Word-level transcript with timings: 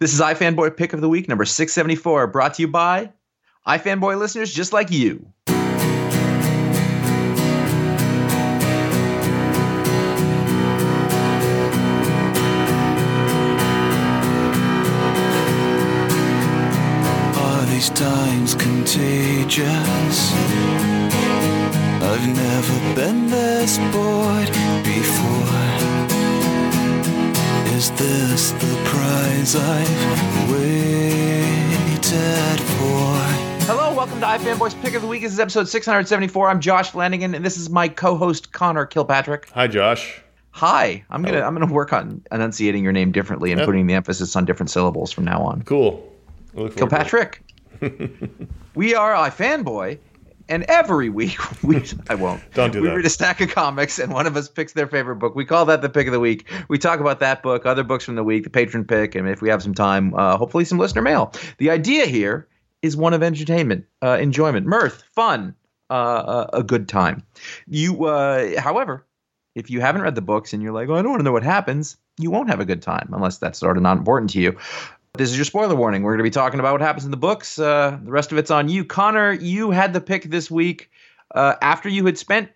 This 0.00 0.14
is 0.14 0.20
iFanboy 0.22 0.78
Pick 0.78 0.94
of 0.94 1.02
the 1.02 1.10
Week, 1.10 1.28
number 1.28 1.44
674, 1.44 2.28
brought 2.28 2.54
to 2.54 2.62
you 2.62 2.68
by 2.68 3.12
iFanboy 3.68 4.18
listeners 4.18 4.50
just 4.50 4.72
like 4.72 4.90
you. 4.90 5.30
Are 17.36 17.66
these 17.66 17.90
times 17.90 18.54
contagious? 18.54 20.32
I've 22.02 22.26
never 22.26 22.94
been 22.94 23.26
this 23.26 23.76
bored 23.92 24.48
before. 24.82 25.99
Is 27.80 27.90
this 27.92 28.52
the 28.52 28.82
prize 28.84 29.56
I've 29.56 30.50
waited 30.52 32.04
for? 32.76 33.14
Hello, 33.64 33.94
welcome 33.94 34.20
to 34.20 34.26
iFanboy's 34.26 34.74
Pick 34.74 34.92
of 34.92 35.00
the 35.00 35.08
Week. 35.08 35.22
This 35.22 35.32
is 35.32 35.40
episode 35.40 35.66
674. 35.66 36.50
I'm 36.50 36.60
Josh 36.60 36.90
Flanagan, 36.90 37.34
and 37.34 37.42
this 37.42 37.56
is 37.56 37.70
my 37.70 37.88
co-host 37.88 38.52
Conor 38.52 38.84
Kilpatrick. 38.84 39.48
Hi, 39.54 39.66
Josh. 39.66 40.20
Hi. 40.50 41.02
I'm 41.08 41.22
gonna 41.22 41.40
I'm 41.40 41.54
gonna 41.54 41.72
work 41.72 41.94
on 41.94 42.20
enunciating 42.30 42.84
your 42.84 42.92
name 42.92 43.12
differently 43.12 43.50
and 43.50 43.60
Yep. 43.60 43.66
putting 43.66 43.86
the 43.86 43.94
emphasis 43.94 44.36
on 44.36 44.44
different 44.44 44.68
syllables 44.68 45.10
from 45.10 45.24
now 45.24 45.40
on. 45.40 45.62
Cool. 45.62 46.06
I 46.54 46.60
look 46.60 46.72
forward 46.74 46.90
to 46.90 47.16
it. 47.16 47.40
Kilpatrick. 47.80 48.30
we 48.74 48.94
are 48.94 49.14
iFanboy, 49.14 49.96
and 50.50 50.64
every 50.64 51.08
week 51.08 51.38
we 51.62 51.82
I 52.08 52.14
won't. 52.14 52.42
Don't 52.52 52.72
do 52.72 52.82
we 52.82 52.88
that. 52.88 52.96
read 52.96 53.06
a 53.06 53.10
stack 53.10 53.40
of 53.40 53.48
comics, 53.50 53.98
and 53.98 54.12
one 54.12 54.26
of 54.26 54.36
us 54.36 54.48
picks 54.48 54.72
their 54.72 54.86
favorite 54.86 55.16
book. 55.16 55.34
We 55.34 55.44
call 55.44 55.64
that 55.66 55.80
the 55.80 55.88
pick 55.88 56.06
of 56.06 56.12
the 56.12 56.20
week. 56.20 56.50
We 56.68 56.76
talk 56.78 57.00
about 57.00 57.20
that 57.20 57.42
book, 57.42 57.64
other 57.64 57.84
books 57.84 58.04
from 58.04 58.16
the 58.16 58.24
week, 58.24 58.44
the 58.44 58.50
patron 58.50 58.84
pick, 58.84 59.14
and 59.14 59.28
if 59.28 59.40
we 59.40 59.48
have 59.48 59.62
some 59.62 59.74
time, 59.74 60.14
uh, 60.14 60.36
hopefully 60.36 60.64
some 60.64 60.78
listener 60.78 61.02
mail. 61.02 61.32
The 61.58 61.70
idea 61.70 62.06
here 62.06 62.48
is 62.82 62.96
one 62.96 63.14
of 63.14 63.22
entertainment, 63.22 63.86
uh, 64.02 64.18
enjoyment, 64.20 64.66
mirth, 64.66 65.02
fun, 65.14 65.54
uh, 65.90 66.46
a, 66.52 66.58
a 66.58 66.62
good 66.62 66.88
time. 66.88 67.22
You, 67.66 68.06
uh, 68.06 68.60
however, 68.60 69.06
if 69.54 69.70
you 69.70 69.80
haven't 69.80 70.02
read 70.02 70.14
the 70.14 70.22
books 70.22 70.52
and 70.52 70.62
you're 70.62 70.72
like, 70.72 70.88
oh, 70.88 70.94
I 70.94 71.02
don't 71.02 71.10
want 71.10 71.20
to 71.20 71.24
know 71.24 71.32
what 71.32 71.42
happens, 71.42 71.96
you 72.18 72.30
won't 72.30 72.48
have 72.48 72.60
a 72.60 72.64
good 72.64 72.82
time 72.82 73.10
unless 73.12 73.38
that's 73.38 73.58
sort 73.58 73.76
of 73.76 73.82
not 73.82 73.98
important 73.98 74.30
to 74.30 74.40
you. 74.40 74.56
This 75.20 75.28
is 75.30 75.36
your 75.36 75.44
spoiler 75.44 75.74
warning. 75.74 76.02
We're 76.02 76.12
going 76.12 76.20
to 76.20 76.24
be 76.24 76.30
talking 76.30 76.60
about 76.60 76.72
what 76.72 76.80
happens 76.80 77.04
in 77.04 77.10
the 77.10 77.16
books. 77.18 77.58
Uh, 77.58 77.98
the 78.02 78.10
rest 78.10 78.32
of 78.32 78.38
it's 78.38 78.50
on 78.50 78.70
you. 78.70 78.86
Conor, 78.86 79.32
you 79.34 79.70
had 79.70 79.92
the 79.92 80.00
pick 80.00 80.24
this 80.24 80.50
week 80.50 80.90
uh, 81.34 81.56
after 81.60 81.90
you 81.90 82.06
had 82.06 82.16
spent 82.16 82.48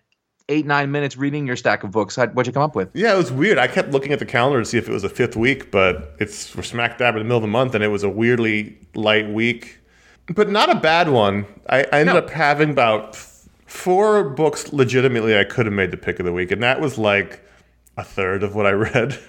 eight, 0.49 0.65
nine 0.65 0.89
minutes 0.91 1.15
reading 1.15 1.45
your 1.45 1.55
stack 1.57 1.83
of 1.83 1.91
books. 1.91 2.17
What'd 2.17 2.47
you 2.47 2.53
come 2.53 2.63
up 2.63 2.75
with? 2.75 2.89
Yeah, 2.95 3.13
it 3.13 3.17
was 3.17 3.31
weird. 3.31 3.59
I 3.59 3.67
kept 3.67 3.91
looking 3.91 4.11
at 4.13 4.17
the 4.17 4.25
calendar 4.25 4.57
to 4.59 4.65
see 4.65 4.79
if 4.79 4.89
it 4.89 4.91
was 4.91 5.03
a 5.03 5.09
fifth 5.09 5.35
week, 5.35 5.69
but 5.69 6.15
it's 6.19 6.55
we're 6.55 6.63
smack 6.63 6.97
dab 6.97 7.13
in 7.13 7.19
the 7.19 7.23
middle 7.25 7.37
of 7.37 7.43
the 7.43 7.47
month, 7.49 7.75
and 7.75 7.83
it 7.83 7.89
was 7.89 8.01
a 8.01 8.09
weirdly 8.09 8.79
light 8.95 9.29
week, 9.29 9.77
but 10.33 10.49
not 10.49 10.75
a 10.75 10.79
bad 10.79 11.09
one. 11.09 11.45
I, 11.69 11.81
I 11.93 11.99
ended 11.99 12.15
No. 12.15 12.17
up 12.21 12.31
having 12.31 12.71
about 12.71 13.15
four 13.67 14.23
books 14.31 14.73
legitimately 14.73 15.37
I 15.37 15.43
could 15.43 15.67
have 15.67 15.73
made 15.73 15.91
the 15.91 15.97
pick 15.97 16.17
of 16.17 16.25
the 16.25 16.33
week, 16.33 16.49
and 16.49 16.63
that 16.63 16.81
was 16.81 16.97
like 16.97 17.47
a 17.95 18.03
third 18.03 18.41
of 18.41 18.55
what 18.55 18.65
I 18.65 18.71
read. 18.71 19.19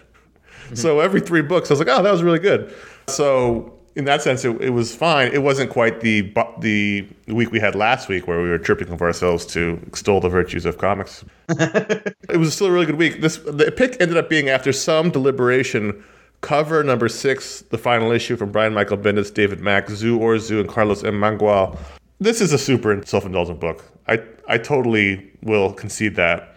so 0.73 1.01
every 1.01 1.21
three 1.21 1.43
books, 1.43 1.71
I 1.71 1.75
was 1.75 1.81
like, 1.81 1.89
oh, 1.91 2.03
that 2.03 2.11
was 2.11 2.23
really 2.23 2.39
good. 2.39 2.75
So 3.09 3.77
in 3.97 4.05
that 4.05 4.21
sense, 4.21 4.45
it, 4.45 4.61
it 4.61 4.71
was 4.71 4.95
fine. 4.95 5.33
It 5.33 5.43
wasn't 5.43 5.71
quite 5.71 6.01
the 6.03 6.21
the 6.59 7.09
week 7.29 7.51
we 7.51 7.59
had 7.59 7.75
last 7.75 8.09
week 8.09 8.29
where 8.29 8.43
we 8.43 8.51
were 8.51 8.59
tripping 8.59 8.91
over 8.91 9.07
ourselves 9.07 9.47
to 9.47 9.81
extol 9.87 10.21
the 10.21 10.29
virtues 10.29 10.67
of 10.67 10.77
comics. 10.79 11.25
it 11.49 12.39
was 12.39 12.55
still 12.55 12.67
a 12.69 12.71
really 12.71 12.87
good 12.87 12.99
week. 12.99 13.23
This 13.23 13.39
the 13.39 13.73
pick 13.75 13.97
ended 14.01 14.19
up 14.19 14.29
being 14.29 14.51
after 14.51 14.73
some 14.73 15.11
deliberation. 15.11 16.05
Cover 16.43 16.85
number 16.85 17.09
six, 17.09 17.63
the 17.63 17.79
final 17.79 18.13
issue 18.13 18.37
from 18.37 18.53
Brian 18.53 18.75
Michael 18.75 18.99
Bendis, 18.99 19.33
David 19.33 19.61
Mack, 19.61 19.89
Zu 19.89 20.19
Orzu, 20.19 20.61
and 20.61 20.69
Carlos 20.69 21.03
M. 21.03 21.15
Mangual. 21.15 21.79
This 22.21 22.43
is 22.43 22.53
a 22.53 22.59
super 22.59 23.03
self-indulgent 23.05 23.59
book. 23.59 23.83
I 24.07 24.23
I 24.47 24.59
totally 24.59 25.33
will 25.43 25.73
concede 25.73 26.17
that. 26.17 26.55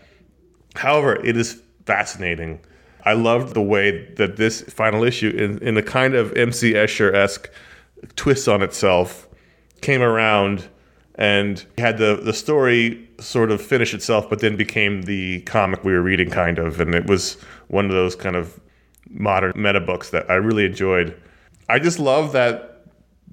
However, 0.76 1.16
it 1.26 1.38
is 1.38 1.62
fascinating. 1.86 2.60
I 3.06 3.14
loved 3.14 3.54
the 3.54 3.62
way 3.62 4.06
that 4.16 4.38
this 4.38 4.62
final 4.62 5.04
issue, 5.04 5.30
in, 5.30 5.60
in 5.60 5.78
a 5.78 5.84
kind 5.84 6.16
of 6.16 6.36
MC 6.36 6.74
Escher 6.74 7.14
esque 7.14 7.50
twist 8.16 8.48
on 8.48 8.62
itself, 8.62 9.28
came 9.82 10.02
around 10.02 10.68
and 11.16 11.66
had 11.78 11.98
the, 11.98 12.20
the 12.24 12.34
story 12.34 13.10
sort 13.20 13.52
of 13.52 13.62
finish 13.62 13.94
itself, 13.94 14.30
but 14.30 14.40
then 14.40 14.56
became 14.56 15.04
the 15.04 15.42
comic 15.42 15.84
we 15.84 15.92
were 15.92 16.02
reading, 16.02 16.30
kind 16.30 16.58
of. 16.58 16.80
And 16.80 16.96
it 16.96 17.08
was 17.08 17.34
one 17.68 17.86
of 17.86 17.92
those 17.92 18.16
kind 18.16 18.36
of 18.36 18.60
modern 19.10 19.52
meta 19.56 19.80
books 19.80 20.12
that 20.12 20.30
I 20.30 20.36
really 20.36 20.66
enjoyed. 20.66 21.20
I 21.68 21.80
just 21.80 22.00
love 22.00 22.32
that 22.34 22.86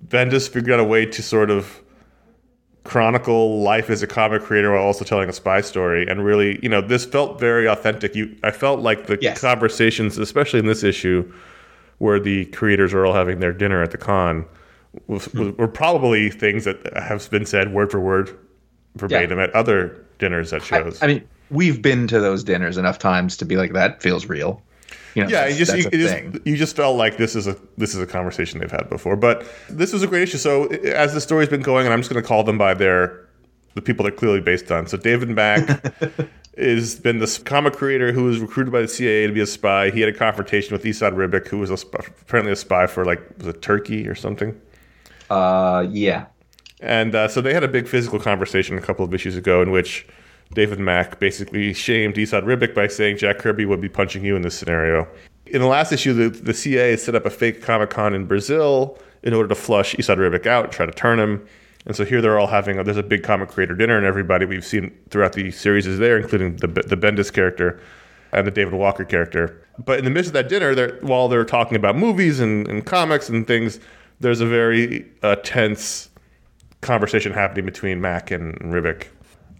Bendis 0.08 0.48
figured 0.48 0.74
out 0.74 0.80
a 0.80 0.84
way 0.84 1.06
to 1.06 1.22
sort 1.22 1.50
of 1.50 1.80
chronicle 2.86 3.60
life 3.60 3.90
as 3.90 4.02
a 4.02 4.06
comic 4.06 4.42
creator 4.42 4.72
while 4.72 4.82
also 4.82 5.04
telling 5.04 5.28
a 5.28 5.32
spy 5.32 5.60
story. 5.60 6.06
And 6.06 6.24
really 6.24 6.58
you 6.62 6.68
know 6.68 6.80
this 6.80 7.04
felt 7.04 7.38
very 7.40 7.66
authentic. 7.66 8.14
You 8.14 8.34
i 8.42 8.50
felt 8.50 8.80
like 8.80 9.06
the 9.06 9.18
Yes. 9.20 9.40
conversations 9.40 10.18
especially 10.18 10.60
in 10.60 10.66
this 10.66 10.82
issue 10.82 11.30
where 11.98 12.20
the 12.20 12.44
creators 12.46 12.92
are 12.92 13.06
all 13.06 13.14
having 13.14 13.40
their 13.40 13.52
dinner 13.52 13.82
at 13.82 13.90
the 13.90 13.98
con 13.98 14.44
was, 15.06 15.26
hmm. 15.26 15.38
was, 15.38 15.52
were 15.56 15.68
probably 15.68 16.30
things 16.30 16.64
that 16.64 16.78
have 16.96 17.28
been 17.30 17.46
said 17.46 17.72
word 17.72 17.90
for 17.90 18.00
word 18.00 18.36
verbatim 18.96 19.38
at 19.38 19.54
other 19.54 20.04
dinners 20.18 20.52
at 20.52 20.62
I, 20.62 20.64
shows. 20.64 21.02
I 21.02 21.06
mean, 21.06 21.28
we've 21.50 21.80
been 21.80 22.06
to 22.08 22.20
those 22.20 22.42
dinners 22.42 22.76
enough 22.76 22.98
times 22.98 23.36
to 23.38 23.44
be 23.44 23.56
like, 23.56 23.72
that 23.72 24.02
feels 24.02 24.26
real. 24.26 24.62
You 25.16 25.22
know, 25.22 25.30
yeah, 25.30 25.46
you 25.46 25.56
just 25.56 25.74
you, 25.74 25.90
just 25.90 26.46
you 26.46 26.56
just 26.58 26.76
felt 26.76 26.98
like 26.98 27.16
this 27.16 27.34
is 27.34 27.46
a 27.46 27.56
this 27.78 27.94
is 27.94 28.02
a 28.02 28.06
conversation 28.06 28.60
they've 28.60 28.70
had 28.70 28.90
before. 28.90 29.16
But 29.16 29.50
this 29.70 29.90
was 29.94 30.02
a 30.02 30.06
great 30.06 30.24
issue. 30.24 30.36
So 30.36 30.66
as 30.66 31.14
the 31.14 31.22
story's 31.22 31.48
been 31.48 31.62
going, 31.62 31.86
and 31.86 31.94
I'm 31.94 32.00
just 32.00 32.12
going 32.12 32.22
to 32.22 32.28
call 32.28 32.44
them 32.44 32.58
by 32.58 32.74
their 32.74 33.26
the 33.72 33.80
people 33.80 34.02
they're 34.02 34.12
clearly 34.12 34.42
based 34.42 34.70
on. 34.70 34.86
So 34.86 34.98
David 34.98 35.30
Mack 35.30 35.82
has 36.58 37.00
been 37.00 37.18
this 37.18 37.38
comic 37.38 37.72
creator 37.72 38.12
who 38.12 38.24
was 38.24 38.40
recruited 38.40 38.74
by 38.74 38.82
the 38.82 38.88
CIA 38.88 39.26
to 39.26 39.32
be 39.32 39.40
a 39.40 39.46
spy. 39.46 39.88
He 39.88 40.00
had 40.00 40.10
a 40.10 40.16
confrontation 40.16 40.74
with 40.74 40.84
Esad 40.84 41.14
Ribic, 41.14 41.48
who 41.48 41.58
was 41.58 41.70
a, 41.70 41.78
sp- 41.80 42.04
apparently 42.20 42.52
a 42.52 42.56
spy 42.56 42.86
for 42.86 43.06
like 43.06 43.22
was 43.38 43.46
it 43.46 43.62
Turkey 43.62 44.06
or 44.06 44.14
something. 44.14 44.60
Uh, 45.30 45.86
yeah. 45.88 46.26
And 46.82 47.14
uh, 47.14 47.28
so 47.28 47.40
they 47.40 47.54
had 47.54 47.64
a 47.64 47.68
big 47.68 47.88
physical 47.88 48.18
conversation 48.18 48.76
a 48.76 48.82
couple 48.82 49.02
of 49.02 49.14
issues 49.14 49.34
ago 49.34 49.62
in 49.62 49.70
which 49.70 50.06
David 50.52 50.78
Mack 50.78 51.18
basically 51.18 51.72
shamed 51.72 52.16
Esad 52.16 52.44
Ribic 52.44 52.74
by 52.74 52.86
saying 52.86 53.18
Jack 53.18 53.38
Kirby 53.38 53.66
would 53.66 53.80
be 53.80 53.88
punching 53.88 54.24
you 54.24 54.36
in 54.36 54.42
this 54.42 54.58
scenario. 54.58 55.06
In 55.46 55.60
the 55.60 55.66
last 55.66 55.92
issue, 55.92 56.12
the, 56.12 56.28
the 56.28 56.54
CIA 56.54 56.96
set 56.96 57.14
up 57.14 57.26
a 57.26 57.30
fake 57.30 57.62
Comic 57.62 57.90
Con 57.90 58.14
in 58.14 58.26
Brazil 58.26 58.98
in 59.22 59.34
order 59.34 59.48
to 59.48 59.54
flush 59.54 59.94
Esad 59.96 60.18
Ribic 60.18 60.46
out 60.46 60.72
try 60.72 60.86
to 60.86 60.92
turn 60.92 61.18
him. 61.18 61.46
And 61.86 61.94
so 61.94 62.04
here 62.04 62.20
they're 62.20 62.38
all 62.38 62.48
having 62.48 62.78
a, 62.78 62.84
there's 62.84 62.96
a 62.96 63.02
big 63.02 63.22
comic 63.22 63.48
creator 63.48 63.74
dinner, 63.74 63.96
and 63.96 64.04
everybody 64.04 64.44
we've 64.44 64.64
seen 64.64 64.96
throughout 65.10 65.34
the 65.34 65.52
series 65.52 65.86
is 65.86 66.00
there, 66.00 66.18
including 66.18 66.56
the 66.56 66.66
the 66.66 66.96
Bendis 66.96 67.32
character 67.32 67.80
and 68.32 68.46
the 68.46 68.50
David 68.50 68.74
Walker 68.74 69.04
character. 69.04 69.62
But 69.84 69.98
in 69.98 70.04
the 70.04 70.10
midst 70.10 70.28
of 70.28 70.32
that 70.34 70.48
dinner, 70.48 70.74
they're, 70.74 70.98
while 71.00 71.28
they're 71.28 71.44
talking 71.44 71.76
about 71.76 71.96
movies 71.96 72.40
and, 72.40 72.66
and 72.66 72.84
comics 72.84 73.28
and 73.28 73.46
things, 73.46 73.78
there's 74.20 74.40
a 74.40 74.46
very 74.46 75.06
uh, 75.22 75.36
tense 75.36 76.10
conversation 76.80 77.32
happening 77.32 77.64
between 77.64 78.00
Mack 78.00 78.30
and 78.30 78.54
Ribic. 78.60 79.06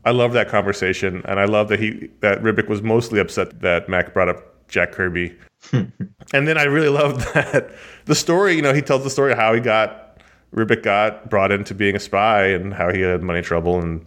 I 0.07 0.13
love 0.13 0.33
that 0.35 0.49
conversation, 0.49 1.21
and 1.25 1.41
I 1.41 1.47
love 1.47 1.69
that 1.69 1.81
he 1.81 2.09
that 2.21 2.41
Ribic 2.41 2.69
was 2.69 2.81
mostly 2.81 3.19
upset 3.19 3.61
that 3.61 3.89
Mack 3.89 4.15
brought 4.15 4.29
up 4.29 4.69
Jack 4.69 4.93
Kirby. 4.93 5.37
and 5.73 5.93
then 6.33 6.57
I 6.57 6.63
really 6.63 6.89
love 6.89 7.19
that 7.35 7.73
the 8.05 8.15
story. 8.15 8.55
You 8.55 8.63
know, 8.63 8.73
he 8.73 8.83
tells 8.83 9.03
the 9.03 9.11
story 9.11 9.33
of 9.33 9.39
how 9.39 9.53
he 9.53 9.61
got 9.61 10.23
Ribic 10.55 10.85
got 10.85 11.29
brought 11.29 11.51
into 11.51 11.75
being 11.75 11.97
a 11.97 11.99
spy 11.99 12.47
and 12.47 12.73
how 12.73 12.93
he 12.93 13.01
had 13.01 13.25
money 13.25 13.43
trouble, 13.43 13.81
and 13.81 14.05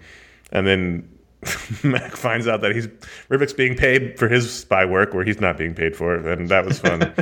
and 0.53 0.65
then 0.65 1.09
Mack 1.83 2.15
finds 2.15 2.47
out 2.47 2.61
that 2.61 2.73
he's 2.73 2.87
Ribic's 3.29 3.51
being 3.51 3.75
paid 3.75 4.17
for 4.17 4.29
his 4.29 4.49
spy 4.51 4.85
work 4.85 5.13
where 5.13 5.25
he's 5.25 5.41
not 5.41 5.57
being 5.57 5.75
paid 5.75 5.97
for 5.97 6.15
it, 6.15 6.25
and 6.25 6.47
that 6.47 6.63
was 6.63 6.79
fun. 6.79 7.13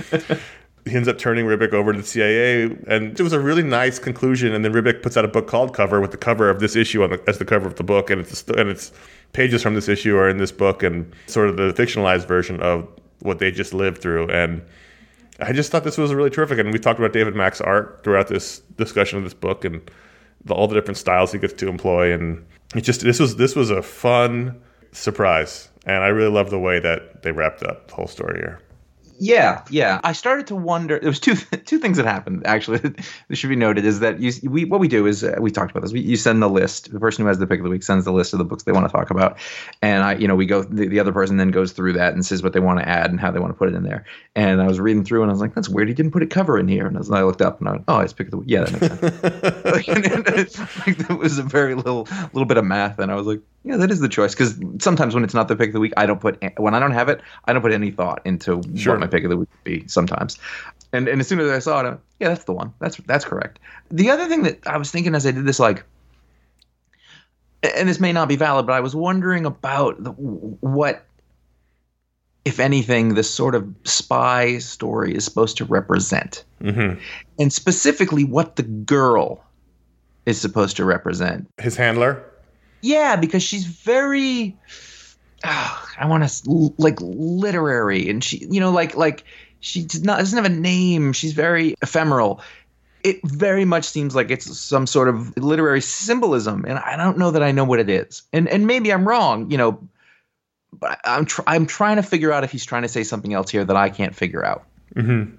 He 0.88 0.96
ends 0.96 1.08
up 1.08 1.18
turning 1.18 1.46
Ribic 1.46 1.74
over 1.74 1.92
to 1.92 2.00
the 2.00 2.06
CIA, 2.06 2.64
and 2.88 3.20
it 3.20 3.22
was 3.22 3.34
a 3.34 3.40
really 3.40 3.64
nice 3.64 4.00
conclusion. 4.00 4.54
And 4.54 4.64
then 4.64 4.74
Ribic 4.74 5.02
puts 5.02 5.18
out 5.18 5.26
a 5.26 5.28
book 5.28 5.48
called 5.48 5.74
Cover 5.74 6.00
with 6.02 6.12
the 6.12 6.18
cover 6.18 6.50
of 6.50 6.60
this 6.60 6.76
issue 6.76 7.08
the, 7.08 7.22
as 7.28 7.38
the 7.38 7.46
cover 7.46 7.68
of 7.68 7.76
the 7.76 7.84
book, 7.84 8.10
and 8.10 8.22
it's 8.22 8.44
and 8.50 8.70
it's 8.70 8.92
pages 9.34 9.62
from 9.62 9.76
this 9.76 9.88
issue 9.88 10.16
are 10.18 10.30
in 10.30 10.38
this 10.38 10.52
book, 10.52 10.84
and 10.84 11.14
sort 11.28 11.50
of 11.50 11.58
the 11.58 11.74
fictionalized 11.74 12.28
version 12.28 12.62
of 12.62 12.88
what 13.20 13.40
they 13.40 13.52
just 13.52 13.74
lived 13.74 14.02
through. 14.02 14.30
And 14.30 14.62
I 15.40 15.54
just 15.54 15.72
thought 15.72 15.84
this 15.84 15.98
was 15.98 16.14
really 16.14 16.30
terrific. 16.30 16.60
And 16.60 16.72
we 16.72 16.80
talked 16.80 17.00
about 17.00 17.14
David 17.14 17.36
Mack's 17.36 17.62
art 17.62 18.02
throughout 18.04 18.28
this 18.28 18.60
discussion 18.78 19.18
of 19.18 19.24
this 19.24 19.34
book, 19.34 19.66
and 19.66 19.82
the, 20.46 20.54
all 20.54 20.68
the 20.68 20.76
different 20.76 20.98
styles 20.98 21.32
he 21.32 21.40
gets 21.40 21.54
to 21.54 21.68
employ, 21.68 22.14
and 22.14 22.46
it 22.76 22.82
just 22.82 23.02
this 23.02 23.20
was 23.20 23.36
this 23.36 23.56
was 23.56 23.70
a 23.70 23.82
fun 23.82 24.62
surprise, 24.92 25.70
and 25.86 26.04
I 26.04 26.08
really 26.08 26.32
love 26.32 26.50
the 26.50 26.60
way 26.60 26.80
that 26.80 27.24
they 27.24 27.32
wrapped 27.32 27.64
up 27.64 27.88
the 27.88 27.96
whole 27.96 28.08
story 28.08 28.40
here. 28.40 28.60
Yeah, 29.20 29.64
yeah. 29.70 30.00
I 30.04 30.14
started 30.14 30.48
to 30.48 30.56
wonder. 30.56 31.00
There 31.00 31.10
was 31.10 31.20
two 31.20 31.36
two 31.66 31.80
things 31.80 31.98
that 31.98 32.06
happened. 32.06 32.46
Actually, 32.46 32.80
this 33.28 33.40
should 33.40 33.50
be 33.50 33.56
noted 33.56 33.86
is 33.86 34.00
that 34.00 34.20
you 34.20 34.32
we 34.50 34.66
what 34.66 34.80
we 34.80 34.88
do 34.88 35.06
is 35.06 35.24
uh, 35.24 35.36
we 35.40 35.52
talked 35.52 35.72
about 35.72 35.82
this. 35.82 35.92
We, 35.92 36.02
you 36.02 36.18
send 36.18 36.42
the 36.42 36.50
list. 36.50 36.92
The 36.92 37.00
person 37.00 37.24
who 37.24 37.28
has 37.28 37.40
the 37.40 37.48
pick 37.48 37.60
of 37.60 37.64
the 37.64 37.70
week 37.70 37.84
sends 37.84 38.06
the 38.06 38.12
list 38.12 38.34
of 38.34 38.40
the 38.40 38.46
books 38.46 38.64
they 38.64 38.72
want 38.72 38.88
to 38.88 38.92
talk 38.92 39.10
about, 39.10 39.38
and 39.82 40.04
I 40.04 40.16
you 40.16 40.28
know 40.28 40.36
we 40.36 40.46
go 40.46 40.64
the, 40.64 40.88
the 40.88 41.00
other 41.00 41.12
person 41.12 41.38
then 41.38 41.52
goes 41.52 41.72
through 41.72 41.94
that 41.94 42.14
and 42.14 42.26
says 42.26 42.44
what 42.44 42.54
they 42.54 42.60
want 42.60 42.80
to 42.80 42.88
add 42.88 43.10
and 43.10 43.20
how 43.20 43.32
they 43.32 43.40
want 43.40 43.54
to 43.54 43.58
put 43.58 43.70
it 43.70 43.76
in 43.76 43.84
there. 43.84 44.06
And 44.36 44.62
I 44.62 44.68
was 44.68 44.80
reading 44.80 45.04
through 45.04 45.24
and 45.24 45.32
I 45.32 45.34
was 45.34 45.42
like, 45.42 45.56
that's 45.56 45.70
weird. 45.70 45.88
He 45.88 45.94
didn't 45.94 46.12
put 46.12 46.24
a 46.24 46.28
cover 46.28 46.60
in 46.60 46.68
here. 46.68 46.86
And 46.86 46.98
I 46.98 47.24
looked 47.24 47.42
up 47.42 47.60
and 47.60 47.68
I 47.68 47.72
went, 47.74 47.84
oh, 47.88 48.00
it's 48.00 48.14
pick 48.14 48.28
of 48.28 48.32
the 48.32 48.38
week. 48.38 48.50
Yeah, 48.50 48.66
that 48.66 50.32
makes 50.32 50.56
sense. 50.56 50.78
like, 50.88 51.00
it 51.10 51.18
was 51.18 51.40
a 51.40 51.44
very 51.44 51.76
little 51.76 52.08
little 52.34 52.46
bit 52.46 52.58
of 52.58 52.66
math, 52.66 53.00
and 53.00 53.12
I 53.12 53.16
was 53.16 53.26
like, 53.26 53.42
yeah, 53.68 53.78
that 53.78 53.92
is 53.92 54.00
the 54.00 54.08
choice. 54.10 54.34
Because 54.34 54.60
sometimes 54.80 55.14
when 55.14 55.24
it's 55.24 55.34
not 55.34 55.48
the 55.48 55.56
pick 55.56 55.70
of 55.70 55.74
the 55.74 55.80
week, 55.80 55.94
I 55.98 56.06
don't 56.06 56.20
put 56.22 56.42
when 56.58 56.74
I 56.74 56.80
don't 56.80 56.92
have 56.92 57.10
it, 57.10 57.22
I 57.46 57.54
don't 57.54 57.62
put 57.62 57.72
any 57.74 57.92
thought 57.92 58.22
into 58.26 58.62
Sure. 58.76 58.94
what 58.94 59.00
my 59.02 59.08
pick 59.08 59.24
of 59.24 59.30
the 59.30 59.38
week 59.38 59.50
would 59.52 59.64
be. 59.64 59.88
Sometimes, 59.88 60.38
and 60.94 61.08
and 61.08 61.20
as 61.22 61.28
soon 61.28 61.40
as 61.40 61.50
I 61.50 61.60
saw 61.60 61.80
it, 61.82 61.84
I 61.86 61.90
went, 61.90 62.00
yeah, 62.20 62.30
that's 62.30 62.46
the 62.46 62.54
one. 62.54 62.74
That's 62.80 62.98
that's 63.06 63.26
correct. 63.26 63.60
The 63.92 64.10
other 64.10 64.28
thing 64.28 64.44
that 64.44 64.66
I 64.66 64.78
was 64.78 64.90
thinking 64.92 65.14
as 65.16 65.26
I 65.28 65.32
did 65.32 65.46
this, 65.46 65.60
like, 65.60 65.84
and 67.64 67.90
this 67.90 68.00
may 68.00 68.14
not 68.14 68.28
be 68.30 68.36
valid, 68.36 68.66
but 68.66 68.74
I 68.74 68.80
was 68.80 68.96
wondering 68.96 69.46
about 69.46 70.02
the, 70.04 70.12
what, 70.12 71.06
if 72.46 72.60
anything, 72.60 73.16
this 73.16 73.30
sort 73.30 73.56
of 73.56 73.68
spy 73.84 74.60
story 74.60 75.14
is 75.16 75.26
supposed 75.26 75.58
to 75.58 75.66
represent, 75.66 76.44
Mm-hmm. 76.62 77.00
and 77.40 77.54
specifically 77.54 78.24
what 78.24 78.56
the 78.56 78.64
girl 78.64 79.44
is 80.26 80.40
supposed 80.42 80.76
to 80.78 80.86
represent. 80.86 81.48
His 81.60 81.76
handler. 81.76 82.24
Yeah, 82.82 83.16
because 83.16 83.44
she's 83.44 83.66
very 83.66 84.56
ah, 85.44 85.88
I 86.00 86.06
want 86.08 86.28
to 86.28 86.74
like 86.78 86.98
literary 87.02 88.10
and 88.10 88.24
she 88.24 88.46
you 88.50 88.60
know 88.60 88.72
like 88.72 88.96
like 88.96 89.24
she 89.60 89.84
does 89.84 90.04
not 90.04 90.20
doesn't 90.20 90.38
have 90.42 90.52
a 90.52 90.56
name. 90.56 91.14
She's 91.14 91.34
very 91.34 91.76
ephemeral. 91.82 92.42
It 93.04 93.20
very 93.24 93.64
much 93.66 93.86
seems 93.86 94.16
like 94.16 94.30
it's 94.32 94.58
some 94.58 94.86
sort 94.88 95.08
of 95.08 95.36
literary 95.38 95.82
symbolism 95.82 96.66
and 96.68 96.78
I 96.80 96.98
don't 96.98 97.18
know 97.18 97.32
that 97.32 97.44
I 97.44 97.52
know 97.52 97.64
what 97.64 97.80
it 97.80 97.90
is. 97.90 98.24
And 98.34 98.48
and 98.48 98.68
maybe 98.68 98.92
I'm 98.94 99.08
wrong, 99.08 99.50
you 99.52 99.58
know, 99.58 99.80
but 100.74 101.00
I'm 101.06 101.26
tr- 101.26 101.42
I'm 101.48 101.66
trying 101.66 101.96
to 101.98 102.04
figure 102.04 102.32
out 102.32 102.44
if 102.44 102.52
he's 102.52 102.66
trying 102.66 102.82
to 102.84 102.90
say 102.90 103.04
something 103.04 103.34
else 103.34 103.50
here 103.50 103.64
that 103.64 103.76
I 103.76 103.90
can't 103.90 104.16
figure 104.16 104.44
out. 104.46 104.66
I 104.96 105.02
don't 105.02 105.38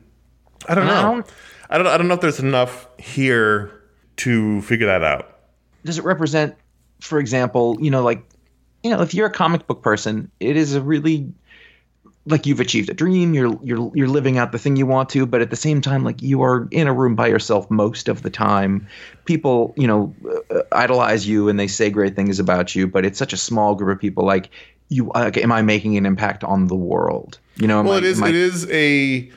And 0.69 0.79
I 0.79 1.03
know. 1.03 1.03
don't- 1.17 1.33
I 1.71 1.77
don't. 1.77 1.87
I 1.87 1.99
don't 1.99 2.09
know 2.09 2.15
if 2.15 2.23
there's 2.23 2.41
enough 2.41 2.89
here 2.99 3.71
to 4.19 4.63
figure 4.63 4.87
that 4.87 5.05
out. 5.05 5.37
does 5.85 5.99
it 5.99 6.05
represent 6.05 6.55
for 7.01 7.19
example 7.19 7.77
you 7.81 7.91
know 7.91 8.03
like 8.03 8.23
you 8.83 8.91
know 8.91 9.01
if 9.03 9.15
you're 9.15 9.27
a 9.27 9.33
comic 9.33 9.67
book 9.67 9.83
person 9.83 10.31
it 10.41 10.57
is 10.57 10.75
a 10.75 10.81
really 10.81 11.33
like 12.27 12.45
you've 12.45 12.61
achieved 12.61 12.91
a 12.91 12.95
dream 12.95 13.33
you're 13.33 13.59
you're 13.63 13.91
you're 13.95 14.09
living 14.09 14.37
out 14.37 14.53
the 14.53 14.59
thing 14.59 14.77
you 14.77 14.87
want 14.87 15.09
to 15.09 15.25
but 15.25 15.41
at 15.41 15.49
the 15.51 15.57
same 15.57 15.81
time 15.81 16.05
like 16.05 16.21
you 16.21 16.43
are 16.43 16.69
in 16.71 16.87
a 16.87 16.93
room 16.93 17.15
by 17.15 17.27
yourself 17.27 17.71
most 17.71 18.09
of 18.09 18.23
the 18.23 18.29
time. 18.31 18.87
People 19.25 19.73
you 19.77 19.87
know 19.87 20.15
uh, 20.51 20.61
idolize 20.73 21.27
you 21.27 21.49
and 21.49 21.59
they 21.59 21.67
say 21.67 21.89
great 21.89 22.15
things 22.17 22.39
about 22.39 22.75
you 22.75 22.87
but 22.87 23.05
it's 23.07 23.19
such 23.19 23.33
a 23.33 23.37
small 23.39 23.75
group 23.75 23.97
of 23.97 24.01
people 24.01 24.25
like 24.27 24.51
you 24.91 25.11
like, 25.15 25.37
am 25.39 25.53
i 25.53 25.63
making 25.63 25.97
an 25.97 26.05
impact 26.07 26.45
on 26.45 26.67
the 26.67 26.75
world? 26.77 27.39
You 27.57 27.67
know 27.69 27.83
Well, 27.83 27.95
I- 27.95 27.99
it 27.99 28.05
is 28.05 28.21
I, 28.23 28.29
it 28.29 28.35
is 28.35 28.71
a 28.71 29.31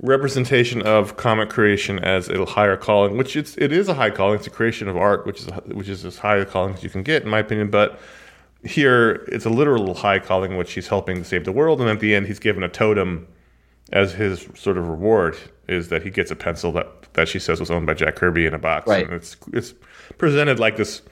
representation 0.00 0.82
of 0.82 1.16
comic 1.16 1.48
creation 1.48 1.98
as 2.00 2.28
a 2.28 2.44
higher 2.44 2.76
calling, 2.76 3.16
which 3.16 3.36
it's 3.36 3.56
it 3.56 3.72
is 3.72 3.88
a 3.88 3.94
high 3.94 4.10
calling. 4.10 4.36
It's 4.36 4.46
a 4.46 4.50
creation 4.50 4.88
of 4.88 4.96
art, 4.96 5.26
which 5.26 5.40
is 5.40 5.46
which 5.66 5.88
is 5.88 6.04
as 6.04 6.18
high 6.18 6.36
a 6.36 6.44
calling 6.44 6.74
as 6.74 6.82
you 6.82 6.90
can 6.90 7.02
get, 7.02 7.22
in 7.22 7.28
my 7.28 7.38
opinion. 7.38 7.70
But 7.70 7.98
here, 8.64 9.24
it's 9.28 9.44
a 9.44 9.50
literal 9.50 9.94
high 9.94 10.18
calling, 10.18 10.56
which 10.56 10.72
he's 10.72 10.88
helping 10.88 11.18
to 11.18 11.24
save 11.24 11.44
the 11.44 11.52
world, 11.52 11.80
and 11.80 11.88
at 11.88 12.00
the 12.00 12.14
end, 12.14 12.26
he's 12.26 12.38
given 12.38 12.62
a 12.62 12.68
totem 12.68 13.26
as 13.92 14.12
his 14.12 14.48
sort 14.54 14.76
of 14.76 14.88
reward 14.88 15.36
is 15.68 15.88
that 15.88 16.02
he 16.02 16.10
gets 16.10 16.30
a 16.30 16.36
pencil 16.36 16.72
that 16.72 16.86
that 17.14 17.28
she 17.28 17.38
says 17.38 17.60
was 17.60 17.70
owned 17.70 17.86
by 17.86 17.94
Jack 17.94 18.16
Kirby 18.16 18.46
in 18.46 18.54
a 18.54 18.58
box, 18.58 18.86
Right. 18.86 19.04
and 19.04 19.14
it's 19.14 19.36
it's 19.52 19.74
presented 20.18 20.58
like 20.58 20.76
this, 20.76 21.02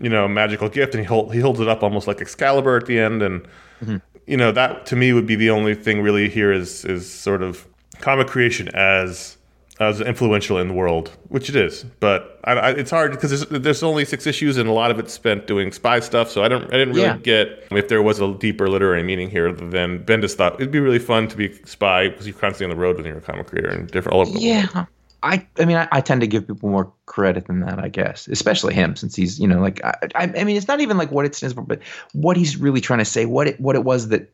you 0.00 0.10
know, 0.10 0.28
magical 0.28 0.68
gift, 0.68 0.94
and 0.94 1.00
he 1.00 1.06
hold, 1.06 1.32
he 1.32 1.40
holds 1.40 1.60
it 1.60 1.68
up 1.68 1.82
almost 1.82 2.06
like 2.06 2.20
Excalibur 2.20 2.76
at 2.76 2.86
the 2.86 2.98
end, 2.98 3.22
and 3.22 3.42
mm-hmm. 3.80 3.96
you 4.26 4.36
know 4.36 4.52
that 4.52 4.86
to 4.86 4.96
me 4.96 5.12
would 5.12 5.26
be 5.26 5.36
the 5.36 5.50
only 5.50 5.74
thing 5.74 6.02
really 6.02 6.28
here 6.28 6.52
is 6.52 6.84
is 6.84 7.10
sort 7.10 7.42
of 7.42 7.66
comic 8.00 8.26
creation 8.26 8.68
as 8.74 9.36
as 9.78 10.00
influential 10.00 10.56
in 10.56 10.68
the 10.68 10.74
world, 10.74 11.10
which 11.28 11.50
it 11.50 11.56
is. 11.56 11.84
But 12.00 12.40
I, 12.44 12.52
I, 12.52 12.70
it's 12.70 12.90
hard 12.90 13.10
because 13.10 13.28
there's, 13.28 13.62
there's 13.62 13.82
only 13.82 14.06
six 14.06 14.26
issues 14.26 14.56
and 14.56 14.66
a 14.70 14.72
lot 14.72 14.90
of 14.90 14.98
it's 14.98 15.12
spent 15.12 15.46
doing 15.46 15.70
spy 15.70 16.00
stuff. 16.00 16.30
So 16.30 16.42
I 16.42 16.48
don't 16.48 16.64
I 16.72 16.78
didn't 16.78 16.94
really 16.94 17.02
Yeah. 17.02 17.18
get 17.18 17.66
if 17.70 17.88
there 17.88 18.02
was 18.02 18.18
a 18.18 18.32
deeper 18.34 18.70
literary 18.70 19.02
meaning 19.02 19.28
here 19.28 19.52
than 19.52 20.02
Bendis 20.04 20.34
thought 20.34 20.54
it'd 20.54 20.70
be 20.70 20.80
really 20.80 20.98
fun 20.98 21.28
to 21.28 21.36
be 21.36 21.52
spy 21.64 22.08
because 22.08 22.26
you're 22.26 22.34
constantly 22.36 22.72
on 22.72 22.78
the 22.78 22.82
road 22.82 22.96
when 22.96 23.04
you're 23.04 23.18
a 23.18 23.20
comic 23.20 23.48
creator 23.48 23.68
and 23.68 23.90
different 23.90 24.14
all 24.14 24.22
over 24.22 24.30
the 24.30 24.38
world. 24.38 24.44
Yeah. 24.74 24.86
I, 25.22 25.46
I 25.58 25.64
mean, 25.64 25.76
I, 25.76 25.88
I 25.92 26.00
tend 26.00 26.20
to 26.20 26.26
give 26.26 26.46
people 26.46 26.68
more 26.70 26.92
credit 27.06 27.46
than 27.46 27.60
that, 27.60 27.78
I 27.78 27.88
guess, 27.88 28.28
especially 28.28 28.74
him, 28.74 28.94
since 28.94 29.16
he's, 29.16 29.40
you 29.40 29.48
know, 29.48 29.60
like, 29.60 29.82
I, 29.82 29.94
I, 30.14 30.22
I 30.38 30.44
mean, 30.44 30.56
it's 30.56 30.68
not 30.68 30.80
even 30.80 30.96
like 30.98 31.10
what 31.10 31.26
it 31.26 31.34
stands 31.34 31.52
for, 31.54 31.62
but 31.62 31.80
what 32.12 32.36
he's 32.36 32.56
really 32.58 32.80
trying 32.80 33.00
to 33.00 33.04
say, 33.04 33.26
what 33.26 33.48
it, 33.48 33.60
what 33.60 33.74
it 33.74 33.82
was 33.82 34.08
that 34.08 34.30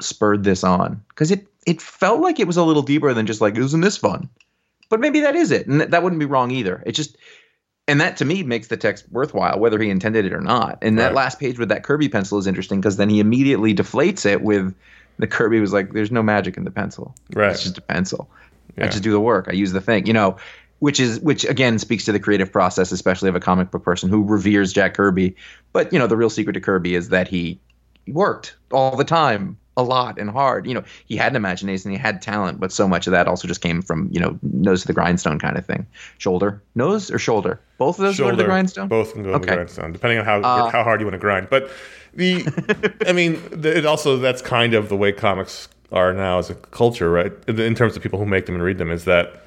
spurred 0.00 0.44
this 0.44 0.64
on, 0.64 1.02
because 1.08 1.30
it, 1.30 1.46
it 1.66 1.80
felt 1.80 2.20
like 2.20 2.40
it 2.40 2.46
was 2.46 2.56
a 2.56 2.64
little 2.64 2.82
deeper 2.82 3.14
than 3.14 3.26
just 3.26 3.40
like, 3.40 3.56
isn't 3.56 3.80
this 3.80 3.96
fun? 3.96 4.28
But 4.90 5.00
maybe 5.00 5.20
that 5.20 5.34
is 5.34 5.50
it, 5.50 5.66
and 5.66 5.80
that, 5.80 5.90
that 5.92 6.02
wouldn't 6.02 6.20
be 6.20 6.26
wrong 6.26 6.50
either. 6.50 6.82
It 6.86 6.92
just, 6.92 7.16
and 7.88 8.00
that 8.00 8.16
to 8.18 8.24
me 8.24 8.42
makes 8.42 8.68
the 8.68 8.76
text 8.76 9.06
worthwhile, 9.10 9.58
whether 9.58 9.78
he 9.78 9.90
intended 9.90 10.24
it 10.24 10.32
or 10.32 10.40
not. 10.40 10.78
And 10.82 10.98
that 10.98 11.06
Right. 11.06 11.14
last 11.14 11.40
page 11.40 11.58
with 11.58 11.68
that 11.70 11.84
Kirby 11.84 12.08
pencil 12.08 12.38
is 12.38 12.46
interesting 12.46 12.80
because 12.80 12.96
then 12.96 13.08
he 13.08 13.20
immediately 13.20 13.74
deflates 13.74 14.26
it 14.26 14.42
with 14.42 14.74
the 15.18 15.26
Kirby 15.26 15.60
was 15.60 15.72
like, 15.72 15.92
"There's 15.92 16.10
no 16.10 16.22
magic 16.22 16.56
in 16.56 16.64
the 16.64 16.70
pencil. 16.70 17.14
Right. 17.34 17.52
It's 17.52 17.62
just 17.62 17.78
a 17.78 17.82
pencil." 17.82 18.28
Yeah. 18.76 18.86
I 18.86 18.88
just 18.88 19.02
do 19.02 19.12
the 19.12 19.20
work. 19.20 19.46
I 19.48 19.52
use 19.52 19.72
the 19.72 19.80
thing, 19.80 20.06
you 20.06 20.12
know, 20.12 20.36
which 20.80 20.98
is 20.98 21.20
which 21.20 21.44
again 21.44 21.78
speaks 21.78 22.04
to 22.06 22.12
the 22.12 22.18
creative 22.18 22.50
process, 22.50 22.90
especially 22.90 23.28
of 23.28 23.36
a 23.36 23.40
comic 23.40 23.70
book 23.70 23.84
person 23.84 24.08
who 24.08 24.24
reveres 24.24 24.72
Jack 24.72 24.94
Kirby. 24.94 25.36
But 25.72 25.92
you 25.92 25.98
know, 25.98 26.06
the 26.06 26.16
real 26.16 26.30
secret 26.30 26.54
to 26.54 26.60
Kirby 26.60 26.94
is 26.94 27.10
that 27.10 27.28
he 27.28 27.60
worked 28.08 28.56
all 28.72 28.96
the 28.96 29.04
time, 29.04 29.56
a 29.76 29.82
lot 29.82 30.18
and 30.18 30.30
hard. 30.30 30.66
You 30.66 30.74
know, 30.74 30.84
he 31.06 31.16
had 31.16 31.32
an 31.32 31.36
imagination, 31.36 31.90
he 31.90 31.96
had 31.96 32.22
talent, 32.22 32.60
but 32.60 32.72
so 32.72 32.86
much 32.86 33.06
of 33.06 33.10
that 33.12 33.26
also 33.26 33.48
just 33.48 33.60
came 33.60 33.82
from 33.82 34.08
you 34.12 34.20
know 34.20 34.38
nose 34.42 34.82
to 34.82 34.86
the 34.86 34.92
grindstone 34.92 35.38
kind 35.38 35.56
of 35.56 35.66
thing. 35.66 35.86
Shoulder, 36.18 36.62
nose 36.74 37.10
or 37.10 37.18
shoulder? 37.18 37.60
Both 37.78 37.98
of 37.98 38.04
those 38.04 38.18
go 38.18 38.30
to 38.30 38.36
the 38.36 38.44
grindstone. 38.44 38.88
Both 38.88 39.14
can 39.14 39.22
go 39.22 39.32
to 39.32 39.38
the 39.38 39.46
grindstone, 39.46 39.92
depending 39.92 40.18
on 40.18 40.24
how 40.24 40.40
Uh, 40.40 40.70
how 40.70 40.84
hard 40.84 41.00
you 41.00 41.06
want 41.06 41.14
to 41.14 41.18
grind. 41.18 41.48
But 41.50 41.70
the, 42.14 42.44
I 43.06 43.12
mean, 43.12 43.42
the, 43.50 43.78
it 43.78 43.86
also 43.86 44.16
that's 44.16 44.42
kind 44.42 44.74
of 44.74 44.88
the 44.88 44.96
way 44.96 45.12
comics 45.12 45.68
are 45.92 46.12
now 46.12 46.38
as 46.38 46.50
a 46.50 46.54
culture, 46.54 47.10
right? 47.10 47.32
In 47.48 47.74
terms 47.74 47.96
of 47.96 48.02
people 48.02 48.18
who 48.18 48.26
make 48.26 48.46
them 48.46 48.54
and 48.54 48.64
read 48.64 48.78
them, 48.78 48.90
is 48.90 49.04
that 49.04 49.42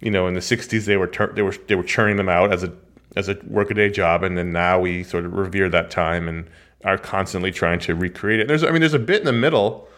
you 0.00 0.10
know 0.10 0.26
in 0.26 0.34
the 0.34 0.40
'60s 0.40 0.86
they 0.86 0.96
were 0.96 1.06
tur- 1.06 1.32
they 1.34 1.42
were 1.42 1.54
they 1.66 1.74
were 1.74 1.82
churning 1.82 2.16
them 2.16 2.28
out 2.28 2.52
as 2.52 2.62
a 2.64 2.72
as 3.16 3.28
a 3.28 3.36
workaday 3.46 3.90
job, 3.90 4.22
and 4.22 4.38
then 4.38 4.52
now 4.52 4.78
we 4.78 5.02
sort 5.02 5.24
of 5.24 5.34
revere 5.34 5.68
that 5.68 5.90
time 5.90 6.28
and 6.28 6.46
are 6.84 6.98
constantly 6.98 7.50
trying 7.52 7.78
to 7.80 7.94
recreate 7.94 8.40
it. 8.40 8.48
There's 8.48 8.64
I 8.64 8.70
mean, 8.70 8.80
there's 8.80 8.94
a 8.94 8.98
bit 8.98 9.20
in 9.20 9.26
the 9.26 9.32
middle 9.32 9.88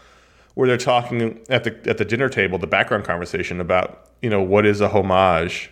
where 0.54 0.66
they're 0.68 0.76
talking 0.76 1.40
at 1.48 1.64
the 1.64 1.76
at 1.88 1.98
the 1.98 2.04
dinner 2.04 2.28
table, 2.28 2.58
the 2.58 2.66
background 2.66 3.04
conversation 3.04 3.60
about 3.60 4.08
you 4.22 4.30
know 4.30 4.40
what 4.42 4.66
is 4.66 4.80
a 4.80 4.88
homage 4.88 5.70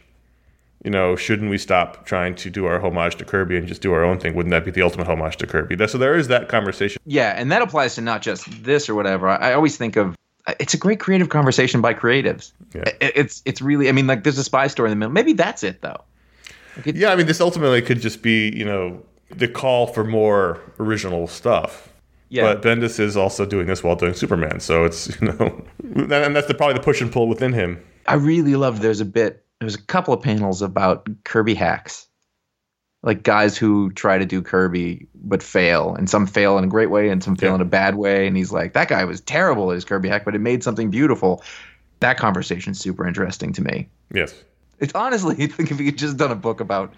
you 0.85 0.93
know, 0.93 1.17
shouldn't 1.17 1.51
we 1.51 1.59
stop 1.59 2.07
trying 2.07 2.37
to 2.37 2.49
do 2.49 2.65
our 2.65 2.81
homage 2.81 3.17
to 3.17 3.25
Kirby 3.25 3.57
and 3.57 3.67
just 3.67 3.83
do 3.83 3.93
our 3.93 4.05
own 4.05 4.21
thing? 4.21 4.37
Wouldn't 4.37 4.53
that 4.53 4.65
be 4.65 4.71
the 4.71 4.83
ultimate 4.83 5.09
homage 5.09 5.37
to 5.39 5.47
Kirby? 5.49 5.77
So 5.89 5.99
there 5.99 6.15
is 6.17 6.29
that 6.29 6.49
conversation. 6.49 7.03
Yeah, 7.05 7.35
and 7.37 7.51
that 7.51 7.63
applies 7.63 7.97
to 7.97 8.01
not 8.01 8.23
just 8.23 8.47
this 8.63 8.89
or 8.89 8.95
whatever. 8.95 9.29
I, 9.29 9.51
I 9.51 9.53
always 9.55 9.77
think 9.77 9.97
of 9.97 10.15
it's 10.61 10.75
a 10.75 10.77
great 10.77 11.01
creative 11.01 11.31
conversation 11.31 11.81
by 11.81 11.95
creatives. 11.95 12.53
Yeah. 12.77 12.83
It- 13.01 13.13
it's 13.17 13.43
it's 13.45 13.61
really 13.61 13.89
I 13.89 13.93
mean 13.93 14.07
like 14.07 14.23
there's 14.23 14.39
a 14.39 14.45
spy 14.45 14.69
story 14.69 14.89
in 14.89 14.91
the 14.93 14.97
middle. 15.01 15.13
Maybe 15.13 15.33
that's 15.33 15.65
it 15.65 15.81
though. 15.81 16.01
Yeah, 16.85 17.11
I 17.11 17.17
mean, 17.17 17.27
this 17.27 17.41
ultimately 17.41 17.83
could 17.83 18.01
just 18.01 18.23
be, 18.23 18.53
you 18.57 18.65
know, 18.65 19.03
the 19.31 19.49
call 19.49 19.87
for 19.87 20.05
more 20.05 20.61
original 20.79 21.27
stuff. 21.27 21.93
Yeah. 22.31 22.55
But 22.55 22.63
Bendis 22.63 23.01
is 23.01 23.17
also 23.17 23.47
doing 23.47 23.67
this 23.67 23.83
while 23.83 23.97
doing 23.97 24.13
Superman, 24.15 24.61
so 24.61 24.85
it's 24.85 25.09
you 25.21 25.29
know, 25.29 25.65
and 25.83 26.37
that's 26.37 26.47
the, 26.47 26.55
probably 26.55 26.75
the 26.75 26.81
push 26.83 27.01
and 27.01 27.11
pull 27.11 27.27
within 27.29 27.53
him. 27.53 27.83
I 28.07 28.15
really 28.15 28.55
love 28.57 28.81
there's 28.81 29.01
a 29.01 29.05
bit 29.07 29.45
there's 29.61 29.75
a 29.75 29.83
couple 29.83 30.15
of 30.15 30.23
panels 30.23 30.63
about 30.63 31.09
Kirby 31.25 31.55
hacks. 31.55 32.07
Like 33.03 33.23
guys 33.23 33.57
who 33.57 33.91
try 33.93 34.19
to 34.19 34.27
do 34.27 34.43
Kirby 34.43 35.07
but 35.15 35.43
fail, 35.43 35.95
and 35.95 36.11
some 36.11 36.27
fail 36.27 36.59
in 36.59 36.65
a 36.65 36.69
great 36.69 36.91
way 36.91 37.09
and 37.11 37.23
some 37.23 37.37
fail 37.37 37.51
Yeah. 37.51 37.55
in 37.57 37.61
a 37.61 37.65
bad 37.65 37.95
way. 37.95 38.27
And 38.27 38.37
he's 38.37 38.51
like, 38.53 38.73
that 38.73 38.89
guy 38.89 39.05
was 39.05 39.21
terrible 39.21 39.71
at 39.71 39.77
his 39.77 39.85
Kirby 39.85 40.09
hack, 40.09 40.25
but 40.25 40.35
it 40.35 40.41
made 40.41 40.63
something 40.65 40.91
beautiful. 40.91 41.43
That 42.01 42.19
conversation's 42.19 42.81
super 42.81 43.07
interesting 43.07 43.53
to 43.53 43.63
me. 43.63 43.89
Yes. 44.13 44.35
It's 44.81 44.95
honestly, 44.95 45.37
I 45.39 45.47
think 45.47 45.71
if 45.71 45.81
you 45.81 45.93
just 45.93 46.17
done 46.17 46.31
a 46.31 46.37
book 46.37 46.61
about 46.61 46.93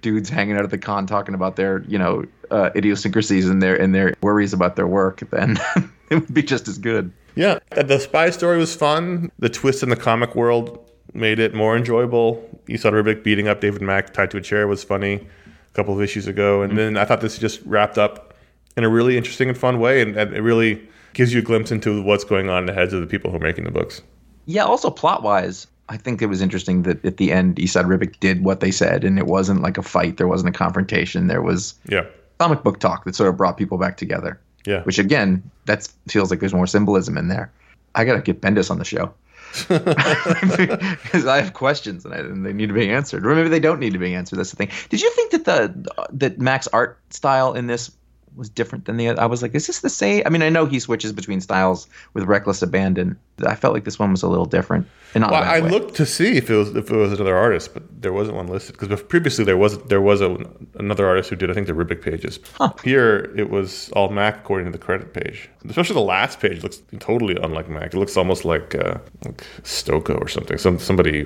dudes 0.00 0.28
hanging 0.28 0.56
out 0.56 0.64
at 0.64 0.70
the 0.70 0.78
con 0.78 1.06
talking 1.06 1.34
about 1.34 1.56
their, 1.56 1.84
you 1.88 1.98
know, 1.98 2.24
uh, 2.50 2.70
idiosyncrasies 2.74 3.48
and 3.48 3.62
their 3.62 3.80
and 3.80 3.94
their 3.94 4.14
worries 4.22 4.52
about 4.52 4.76
their 4.76 4.86
work, 4.86 5.22
then 5.30 5.58
it 6.10 6.16
would 6.16 6.32
be 6.32 6.42
just 6.42 6.68
as 6.68 6.78
good. 6.78 7.12
Yeah, 7.34 7.58
the 7.70 7.98
spy 7.98 8.30
story 8.30 8.56
was 8.56 8.74
fun. 8.74 9.30
The 9.38 9.50
twist 9.50 9.82
in 9.82 9.90
the 9.90 9.96
comic 9.96 10.34
world 10.34 10.82
made 11.12 11.38
it 11.38 11.54
more 11.54 11.76
enjoyable. 11.76 12.42
Esad 12.68 12.92
Ribic 12.92 13.22
beating 13.22 13.48
up 13.48 13.60
David 13.60 13.82
Mack 13.82 14.12
tied 14.12 14.30
to 14.30 14.38
a 14.38 14.40
chair 14.40 14.66
was 14.66 14.82
funny 14.82 15.14
a 15.14 15.74
couple 15.74 15.94
of 15.94 16.00
issues 16.00 16.26
ago, 16.26 16.62
and 16.62 16.76
then 16.78 16.96
I 16.96 17.04
thought 17.04 17.20
this 17.20 17.38
just 17.38 17.60
wrapped 17.64 17.98
up 17.98 18.34
in 18.76 18.84
a 18.84 18.88
really 18.88 19.16
interesting 19.16 19.48
and 19.48 19.56
fun 19.56 19.78
way, 19.78 20.00
and, 20.00 20.16
and 20.16 20.34
it 20.34 20.40
really 20.40 20.86
gives 21.12 21.32
you 21.32 21.40
a 21.40 21.42
glimpse 21.42 21.70
into 21.70 22.02
what's 22.02 22.24
going 22.24 22.50
on 22.50 22.60
in 22.60 22.66
the 22.66 22.74
heads 22.74 22.92
of 22.92 23.00
the 23.00 23.06
people 23.06 23.30
who 23.30 23.36
are 23.36 23.40
making 23.40 23.64
the 23.64 23.70
books. 23.70 24.02
Yeah, 24.46 24.64
also 24.64 24.90
plot 24.90 25.22
wise, 25.22 25.66
I 25.88 25.96
think 25.96 26.20
it 26.20 26.26
was 26.26 26.40
interesting 26.40 26.82
that 26.82 27.04
at 27.04 27.16
the 27.16 27.30
end, 27.32 27.56
Esad 27.58 27.84
Ribic 27.86 28.18
did 28.20 28.42
what 28.42 28.60
they 28.60 28.70
said, 28.72 29.04
and 29.04 29.18
it 29.18 29.26
wasn't 29.26 29.62
like 29.62 29.78
a 29.78 29.82
fight. 29.82 30.16
There 30.16 30.26
wasn't 30.28 30.54
a 30.54 30.58
confrontation. 30.58 31.28
There 31.28 31.42
was 31.42 31.74
Yeah. 31.88 32.04
comic 32.38 32.62
book 32.64 32.80
talk 32.80 33.04
that 33.04 33.14
sort 33.14 33.28
of 33.28 33.36
brought 33.36 33.56
people 33.56 33.78
back 33.78 33.96
together. 33.96 34.38
Yeah. 34.66 34.82
Which 34.82 34.98
again, 34.98 35.42
that 35.66 35.88
feels 36.08 36.30
like 36.30 36.40
there's 36.40 36.52
more 36.54 36.66
symbolism 36.66 37.16
in 37.16 37.28
there. 37.28 37.50
I 37.94 38.04
gotta 38.04 38.20
get 38.20 38.40
Bendis 38.40 38.70
on 38.70 38.78
the 38.78 38.84
show 38.84 39.12
because 39.68 41.24
I 41.26 41.40
have 41.40 41.52
questions 41.54 42.04
and, 42.04 42.12
I, 42.12 42.18
and 42.18 42.44
they 42.44 42.52
need 42.52 42.66
to 42.68 42.74
be 42.74 42.90
answered, 42.90 43.24
or 43.24 43.34
maybe 43.34 43.48
they 43.48 43.60
don't 43.60 43.78
need 43.80 43.92
to 43.92 43.98
be 43.98 44.14
answered. 44.14 44.36
That's 44.38 44.50
the 44.50 44.56
thing. 44.56 44.70
Did 44.90 45.00
you 45.00 45.10
think 45.12 45.30
that 45.32 45.44
the 45.44 45.90
that 46.12 46.38
Mack's 46.40 46.66
art 46.68 46.98
style 47.10 47.54
in 47.54 47.68
this 47.68 47.90
was 48.36 48.48
different 48.48 48.84
than 48.84 48.96
the 48.96 49.08
other? 49.08 49.20
I 49.20 49.26
was 49.26 49.42
like, 49.42 49.54
is 49.54 49.66
this 49.66 49.80
the 49.80 49.90
same? 49.90 50.22
I 50.26 50.28
mean, 50.28 50.42
I 50.42 50.48
know 50.48 50.66
he 50.66 50.78
switches 50.78 51.12
between 51.12 51.40
styles 51.40 51.88
with 52.14 52.24
reckless 52.24 52.62
abandon. 52.62 53.18
I 53.46 53.54
felt 53.54 53.74
like 53.74 53.84
this 53.84 53.98
one 53.98 54.10
was 54.10 54.22
a 54.22 54.28
little 54.28 54.44
different. 54.46 54.86
And 55.14 55.24
Well, 55.24 55.34
I 55.34 55.60
way. 55.60 55.70
looked 55.70 55.94
to 55.96 56.06
see 56.06 56.36
if 56.36 56.50
it 56.50 56.54
was 56.56 56.74
if 56.76 56.90
it 56.90 56.96
was 56.96 57.12
another 57.12 57.36
artist, 57.36 57.72
but 57.74 57.82
there 58.02 58.12
wasn't 58.12 58.36
one 58.36 58.46
listed 58.48 58.76
because 58.78 59.02
previously 59.04 59.44
there 59.44 59.56
was 59.56 59.78
there 59.84 60.00
was 60.00 60.20
a, 60.20 60.36
another 60.78 61.06
artist 61.06 61.30
who 61.30 61.36
did 61.36 61.50
I 61.50 61.54
think 61.54 61.66
the 61.66 61.72
Ribic 61.72 62.02
pages. 62.02 62.38
Here 62.84 63.32
it 63.36 63.48
was 63.50 63.90
all 63.92 64.08
Mack 64.10 64.36
according 64.38 64.66
to 64.66 64.72
the 64.72 64.84
credit 64.84 65.14
page. 65.14 65.48
Especially 65.68 65.94
the 65.94 66.00
last 66.00 66.38
page 66.40 66.62
looks 66.62 66.82
totally 66.98 67.36
unlike 67.42 67.68
Mack. 67.68 67.94
It 67.94 67.98
looks 67.98 68.16
almost 68.16 68.44
like 68.44 68.74
uh, 68.74 68.98
like 69.24 69.46
Stoko 69.62 70.20
or 70.20 70.28
something. 70.28 70.58
Some 70.58 70.78
somebody. 70.78 71.24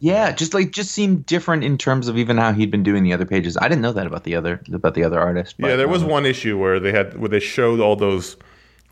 Yeah, 0.00 0.32
just 0.32 0.52
like 0.54 0.72
just 0.72 0.90
seemed 0.92 1.26
different 1.26 1.64
in 1.64 1.78
terms 1.78 2.08
of 2.08 2.18
even 2.18 2.36
how 2.36 2.52
he'd 2.52 2.70
been 2.70 2.82
doing 2.82 3.02
the 3.02 3.12
other 3.12 3.24
pages. 3.26 3.56
I 3.56 3.68
didn't 3.68 3.82
know 3.82 3.92
that 3.92 4.06
about 4.06 4.24
the 4.24 4.34
other 4.36 4.62
about 4.72 4.94
the 4.94 5.04
other 5.04 5.18
artist. 5.20 5.54
Yeah, 5.58 5.76
there 5.76 5.88
was 5.88 6.02
um, 6.02 6.08
one 6.10 6.26
issue 6.26 6.58
where 6.58 6.78
they 6.78 6.92
had 6.92 7.18
where 7.18 7.28
they 7.28 7.40
showed 7.40 7.80
all 7.80 7.96
those 7.96 8.36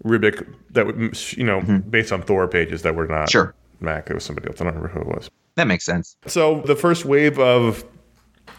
Ribic 0.05 0.47
that 0.71 0.87
would 0.87 1.33
you 1.33 1.45
know 1.45 1.61
based 1.91 2.13
on 2.13 2.23
Thor 2.23 2.49
pages 2.49 2.83
that 2.83 2.95
were 2.95 3.07
not 3.07 3.29
Mm-hmm. 3.29 3.31
Sure. 3.31 3.55
Mack. 3.81 4.09
It 4.09 4.15
was 4.15 4.25
somebody 4.25 4.49
else. 4.49 4.61
I 4.61 4.65
don't 4.65 4.75
remember 4.75 4.89
who 4.89 5.01
it 5.01 5.15
was. 5.15 5.29
that 5.57 5.67
makes 5.67 5.85
sense. 5.85 6.17
So 6.27 6.61
the 6.63 6.77
first 6.77 7.05
wave 7.05 7.39
of 7.39 7.85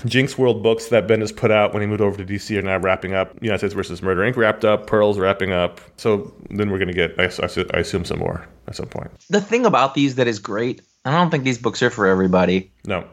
Jinxworld 0.02 0.62
books 0.62 0.88
that 0.90 1.08
Bendis 1.08 1.36
put 1.36 1.52
out 1.52 1.74
when 1.74 1.82
he 1.82 1.88
moved 1.88 2.02
over 2.02 2.18
to 2.24 2.26
DC 2.26 2.56
are 2.58 2.62
now 2.62 2.78
wrapping 2.78 3.14
up. 3.14 3.34
United 3.42 3.60
States 3.60 3.74
versus 3.74 4.02
Murder 4.02 4.22
Inc. 4.22 4.36
wrapped 4.36 4.66
up. 4.66 4.88
Pearl's 4.88 5.18
wrapping 5.18 5.52
up. 5.52 5.80
So 5.98 6.34
then 6.50 6.70
we're 6.70 6.78
going 6.78 6.90
to 6.90 6.94
get, 6.94 7.18
I, 7.20 7.24
I, 7.26 7.66
I 7.74 7.80
assume, 7.80 8.04
some 8.06 8.20
more 8.20 8.46
at 8.68 8.76
some 8.76 8.88
point. 8.88 9.10
The 9.30 9.42
thing 9.42 9.66
about 9.66 9.94
these 9.94 10.16
that 10.16 10.28
is 10.28 10.38
great, 10.40 10.82
I 11.06 11.12
don't 11.12 11.30
think 11.30 11.44
these 11.44 11.58
books 11.60 11.82
are 11.84 11.90
for 11.90 12.08
everybody. 12.08 12.72
No. 12.86 13.06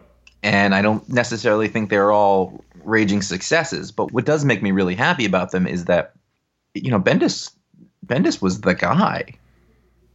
and 0.42 0.74
I 0.74 0.82
don't 0.82 1.08
necessarily 1.08 1.68
think 1.68 1.88
they're 1.90 2.10
all 2.10 2.64
raging 2.84 3.22
successes. 3.22 3.92
But 3.92 4.12
what 4.12 4.24
does 4.24 4.44
make 4.44 4.62
me 4.62 4.72
really 4.72 4.94
happy 4.94 5.24
about 5.24 5.52
them 5.52 5.66
is 5.66 5.84
that, 5.84 6.14
you 6.74 6.90
know, 6.90 6.98
Bendis, 6.98 7.52
Bendis 8.04 8.42
was 8.42 8.60
the 8.62 8.74
guy. 8.74 9.34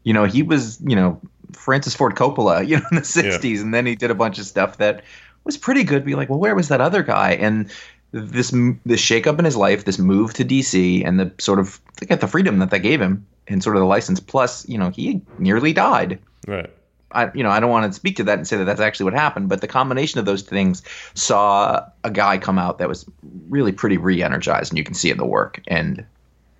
You 0.03 0.13
know, 0.13 0.25
he 0.25 0.43
was, 0.43 0.81
you 0.81 0.95
know, 0.95 1.21
Francis 1.53 1.95
Ford 1.95 2.15
Coppola, 2.15 2.67
you 2.67 2.77
know, 2.77 2.85
in 2.91 2.97
the 2.97 3.03
'60s, 3.03 3.61
and 3.61 3.73
then 3.73 3.85
he 3.85 3.95
did 3.95 4.11
a 4.11 4.15
bunch 4.15 4.39
of 4.39 4.45
stuff 4.45 4.77
that 4.77 5.03
was 5.43 5.57
pretty 5.57 5.83
good. 5.83 6.03
Be 6.03 6.15
like, 6.15 6.29
well, 6.29 6.39
where 6.39 6.55
was 6.55 6.67
that 6.69 6.81
other 6.81 7.03
guy? 7.03 7.31
And 7.31 7.71
this 8.11 8.51
this 8.85 9.01
shakeup 9.01 9.39
in 9.39 9.45
his 9.45 9.55
life, 9.55 9.85
this 9.85 9.99
move 9.99 10.33
to 10.35 10.45
DC, 10.45 11.05
and 11.05 11.19
the 11.19 11.31
sort 11.39 11.59
of 11.59 11.79
at 12.09 12.21
the 12.21 12.27
freedom 12.27 12.59
that 12.59 12.69
that 12.71 12.79
gave 12.79 13.01
him, 13.01 13.25
and 13.47 13.63
sort 13.63 13.75
of 13.75 13.81
the 13.81 13.85
license. 13.87 14.19
Plus, 14.19 14.67
you 14.67 14.77
know, 14.77 14.89
he 14.89 15.21
nearly 15.39 15.73
died. 15.73 16.19
Right. 16.47 16.69
I, 17.11 17.31
you 17.33 17.41
know, 17.43 17.49
I 17.49 17.59
don't 17.59 17.69
want 17.69 17.91
to 17.91 17.95
speak 17.95 18.17
to 18.17 18.23
that 18.25 18.37
and 18.37 18.47
say 18.47 18.57
that 18.57 18.65
that's 18.65 18.81
actually 18.81 19.05
what 19.05 19.13
happened, 19.13 19.47
but 19.49 19.61
the 19.61 19.67
combination 19.67 20.19
of 20.19 20.25
those 20.25 20.41
things 20.41 20.81
saw 21.13 21.85
a 22.03 22.11
guy 22.11 22.37
come 22.37 22.59
out 22.59 22.79
that 22.79 22.89
was 22.89 23.05
really 23.49 23.71
pretty 23.71 23.97
re-energized, 23.97 24.71
and 24.71 24.77
you 24.77 24.83
can 24.83 24.93
see 24.93 25.09
in 25.09 25.17
the 25.17 25.25
work. 25.25 25.61
And 25.67 26.05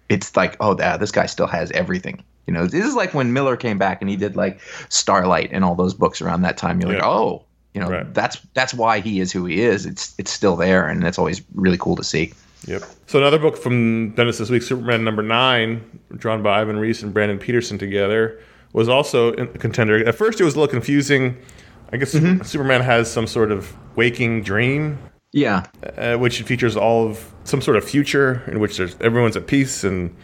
it's 0.09 0.35
like, 0.37 0.55
oh, 0.59 0.77
yeah, 0.77 0.95
this 0.97 1.11
guy 1.11 1.25
still 1.25 1.47
has 1.47 1.69
everything. 1.71 2.23
You 2.45 2.53
know, 2.53 2.65
this 2.65 2.85
is 2.85 2.95
like 2.95 3.13
when 3.13 3.33
Miller 3.33 3.57
came 3.57 3.77
back 3.77 4.01
and 4.01 4.09
he 4.09 4.15
did 4.15 4.37
like 4.37 4.61
Starlight 4.87 5.49
and 5.51 5.65
all 5.65 5.75
those 5.75 5.93
books 5.93 6.21
around 6.21 6.43
that 6.43 6.55
time. 6.55 6.79
You're 6.79 6.93
like, 6.93 7.03
oh, 7.03 7.43
you 7.73 7.81
know, 7.81 7.89
Right. 7.89 8.13
that's 8.13 8.39
that's 8.53 8.73
why 8.73 9.01
he 9.01 9.19
is 9.19 9.33
who 9.33 9.45
he 9.45 9.61
is. 9.61 9.85
It's 9.85 10.15
it's 10.17 10.31
still 10.31 10.55
there, 10.55 10.87
and 10.87 11.03
it's 11.03 11.19
always 11.19 11.41
really 11.55 11.77
cool 11.77 11.97
to 11.97 12.03
see. 12.05 12.33
Yep. 12.65 12.83
So 13.05 13.19
another 13.19 13.37
book 13.37 13.57
from 13.57 14.13
Bendis 14.13 14.39
this 14.39 14.49
week, 14.49 14.63
Superman 14.63 15.03
number 15.03 15.21
nine, 15.21 15.99
drawn 16.15 16.41
by 16.41 16.61
Ivan 16.61 16.77
Reis 16.79 17.03
and 17.03 17.13
Brandon 17.13 17.37
Peterson 17.37 17.77
together, 17.77 18.39
was 18.73 18.89
also 18.89 19.33
a 19.33 19.47
contender. 19.47 20.07
At 20.07 20.15
first, 20.15 20.39
it 20.39 20.43
was 20.43 20.55
a 20.55 20.59
little 20.59 20.71
confusing. 20.71 21.37
I 21.91 21.97
guess 21.97 22.11
Superman 22.11 22.81
has 22.81 23.09
some 23.11 23.27
sort 23.27 23.51
of 23.51 23.75
waking 23.95 24.43
dream 24.43 24.99
Yeah, 25.31 25.65
uh, 25.97 26.17
which 26.17 26.41
features 26.41 26.75
all 26.75 27.07
of 27.07 27.33
some 27.43 27.61
sort 27.61 27.77
of 27.77 27.83
future 27.83 28.43
in 28.47 28.59
which 28.59 28.77
there's 28.77 28.95
everyone's 28.99 29.37
at 29.37 29.47
peace 29.47 29.83
and 29.83 30.15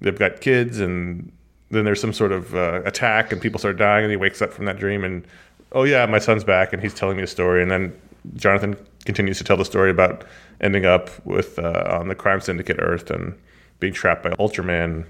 they've 0.00 0.18
got 0.18 0.40
kids 0.40 0.80
and 0.80 1.30
then 1.70 1.84
there's 1.84 2.00
some 2.00 2.12
sort 2.12 2.32
of 2.32 2.54
uh, 2.54 2.82
attack 2.84 3.32
and 3.32 3.40
people 3.40 3.58
start 3.58 3.76
dying 3.76 4.04
and 4.04 4.10
he 4.10 4.16
wakes 4.16 4.42
up 4.42 4.52
from 4.52 4.64
that 4.64 4.78
dream 4.78 5.04
and 5.04 5.24
oh 5.72 5.84
yeah 5.84 6.04
my 6.06 6.18
son's 6.18 6.42
back 6.42 6.72
and 6.72 6.82
he's 6.82 6.94
telling 6.94 7.16
me 7.16 7.22
a 7.22 7.26
story 7.26 7.62
and 7.62 7.70
then 7.70 7.92
jonathan 8.34 8.76
continues 9.04 9.38
to 9.38 9.44
tell 9.44 9.56
the 9.56 9.64
story 9.64 9.90
about 9.90 10.24
ending 10.60 10.84
up 10.84 11.24
with 11.24 11.58
uh, 11.58 11.98
on 12.00 12.08
the 12.08 12.14
crime 12.14 12.40
syndicate 12.40 12.76
earth 12.80 13.10
and 13.10 13.38
being 13.78 13.92
trapped 13.92 14.22
by 14.22 14.30
ultraman 14.30 15.06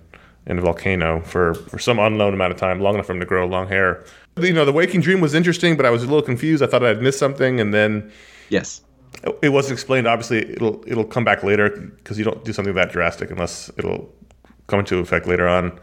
in 0.47 0.59
a 0.59 0.61
volcano 0.61 1.21
for, 1.21 1.55
for 1.55 1.79
some 1.79 1.99
unknown 1.99 2.35
amount 2.35 2.53
of 2.53 2.59
time 2.59 2.81
long 2.81 2.95
enough 2.95 3.07
for 3.07 3.13
him 3.13 3.21
to 3.21 3.27
grow 3.27 3.47
long 3.47 3.69
hair 3.69 4.05
you 4.41 4.53
know 4.53 4.65
the 4.65 4.73
waking 4.73 5.01
dream 5.01 5.21
was 5.21 5.35
interesting 5.35 5.77
but 5.77 5.85
i 5.85 5.91
was 5.91 6.03
a 6.03 6.07
little 6.07 6.23
confused 6.23 6.63
i 6.63 6.67
thought 6.67 6.83
i'd 6.83 7.03
missed 7.03 7.19
something 7.19 7.61
and 7.61 7.75
then 7.75 8.11
yes, 8.49 8.83
it 9.43 9.51
wasn't 9.51 9.73
explained. 9.73 10.07
Obviously, 10.07 10.51
it'll 10.53 10.83
it'll 10.87 11.05
come 11.05 11.25
back 11.25 11.43
later 11.43 11.71
because 11.71 12.19
you 12.19 12.25
don't 12.25 12.45
do 12.45 12.53
something 12.53 12.75
that 12.75 12.93
drastic 12.93 13.31
unless 13.31 13.71
it'll 13.77 14.13
come 14.67 14.81
into 14.81 14.99
effect 14.99 15.27
later 15.27 15.49
on. 15.49 15.79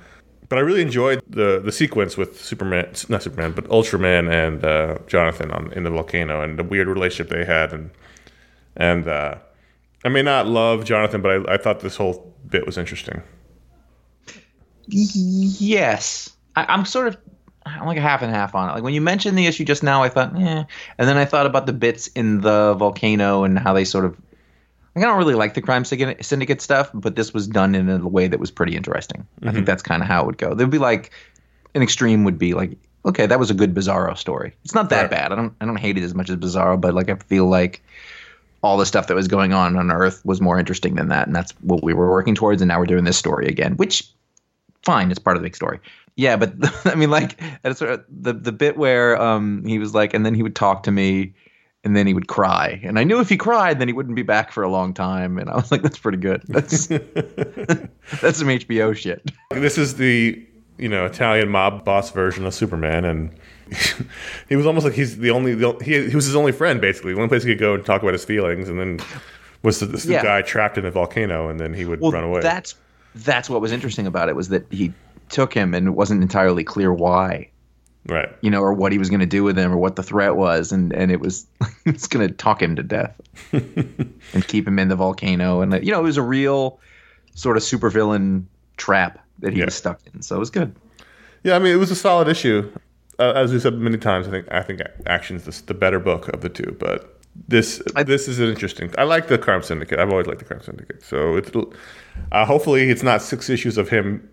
But 0.49 0.57
I 0.57 0.61
really 0.61 0.81
enjoyed 0.81 1.21
the 1.29 1.59
the 1.59 1.71
sequence 1.71 2.17
with 2.17 2.41
Superman, 2.41 2.93
not 3.09 3.23
Superman, 3.23 3.51
but 3.51 3.65
Ultraman 3.65 4.31
and 4.31 4.63
uh, 4.63 4.97
Jonathan 5.07 5.51
on 5.51 5.71
in 5.73 5.83
the 5.83 5.89
volcano 5.89 6.41
and 6.41 6.57
the 6.57 6.63
weird 6.63 6.87
relationship 6.87 7.29
they 7.29 7.45
had, 7.45 7.73
and 7.73 7.91
and 8.75 9.07
uh, 9.07 9.35
I 10.03 10.09
may 10.09 10.21
not 10.21 10.47
love 10.47 10.85
Jonathan, 10.85 11.21
but 11.21 11.49
I, 11.49 11.55
I 11.55 11.57
thought 11.57 11.81
this 11.81 11.97
whole 11.97 12.33
bit 12.47 12.65
was 12.65 12.77
interesting. 12.77 13.21
Yes, 14.89 16.29
I, 16.55 16.65
I'm 16.67 16.85
sort 16.85 17.07
of 17.07 17.17
I'm 17.65 17.85
like 17.85 17.97
a 17.97 18.01
half 18.01 18.21
and 18.21 18.33
half 18.33 18.55
on 18.55 18.69
it. 18.69 18.73
Like 18.73 18.83
when 18.83 18.93
you 18.93 19.01
mentioned 19.01 19.37
the 19.37 19.45
issue 19.45 19.65
just 19.65 19.83
now, 19.83 20.03
I 20.03 20.09
thought, 20.09 20.33
eh, 20.39 20.63
and 20.97 21.07
then 21.09 21.17
I 21.17 21.25
thought 21.25 21.45
about 21.45 21.65
the 21.65 21.73
bits 21.73 22.07
in 22.07 22.41
the 22.41 22.73
volcano 22.75 23.43
and 23.43 23.59
how 23.59 23.73
they 23.73 23.83
sort 23.85 24.05
of. 24.05 24.17
Like, 24.95 25.05
I 25.05 25.09
don't 25.09 25.17
really 25.19 25.35
like 25.35 25.53
the 25.53 25.61
crime 25.61 25.85
syndicate 25.85 26.59
stuff, 26.59 26.89
but 26.93 27.15
this 27.15 27.31
was 27.31 27.47
done 27.47 27.75
in 27.75 27.87
a 27.87 28.07
way 28.07 28.27
that 28.27 28.39
was 28.39 28.49
pretty 28.49 28.75
interesting. 28.75 29.27
I 29.43 29.51
think 29.51 29.67
that's 29.67 29.83
kind 29.83 30.01
of 30.01 30.07
how 30.07 30.23
it 30.23 30.25
would 30.25 30.37
go. 30.39 30.55
There'd 30.55 30.71
be 30.71 30.79
like 30.79 31.11
an 31.75 31.83
extreme 31.83 32.23
would 32.23 32.39
be 32.39 32.55
like, 32.55 32.71
okay, 33.05 33.27
that 33.27 33.37
was 33.37 33.51
a 33.51 33.53
good 33.53 33.75
Bizarro 33.75 34.17
story. 34.17 34.55
It's 34.63 34.73
not 34.73 34.89
that 34.89 35.03
Right. 35.03 35.11
bad. 35.11 35.31
I 35.31 35.35
don't 35.35 35.53
I 35.61 35.65
don't 35.65 35.75
hate 35.75 35.97
it 35.99 36.03
as 36.03 36.15
much 36.15 36.31
as 36.31 36.37
Bizarro, 36.37 36.81
but 36.81 36.95
like 36.95 37.09
I 37.09 37.15
feel 37.15 37.45
like 37.47 37.83
all 38.63 38.75
the 38.77 38.87
stuff 38.87 39.05
that 39.07 39.13
was 39.13 39.27
going 39.27 39.53
on 39.53 39.77
on 39.77 39.91
Earth 39.91 40.25
was 40.25 40.41
more 40.41 40.57
interesting 40.57 40.95
than 40.95 41.09
that, 41.09 41.27
and 41.27 41.35
that's 41.35 41.51
what 41.61 41.83
we 41.83 41.93
were 41.93 42.09
working 42.09 42.33
towards. 42.33 42.61
And 42.61 42.69
now 42.69 42.79
we're 42.79 42.85
doing 42.87 43.03
this 43.03 43.17
story 43.17 43.47
again, 43.47 43.75
which 43.77 44.09
fine, 44.83 45.09
it's 45.11 45.19
part 45.19 45.35
of 45.37 45.41
the 45.43 45.45
big 45.47 45.55
story. 45.55 45.79
Yeah, 46.15 46.35
but 46.35 46.53
I 46.85 46.95
mean, 46.95 47.09
like 47.11 47.39
sort 47.73 47.91
of 47.91 48.03
the 48.09 48.33
the 48.33 48.51
bit 48.51 48.77
where 48.77 49.21
um 49.21 49.63
he 49.65 49.79
was 49.79 49.93
like, 49.93 50.13
and 50.13 50.25
then 50.25 50.33
he 50.35 50.43
would 50.43 50.55
talk 50.55 50.83
to 50.83 50.91
me, 50.91 51.33
and 51.83 51.95
then 51.95 52.07
he 52.07 52.13
would 52.13 52.27
cry, 52.27 52.79
and 52.83 52.97
I 52.99 53.03
knew 53.03 53.19
if 53.19 53.29
he 53.29 53.37
cried, 53.37 53.79
then 53.79 53.87
he 53.87 53.93
wouldn't 53.93 54.15
be 54.15 54.23
back 54.23 54.51
for 54.51 54.63
a 54.63 54.69
long 54.69 54.93
time, 54.93 55.37
and 55.37 55.49
I 55.49 55.55
was 55.55 55.71
like, 55.71 55.83
that's 55.83 55.99
pretty 55.99 56.17
good. 56.17 56.41
That's 56.47 56.87
that's 58.21 58.37
some 58.39 58.47
HBO 58.47 58.95
shit. 58.95 59.31
This 59.51 59.77
is 59.77 59.95
the 59.95 60.43
you 60.77 60.89
know 60.89 61.05
Italian 61.05 61.49
mob 61.49 61.83
boss 61.85 62.11
version 62.11 62.45
of 62.45 62.53
Superman, 62.53 63.05
and 63.05 63.31
he 64.49 64.55
was 64.55 64.65
almost 64.65 64.85
like 64.85 64.95
he's 64.95 65.17
the 65.17 65.29
only 65.31 65.53
the, 65.53 65.73
he, 65.83 66.09
he 66.09 66.15
was 66.15 66.25
his 66.25 66.35
only 66.35 66.51
friend 66.51 66.81
basically. 66.81 67.13
The 67.13 67.19
only 67.19 67.29
place 67.29 67.43
he 67.43 67.49
could 67.51 67.59
go 67.59 67.75
and 67.75 67.85
talk 67.85 68.01
about 68.01 68.13
his 68.13 68.25
feelings, 68.25 68.69
and 68.69 68.79
then 68.79 68.99
was 69.63 69.79
the, 69.79 69.85
this 69.87 70.05
Yeah. 70.05 70.23
guy 70.23 70.41
trapped 70.41 70.77
in 70.77 70.85
a 70.85 70.91
volcano, 70.91 71.49
and 71.49 71.59
then 71.59 71.73
he 71.73 71.85
would 71.85 71.99
Well, 72.01 72.11
run 72.11 72.23
away. 72.23 72.41
that's 72.41 72.75
that's 73.23 73.49
what 73.49 73.61
was 73.61 73.71
interesting 73.71 74.07
about 74.07 74.29
it 74.29 74.35
was 74.35 74.49
that 74.49 74.65
he 74.71 74.93
took 75.29 75.53
him, 75.53 75.73
and 75.73 75.87
it 75.87 75.91
wasn't 75.91 76.21
entirely 76.21 76.63
clear 76.63 76.93
why. 76.93 77.49
right. 78.07 78.29
you 78.41 78.49
know, 78.49 78.61
or 78.61 78.73
what 78.73 78.91
he 78.91 78.97
was 78.97 79.09
going 79.09 79.19
to 79.19 79.25
do 79.25 79.43
with 79.43 79.57
him, 79.57 79.71
or 79.71 79.77
what 79.77 79.95
the 79.95 80.03
threat 80.03 80.35
was, 80.35 80.71
and 80.71 80.93
and 80.93 81.11
it 81.11 81.19
was 81.19 81.45
it's 81.85 82.07
going 82.07 82.25
to 82.27 82.33
talk 82.33 82.61
him 82.61 82.75
to 82.75 82.83
death 82.83 83.19
and 83.51 84.47
keep 84.47 84.67
him 84.67 84.79
in 84.79 84.87
the 84.87 84.95
volcano, 84.95 85.61
and 85.61 85.73
you 85.85 85.91
know, 85.91 85.99
it 85.99 86.03
was 86.03 86.17
a 86.17 86.21
real 86.21 86.79
sort 87.35 87.57
of 87.57 87.63
supervillain 87.63 88.43
trap 88.77 89.19
that 89.39 89.53
he 89.53 89.59
Yeah. 89.59 89.65
was 89.65 89.75
stuck 89.75 89.99
in. 90.13 90.21
So 90.21 90.35
it 90.35 90.39
was 90.39 90.49
good. 90.49 90.73
Yeah, 91.43 91.55
I 91.55 91.59
mean 91.59 91.71
it 91.73 91.77
was 91.77 91.91
a 91.91 91.95
solid 91.95 92.27
issue. 92.27 92.71
Uh, 93.19 93.33
as 93.35 93.51
we 93.51 93.59
said 93.59 93.73
many 93.75 93.97
times, 93.97 94.27
I 94.27 94.31
think 94.31 94.47
I 94.51 94.61
think 94.61 94.81
Action's 95.05 95.43
the, 95.43 95.63
the 95.67 95.73
better 95.73 95.99
book 95.99 96.27
of 96.29 96.41
the 96.41 96.49
two, 96.49 96.75
but 96.79 97.16
this 97.47 97.81
I- 97.95 98.03
this 98.03 98.27
is 98.27 98.39
an 98.39 98.47
interesting. 98.49 98.91
I 98.97 99.03
like 99.03 99.27
the 99.27 99.37
Crime 99.37 99.61
Syndicate. 99.63 99.99
I've 99.99 100.09
always 100.09 100.27
liked 100.27 100.39
the 100.39 100.45
Crime 100.45 100.61
Syndicate. 100.61 101.03
So 101.03 101.35
it's 101.37 101.51
uh, 102.31 102.45
hopefully 102.45 102.89
it's 102.89 103.03
not 103.03 103.21
six 103.21 103.49
issues 103.49 103.77
of 103.77 103.89
him, 103.89 104.27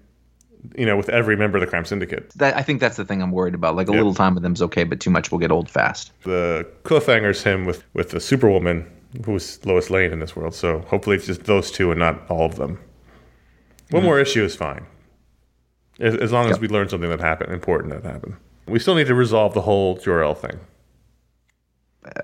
you 0.76 0.86
know, 0.86 0.96
with 0.96 1.08
every 1.10 1.36
member 1.36 1.58
of 1.58 1.60
the 1.60 1.66
Crime 1.66 1.84
Syndicate. 1.84 2.30
That 2.36 2.56
I 2.56 2.62
think 2.62 2.80
that's 2.80 2.96
the 2.96 3.04
thing 3.04 3.20
I'm 3.22 3.30
worried 3.32 3.54
about. 3.54 3.76
Like 3.76 3.88
a 3.88 3.92
Yeah. 3.92 3.98
little 3.98 4.14
time 4.14 4.34
with 4.34 4.44
him's 4.44 4.62
okay, 4.62 4.84
but 4.84 5.00
too 5.00 5.10
much 5.10 5.30
will 5.30 5.38
get 5.38 5.50
old 5.52 5.68
fast. 5.70 6.12
the 6.22 6.66
cliffhanger's 6.84 7.42
him 7.42 7.64
with 7.66 7.84
with 7.94 8.10
the 8.10 8.20
Superwoman, 8.20 8.86
who's 9.24 9.64
Lois 9.66 9.90
Lane 9.90 10.12
in 10.12 10.20
this 10.20 10.34
world. 10.34 10.54
So 10.54 10.80
hopefully 10.88 11.16
it's 11.16 11.26
just 11.26 11.44
those 11.44 11.70
two 11.70 11.90
and 11.90 11.98
not 12.00 12.22
all 12.30 12.46
of 12.46 12.56
them. 12.56 12.78
One 13.90 14.02
more 14.02 14.18
issue 14.18 14.42
is 14.42 14.56
fine, 14.56 14.86
as, 16.00 16.16
as 16.16 16.32
long 16.32 16.50
as 16.50 16.58
we 16.58 16.66
learn 16.68 16.88
something 16.88 17.10
that 17.10 17.20
happened 17.20 17.52
important 17.52 17.92
that 17.92 18.10
happened. 18.10 18.34
We 18.66 18.78
still 18.78 18.94
need 18.94 19.06
to 19.08 19.14
resolve 19.14 19.52
the 19.52 19.60
whole 19.60 19.98
Jor-El 19.98 20.34
thing, 20.34 20.58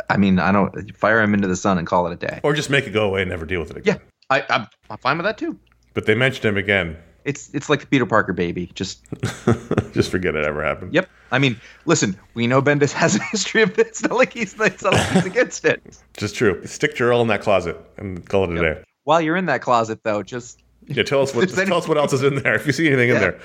I 0.09 0.17
mean, 0.17 0.39
I 0.39 0.53
don't 0.53 0.97
fire 0.97 1.21
him 1.23 1.35
into 1.35 1.49
the 1.49 1.57
sun 1.57 1.79
and 1.79 1.87
call 1.87 2.07
it 2.07 2.13
a 2.13 2.17
day. 2.17 2.41
or 2.43 2.55
just 2.55 2.71
make 2.71 2.87
it 2.87 2.91
go 2.91 3.07
away 3.07 3.23
and 3.23 3.31
never 3.31 3.47
deal 3.47 3.61
with 3.61 3.71
it 3.77 3.85
Yeah, 3.87 3.95
again. 3.95 4.07
I, 4.31 4.45
I'm, 4.51 4.67
I'm 4.91 4.99
fine 4.99 5.17
with 5.17 5.25
that 5.25 5.39
too. 5.39 5.59
But 5.95 6.07
they 6.07 6.15
mentioned 6.15 6.45
him 6.45 6.57
again. 6.57 6.97
It's 7.25 7.51
it's 7.53 7.69
like 7.69 7.81
the 7.81 7.87
Peter 7.87 8.07
Parker 8.07 8.33
baby. 8.33 8.71
Just 8.75 9.05
just 9.93 10.11
forget 10.11 10.35
it 10.35 10.45
ever 10.45 10.63
happened. 10.65 10.95
yep. 10.95 11.09
I 11.33 11.39
mean, 11.39 11.61
listen, 11.85 12.19
we 12.35 12.47
know 12.47 12.63
Bendis 12.63 12.93
has 13.03 13.17
a 13.17 13.23
history 13.25 13.63
of 13.63 13.75
this. 13.77 13.89
It's 13.89 14.03
not 14.09 14.13
like 14.17 14.33
he's, 14.33 14.59
it's 14.59 14.83
not 14.83 14.95
like 14.95 15.07
he's 15.11 15.27
against 15.27 15.65
it. 15.65 15.83
Just 16.17 16.35
true. 16.35 16.65
Stick 16.67 16.95
Jor-El 16.95 17.21
in 17.23 17.29
that 17.29 17.43
closet 17.43 17.77
and 17.99 18.27
call 18.29 18.45
it 18.51 18.57
a 18.57 18.61
day. 18.75 18.83
While 19.05 19.21
you're 19.21 19.37
in 19.37 19.47
that 19.47 19.61
closet, 19.63 20.03
though, 20.03 20.23
just 20.23 20.63
Yeah, 20.87 21.03
tell 21.03 21.21
us 21.23 21.35
what 21.35 21.49
just 21.49 21.67
tell 21.67 21.77
us 21.79 21.87
what 21.89 21.99
else 21.99 22.13
is 22.15 22.23
in 22.23 22.37
there. 22.37 22.55
If 22.55 22.67
you 22.67 22.73
see 22.73 22.87
anything 22.87 23.11
in 23.11 23.17
there. 23.17 23.39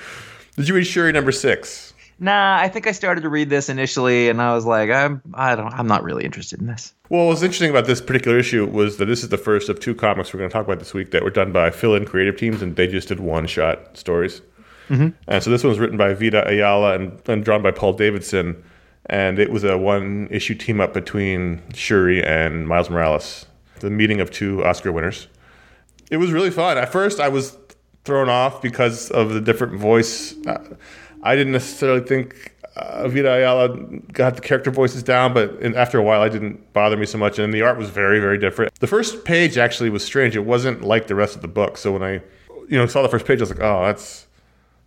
Did 0.56 0.68
you 0.68 0.74
read 0.74 0.84
Shuri 0.86 1.12
number 1.12 1.32
six? 1.32 1.92
Nah. 2.18 2.56
I 2.58 2.68
think 2.68 2.86
I 2.86 2.92
started 2.92 3.22
to 3.22 3.28
read 3.28 3.50
this 3.50 3.68
initially, 3.68 4.28
and 4.28 4.40
I 4.40 4.54
was 4.54 4.64
like, 4.66 4.90
I'm 4.90 5.22
I 5.34 5.54
don't 5.54 5.72
I'm 5.72 5.86
not 5.86 6.02
really 6.02 6.24
interested 6.24 6.60
in 6.60 6.66
this. 6.66 6.92
Well, 7.08 7.26
what's 7.26 7.42
interesting 7.42 7.70
about 7.70 7.86
this 7.86 8.00
particular 8.00 8.38
issue 8.38 8.66
was 8.66 8.96
that 8.96 9.06
this 9.06 9.22
is 9.22 9.28
the 9.28 9.38
first 9.38 9.68
of 9.68 9.78
two 9.78 9.94
comics 9.94 10.32
we're 10.32 10.38
going 10.38 10.50
to 10.50 10.52
talk 10.52 10.64
about 10.64 10.78
this 10.80 10.92
week 10.92 11.12
that 11.12 11.22
were 11.22 11.30
done 11.30 11.52
by 11.52 11.70
fill-in 11.70 12.04
creative 12.04 12.36
teams, 12.36 12.62
and 12.62 12.74
they 12.74 12.86
just 12.86 13.08
did 13.08 13.20
one-shot 13.20 13.96
stories. 13.96 14.42
And 14.88 15.42
so 15.42 15.50
this 15.50 15.64
one 15.64 15.70
was 15.70 15.80
written 15.80 15.96
by 15.96 16.14
Vita 16.14 16.48
Ayala 16.48 16.94
and, 16.94 17.20
and 17.28 17.44
drawn 17.44 17.60
by 17.60 17.72
Paul 17.72 17.92
Davidson, 17.92 18.62
and 19.06 19.38
it 19.38 19.50
was 19.50 19.64
a 19.64 19.76
one-issue 19.76 20.54
team-up 20.54 20.94
between 20.94 21.60
Shuri 21.74 22.24
and 22.24 22.68
Miles 22.68 22.88
Morales, 22.88 23.46
the 23.80 23.90
meeting 23.90 24.20
of 24.20 24.30
two 24.30 24.64
Oscar 24.64 24.92
winners. 24.92 25.26
It 26.08 26.18
was 26.18 26.30
really 26.30 26.52
fun. 26.52 26.78
At 26.78 26.92
first, 26.92 27.18
I 27.18 27.28
was 27.28 27.58
thrown 28.04 28.28
off 28.28 28.62
because 28.62 29.10
of 29.10 29.30
the 29.30 29.40
different 29.40 29.74
voice. 29.74 30.36
Uh, 30.46 30.62
I 31.26 31.36
didn't 31.36 31.52
necessarily 31.52 32.00
think 32.00 32.54
uh, 32.76 33.08
Vita 33.08 33.32
Ayala 33.32 33.76
got 34.12 34.36
the 34.36 34.42
character 34.42 34.70
voices 34.70 35.02
down, 35.02 35.32
but 35.34 35.50
in, 35.60 35.74
after 35.74 35.98
a 35.98 36.02
while, 36.02 36.22
it 36.22 36.30
didn't 36.30 36.72
bother 36.72 36.96
me 36.96 37.06
so 37.06 37.18
much. 37.18 37.38
And 37.38 37.52
the 37.52 37.62
art 37.62 37.78
was 37.78 37.90
very, 37.90 38.20
very 38.20 38.38
different. 38.38 38.74
The 38.80 38.86
first 38.86 39.24
page 39.24 39.58
actually 39.58 39.90
was 39.90 40.04
strange. 40.04 40.36
It 40.36 40.44
wasn't 40.44 40.82
like 40.82 41.06
the 41.06 41.14
rest 41.14 41.34
of 41.34 41.42
the 41.42 41.48
book. 41.48 41.78
So 41.78 41.92
when 41.92 42.02
I, 42.02 42.12
you 42.68 42.78
know, 42.78 42.86
saw 42.86 43.02
the 43.02 43.08
first 43.08 43.26
page, 43.26 43.40
I 43.40 43.42
was 43.42 43.50
like, 43.50 43.60
oh, 43.60 43.86
that's 43.86 44.26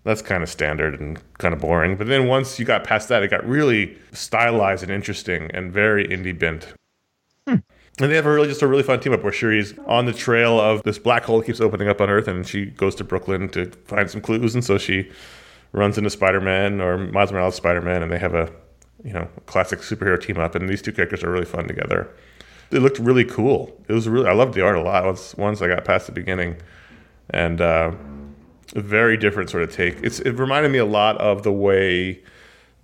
that's 0.06 0.22
kind 0.22 0.42
of 0.42 0.50
standard 0.50 1.00
and 1.00 1.22
kind 1.40 1.54
of 1.54 1.60
boring. 1.60 1.98
But 1.98 2.08
then 2.08 2.28
once 2.28 2.58
you 2.58 2.66
got 2.66 2.84
past 2.84 3.10
that, 3.10 3.22
it 3.22 3.30
got 3.30 3.46
really 3.46 3.98
stylized 4.14 4.82
and 4.82 4.92
interesting 4.92 5.52
and 5.54 5.74
very 5.74 6.08
indie 6.08 6.38
bent. 6.38 6.74
And 8.02 8.10
they 8.10 8.16
have 8.16 8.26
a 8.26 8.32
really 8.32 8.48
just 8.48 8.62
a 8.62 8.68
really 8.68 8.84
fun 8.84 9.02
team 9.02 9.12
up 9.12 9.24
where 9.24 9.34
Shuri's 9.34 9.74
on 9.86 10.06
the 10.06 10.14
trail 10.14 10.58
of 10.58 10.84
this 10.84 10.98
black 10.98 11.24
hole 11.26 11.40
that 11.40 11.46
keeps 11.46 11.60
opening 11.60 11.90
up 11.90 12.00
on 12.00 12.10
Earth, 12.10 12.30
and 12.30 12.48
she 12.48 12.68
goes 12.68 12.96
to 12.96 13.04
Brooklyn 13.04 13.50
to 13.50 13.72
find 13.86 14.10
some 14.10 14.22
clues, 14.22 14.56
and 14.56 14.64
so 14.64 14.78
she 14.78 15.12
runs 15.72 15.98
into 15.98 16.10
Spider 16.10 16.42
Man 16.42 16.82
or 16.82 16.98
Miles 16.98 17.32
Morales 17.32 17.56
Spider 17.56 17.82
Man, 17.82 18.02
and 18.04 18.12
they 18.12 18.20
have 18.20 18.34
a 18.34 18.52
you 19.04 19.14
know 19.14 19.28
classic 19.46 19.80
superhero 19.80 20.22
team 20.22 20.38
up, 20.38 20.56
and 20.56 20.68
these 20.68 20.82
two 20.82 20.92
characters 20.92 21.24
are 21.24 21.32
really 21.32 21.46
fun 21.46 21.68
together. 21.68 22.10
It 22.72 22.80
looked 22.80 23.00
really 23.00 23.26
cool. 23.26 23.76
It 23.88 23.94
was 23.94 24.08
really 24.08 24.28
I 24.28 24.34
loved 24.34 24.54
the 24.54 24.62
art 24.62 24.76
a 24.76 24.82
lot 24.82 25.06
once 25.06 25.36
once 25.36 25.62
I 25.62 25.68
got 25.68 25.86
past 25.86 26.06
the 26.06 26.12
beginning, 26.12 26.58
and 27.30 27.62
uh, 27.62 27.92
a 28.76 28.82
very 28.82 29.18
different 29.18 29.50
sort 29.50 29.64
of 29.64 29.74
take. 29.74 29.98
It's 30.04 30.20
it 30.20 30.32
reminded 30.32 30.72
me 30.72 30.78
a 30.78 30.86
lot 30.86 31.18
of 31.18 31.44
the 31.44 31.52
way 31.52 32.22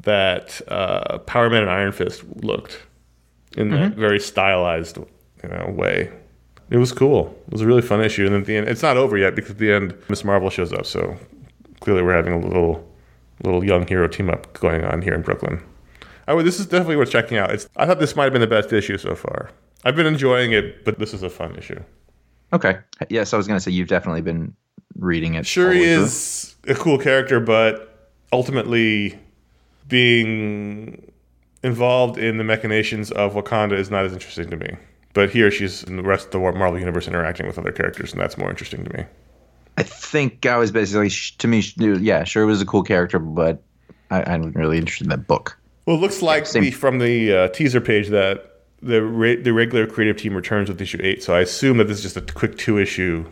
that 0.01 0.61
uh, 0.67 1.19
Power 1.19 1.49
Man 1.49 1.63
and 1.63 1.71
Iron 1.71 1.91
Fist 1.91 2.23
looked 2.43 2.83
in 3.57 3.69
that 3.71 3.93
very 3.93 4.19
stylized 4.19 4.97
you 4.97 5.49
know 5.49 5.69
way. 5.69 6.11
It 6.71 6.77
was 6.77 6.91
cool. 6.91 7.37
It 7.47 7.53
was 7.53 7.61
a 7.61 7.67
really 7.67 7.83
fun 7.83 8.01
issue, 8.01 8.25
and 8.25 8.33
at 8.33 8.45
the 8.45 8.57
end, 8.57 8.67
it's 8.67 8.81
not 8.81 8.97
over 8.97 9.17
yet 9.17 9.35
because 9.35 9.51
at 9.51 9.59
the 9.59 9.71
end, 9.71 9.95
Miss 10.09 10.23
Marvel 10.23 10.49
shows 10.49 10.73
up. 10.73 10.87
So 10.87 11.15
clearly, 11.85 12.03
we're 12.03 12.15
having 12.15 12.33
a 12.33 12.39
little 12.39 12.85
little 13.43 13.63
young 13.63 13.87
hero 13.87 14.07
team 14.07 14.29
up 14.29 14.51
going 14.53 14.83
on 14.83 15.01
here 15.01 15.13
in 15.13 15.21
Brooklyn. 15.21 15.61
I 16.27 16.33
would, 16.33 16.45
this 16.45 16.59
is 16.59 16.65
definitely 16.65 16.95
worth 16.95 17.11
checking 17.11 17.37
out. 17.37 17.51
It's, 17.51 17.69
I 17.77 17.85
thought 17.85 17.99
this 17.99 18.15
might 18.15 18.23
have 18.23 18.33
been 18.33 18.41
the 18.41 18.47
best 18.47 18.73
issue 18.73 18.97
so 18.97 19.13
far. 19.13 19.51
I've 19.83 19.95
been 19.95 20.07
enjoying 20.07 20.51
it, 20.51 20.83
but 20.83 20.97
this 20.97 21.13
is 21.13 21.21
a 21.21 21.29
fun 21.29 21.55
issue. 21.55 21.79
Okay. 22.53 22.79
Yes, 23.09 23.33
I 23.33 23.37
was 23.37 23.47
gonna 23.47 23.59
say 23.59 23.71
you've 23.71 23.87
definitely 23.87 24.21
been 24.21 24.55
reading 24.97 25.35
it. 25.35 25.45
Shuri 25.45 25.67
all 25.67 25.73
the 25.73 25.79
way 25.79 25.95
through. 25.95 26.03
is 26.03 26.55
a 26.67 26.75
cool 26.75 26.97
character, 26.97 27.39
but 27.39 28.11
ultimately 28.33 29.19
being 29.87 31.11
involved 31.63 32.17
in 32.17 32.37
the 32.37 32.43
machinations 32.43 33.11
of 33.11 33.33
Wakanda 33.33 33.77
is 33.77 33.91
not 33.91 34.05
as 34.05 34.13
interesting 34.13 34.49
to 34.49 34.57
me. 34.57 34.75
But 35.13 35.29
here 35.29 35.51
she's 35.51 35.83
in 35.83 35.97
the 35.97 36.03
rest 36.03 36.25
of 36.27 36.31
the 36.31 36.39
Marvel 36.39 36.79
universe 36.79 37.07
interacting 37.07 37.45
with 37.47 37.59
other 37.59 37.71
characters, 37.71 38.11
and 38.11 38.21
that's 38.21 38.37
more 38.37 38.49
interesting 38.49 38.83
to 38.85 38.97
me. 38.97 39.05
I 39.77 39.83
think 39.83 40.45
I 40.45 40.57
was 40.57 40.71
basically 40.71 41.09
to 41.09 41.47
me, 41.47 41.63
yeah, 41.77 42.23
sure, 42.23 42.43
it 42.43 42.47
was 42.47 42.61
a 42.61 42.65
cool 42.65 42.83
character, 42.83 43.19
but 43.19 43.61
I, 44.09 44.21
I 44.21 44.37
wasn't 44.37 44.55
really 44.55 44.77
interested 44.77 45.05
in 45.05 45.09
that 45.09 45.27
book. 45.27 45.57
Well, 45.85 45.97
it 45.97 45.99
looks 45.99 46.21
like 46.21 46.49
the, 46.49 46.71
from 46.71 46.99
the 46.99 47.35
uh, 47.35 47.47
teaser 47.49 47.81
page 47.81 48.07
that 48.09 48.63
the 48.81 49.03
re- 49.03 49.41
the 49.41 49.53
regular 49.53 49.87
creative 49.87 50.17
team 50.17 50.35
returns 50.35 50.69
with 50.69 50.81
issue 50.81 50.99
eight. 51.01 51.23
So 51.23 51.33
I 51.35 51.41
assume 51.41 51.77
that 51.77 51.85
this 51.85 51.97
is 51.97 52.03
just 52.03 52.17
a 52.17 52.21
quick 52.21 52.57
two 52.57 52.77
issue 52.77 53.25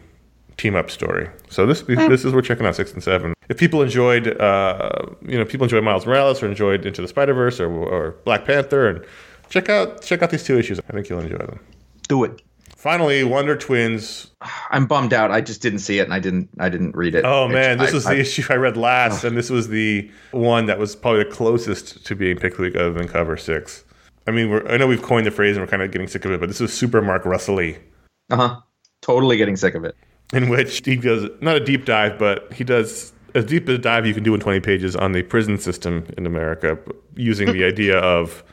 team 0.57 0.75
up 0.75 0.91
story. 0.91 1.29
So 1.49 1.65
this 1.65 1.81
this 1.81 2.25
is 2.25 2.33
we're 2.33 2.41
checking 2.41 2.65
out 2.65 2.75
six 2.75 2.93
and 2.93 3.03
seven. 3.03 3.33
If 3.49 3.57
people 3.57 3.81
enjoyed, 3.81 4.39
uh, 4.39 4.89
you 5.25 5.37
know, 5.37 5.45
people 5.45 5.65
enjoyed 5.65 5.83
Miles 5.83 6.05
Morales 6.05 6.41
or 6.41 6.47
enjoyed 6.47 6.85
Into 6.85 7.01
the 7.01 7.07
Spider 7.07 7.33
Verse 7.33 7.59
or, 7.59 7.71
or 7.71 8.11
Black 8.23 8.45
Panther, 8.45 8.87
and 8.87 9.05
check 9.49 9.69
out 9.69 10.01
check 10.01 10.21
out 10.21 10.29
these 10.29 10.43
two 10.43 10.57
issues. 10.57 10.79
I 10.79 10.93
think 10.93 11.09
you'll 11.09 11.19
enjoy 11.19 11.37
them. 11.37 11.59
Do 12.07 12.23
it. 12.23 12.41
Finally, 12.83 13.23
Wonder 13.23 13.55
Twins. 13.55 14.29
I'm 14.69 14.85
bummed 14.87 15.13
out. 15.13 15.31
I 15.31 15.39
just 15.39 15.61
didn't 15.61 15.79
see 15.79 15.99
it, 15.99 16.03
and 16.03 16.13
I 16.13 16.19
didn't. 16.19 16.49
I 16.59 16.67
didn't 16.67 16.97
read 16.97 17.15
it. 17.15 17.23
Oh 17.23 17.47
man, 17.47 17.77
this 17.77 17.91
I- 17.91 17.93
was 17.93 18.05
I- 18.05 18.15
the 18.15 18.19
issue 18.27 18.43
I 18.49 18.55
read 18.55 18.75
last, 18.75 19.23
and 19.23 19.37
this 19.37 19.49
was 19.49 19.69
the 19.69 20.11
one 20.31 20.65
that 20.65 20.77
was 20.79 20.93
probably 20.93 21.23
the 21.23 21.29
closest 21.31 22.05
to 22.05 22.13
being 22.13 22.35
pick 22.35 22.57
week, 22.57 22.75
other 22.75 22.91
than 22.91 23.07
cover 23.07 23.37
six. 23.37 23.85
I 24.27 24.31
mean, 24.31 24.49
we're, 24.49 24.67
I 24.67 24.75
know 24.75 24.85
we've 24.87 25.01
coined 25.01 25.25
the 25.25 25.31
phrase 25.31 25.55
and 25.55 25.65
we're 25.65 25.69
kind 25.71 25.81
of 25.81 25.91
getting 25.91 26.09
sick 26.09 26.25
of 26.25 26.33
it, 26.33 26.41
but 26.41 26.49
this 26.49 26.59
was 26.59 26.73
super 26.73 27.01
Mark 27.01 27.23
Russell 27.25 27.57
Uh-huh. 27.59 28.59
Totally 29.01 29.37
getting 29.37 29.55
sick 29.55 29.75
of 29.75 29.85
it. 29.85 29.95
in 30.33 30.49
which 30.49 30.81
he 30.85 30.97
does 30.97 31.29
not 31.39 31.55
a 31.55 31.59
deep 31.63 31.85
dive, 31.85 32.19
but 32.19 32.51
he 32.51 32.65
does 32.65 33.13
as 33.33 33.45
deep 33.45 33.65
a 33.69 33.77
dive 33.77 34.05
you 34.05 34.13
can 34.13 34.23
do 34.23 34.33
in 34.33 34.41
20 34.41 34.59
pages 34.59 34.93
on 34.93 35.13
the 35.13 35.23
prison 35.23 35.57
system 35.57 36.05
in 36.17 36.25
America, 36.25 36.77
using 37.15 37.53
the 37.53 37.63
idea 37.73 37.97
of, 37.99 38.43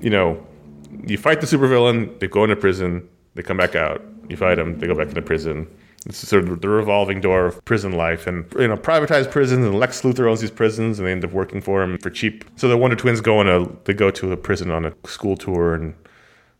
you 0.00 0.10
know, 0.10 0.44
you 1.06 1.18
fight 1.18 1.40
the 1.40 1.46
supervillain, 1.48 2.20
they 2.20 2.28
go 2.28 2.44
into 2.44 2.54
prison, 2.56 3.08
they 3.34 3.42
come 3.42 3.56
back 3.56 3.74
out. 3.74 4.02
You 4.28 4.36
fight 4.36 4.56
them, 4.56 4.78
they 4.78 4.86
go 4.86 4.94
back 4.94 5.08
into 5.08 5.22
prison. 5.22 5.68
It's 6.06 6.18
sort 6.18 6.48
of 6.48 6.60
the 6.60 6.68
revolving 6.68 7.20
door 7.20 7.46
of 7.46 7.64
prison 7.64 7.92
life, 7.92 8.26
and 8.26 8.44
you 8.58 8.68
know, 8.68 8.76
privatized 8.76 9.30
prisons. 9.30 9.64
And 9.64 9.78
Lex 9.78 10.02
Luthor 10.02 10.28
owns 10.28 10.40
these 10.40 10.50
prisons, 10.50 10.98
and 10.98 11.08
they 11.08 11.12
end 11.12 11.24
up 11.24 11.32
working 11.32 11.60
for 11.62 11.82
him 11.82 11.96
for 11.98 12.10
cheap. 12.10 12.44
So 12.56 12.68
the 12.68 12.76
Wonder 12.76 12.96
Twins 12.96 13.20
go 13.20 13.38
on 13.38 13.48
a 13.48 13.66
they 13.84 13.94
go 13.94 14.10
to 14.10 14.32
a 14.32 14.36
prison 14.36 14.70
on 14.70 14.84
a 14.84 14.92
school 15.06 15.36
tour, 15.36 15.74
and 15.74 15.94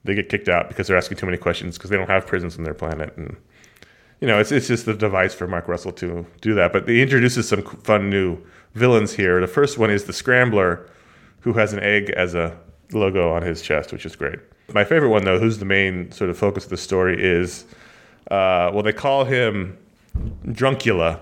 they 0.04 0.14
get 0.14 0.28
kicked 0.30 0.48
out 0.48 0.68
because 0.68 0.86
they're 0.86 0.96
asking 0.96 1.18
too 1.18 1.26
many 1.26 1.36
questions 1.36 1.76
because 1.76 1.90
they 1.90 1.96
don't 1.96 2.08
have 2.08 2.26
prisons 2.26 2.56
on 2.56 2.64
their 2.64 2.74
planet, 2.74 3.14
and 3.16 3.36
you 4.20 4.28
know, 4.28 4.38
it's 4.38 4.50
it's 4.52 4.68
just 4.68 4.86
the 4.86 4.94
device 4.94 5.34
for 5.34 5.46
Mark 5.46 5.68
Russell 5.68 5.92
to 5.92 6.26
do 6.40 6.54
that. 6.54 6.72
But 6.72 6.88
he 6.88 7.02
introduces 7.02 7.46
some 7.46 7.62
fun 7.62 8.08
new 8.08 8.38
villains 8.72 9.12
here. 9.12 9.40
The 9.40 9.46
first 9.46 9.76
one 9.76 9.90
is 9.90 10.04
the 10.04 10.14
Scrambler, 10.14 10.88
who 11.40 11.52
has 11.52 11.74
an 11.74 11.80
egg 11.80 12.08
as 12.10 12.34
a 12.34 12.56
logo 12.92 13.30
on 13.30 13.42
his 13.42 13.60
chest, 13.60 13.92
which 13.92 14.06
is 14.06 14.16
great. 14.16 14.38
My 14.72 14.84
favorite 14.84 15.10
one, 15.10 15.24
though, 15.24 15.38
who's 15.38 15.58
the 15.58 15.64
main 15.66 16.10
sort 16.10 16.30
of 16.30 16.38
focus 16.38 16.64
of 16.64 16.70
the 16.70 16.76
story, 16.76 17.22
is 17.22 17.64
uh, 18.30 18.70
well, 18.72 18.82
they 18.82 18.92
call 18.92 19.24
him 19.24 19.76
Druncula, 20.46 21.20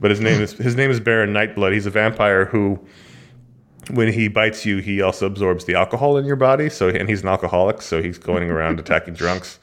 but 0.00 0.10
his 0.10 0.20
name 0.20 0.40
is 0.40 0.52
his 0.58 0.76
name 0.76 0.90
is 0.90 1.00
Baron 1.00 1.32
Nightblood. 1.32 1.72
He's 1.72 1.86
a 1.86 1.90
vampire 1.90 2.44
who, 2.44 2.78
when 3.90 4.12
he 4.12 4.28
bites 4.28 4.64
you, 4.64 4.78
he 4.78 5.02
also 5.02 5.26
absorbs 5.26 5.64
the 5.64 5.74
alcohol 5.74 6.16
in 6.16 6.24
your 6.24 6.36
body. 6.36 6.70
So, 6.70 6.88
and 6.88 7.08
he's 7.08 7.22
an 7.22 7.28
alcoholic, 7.28 7.82
so 7.82 8.00
he's 8.00 8.18
going 8.18 8.50
around 8.50 8.78
attacking 8.78 9.14
drunks. 9.14 9.58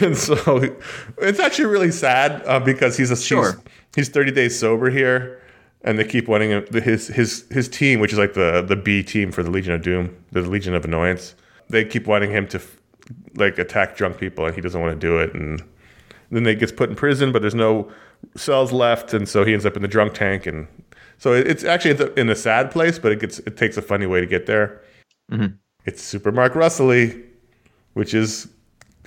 and 0.00 0.16
so 0.16 0.76
it's 1.18 1.38
actually 1.38 1.66
really 1.66 1.92
sad 1.92 2.42
uh, 2.46 2.58
because 2.58 2.96
he's 2.96 3.12
a 3.12 3.16
Sure. 3.16 3.52
he's, 3.94 4.06
he's 4.06 4.08
30 4.08 4.32
days 4.32 4.58
sober 4.58 4.90
here 4.90 5.40
and 5.82 5.98
they 5.98 6.04
keep 6.04 6.28
wanting 6.28 6.50
him 6.50 6.66
his 6.72 7.08
his 7.08 7.44
his 7.50 7.68
team 7.68 8.00
which 8.00 8.12
is 8.12 8.18
like 8.18 8.34
the 8.34 8.62
the 8.62 8.76
B 8.76 9.02
team 9.02 9.30
for 9.32 9.42
the 9.42 9.50
Legion 9.50 9.72
of 9.74 9.82
Doom 9.82 10.14
the 10.32 10.42
Legion 10.42 10.74
of 10.74 10.84
Annoyance 10.84 11.34
they 11.68 11.84
keep 11.84 12.06
wanting 12.06 12.30
him 12.30 12.46
to 12.48 12.60
like 13.36 13.58
attack 13.58 13.96
drunk 13.96 14.18
people 14.18 14.44
and 14.46 14.54
he 14.54 14.60
doesn't 14.60 14.80
want 14.80 14.98
to 14.98 15.06
do 15.06 15.18
it 15.18 15.34
and 15.34 15.62
then 16.30 16.42
they 16.42 16.54
gets 16.54 16.72
put 16.72 16.90
in 16.90 16.96
prison 16.96 17.32
but 17.32 17.40
there's 17.42 17.54
no 17.54 17.90
cells 18.36 18.72
left 18.72 19.14
and 19.14 19.28
so 19.28 19.44
he 19.44 19.52
ends 19.52 19.64
up 19.64 19.76
in 19.76 19.82
the 19.82 19.88
drunk 19.88 20.12
tank 20.14 20.46
and 20.46 20.66
so 21.18 21.32
it- 21.32 21.46
it's 21.46 21.64
actually 21.64 21.92
up 21.98 22.18
in 22.18 22.28
a 22.28 22.34
sad 22.36 22.70
place 22.70 22.98
but 22.98 23.12
it 23.12 23.20
gets 23.20 23.38
it 23.40 23.56
takes 23.56 23.76
a 23.76 23.82
funny 23.82 24.06
way 24.06 24.20
to 24.20 24.26
get 24.26 24.46
there. 24.46 24.82
It's 25.84 26.02
Super 26.02 26.32
Mark 26.32 26.54
Russell 26.54 26.92
which 27.94 28.12
is 28.14 28.48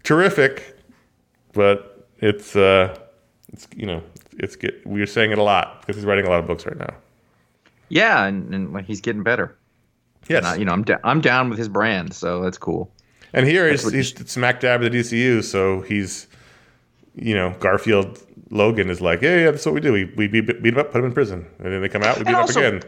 terrific, 0.04 0.78
but 1.54 2.08
it's 2.20 2.56
uh, 2.56 2.98
it's 3.54 3.68
you 3.76 3.86
know 3.86 4.02
it's 4.38 4.56
get 4.56 4.86
we're 4.86 5.06
saying 5.06 5.32
it 5.32 5.38
a 5.38 5.44
lot 5.44 5.82
because 5.82 5.96
he's 5.96 6.06
writing 6.06 6.26
a 6.26 6.30
lot 6.30 6.40
of 6.40 6.48
books 6.48 6.66
right 6.66 6.78
now. 6.78 6.94
Yeah, 7.90 8.26
and, 8.26 8.54
and 8.54 8.86
he's 8.86 9.02
getting 9.02 9.24
better. 9.24 9.58
Yes, 10.28 10.46
uh, 10.46 10.56
you 10.58 10.66
know, 10.66 10.72
I'm 10.72 10.84
da- 10.84 11.00
I'm 11.04 11.22
down 11.22 11.50
with 11.50 11.60
his 11.60 11.70
brand, 11.70 12.14
so 12.14 12.42
that's 12.42 12.58
cool. 12.58 12.92
and 13.34 13.46
here 13.46 13.70
he's, 13.70 13.84
what 13.84 13.94
he's 13.94 14.14
smack 14.30 14.60
dab 14.60 14.82
in 14.82 14.92
the 14.92 15.00
DCU, 15.00 15.44
so 15.44 15.82
he's 15.82 16.28
you 17.16 17.34
know, 17.34 17.56
Garfield 17.60 18.22
Logan 18.50 18.90
is 18.90 19.02
like, 19.02 19.22
yeah, 19.22 19.38
yeah, 19.38 19.52
that's 19.52 19.66
what 19.66 19.76
we 19.76 19.82
do. 19.82 19.92
We, 19.92 20.06
we 20.16 20.28
beat, 20.28 20.62
beat 20.62 20.74
him 20.74 20.80
up, 20.80 20.92
put 20.92 21.00
him 21.00 21.06
in 21.06 21.14
prison, 21.14 21.46
and 21.60 21.74
then 21.74 21.82
they 21.82 21.90
come 21.90 22.04
out, 22.04 22.18
we 22.18 22.24
beat 22.24 22.32
him 22.32 22.38
up 22.38 22.50
again. 22.50 22.82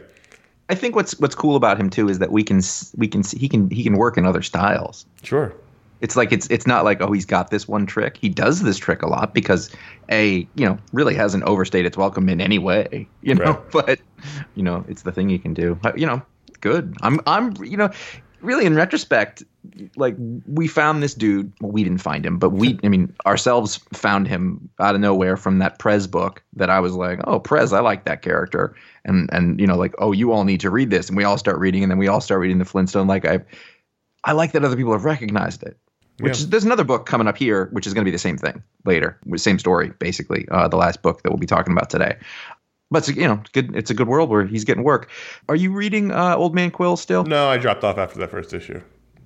I 0.70 0.74
think 0.74 0.96
what's 0.96 1.18
what's 1.20 1.34
cool 1.34 1.56
about 1.56 1.78
him 1.78 1.90
too 1.90 2.08
is 2.08 2.20
that 2.20 2.32
we 2.32 2.42
can 2.42 2.62
we 2.96 3.06
can 3.06 3.22
he 3.22 3.50
can 3.50 3.68
he 3.68 3.82
can 3.82 3.98
work 3.98 4.16
in 4.16 4.24
other 4.24 4.40
styles. 4.40 5.04
Sure. 5.22 5.54
It's 6.00 6.16
like 6.16 6.32
it's 6.32 6.46
it's 6.48 6.66
not 6.66 6.84
like 6.84 7.00
oh 7.00 7.12
he's 7.12 7.24
got 7.24 7.50
this 7.50 7.66
one 7.66 7.86
trick. 7.86 8.16
He 8.16 8.28
does 8.28 8.62
this 8.62 8.76
trick 8.76 9.02
a 9.02 9.06
lot 9.06 9.32
because 9.34 9.70
a 10.10 10.46
you 10.54 10.66
know 10.66 10.76
really 10.92 11.14
hasn't 11.14 11.44
overstayed 11.44 11.86
its 11.86 11.96
welcome 11.96 12.28
in 12.28 12.40
any 12.40 12.58
way. 12.58 13.08
You 13.22 13.34
know, 13.36 13.52
Right. 13.52 13.70
but 13.72 14.00
you 14.54 14.62
know 14.62 14.84
it's 14.88 15.02
the 15.02 15.12
thing 15.12 15.28
he 15.30 15.38
can 15.38 15.54
do. 15.54 15.78
You 15.96 16.06
know, 16.06 16.22
good. 16.60 16.94
I'm 17.00 17.20
I'm 17.26 17.54
you 17.64 17.76
know 17.76 17.90
really 18.42 18.66
in 18.66 18.74
retrospect 18.74 19.42
like 19.96 20.14
we 20.46 20.68
found 20.68 21.02
this 21.02 21.14
dude 21.14 21.50
well, 21.62 21.72
we 21.72 21.82
didn't 21.82 22.02
find 22.02 22.26
him 22.26 22.38
but 22.38 22.50
we 22.50 22.78
i 22.84 22.88
mean 22.88 23.10
ourselves 23.24 23.76
found 23.94 24.28
him 24.28 24.68
out 24.78 24.94
of 24.94 25.00
nowhere 25.00 25.38
from 25.38 25.58
that 25.60 25.78
prez 25.78 26.06
book 26.06 26.42
that 26.52 26.68
i 26.68 26.78
was 26.78 26.92
like 26.92 27.18
oh 27.26 27.40
prez 27.40 27.72
i 27.72 27.80
like 27.80 28.04
that 28.04 28.20
character 28.20 28.74
and 29.06 29.30
and 29.32 29.58
you 29.58 29.66
know 29.66 29.78
like 29.78 29.94
oh 29.98 30.12
you 30.12 30.30
all 30.30 30.44
need 30.44 30.60
to 30.60 30.68
read 30.68 30.90
this 30.90 31.08
and 31.08 31.16
we 31.16 31.24
all 31.24 31.38
start 31.38 31.58
reading 31.58 31.82
and 31.82 31.90
then 31.90 31.96
we 31.96 32.06
all 32.06 32.20
start 32.20 32.38
reading 32.38 32.58
the 32.58 32.66
flintstone 32.66 33.06
like 33.06 33.24
i 33.24 33.38
i 34.24 34.32
like 34.32 34.52
that 34.52 34.62
other 34.62 34.76
people 34.76 34.92
have 34.92 35.06
recognized 35.06 35.62
it 35.62 35.78
which 36.20 36.30
Yeah. 36.30 36.44
is, 36.44 36.48
there's 36.50 36.64
another 36.64 36.84
book 36.84 37.06
coming 37.06 37.26
up 37.26 37.36
here 37.36 37.68
which 37.72 37.86
is 37.86 37.94
going 37.94 38.04
to 38.04 38.08
be 38.08 38.12
the 38.12 38.18
same 38.18 38.38
thing 38.38 38.62
later 38.84 39.18
with 39.26 39.40
same 39.40 39.58
story 39.58 39.92
basically 39.98 40.46
uh, 40.50 40.68
the 40.68 40.76
last 40.76 41.02
book 41.02 41.22
that 41.22 41.30
we'll 41.30 41.38
be 41.38 41.46
talking 41.46 41.72
about 41.72 41.90
today 41.90 42.16
but 42.90 43.06
it's, 43.08 43.16
you 43.16 43.26
know 43.26 43.40
good 43.52 43.74
it's 43.74 43.90
a 43.90 43.94
good 43.94 44.06
world 44.08 44.30
where 44.30 44.44
he's 44.46 44.64
getting 44.64 44.84
work 44.84 45.10
are 45.48 45.56
you 45.56 45.72
reading 45.72 46.10
uh, 46.12 46.34
old 46.36 46.54
man 46.54 46.70
quill 46.70 46.96
still 46.96 47.24
No, 47.24 47.48
I 47.48 47.56
dropped 47.56 47.82
off 47.84 47.98
after 47.98 48.18
that 48.20 48.30
first 48.30 48.52
issue. 48.54 48.80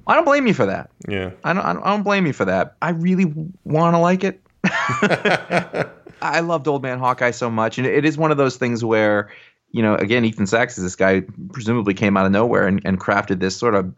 i 0.06 0.14
don't 0.14 0.24
blame 0.24 0.46
you 0.46 0.54
for 0.54 0.66
that 0.66 0.90
Yeah. 1.08 1.30
I 1.44 1.52
don't, 1.52 1.64
I 1.64 1.72
don't, 1.74 1.82
I 1.84 1.90
don't 1.90 2.02
blame 2.02 2.26
you 2.26 2.32
for 2.32 2.44
that. 2.46 2.76
I 2.80 2.90
really 2.90 3.26
want 3.64 3.94
to 3.94 3.98
like 3.98 4.24
it. 4.24 4.40
I 6.20 6.40
loved 6.40 6.66
Old 6.66 6.82
Man 6.82 6.98
Hawkeye 6.98 7.30
so 7.30 7.48
much, 7.50 7.78
and 7.78 7.86
it 7.86 8.04
is 8.04 8.18
one 8.18 8.30
of 8.32 8.36
those 8.38 8.56
things 8.56 8.84
where, 8.84 9.30
you 9.70 9.82
know, 9.82 9.94
again, 9.94 10.24
Ethan 10.24 10.46
Sacks 10.48 10.76
is 10.76 10.82
this 10.84 10.96
guy 10.96 11.22
presumably 11.52 11.94
came 11.94 12.16
out 12.16 12.26
of 12.26 12.32
nowhere 12.32 12.66
and, 12.66 12.80
and 12.84 12.98
crafted 12.98 13.38
this 13.38 13.56
sort 13.56 13.74
of 13.76 13.94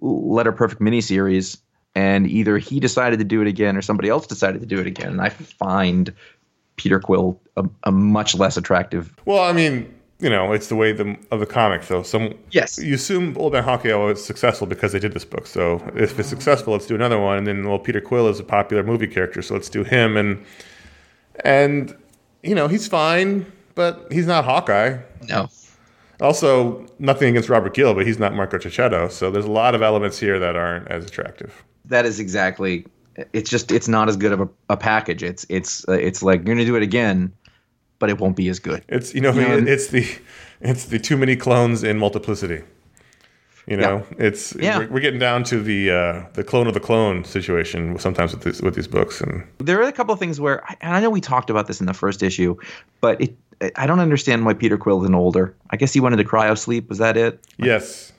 letter 0.00 0.50
perfect 0.52 0.80
miniseries, 0.80 1.58
and 1.96 2.26
either 2.26 2.58
he 2.58 2.78
decided 2.78 3.18
to 3.18 3.24
do 3.24 3.40
it 3.40 3.48
again 3.48 3.74
or 3.74 3.80
somebody 3.80 4.10
else 4.10 4.26
decided 4.26 4.60
to 4.60 4.66
do 4.66 4.78
it 4.78 4.86
again. 4.86 5.08
And 5.08 5.20
I 5.22 5.30
find 5.30 6.12
Peter 6.76 7.00
Quill 7.00 7.40
a, 7.56 7.66
a 7.84 7.90
much 7.90 8.34
less 8.34 8.58
attractive. 8.58 9.16
Well, 9.24 9.42
I 9.42 9.54
mean, 9.54 9.92
you 10.20 10.28
know, 10.28 10.52
it's 10.52 10.68
the 10.68 10.76
way 10.76 10.92
the, 10.92 11.16
of 11.30 11.40
the 11.40 11.46
comic. 11.46 11.82
So 11.82 12.02
some 12.02 12.34
Yes. 12.50 12.78
you 12.78 12.94
assume 12.94 13.34
Old 13.38 13.54
Man 13.54 13.64
Hawkeye 13.64 13.94
was 13.94 14.22
successful 14.22 14.66
because 14.66 14.92
they 14.92 14.98
did 14.98 15.14
this 15.14 15.24
book. 15.24 15.46
So 15.46 15.82
if 15.96 16.20
it's 16.20 16.28
successful, 16.28 16.74
let's 16.74 16.84
do 16.86 16.94
another 16.94 17.18
one. 17.18 17.38
And 17.38 17.46
then 17.46 17.66
well, 17.66 17.78
Peter 17.78 18.02
Quill 18.02 18.28
is 18.28 18.38
a 18.38 18.44
popular 18.44 18.82
movie 18.82 19.06
character, 19.06 19.40
so 19.40 19.54
let's 19.54 19.70
do 19.70 19.82
him. 19.82 20.18
And 20.18 20.44
and 21.44 21.96
you 22.42 22.54
know, 22.54 22.68
he's 22.68 22.86
fine, 22.86 23.50
but 23.74 24.06
he's 24.12 24.26
not 24.26 24.44
Hawkeye. 24.44 24.98
No. 25.30 25.48
Also, 26.20 26.86
nothing 26.98 27.30
against 27.30 27.48
Robert 27.48 27.72
Gill, 27.74 27.94
but 27.94 28.06
he's 28.06 28.18
not 28.18 28.34
Marco 28.34 28.58
Checchetto. 28.58 29.10
So 29.10 29.30
there's 29.30 29.44
a 29.46 29.50
lot 29.50 29.74
of 29.74 29.80
elements 29.80 30.18
here 30.18 30.38
that 30.38 30.56
aren't 30.56 30.88
as 30.88 31.06
attractive. 31.06 31.64
That 31.86 32.06
is 32.06 32.20
exactly 32.20 32.86
it's 33.32 33.48
just 33.48 33.72
it's 33.72 33.88
not 33.88 34.08
as 34.08 34.16
good 34.16 34.32
of 34.32 34.40
a, 34.40 34.48
a 34.70 34.76
package. 34.76 35.22
It's 35.22 35.46
it's 35.48 35.88
uh, 35.88 35.92
it's 35.92 36.22
like 36.22 36.46
you're 36.46 36.54
gonna 36.54 36.66
do 36.66 36.76
it 36.76 36.82
again 36.82 37.32
but 37.98 38.10
it 38.10 38.18
won't 38.18 38.36
be 38.36 38.48
as 38.48 38.58
good. 38.58 38.84
It's 38.88 39.14
you 39.14 39.20
know, 39.20 39.32
You 39.32 39.40
know, 39.40 39.58
it's 39.58 39.88
the 39.88 40.06
it's 40.60 40.86
the 40.86 40.98
too 40.98 41.16
many 41.16 41.36
clones 41.36 41.82
in 41.82 41.98
multiplicity. 41.98 42.62
You 43.66 43.76
know, 43.76 44.06
it's 44.16 44.54
Yeah. 44.54 44.78
we're, 44.78 44.88
we're 44.88 45.00
getting 45.00 45.18
down 45.18 45.42
to 45.44 45.60
the 45.60 45.90
uh, 45.90 46.22
the 46.34 46.44
clone 46.44 46.68
of 46.68 46.74
the 46.74 46.80
clone 46.80 47.24
situation 47.24 47.98
sometimes 47.98 48.32
with 48.32 48.44
these 48.44 48.62
with 48.62 48.74
these 48.76 48.86
books, 48.86 49.20
and 49.20 49.44
there 49.58 49.80
are 49.80 49.88
a 49.88 49.92
couple 49.92 50.12
of 50.12 50.20
things 50.20 50.40
where 50.40 50.62
and 50.80 50.94
i 50.94 51.00
know 51.00 51.10
we 51.10 51.20
talked 51.20 51.50
about 51.50 51.66
this 51.66 51.80
in 51.80 51.86
the 51.86 51.94
first 51.94 52.22
issue 52.22 52.56
but 53.00 53.20
it 53.20 53.36
i 53.74 53.86
don't 53.86 53.98
understand 53.98 54.44
why 54.44 54.54
peter 54.54 54.76
quill 54.78 55.02
isn't 55.02 55.14
older 55.14 55.54
i 55.70 55.76
guess 55.76 55.92
he 55.92 55.98
wanted 55.98 56.16
to 56.16 56.24
cryo 56.24 56.56
sleep 56.56 56.88
was 56.88 56.98
that 56.98 57.16
it? 57.16 57.44
Yes, 57.58 58.12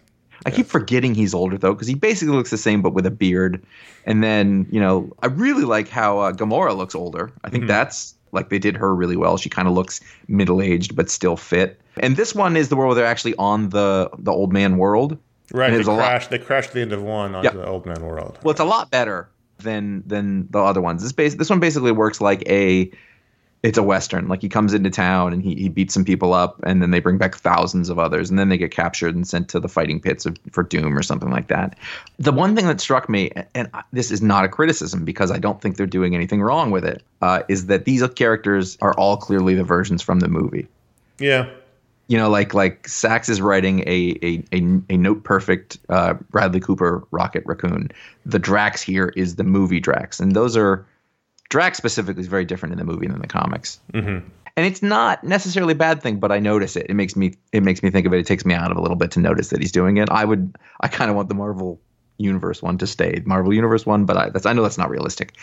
I 0.45 0.51
keep 0.51 0.67
forgetting 0.67 1.15
he's 1.15 1.33
older 1.33 1.57
though, 1.57 1.73
because 1.73 1.87
he 1.87 1.95
basically 1.95 2.35
looks 2.35 2.49
the 2.51 2.57
same 2.57 2.81
but 2.81 2.93
with 2.93 3.05
a 3.05 3.11
beard. 3.11 3.63
And 4.05 4.23
then 4.23 4.67
you 4.71 4.79
know, 4.79 5.11
I 5.21 5.27
really 5.27 5.63
like 5.63 5.89
how 5.89 6.19
uh, 6.19 6.31
Gamora 6.31 6.75
looks 6.77 6.95
older. 6.95 7.31
I 7.43 7.49
think 7.49 7.67
that's 7.67 8.13
like 8.31 8.49
they 8.49 8.59
did 8.59 8.75
her 8.77 8.93
really 8.95 9.15
well. 9.17 9.37
She 9.37 9.49
kind 9.49 9.67
of 9.67 9.73
looks 9.73 9.99
middle 10.27 10.61
aged 10.61 10.95
but 10.95 11.09
still 11.09 11.37
fit. 11.37 11.79
And 11.97 12.15
this 12.17 12.35
one 12.35 12.55
is 12.57 12.69
the 12.69 12.75
world 12.75 12.89
where 12.89 12.95
they're 12.95 13.05
actually 13.11 13.35
on 13.37 13.69
the 13.69 14.09
the 14.19 14.31
old 14.31 14.53
man 14.53 14.77
world. 14.77 15.17
right. 15.51 15.71
They 15.71 15.83
lot- 15.83 15.97
crashed. 15.97 16.29
They 16.29 16.39
crashed 16.39 16.73
the 16.73 16.81
end 16.81 16.93
of 16.93 17.01
one 17.01 17.33
onto 17.35 17.45
Yep. 17.47 17.53
the 17.53 17.65
old 17.67 17.85
man 17.85 18.01
world. 18.03 18.37
Well, 18.43 18.51
it's 18.51 18.59
a 18.59 18.65
lot 18.65 18.91
better 18.91 19.27
than 19.59 20.03
than 20.05 20.47
the 20.51 20.59
other 20.59 20.81
ones. 20.81 21.01
This 21.01 21.11
base 21.11 21.35
this 21.35 21.49
one 21.49 21.59
basically 21.59 21.91
works 21.91 22.21
like 22.21 22.47
a 22.47 22.91
it's 23.63 23.77
a 23.77 23.83
western. 23.83 24.27
Like 24.27 24.41
he 24.41 24.49
comes 24.49 24.73
into 24.73 24.89
town 24.89 25.33
and 25.33 25.41
he, 25.41 25.55
he 25.55 25.69
beats 25.69 25.93
some 25.93 26.05
people 26.05 26.33
up, 26.33 26.59
and 26.63 26.81
then 26.81 26.91
they 26.91 26.99
bring 26.99 27.17
back 27.17 27.35
thousands 27.35 27.89
of 27.89 27.97
others, 27.97 28.29
and 28.29 28.37
then 28.37 28.49
they 28.49 28.57
get 28.57 28.71
captured 28.71 29.15
and 29.15 29.27
sent 29.27 29.49
to 29.49 29.59
the 29.59 29.67
fighting 29.67 29.99
pits 29.99 30.25
of, 30.25 30.37
for 30.51 30.63
Doom 30.63 30.97
or 30.97 31.03
something 31.03 31.31
like 31.31 31.47
that. 31.47 31.77
The 32.19 32.31
one 32.31 32.55
thing 32.55 32.67
that 32.67 32.79
struck 32.79 33.09
me, 33.09 33.31
and 33.55 33.69
this 33.91 34.11
is 34.11 34.21
not 34.21 34.45
a 34.45 34.47
criticism 34.47 35.05
because 35.05 35.31
I 35.31 35.39
don't 35.39 35.61
think 35.61 35.77
they're 35.77 35.87
doing 35.87 36.15
anything 36.15 36.41
wrong 36.41 36.71
with 36.71 36.85
it, 36.85 37.03
uh, 37.21 37.43
is 37.49 37.65
that 37.65 37.85
these 37.85 38.07
characters 38.09 38.77
are 38.81 38.93
all 38.93 39.17
clearly 39.17 39.55
the 39.55 39.63
versions 39.63 40.01
from 40.01 40.19
the 40.19 40.27
movie 40.27 40.67
Yeah, 41.19 41.49
you 42.07 42.17
know, 42.17 42.29
like 42.29 42.53
like 42.53 42.87
Sacks 42.87 43.27
is 43.27 43.41
writing 43.41 43.81
a 43.81 44.17
a 44.21 44.43
a, 44.53 44.81
a 44.89 44.97
note 44.97 45.23
perfect 45.23 45.77
uh, 45.89 46.13
Bradley 46.29 46.59
Cooper 46.59 47.05
Rocket 47.11 47.43
Raccoon. 47.45 47.89
The 48.25 48.39
Drax 48.39 48.81
here 48.81 49.13
is 49.15 49.35
the 49.35 49.43
movie 49.43 49.79
Drax, 49.79 50.19
and 50.19 50.33
those 50.33 50.55
are 50.55 50.85
Drax 51.49 51.77
specifically 51.77 52.21
is 52.21 52.27
very 52.27 52.45
different 52.45 52.73
in 52.73 52.79
the 52.79 52.85
movie 52.85 53.07
than 53.07 53.19
the 53.19 53.27
comics. 53.27 53.79
Mm-hmm. 53.93 54.27
And 54.57 54.65
it's 54.65 54.81
not 54.81 55.23
necessarily 55.23 55.73
a 55.73 55.77
bad 55.77 56.01
thing, 56.01 56.19
but 56.19 56.31
I 56.31 56.39
notice 56.39 56.75
it. 56.75 56.87
It 56.89 56.95
makes 56.95 57.15
me 57.15 57.35
it 57.51 57.61
makes 57.63 57.83
me 57.83 57.91
think 57.91 58.07
of 58.07 58.13
it. 58.13 58.19
It 58.19 58.25
takes 58.25 58.45
me 58.45 58.55
out 58.55 58.71
of 58.71 58.77
a 58.77 58.81
little 58.81 58.97
bit 58.97 59.11
to 59.11 59.19
notice 59.19 59.49
that 59.49 59.61
he's 59.61 59.71
doing 59.71 59.97
it. 59.97 60.09
I 60.09 60.25
would 60.25 60.55
I 60.81 60.87
kind 60.87 61.09
of 61.11 61.15
want 61.15 61.29
the 61.29 61.35
Marvel 61.35 61.79
Universe 62.17 62.61
one 62.63 62.77
to 62.79 62.87
stay, 62.87 63.21
Marvel 63.25 63.53
Universe 63.53 63.85
one, 63.85 64.05
but 64.05 64.17
I, 64.17 64.29
that's 64.29 64.47
I 64.47 64.53
know 64.53 64.63
that's 64.63 64.77
not 64.77 64.89
realistic. 64.89 65.37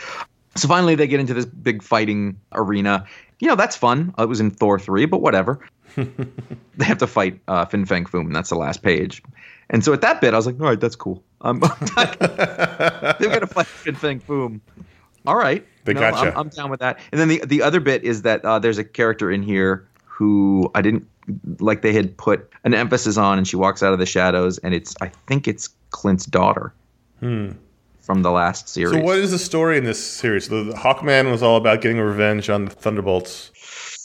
So 0.57 0.69
finally, 0.69 0.95
they 0.95 1.07
get 1.07 1.21
into 1.21 1.35
this 1.35 1.47
big 1.47 1.83
fighting 1.83 2.41
arena. 2.53 3.07
You 3.41 3.49
know, 3.49 3.57
that's 3.57 3.77
fun. 3.77 4.15
It 4.19 4.29
was 4.29 4.41
in 4.41 4.51
Thor 4.51 4.79
3, 4.79 5.07
but 5.07 5.21
whatever. 5.21 5.61
they 5.97 6.85
have 6.85 6.99
to 6.99 7.07
fight 7.07 7.41
uh, 7.49 7.65
Fin 7.65 7.85
Fang 7.87 8.05
Foom, 8.05 8.27
and 8.27 8.37
that's 8.37 8.51
the 8.51 8.57
last 8.57 8.83
page. 8.83 9.23
And 9.71 9.85
so 9.85 9.93
at 9.93 10.01
that 10.03 10.21
bit, 10.21 10.35
I 10.35 10.37
was 10.37 10.47
like, 10.47 10.61
all 10.61 10.67
right, 10.67 10.81
that's 10.81 10.97
cool. 10.97 11.23
Um, 11.41 11.61
they're 11.61 13.19
going 13.19 13.41
to 13.41 13.47
fight 13.47 13.67
Fin 13.67 13.97
Fang 13.97 14.21
Foom. 14.21 14.61
All 15.27 15.37
right. 15.37 15.67
They 15.85 15.95
know, 15.95 16.01
gotcha. 16.01 16.33
I'm, 16.33 16.39
I'm 16.39 16.49
down 16.49 16.71
with 16.71 16.81
that. 16.81 16.99
And 17.13 17.21
then 17.21 17.29
the, 17.29 17.43
the 17.45 17.63
other 17.63 17.81
bit 17.81 18.05
is 18.05 18.23
that 18.23 18.45
uh, 18.45 18.59
there's 18.59 18.79
a 18.79 18.85
character 18.85 19.31
in 19.31 19.43
here 19.43 19.87
who 20.05 20.71
I 20.75 20.83
didn't 20.83 21.07
like 21.59 21.83
they 21.83 21.93
had 21.93 22.17
put 22.17 22.51
an 22.65 22.75
emphasis 22.75 23.17
on, 23.17 23.39
and 23.39 23.49
she 23.49 23.57
walks 23.57 23.83
out 23.83 23.93
of 23.93 23.99
the 23.99 24.07
shadows, 24.07 24.59
and 24.59 24.75
it's, 24.75 24.95
I 25.01 25.09
think 25.27 25.49
it's 25.49 25.71
Clint's 25.91 26.27
daughter 26.27 26.75
from 27.21 28.23
the 28.23 28.31
last 28.31 28.69
series. 28.69 28.95
Hmm. 28.95 29.01
So 29.01 29.05
what 29.05 29.19
is 29.19 29.31
the 29.31 29.39
story 29.39 29.79
in 29.79 29.85
this 29.85 30.05
series? 30.05 30.49
The, 30.49 30.65
the 30.65 30.75
Hawkman 30.75 31.31
was 31.31 31.43
all 31.43 31.57
about 31.57 31.81
getting 31.81 31.99
revenge 31.99 32.51
on 32.51 32.67
the 32.67 32.71
Thunderbolts. 32.71 33.51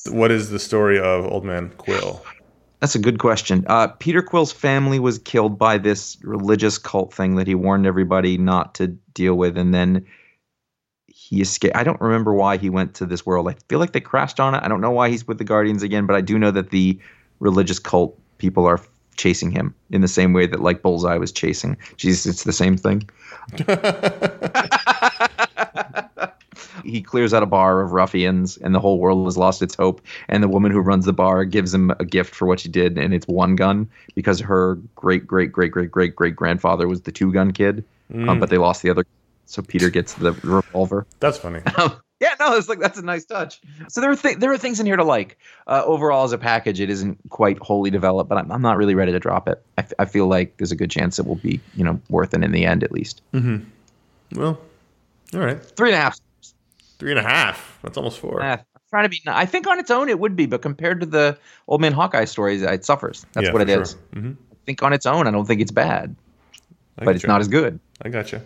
What 0.10 0.32
is 0.32 0.50
the 0.50 0.60
story 0.60 0.98
of 0.98 1.26
Old 1.26 1.44
Man 1.44 1.70
Quill? 1.78 2.24
That's 2.80 2.96
a 2.96 3.00
good 3.00 3.20
question. 3.20 3.66
Uh, 3.68 3.88
Peter 3.88 4.22
Quill's 4.22 4.54
family 4.54 5.00
was 5.00 5.20
killed 5.20 5.60
by 5.60 5.78
this 5.78 6.18
religious 6.24 6.78
cult 6.78 7.14
thing 7.14 7.36
that 7.36 7.46
he 7.46 7.56
warned 7.56 7.86
everybody 7.86 8.38
not 8.38 8.76
to 8.76 8.88
deal 9.14 9.36
with, 9.36 9.58
and 9.58 9.74
then 9.74 10.06
he 11.20 11.42
escaped. 11.42 11.76
I 11.76 11.84
don't 11.84 12.00
remember 12.00 12.34
why 12.34 12.58
he 12.58 12.70
went 12.70 12.94
to 12.96 13.06
this 13.06 13.26
world. 13.26 13.50
I 13.50 13.56
feel 13.68 13.80
like 13.80 13.92
they 13.92 14.00
crashed 14.00 14.40
on 14.40 14.56
it. 14.56 14.64
I 14.64 14.70
don't 14.70 14.80
know 14.80 14.92
why 14.92 15.10
he's 15.10 15.28
with 15.28 15.38
the 15.38 15.44
Guardians 15.44 15.84
again, 15.84 16.06
but 16.06 16.16
I 16.16 16.22
do 16.22 16.40
know 16.40 16.52
that 16.52 16.70
the 16.70 16.98
religious 17.40 17.78
cult 17.78 18.18
people 18.38 18.66
are 18.66 18.80
chasing 19.18 19.52
him 19.52 19.76
in 19.92 20.00
the 20.00 20.08
same 20.08 20.32
way 20.32 20.48
that 20.48 20.62
like 20.62 20.82
Bullseye 20.82 21.18
was 21.18 21.34
chasing. 21.34 21.76
Jesus, 21.98 22.26
it's 22.26 22.46
the 22.46 22.54
same 22.54 22.78
thing. 22.78 23.10
he 26.86 27.02
clears 27.02 27.34
out 27.34 27.44
a 27.44 27.46
bar 27.46 27.82
of 27.82 27.92
ruffians 27.92 28.56
and 28.58 28.74
the 28.74 28.80
whole 28.80 28.98
world 28.98 29.26
has 29.26 29.38
lost 29.38 29.62
its 29.62 29.76
hope 29.76 30.02
and 30.30 30.42
the 30.42 30.48
woman 30.48 30.72
who 30.72 30.80
runs 30.80 31.06
the 31.06 31.14
bar 31.14 31.44
gives 31.44 31.74
him 31.74 31.92
a 32.00 32.06
gift 32.06 32.34
for 32.34 32.48
what 32.48 32.62
she 32.62 32.70
did 32.70 32.98
and 32.98 33.14
it's 33.14 33.28
one 33.28 33.56
gun 33.56 33.88
because 34.16 34.40
her 34.40 34.76
great 34.96 35.28
great 35.28 35.52
great 35.52 35.72
great 35.72 35.92
great 35.92 36.16
great 36.16 36.36
grandfather 36.36 36.88
was 36.88 37.02
the 37.02 37.12
two 37.12 37.32
gun 37.32 37.52
kid 37.52 37.84
um, 38.28 38.40
but 38.40 38.50
they 38.50 38.58
lost 38.58 38.82
the 38.82 38.90
other 38.90 39.06
so 39.50 39.62
peter 39.62 39.90
gets 39.90 40.14
the 40.14 40.32
revolver 40.44 41.06
That's 41.20 41.38
funny. 41.38 41.62
um, 41.78 42.00
yeah, 42.22 42.36
no, 42.40 42.56
it's 42.58 42.68
like 42.68 42.80
that's 42.80 43.00
a 43.00 43.02
nice 43.02 43.24
touch. 43.24 43.62
So 43.88 44.02
there 44.02 44.12
are 44.12 44.16
th- 44.16 44.38
there 44.40 44.52
are 44.52 44.58
things 44.58 44.82
in 44.82 44.86
here 44.86 44.98
to 44.98 45.06
like. 45.06 45.38
Uh, 45.68 45.84
overall, 45.86 46.26
as 46.26 46.34
a 46.34 46.38
package, 46.38 46.82
it 46.82 46.90
isn't 46.90 47.18
quite 47.30 47.58
wholly 47.60 47.90
developed, 47.90 48.28
but 48.30 48.38
I'm, 48.38 48.52
I'm 48.52 48.62
not 48.62 48.76
really 48.76 48.94
ready 48.94 49.14
to 49.14 49.20
drop 49.22 49.48
it. 49.48 49.64
I, 49.78 49.82
f- 49.84 49.94
I 50.00 50.04
feel 50.06 50.28
like 50.28 50.58
there's 50.58 50.74
a 50.74 50.76
good 50.76 50.92
chance 50.92 51.18
it 51.18 51.26
will 51.26 51.36
be, 51.38 51.62
you 51.76 51.84
know, 51.86 51.98
worth 52.10 52.34
it 52.34 52.44
in 52.44 52.52
the 52.52 52.66
end 52.66 52.84
at 52.84 52.92
least. 52.92 53.22
Mm-hmm. 53.34 53.64
Well, 54.38 54.60
all 55.34 55.40
right, 55.40 55.64
Three 55.64 55.90
and 55.92 55.96
a 55.98 56.02
half. 56.02 56.20
three 57.00 57.12
and 57.12 57.20
a 57.20 57.24
half. 57.24 57.80
That's 57.84 57.98
almost 57.98 58.20
four. 58.20 58.44
I'm 58.44 58.60
trying 58.90 59.04
to 59.04 59.10
be. 59.10 59.22
I 59.26 59.46
think 59.46 59.66
on 59.68 59.80
its 59.80 59.90
own 59.90 60.10
it 60.10 60.20
would 60.20 60.36
be, 60.36 60.46
but 60.46 60.62
compared 60.62 61.00
to 61.00 61.06
the 61.06 61.38
Old 61.70 61.80
Man 61.80 61.94
Hawkeye 61.94 62.26
stories, 62.26 62.62
it 62.64 62.84
suffers. 62.84 63.26
That's 63.32 63.46
Yeah, 63.48 63.54
what 63.54 63.62
it 63.62 63.74
for 63.74 63.82
is. 63.82 63.92
sure. 63.92 64.00
Mhm. 64.22 64.36
I 64.52 64.56
think 64.66 64.84
on 64.84 64.92
its 64.92 65.06
own, 65.06 65.26
I 65.26 65.32
don't 65.32 65.46
think 65.46 65.62
it's 65.62 65.72
bad, 65.72 66.14
I 66.98 67.06
but 67.06 67.16
it's 67.16 67.24
gotcha. 67.24 67.32
not 67.32 67.40
as 67.42 67.48
good. 67.48 67.80
I 68.02 68.10
gotcha. 68.10 68.42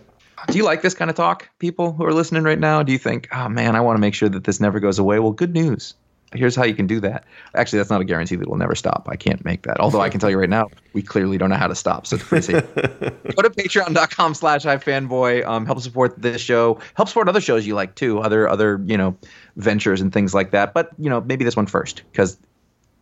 Do 0.48 0.58
you 0.58 0.64
like 0.64 0.82
this 0.82 0.94
kind 0.94 1.10
of 1.10 1.16
talk, 1.16 1.48
people 1.58 1.92
who 1.92 2.04
are 2.04 2.12
listening 2.12 2.42
right 2.42 2.58
now? 2.58 2.82
Do 2.82 2.92
you 2.92 2.98
think, 2.98 3.28
oh 3.32 3.48
man, 3.48 3.76
I 3.76 3.80
want 3.80 3.96
to 3.96 4.00
make 4.00 4.14
sure 4.14 4.28
that 4.28 4.44
this 4.44 4.60
never 4.60 4.80
goes 4.80 4.98
away? 4.98 5.18
Well, 5.18 5.32
good 5.32 5.54
news. 5.54 5.94
Here's 6.34 6.56
how 6.56 6.64
you 6.64 6.74
can 6.74 6.86
do 6.86 6.98
that. 7.00 7.24
Actually, 7.54 7.78
that's 7.78 7.90
not 7.90 8.00
a 8.00 8.04
guarantee 8.04 8.34
that 8.34 8.42
it 8.42 8.48
will 8.48 8.56
never 8.56 8.74
stop. 8.74 9.08
I 9.10 9.14
can't 9.14 9.44
make 9.44 9.62
that. 9.62 9.78
Although 9.78 10.00
I 10.00 10.08
can 10.08 10.18
tell 10.18 10.30
you 10.30 10.38
right 10.38 10.50
now, 10.50 10.68
we 10.92 11.00
clearly 11.00 11.38
don't 11.38 11.48
know 11.48 11.56
how 11.56 11.68
to 11.68 11.76
stop. 11.76 12.06
So 12.06 12.16
it's 12.16 12.24
pretty 12.24 12.46
safe. 12.46 12.74
Go 12.74 13.42
to 13.42 13.50
patreon.com 13.50 14.34
slash 14.34 14.64
ifanboy. 14.64 15.46
Um, 15.46 15.64
help 15.64 15.80
support 15.80 16.20
this 16.20 16.40
show. 16.40 16.80
Help 16.94 17.08
support 17.08 17.28
other 17.28 17.40
shows 17.40 17.66
you 17.66 17.76
like 17.76 17.94
too. 17.94 18.18
Other 18.18 18.48
other, 18.48 18.82
you 18.84 18.98
know, 18.98 19.16
ventures 19.56 20.00
and 20.00 20.12
things 20.12 20.34
like 20.34 20.50
that. 20.50 20.74
But, 20.74 20.90
you 20.98 21.08
know, 21.08 21.20
maybe 21.20 21.44
this 21.44 21.54
one 21.54 21.66
first 21.66 22.02
because 22.10 22.36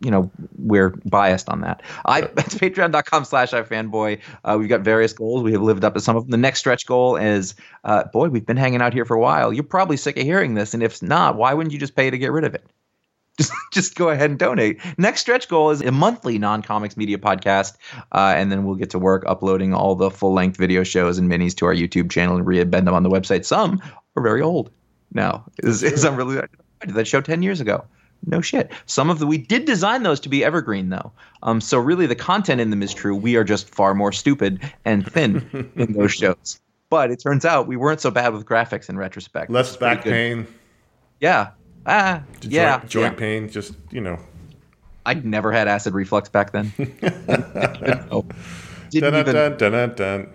you 0.03 0.11
know 0.11 0.29
we're 0.57 0.89
biased 1.05 1.49
on 1.49 1.61
that. 1.61 1.81
I 2.05 2.21
it's 2.21 2.55
patreon.com 2.63 3.25
slash 3.25 3.51
ifanboy. 3.51 4.19
Uh, 4.43 4.57
we've 4.59 4.69
got 4.69 4.81
various 4.81 5.13
goals. 5.13 5.43
We 5.43 5.53
have 5.53 5.61
lived 5.61 5.83
up 5.85 5.93
to 5.93 5.99
some 5.99 6.15
of 6.15 6.23
them. 6.23 6.31
The 6.31 6.37
next 6.37 6.59
stretch 6.59 6.85
goal 6.85 7.15
is, 7.15 7.55
uh, 7.85 8.03
boy, 8.05 8.29
we've 8.29 8.45
been 8.45 8.57
hanging 8.57 8.81
out 8.81 8.93
here 8.93 9.05
for 9.05 9.15
a 9.15 9.19
while. 9.19 9.53
You're 9.53 9.63
probably 9.63 9.97
sick 9.97 10.17
of 10.17 10.23
hearing 10.23 10.55
this, 10.55 10.73
and 10.73 10.83
if 10.83 11.01
not, 11.01 11.35
why 11.37 11.53
wouldn't 11.53 11.73
you 11.73 11.79
just 11.79 11.95
pay 11.95 12.09
to 12.09 12.17
get 12.17 12.31
rid 12.31 12.43
of 12.43 12.53
it? 12.53 12.65
Just, 13.39 13.51
just 13.71 13.95
go 13.95 14.09
ahead 14.09 14.29
and 14.29 14.37
donate. 14.37 14.79
Next 14.99 15.21
stretch 15.21 15.49
goal 15.49 15.71
is 15.71 15.81
a 15.81 15.91
monthly 15.91 16.37
non-comics 16.37 16.95
media 16.95 17.17
podcast, 17.17 17.77
uh, 18.11 18.35
and 18.37 18.51
then 18.51 18.63
we'll 18.63 18.75
get 18.75 18.91
to 18.91 18.99
work 18.99 19.23
uploading 19.25 19.73
all 19.73 19.95
the 19.95 20.11
full-length 20.11 20.55
video 20.55 20.83
shows 20.83 21.17
and 21.17 21.31
minis 21.31 21.55
to 21.55 21.65
our 21.65 21.73
YouTube 21.73 22.11
channel 22.11 22.35
and 22.35 22.45
re-embed 22.45 22.85
them 22.85 22.93
on 22.93 23.01
the 23.01 23.09
website. 23.09 23.43
Some 23.43 23.81
are 24.15 24.21
very 24.21 24.43
old 24.43 24.69
now. 25.13 25.45
Is, 25.63 25.81
is 25.81 26.05
I'm 26.05 26.15
really 26.15 26.37
I 26.37 26.85
did 26.85 26.93
that 26.93 27.07
show 27.07 27.21
ten 27.21 27.41
years 27.41 27.59
ago. 27.59 27.83
No 28.25 28.41
shit. 28.41 28.71
Some 28.85 29.09
of 29.09 29.19
the 29.19 29.27
we 29.27 29.37
did 29.37 29.65
design 29.65 30.03
those 30.03 30.19
to 30.21 30.29
be 30.29 30.43
evergreen 30.43 30.89
though. 30.89 31.11
Um, 31.43 31.59
so 31.59 31.77
really 31.77 32.05
the 32.05 32.15
content 32.15 32.61
in 32.61 32.69
them 32.69 32.81
is 32.81 32.93
true. 32.93 33.15
We 33.15 33.35
are 33.35 33.43
just 33.43 33.69
far 33.69 33.93
more 33.93 34.11
stupid 34.11 34.61
and 34.85 35.05
thin 35.11 35.71
in 35.75 35.93
those 35.93 36.13
shows. 36.13 36.59
But 36.89 37.11
it 37.11 37.17
turns 37.17 37.43
out 37.43 37.67
we 37.67 37.75
weren't 37.75 38.01
so 38.01 38.11
bad 38.11 38.33
with 38.33 38.45
graphics 38.45 38.87
in 38.89 38.97
retrospect. 38.97 39.49
Less 39.49 39.75
back 39.75 40.03
pain, 40.03 40.47
Yeah. 41.19 41.49
Ah. 41.85 42.23
joint, 42.39 42.53
yeah. 42.53 42.85
joint 42.85 43.13
yeah. 43.13 43.19
pain. 43.19 43.49
Just 43.49 43.73
you 43.91 43.99
know. 43.99 44.17
I'd 45.05 45.25
never 45.25 45.51
had 45.51 45.67
acid 45.67 45.93
reflux 45.93 46.29
back 46.29 46.51
then. 46.51 46.71
No. 48.09 48.25
Didn't 48.89 49.11
Dun, 49.11 49.19
even, 49.21 49.35
dun, 49.35 49.57
dun, 49.57 49.71
dun, 49.71 49.95
dun. 49.95 50.29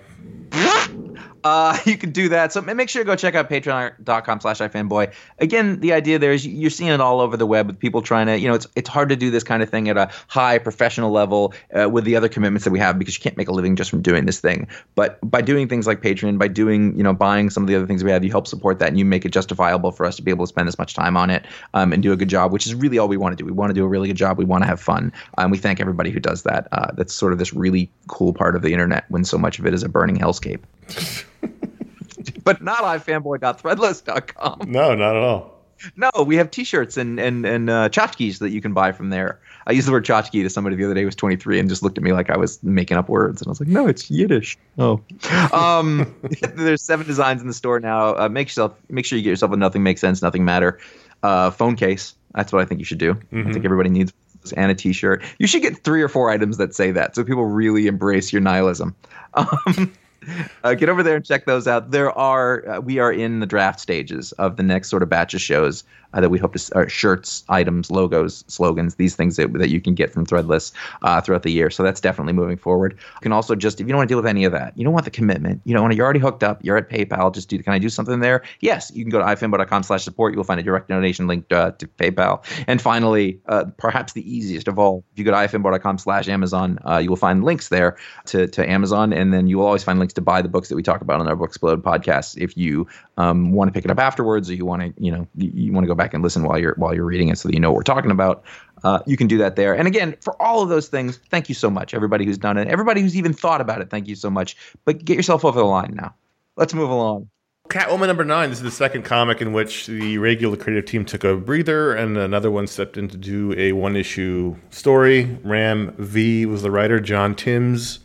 Uh, 1.49 1.79
you 1.87 1.97
can 1.97 2.11
do 2.11 2.29
that. 2.29 2.53
So 2.53 2.61
make 2.61 2.89
sure 2.89 3.03
to 3.03 3.07
go 3.07 3.17
check 3.17 3.35
out 3.35 3.49
patreon.com 3.49 4.41
slash 4.41 4.59
ifanboy. 4.59 5.13
Again, 5.39 5.81
the 5.81 5.93
idea 5.93 6.19
there 6.19 6.33
is 6.33 6.47
you- 6.47 6.53
you're 6.53 6.71
seeing 6.71 6.91
it 6.91 7.01
all 7.01 7.21
over 7.21 7.37
the 7.37 7.47
web 7.47 7.67
with 7.67 7.79
people 7.79 8.03
trying 8.03 8.27
to, 8.27 8.39
you 8.39 8.49
know, 8.49 8.55
it's 8.55 8.67
it's 8.77 8.89
hard 8.89 9.09
to 9.09 9.17
do 9.17 9.31
this 9.31 9.45
kind 9.45 9.63
of 9.63 9.71
thing 9.71 9.89
at 9.89 9.97
a 9.97 10.11
high 10.29 10.59
professional 10.59 11.11
level 11.11 11.55
uh, 11.79 11.89
with 11.89 12.05
the 12.05 12.17
other 12.17 12.29
commitments 12.29 12.65
that 12.65 12.71
we 12.71 12.79
have 12.79 12.99
because 12.99 13.17
you 13.17 13.23
can't 13.23 13.37
make 13.37 13.49
a 13.49 13.53
living 13.53 13.77
just 13.77 13.91
from 13.91 14.03
doing 14.03 14.27
this 14.27 14.41
thing. 14.41 14.67
But 14.95 15.19
by 15.23 15.41
doing 15.43 15.69
things 15.69 15.87
like 15.87 16.03
Patreon, 16.03 16.39
by 16.39 16.49
doing, 16.49 16.97
you 16.97 17.03
know, 17.03 17.13
buying 17.13 17.51
some 17.51 17.63
of 17.63 17.69
the 17.69 17.77
other 17.77 17.87
things 17.87 18.05
we 18.05 18.11
have, 18.11 18.23
you 18.25 18.31
help 18.31 18.47
support 18.47 18.79
that 18.81 18.89
and 18.89 18.99
you 18.99 19.05
make 19.05 19.25
it 19.25 19.31
justifiable 19.31 19.93
for 19.93 20.05
us 20.07 20.17
to 20.17 20.23
be 20.23 20.31
able 20.31 20.45
to 20.45 20.49
spend 20.49 20.69
this 20.69 20.79
much 20.79 20.95
time 20.95 21.17
on 21.17 21.31
it 21.31 21.47
um, 21.75 21.93
and 21.93 22.03
do 22.03 22.13
a 22.13 22.17
good 22.17 22.29
job, 22.29 22.53
which 22.53 22.67
is 22.67 22.75
really 22.75 22.99
all 22.99 23.09
we 23.09 23.17
want 23.17 23.33
to 23.33 23.43
do. 23.43 23.47
We 23.47 23.53
want 23.53 23.71
to 23.71 23.75
do 23.75 23.85
a 23.85 23.89
really 23.89 24.09
good 24.09 24.17
job. 24.17 24.39
We 24.39 24.45
want 24.45 24.63
to 24.65 24.69
have 24.69 24.81
fun. 24.81 25.13
Um, 25.39 25.51
we 25.51 25.59
thank 25.59 25.81
everybody 25.81 26.11
who 26.11 26.21
does 26.21 26.43
that. 26.43 26.69
Uh, 26.73 26.93
that's 26.95 27.15
sort 27.15 27.33
of 27.33 27.39
this 27.39 27.53
really 27.55 27.91
cool 28.09 28.33
part 28.33 28.57
of 28.57 28.63
the 28.63 28.73
internet 28.73 29.05
when 29.09 29.25
so 29.25 29.39
much 29.39 29.59
of 29.59 29.67
it 29.67 29.75
is 29.75 29.83
a 29.83 29.89
burning 29.89 30.17
hellscape. 30.17 30.61
but 32.44 32.62
not 32.62 32.83
ifanboy.threadless.com. 32.83 34.70
No, 34.70 34.94
not 34.94 35.16
at 35.16 35.22
all. 35.22 35.55
No, 35.96 36.11
we 36.27 36.35
have 36.37 36.51
T-shirts 36.51 36.96
and 36.96 37.20
and 37.20 37.46
and 37.46 37.70
uh, 37.70 37.88
tchotchkes 37.88 38.38
that 38.40 38.51
you 38.51 38.61
can 38.61 38.72
buy 38.72 38.90
from 38.90 39.11
there. 39.11 39.38
I 39.68 39.72
used 39.72 39.87
the 39.87 39.92
word 39.92 40.05
tchotchke 40.05 40.42
to 40.42 40.51
somebody 40.51 40.74
the 40.74 40.85
other 40.85 40.94
day 40.94 41.03
who 41.03 41.07
was 41.07 41.14
23 41.14 41.61
and 41.61 41.68
just 41.68 41.85
looked 41.85 41.98
at 41.98 42.03
me 42.03 42.12
like 42.12 42.31
I 42.31 42.37
was 42.37 42.61
making 42.64 42.96
up 42.96 43.09
words, 43.09 43.40
and 43.40 43.46
I 43.46 43.51
was 43.51 43.61
like, 43.61 43.68
"No, 43.68 43.87
it's 43.87 44.11
Yiddish." 44.11 44.59
Oh, 44.77 45.01
um, 45.53 46.12
there's 46.57 46.83
seven 46.83 47.07
designs 47.07 47.42
in 47.42 47.46
the 47.46 47.55
store 47.55 47.79
now. 47.79 48.16
Uh, 48.16 48.29
make 48.29 48.48
yourself 48.48 48.74
make 48.88 49.05
sure 49.05 49.18
you 49.18 49.22
get 49.22 49.31
yourself 49.31 49.53
a 49.53 49.57
nothing 49.57 49.85
makes 49.85 50.01
sense, 50.01 50.20
nothing 50.20 50.44
matter 50.44 50.81
uh, 51.22 51.51
phone 51.51 51.77
case. 51.77 52.14
That's 52.35 52.53
what 52.53 52.62
I 52.62 52.64
think 52.64 52.81
you 52.81 52.85
should 52.85 52.98
do. 52.98 53.18
I 53.33 53.53
think 53.53 53.64
everybody 53.64 53.90
needs 53.90 54.12
and 54.57 54.70
a 54.70 54.74
T-shirt. 54.74 55.22
You 55.38 55.46
should 55.46 55.62
get 55.62 55.79
three 55.79 56.01
or 56.01 56.09
four 56.09 56.31
items 56.31 56.57
that 56.59 56.74
say 56.74 56.90
that, 56.92 57.14
so 57.14 57.24
people 57.24 57.44
really 57.44 57.87
embrace 57.87 58.33
your 58.33 58.40
nihilism. 58.40 58.94
Um, 59.35 59.92
uh, 60.64 60.75
get 60.75 60.88
over 60.88 61.03
there 61.03 61.17
and 61.17 61.25
check 61.25 61.47
those 61.47 61.67
out. 61.67 61.91
There 61.91 62.17
are 62.17 62.69
uh, 62.69 62.81
we 62.81 62.99
are 62.99 63.12
in 63.12 63.41
the 63.41 63.47
draft 63.47 63.81
stages 63.81 64.33
of 64.33 64.57
the 64.57 64.62
next 64.62 64.88
sort 64.88 65.03
of 65.03 65.09
batch 65.09 65.35
of 65.35 65.41
shows 65.41 65.85
uh, 66.14 66.21
that 66.21 66.31
we 66.31 66.38
hope 66.38 66.55
to 66.55 66.88
shirts, 66.88 67.44
items, 67.49 67.90
logos, 67.90 68.44
slogans, 68.49 68.97
these 68.97 69.14
things 69.14 69.37
that, 69.37 69.53
that 69.55 69.71
you 69.71 69.81
can 69.81 69.94
get 69.94 70.12
from 70.12 70.27
Threadless 70.27 70.73
uh, 71.03 71.21
throughout 71.21 71.42
the 71.42 71.53
year. 71.53 71.71
So 71.71 71.83
that's 71.83 72.01
definitely 72.01 72.33
moving 72.33 72.57
forward. 72.57 72.92
You 72.92 73.21
can 73.21 73.33
also 73.33 73.55
just 73.55 73.81
if 73.81 73.87
you 73.87 73.92
don't 73.92 73.99
want 73.99 74.09
to 74.09 74.12
deal 74.12 74.18
with 74.18 74.27
any 74.27 74.44
of 74.44 74.53
that, 74.53 74.77
you 74.77 74.85
don't 74.85 74.92
want 74.92 75.05
the 75.05 75.11
commitment, 75.11 75.61
you 75.64 75.75
don't 75.75 75.83
want 75.83 75.94
you're 75.94 76.05
already 76.05 76.21
hooked 76.21 76.42
up, 76.42 76.64
you're 76.64 76.77
at 76.77 76.88
PayPal. 76.88 77.33
Just 77.35 77.49
do 77.49 77.59
can 77.62 77.73
I 77.73 77.79
do 77.79 77.88
something 77.88 78.21
there? 78.21 78.42
Yes, 78.61 78.90
you 78.94 79.05
can 79.05 79.11
go 79.11 79.18
to 79.18 79.25
ifanboy.com/support. 79.25 80.33
You 80.33 80.37
will 80.37 80.44
find 80.44 80.61
a 80.61 80.62
direct 80.62 80.88
donation 80.88 81.27
link 81.27 81.51
uh, 81.53 81.73
to 81.73 81.87
PayPal. 81.87 82.44
And 82.66 82.81
finally, 82.81 83.40
uh, 83.47 83.66
perhaps 83.77 84.12
the 84.12 84.31
easiest 84.31 84.68
of 84.68 84.79
all, 84.79 85.05
if 85.12 85.18
you 85.18 85.25
go 85.25 85.33
to 85.33 85.37
ifanboy.com/amazon, 85.37 86.79
uh, 86.87 86.99
you 86.99 87.09
will 87.09 87.16
find 87.16 87.44
links 87.44 87.68
there 87.68 87.97
to 88.27 88.47
to 88.47 88.68
Amazon, 88.68 89.12
and 89.12 89.33
then 89.33 89.47
you 89.47 89.59
will 89.59 89.66
always 89.66 89.85
find 89.85 89.99
links 89.99 90.14
to 90.14 90.21
buy 90.21 90.42
the 90.42 90.49
books 90.49 90.68
that 90.68 90.77
we 90.77 90.83
talk 90.83 91.01
about 91.01 91.21
on 91.21 91.29
our 91.29 91.37
Booksplode 91.37 91.83
podcast. 91.83 92.37
If 92.38 92.57
you 92.57 92.87
um, 93.16 93.53
want 93.53 93.68
to 93.68 93.73
pick 93.73 93.85
it 93.85 93.90
up 93.90 93.99
afterwards, 93.99 94.49
or 94.49 94.55
you 94.55 94.64
want 94.64 94.83
to, 94.83 95.03
you 95.03 95.11
know, 95.11 95.27
you, 95.37 95.51
you 95.55 95.73
want 95.73 95.85
to 95.85 95.88
go 95.88 95.94
back 95.99 96.15
and 96.15 96.23
listen 96.23 96.45
while 96.45 96.59
you're 96.59 96.75
while 96.79 96.95
you're 96.95 97.05
reading 97.05 97.29
it, 97.29 97.37
so 97.37 97.49
that 97.49 97.55
you 97.55 97.61
know 97.61 97.71
what 97.71 97.77
we're 97.77 97.83
talking 97.83 98.11
about. 98.11 98.43
Uh, 98.85 99.01
you 99.07 99.17
can 99.17 99.27
do 99.27 99.37
that 99.37 99.57
there. 99.57 99.75
And 99.75 99.87
again, 99.87 100.17
for 100.23 100.41
all 100.41 100.63
of 100.63 100.71
those 100.71 100.89
things, 100.89 101.19
thank 101.29 101.51
you 101.51 101.55
so 101.55 101.69
much, 101.69 101.93
everybody 101.93 102.25
who's 102.25 102.39
done 102.39 102.57
it, 102.57 102.69
everybody 102.69 103.03
who's 103.03 103.17
even 103.17 103.35
thought 103.35 103.61
about 103.61 103.83
it. 103.83 103.91
Thank 103.91 104.09
you 104.09 104.15
so 104.15 104.31
much. 104.31 104.57
But 104.87 105.05
get 105.05 105.17
yourself 105.17 105.45
over 105.45 105.59
the 105.59 105.67
line 105.67 105.95
now. 106.01 106.15
Let's 106.57 106.73
move 106.73 106.89
along. 106.89 107.29
Catwoman 107.69 108.07
number 108.07 108.25
nine. 108.25 108.49
This 108.49 108.61
is 108.61 108.65
the 108.65 108.71
second 108.71 109.03
comic 109.03 109.43
in 109.43 109.53
which 109.53 109.89
the 109.89 110.17
regular 110.17 110.57
creative 110.57 110.87
team 110.87 111.05
took 111.05 111.23
a 111.23 111.37
breather, 111.37 111.95
and 111.95 112.17
another 112.17 112.51
one 112.51 112.67
stepped 112.67 112.97
in 112.97 113.09
to 113.09 113.17
do 113.19 113.53
a 113.59 113.73
one-issue 113.73 114.57
story. 114.71 115.39
Ram 115.45 115.95
V 115.99 116.47
was 116.47 116.63
the 116.63 116.71
writer. 116.71 116.99
John 116.99 117.35
Timms 117.35 117.99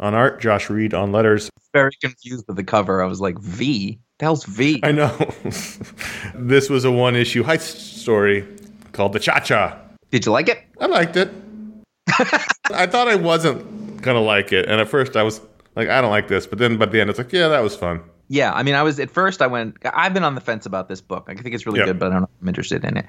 on 0.00 0.14
art. 0.14 0.40
Josh 0.40 0.70
Reed 0.70 0.94
on 0.94 1.12
letters. 1.12 1.50
Very 1.74 1.92
confused 2.00 2.44
with 2.48 2.56
the 2.56 2.64
cover. 2.64 3.02
I 3.02 3.06
was 3.06 3.20
like, 3.20 3.38
V? 3.38 3.98
The 4.22 4.26
hell's 4.26 4.44
V? 4.44 4.78
I 4.84 4.92
know. 4.92 5.08
this 6.36 6.70
was 6.70 6.84
a 6.84 6.92
one-issue 6.92 7.42
heist 7.42 7.74
story 7.98 8.46
called 8.92 9.14
The 9.14 9.18
Cha 9.18 9.40
Cha. 9.40 9.76
Did 10.12 10.24
you 10.24 10.30
like 10.30 10.48
it? 10.48 10.62
I 10.80 10.86
liked 10.86 11.16
it. 11.16 11.28
I 12.70 12.86
thought 12.86 13.08
I 13.08 13.16
wasn't 13.16 14.00
gonna 14.00 14.20
like 14.20 14.52
it, 14.52 14.68
and 14.68 14.80
at 14.80 14.86
first 14.88 15.16
I 15.16 15.24
was 15.24 15.40
like, 15.74 15.88
I 15.88 16.00
don't 16.00 16.12
like 16.12 16.28
this, 16.28 16.46
but 16.46 16.60
then 16.60 16.76
by 16.78 16.86
the 16.86 17.00
end 17.00 17.10
it's 17.10 17.18
like, 17.18 17.32
yeah, 17.32 17.48
that 17.48 17.64
was 17.64 17.74
fun. 17.74 18.00
Yeah, 18.28 18.52
I 18.52 18.62
mean, 18.62 18.76
I 18.76 18.84
was 18.84 19.00
at 19.00 19.10
first. 19.10 19.42
I 19.42 19.48
went. 19.48 19.76
I've 19.92 20.14
been 20.14 20.22
on 20.22 20.36
the 20.36 20.40
fence 20.40 20.66
about 20.66 20.88
this 20.88 21.00
book. 21.00 21.26
I 21.28 21.34
think 21.34 21.52
it's 21.52 21.66
really 21.66 21.80
Yeah. 21.80 21.86
good, 21.86 21.98
but 21.98 22.06
I 22.06 22.10
don't 22.12 22.20
know 22.20 22.28
if 22.32 22.42
I'm 22.42 22.48
interested 22.48 22.84
in 22.84 22.98
it. 22.98 23.06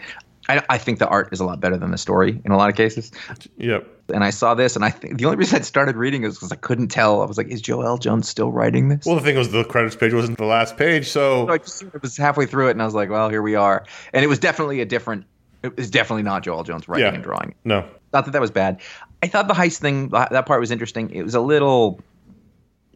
I, 0.49 0.63
I 0.69 0.77
think 0.79 0.97
the 0.97 1.07
art 1.07 1.29
is 1.31 1.39
a 1.39 1.45
lot 1.45 1.59
better 1.59 1.77
than 1.77 1.91
the 1.91 1.97
story 1.99 2.41
in 2.43 2.51
a 2.51 2.57
lot 2.57 2.71
of 2.71 2.75
cases. 2.75 3.11
Yep. 3.57 3.87
And 4.13 4.23
I 4.23 4.31
saw 4.31 4.53
this, 4.53 4.75
and 4.75 4.83
I 4.83 4.89
think 4.89 5.17
the 5.17 5.25
only 5.25 5.37
reason 5.37 5.59
I 5.59 5.61
started 5.61 5.95
reading 5.95 6.23
is 6.23 6.35
because 6.35 6.51
I 6.51 6.57
couldn't 6.57 6.89
tell. 6.89 7.21
I 7.21 7.25
was 7.25 7.37
like, 7.37 7.47
"Is 7.47 7.61
Joëlle 7.61 8.01
Jones 8.01 8.27
still 8.27 8.51
writing 8.51 8.89
this?" 8.89 9.05
Well, 9.05 9.15
the 9.15 9.21
thing 9.21 9.37
was, 9.37 9.51
the 9.51 9.63
credits 9.63 9.95
page 9.95 10.13
wasn't 10.13 10.37
the 10.37 10.45
last 10.45 10.75
page, 10.75 11.09
so 11.09 11.47
So 11.47 11.53
I 11.53 11.57
just 11.57 11.83
it 11.83 12.01
was 12.01 12.17
halfway 12.17 12.45
through 12.45 12.67
it, 12.67 12.71
and 12.71 12.81
I 12.81 12.85
was 12.85 12.93
like, 12.93 13.09
"Well, 13.09 13.29
here 13.29 13.41
we 13.41 13.55
are." 13.55 13.85
And 14.11 14.23
it 14.23 14.27
was 14.27 14.39
definitely 14.39 14.81
a 14.81 14.85
different. 14.85 15.25
It 15.63 15.77
was 15.77 15.89
definitely 15.89 16.23
not 16.23 16.43
Joëlle 16.43 16.65
Jones 16.65 16.87
writing 16.89 17.05
Yeah. 17.07 17.13
and 17.13 17.23
drawing. 17.23 17.55
no. 17.63 17.85
Not 18.11 18.25
that 18.25 18.31
that 18.31 18.41
was 18.41 18.51
bad. 18.51 18.79
I 19.23 19.27
thought 19.27 19.47
the 19.47 19.55
heist 19.55 19.79
thing, 19.79 20.09
that 20.09 20.45
part 20.45 20.59
was 20.59 20.69
interesting. 20.69 21.09
It 21.09 21.23
was 21.23 21.33
a 21.33 21.39
little 21.39 21.99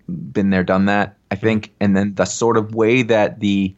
been 0.07 0.49
there, 0.49 0.63
done 0.63 0.85
that, 0.85 1.17
I 1.31 1.35
mm-hmm. 1.35 1.45
think. 1.45 1.73
And 1.79 1.95
then 1.95 2.15
the 2.15 2.25
sort 2.25 2.57
of 2.57 2.75
way 2.75 3.01
that 3.03 3.39
the, 3.39 3.75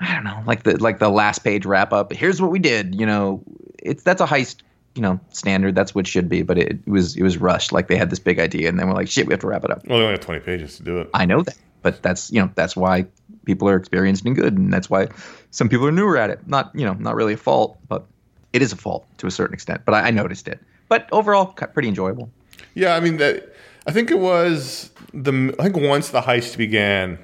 I 0.00 0.14
don't 0.14 0.24
know, 0.24 0.42
like 0.46 0.62
the 0.62 0.76
like 0.82 0.98
the 0.98 1.08
last 1.08 1.40
page 1.40 1.66
wrap 1.66 1.92
up. 1.92 2.12
Here's 2.12 2.40
what 2.40 2.50
we 2.50 2.58
did. 2.58 2.94
You 2.94 3.06
know, 3.06 3.42
it's 3.82 4.02
that's 4.02 4.20
a 4.20 4.26
heist. 4.26 4.56
You 4.94 5.02
know, 5.02 5.20
standard. 5.30 5.74
That's 5.74 5.94
what 5.94 6.06
it 6.06 6.10
should 6.10 6.28
be. 6.28 6.42
But 6.42 6.58
it, 6.58 6.86
was 6.88 7.16
it 7.16 7.22
was 7.22 7.36
rushed. 7.38 7.72
Like 7.72 7.88
they 7.88 7.96
had 7.96 8.10
this 8.10 8.18
big 8.18 8.38
idea, 8.40 8.68
and 8.68 8.78
then 8.78 8.88
we're 8.88 8.94
like, 8.94 9.08
shit, 9.08 9.26
we 9.26 9.32
have 9.32 9.40
to 9.40 9.46
wrap 9.46 9.64
it 9.64 9.70
up. 9.70 9.86
Well, 9.86 9.98
they 9.98 10.04
only 10.04 10.16
have 10.16 10.20
20 10.24 10.40
pages 10.40 10.76
to 10.78 10.82
do 10.82 10.98
it. 10.98 11.08
I 11.14 11.24
know 11.24 11.42
that, 11.42 11.56
but 11.82 12.02
that's 12.02 12.32
you 12.32 12.40
know 12.40 12.50
that's 12.54 12.74
why 12.76 13.06
people 13.44 13.68
are 13.68 13.76
experienced 13.76 14.24
and 14.24 14.34
good, 14.34 14.58
and 14.58 14.72
that's 14.72 14.90
why 14.90 15.08
some 15.50 15.68
people 15.68 15.86
are 15.86 15.92
newer 15.92 16.16
at 16.16 16.30
it. 16.30 16.46
Not 16.48 16.72
you 16.74 16.84
know 16.84 16.94
not 16.94 17.14
really 17.14 17.34
a 17.34 17.38
fault, 17.38 17.78
but 17.88 18.06
it 18.52 18.62
is 18.62 18.72
a 18.72 18.76
fault 18.76 19.06
to 19.18 19.26
a 19.26 19.30
certain 19.30 19.54
extent. 19.54 19.82
But 19.84 19.94
I, 19.94 20.08
I 20.08 20.10
noticed 20.10 20.48
it. 20.48 20.58
But 20.88 21.08
overall, 21.12 21.46
pretty 21.46 21.88
enjoyable. 21.88 22.30
Yeah, 22.74 22.96
I 22.96 23.00
mean 23.00 23.18
that. 23.18 23.54
I 23.86 23.92
think 23.92 24.10
it 24.10 24.18
was 24.18 24.90
the. 25.14 25.54
I 25.58 25.64
think 25.64 25.76
once 25.76 26.08
the 26.10 26.22
heist 26.22 26.56
began, 26.56 27.18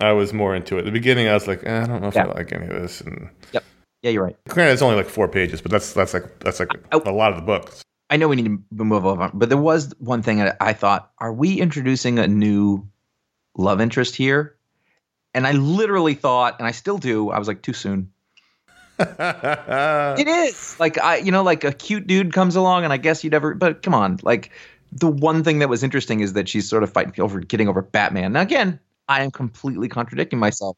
I 0.00 0.12
was 0.12 0.32
more 0.32 0.54
into 0.54 0.76
it. 0.76 0.80
At 0.80 0.84
the 0.86 0.90
beginning, 0.92 1.28
I 1.28 1.34
was 1.34 1.46
like, 1.48 1.62
eh, 1.64 1.82
I 1.82 1.86
don't 1.86 2.00
know 2.02 2.08
if 2.08 2.14
Yeah. 2.14 2.24
I 2.26 2.32
like 2.32 2.52
any 2.52 2.66
of 2.66 2.72
this. 2.80 3.00
And 3.00 3.28
Yep. 3.52 3.64
Yeah, 4.04 4.10
you're 4.10 4.22
right. 4.22 4.36
granted, 4.48 4.74
it's 4.74 4.82
only 4.82 4.96
like 4.96 5.08
four 5.08 5.28
pages, 5.28 5.62
but 5.62 5.70
that's 5.70 5.94
that's 5.94 6.12
like 6.12 6.38
that's 6.40 6.60
like 6.60 6.68
I- 6.92 7.00
a 7.06 7.10
lot 7.10 7.32
of 7.32 7.36
the 7.36 7.42
books. 7.42 7.82
I 8.10 8.18
know 8.18 8.28
we 8.28 8.36
need 8.36 8.44
to 8.44 8.84
move 8.84 9.06
on, 9.06 9.30
but 9.32 9.48
there 9.48 9.56
was 9.56 9.94
one 9.98 10.22
thing 10.22 10.36
that 10.38 10.58
I 10.60 10.74
thought: 10.74 11.10
Are 11.18 11.32
we 11.32 11.58
introducing 11.58 12.18
a 12.18 12.28
new 12.28 12.86
love 13.56 13.80
interest 13.80 14.14
here? 14.14 14.56
And 15.32 15.46
I 15.46 15.52
literally 15.52 16.12
thought, 16.12 16.56
and 16.58 16.68
I 16.68 16.72
still 16.72 16.98
do. 16.98 17.30
I 17.30 17.38
was 17.38 17.48
like, 17.48 17.62
too 17.62 17.72
soon. 17.72 18.12
It 18.98 20.28
is 20.28 20.78
like 20.78 20.98
I, 20.98 21.16
you 21.16 21.32
know, 21.32 21.42
like 21.42 21.64
a 21.64 21.72
cute 21.72 22.06
dude 22.06 22.34
comes 22.34 22.56
along, 22.56 22.84
and 22.84 22.92
I 22.92 22.98
guess 22.98 23.24
you'd 23.24 23.32
ever. 23.34 23.54
But 23.54 23.82
come 23.82 23.94
on, 23.94 24.20
like 24.22 24.50
the 24.92 25.08
one 25.08 25.42
thing 25.42 25.60
that 25.60 25.70
was 25.70 25.82
interesting 25.82 26.20
is 26.20 26.34
that 26.34 26.46
she's 26.46 26.68
sort 26.68 26.82
of 26.82 26.92
fighting 26.92 27.18
over 27.22 27.40
getting 27.40 27.68
over 27.68 27.80
Batman. 27.80 28.34
Now 28.34 28.42
again, 28.42 28.78
I 29.08 29.22
am 29.24 29.30
completely 29.30 29.88
contradicting 29.88 30.38
myself. 30.38 30.76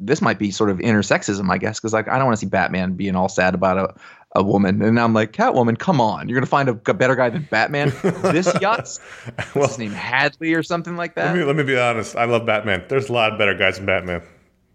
This 0.00 0.22
might 0.22 0.38
be 0.38 0.50
sort 0.50 0.70
of 0.70 0.80
inner 0.80 1.02
sexism, 1.02 1.50
I 1.50 1.58
guess, 1.58 1.78
because 1.80 1.92
like 1.92 2.08
I 2.08 2.16
don't 2.18 2.26
want 2.26 2.36
to 2.38 2.40
see 2.40 2.48
Batman 2.50 2.94
being 2.94 3.16
all 3.16 3.28
sad 3.28 3.54
about 3.54 3.78
a, 3.78 3.94
a 4.40 4.42
woman, 4.42 4.80
and 4.82 4.98
I'm 5.00 5.12
like, 5.12 5.32
Catwoman, 5.32 5.78
come 5.78 6.00
on, 6.00 6.28
you're 6.28 6.36
gonna 6.36 6.46
find 6.46 6.68
a 6.68 6.74
better 6.74 7.16
guy 7.16 7.30
than 7.30 7.48
Batman. 7.50 7.92
this 8.32 8.46
yachts, 8.60 8.98
what's 9.36 9.54
Well, 9.54 9.68
his 9.68 9.78
name, 9.78 9.90
Hadley 9.90 10.54
or 10.54 10.62
something 10.62 10.96
like 10.96 11.16
let 11.16 11.24
that. 11.32 11.36
me 11.36 11.44
let 11.44 11.56
me 11.56 11.62
be 11.64 11.78
honest. 11.78 12.14
I 12.16 12.24
love 12.26 12.46
Batman. 12.46 12.84
There's 12.88 13.08
a 13.08 13.12
lot 13.12 13.32
of 13.32 13.38
better 13.38 13.54
guys 13.54 13.76
than 13.76 13.86
Batman, 13.86 14.22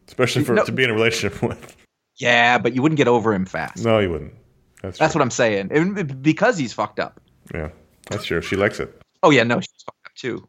especially 0.07 0.43
for 0.43 0.53
No. 0.55 0.65
to 0.65 0.71
be 0.71 0.83
in 0.83 0.89
a 0.89 0.93
relationship 0.93 1.41
with. 1.47 1.75
yeah, 2.17 2.57
but 2.57 2.73
you 2.75 2.81
wouldn't 2.81 2.97
get 2.97 3.07
over 3.07 3.33
him 3.33 3.45
fast. 3.45 3.83
No, 3.83 3.99
you 3.99 4.09
wouldn't. 4.11 4.33
That's 4.81 4.99
That's 4.99 5.15
what 5.15 5.21
I'm 5.21 5.31
saying, 5.31 5.69
and 5.71 6.21
because 6.21 6.57
he's 6.57 6.73
fucked 6.73 6.99
up. 6.99 7.21
yeah, 7.53 7.69
that's 8.09 8.25
true. 8.25 8.41
She 8.41 8.55
likes 8.57 8.79
it. 8.81 9.01
Oh 9.23 9.29
yeah, 9.29 9.43
no, 9.43 9.61
she's 9.61 9.83
fucked 9.85 10.05
up 10.07 10.13
too. 10.15 10.47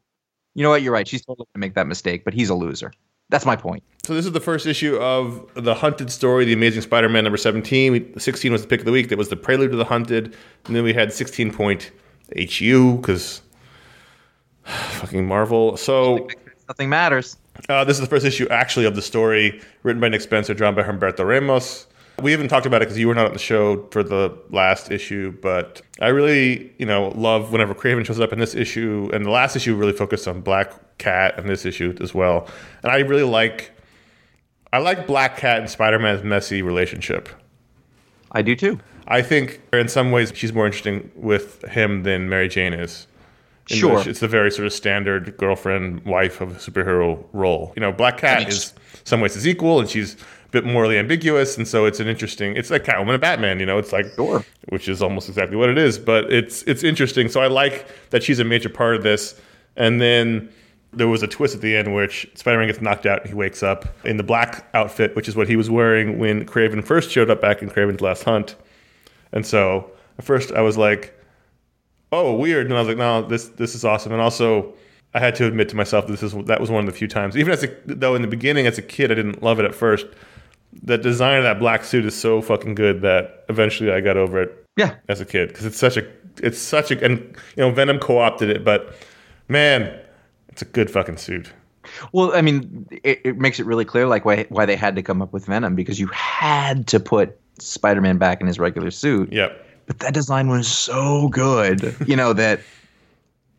You 0.56 0.62
know 0.64 0.70
what? 0.70 0.82
You're 0.82 0.92
right. 0.92 1.06
She's 1.06 1.24
totally 1.24 1.46
gonna 1.54 1.60
make 1.60 1.74
that 1.74 1.86
mistake, 1.86 2.24
but 2.24 2.34
he's 2.34 2.48
a 2.50 2.54
loser. 2.56 2.92
That's 3.30 3.46
my 3.46 3.56
point. 3.56 3.82
So 4.04 4.14
this 4.14 4.26
is 4.26 4.32
the 4.32 4.40
first 4.40 4.66
issue 4.66 4.96
of 4.96 5.48
the 5.54 5.74
Hunted 5.74 6.10
story, 6.10 6.44
The 6.44 6.52
Amazing 6.52 6.82
Spider-Man 6.82 7.24
number 7.24 7.38
17. 7.38 7.92
We- 7.92 8.12
16 8.18 8.52
was 8.52 8.62
the 8.62 8.68
pick 8.68 8.80
of 8.80 8.86
the 8.86 8.92
week. 8.92 9.08
That 9.08 9.16
was 9.18 9.30
the 9.30 9.36
prelude 9.36 9.70
to 9.70 9.76
the 9.78 9.84
Hunted. 9.86 10.36
And 10.66 10.76
then 10.76 10.84
we 10.84 10.92
had 10.92 11.12
16 11.12 11.50
point 11.52 11.90
HU 12.36 12.96
because 12.96 13.40
fucking 14.64 15.26
Marvel. 15.26 15.76
So 15.76 16.28
Nothing 16.68 16.88
matters. 16.90 17.36
uh, 17.68 17.84
this 17.84 17.96
is 17.96 18.00
the 18.02 18.06
first 18.06 18.24
issue 18.26 18.46
actually 18.50 18.84
of 18.86 18.94
the 18.94 19.02
story 19.02 19.60
written 19.82 20.00
by 20.00 20.08
Nick 20.08 20.20
Spencer, 20.22 20.54
drawn 20.54 20.74
by 20.74 20.82
Humberto 20.82 21.26
Ramos. 21.26 21.86
We 22.22 22.30
haven't 22.30 22.48
talked 22.48 22.66
about 22.66 22.80
it 22.80 22.86
because 22.86 22.98
you 22.98 23.08
were 23.08 23.14
not 23.14 23.26
on 23.26 23.32
the 23.32 23.38
show 23.38 23.86
for 23.90 24.02
the 24.02 24.36
last 24.50 24.90
issue, 24.90 25.32
but 25.42 25.82
I 26.00 26.08
really, 26.08 26.72
you 26.78 26.86
know, 26.86 27.08
love 27.16 27.50
whenever 27.50 27.74
Kraven 27.74 28.06
shows 28.06 28.20
up 28.20 28.32
in 28.32 28.38
this 28.38 28.54
issue, 28.54 29.10
and 29.12 29.24
the 29.24 29.30
last 29.30 29.56
issue 29.56 29.74
really 29.74 29.92
focused 29.92 30.28
on 30.28 30.40
Black 30.40 30.98
Cat 30.98 31.34
and 31.36 31.48
this 31.48 31.66
issue 31.66 31.96
as 32.00 32.14
well. 32.14 32.48
And 32.82 32.92
I 32.92 32.98
really 32.98 33.24
like, 33.24 33.72
I 34.72 34.78
like 34.78 35.06
Black 35.06 35.36
Cat 35.36 35.58
and 35.58 35.68
Spider 35.68 35.98
Man's 35.98 36.22
messy 36.22 36.62
relationship. 36.62 37.28
I 38.30 38.42
do 38.42 38.54
too. 38.54 38.78
I 39.06 39.20
think 39.22 39.60
in 39.72 39.88
some 39.88 40.10
ways 40.12 40.32
she's 40.34 40.52
more 40.52 40.66
interesting 40.66 41.10
with 41.14 41.62
him 41.64 42.04
than 42.04 42.28
Mary 42.28 42.48
Jane 42.48 42.74
is. 42.74 43.06
In 43.70 43.76
Sure. 43.76 43.96
which 43.96 44.06
It's 44.06 44.20
the 44.20 44.28
very 44.28 44.50
sort 44.50 44.66
of 44.66 44.72
standard 44.72 45.36
girlfriend, 45.36 46.04
wife 46.04 46.40
of 46.40 46.56
a 46.56 46.58
superhero 46.58 47.24
role. 47.32 47.72
You 47.76 47.80
know, 47.80 47.92
Black 47.92 48.18
Cat 48.18 48.48
is 48.48 48.74
some 49.04 49.20
ways 49.20 49.36
is 49.36 49.46
equal 49.46 49.80
and 49.80 49.88
she's 49.88 50.16
bit 50.54 50.64
morally 50.64 50.96
ambiguous. 50.98 51.56
And 51.58 51.68
so 51.68 51.84
it's 51.84 52.00
an 52.00 52.08
interesting, 52.08 52.56
it's 52.56 52.70
like 52.70 52.84
Catwoman 52.84 53.10
and 53.12 53.20
Batman, 53.20 53.60
you 53.60 53.66
know, 53.66 53.76
it's 53.78 53.92
like, 53.92 54.06
Sure. 54.14 54.44
which 54.70 54.88
is 54.88 55.02
almost 55.02 55.28
exactly 55.28 55.56
what 55.56 55.68
it 55.68 55.76
is. 55.76 55.98
But 55.98 56.32
it's, 56.32 56.62
it's 56.62 56.82
interesting. 56.82 57.28
So 57.28 57.40
I 57.40 57.48
like 57.48 57.86
that 58.10 58.22
she's 58.22 58.38
a 58.38 58.44
major 58.44 58.68
part 58.70 58.96
of 58.96 59.02
this. 59.02 59.38
And 59.76 60.00
then 60.00 60.48
there 60.92 61.08
was 61.08 61.22
a 61.22 61.26
twist 61.26 61.54
at 61.56 61.60
the 61.60 61.76
end 61.76 61.94
which 61.94 62.30
Spider-Man 62.34 62.68
gets 62.68 62.80
knocked 62.80 63.04
out 63.04 63.20
and 63.20 63.28
he 63.28 63.34
wakes 63.34 63.62
up 63.62 63.84
in 64.06 64.16
the 64.16 64.22
black 64.22 64.68
outfit, 64.74 65.14
which 65.16 65.28
is 65.28 65.34
what 65.36 65.48
he 65.48 65.56
was 65.56 65.68
wearing 65.68 66.18
when 66.18 66.46
Kraven 66.46 66.84
first 66.84 67.10
showed 67.10 67.28
up 67.30 67.40
back 67.40 67.60
in 67.62 67.68
Kraven's 67.68 68.00
Last 68.00 68.22
Hunt. 68.22 68.54
And 69.32 69.44
so 69.44 69.90
at 70.18 70.24
first 70.24 70.52
I 70.52 70.60
was 70.60 70.76
like, 70.78 71.12
"Oh, 72.12 72.36
weird," 72.36 72.66
and 72.66 72.74
I 72.74 72.78
was 72.78 72.86
like, 72.86 72.96
"No, 72.96 73.22
this 73.26 73.48
this 73.48 73.74
is 73.74 73.84
awesome." 73.84 74.12
And 74.12 74.20
also, 74.20 74.72
I 75.12 75.18
had 75.18 75.34
to 75.36 75.46
admit 75.46 75.68
to 75.70 75.76
myself 75.76 76.06
that 76.06 76.12
this 76.12 76.22
is 76.22 76.32
that 76.46 76.60
was 76.60 76.70
one 76.70 76.86
of 76.86 76.92
the 76.92 76.96
few 76.96 77.08
times, 77.08 77.36
even 77.36 77.52
as 77.52 77.64
a 77.64 77.68
though 77.86 78.14
in 78.14 78.22
the 78.22 78.28
beginning 78.28 78.68
as 78.68 78.78
a 78.78 78.82
kid 78.82 79.10
I 79.10 79.14
didn't 79.14 79.42
love 79.42 79.58
it 79.58 79.64
at 79.64 79.74
first. 79.74 80.06
The 80.84 80.98
design 80.98 81.38
of 81.38 81.44
that 81.44 81.58
black 81.58 81.82
suit 81.84 82.04
is 82.04 82.14
so 82.14 82.40
fucking 82.42 82.74
good 82.74 83.00
that 83.02 83.44
eventually 83.48 83.90
I 83.90 84.00
got 84.00 84.16
over 84.16 84.42
it 84.42 84.66
Yeah. 84.76 84.94
as 85.08 85.20
a 85.20 85.24
kid 85.24 85.48
because 85.48 85.64
it's 85.64 85.78
such 85.78 85.96
a 85.96 86.06
it's 86.42 86.58
such 86.58 86.90
a 86.90 87.02
and 87.04 87.18
you 87.56 87.62
know 87.64 87.70
Venom 87.70 87.98
co-opted 87.98 88.50
it, 88.50 88.64
but 88.64 88.94
man, 89.48 89.98
it's 90.48 90.62
a 90.62 90.66
good 90.66 90.90
fucking 90.90 91.16
suit. 91.16 91.50
Well, 92.12 92.34
I 92.34 92.40
mean, 92.40 92.86
it, 93.02 93.20
it 93.24 93.38
makes 93.38 93.60
it 93.60 93.66
really 93.66 93.84
clear, 93.84 94.06
like 94.06 94.24
why 94.24 94.44
why 94.48 94.66
they 94.66 94.76
had 94.76 94.94
to 94.96 95.02
come 95.02 95.20
up 95.22 95.32
with 95.32 95.46
Venom 95.46 95.74
because 95.74 95.98
you 96.00 96.06
had 96.08 96.86
to 96.88 96.98
put 97.00 97.38
Spider-Man 97.58 98.18
back 98.18 98.40
in 98.40 98.46
his 98.46 98.58
regular 98.58 98.90
suit. 98.90 99.32
Yep. 99.32 99.64
But 99.86 99.98
that 100.00 100.14
design 100.14 100.48
was 100.48 100.66
so 100.66 101.28
good, 101.28 101.94
you 102.06 102.16
know 102.16 102.32
that, 102.32 102.60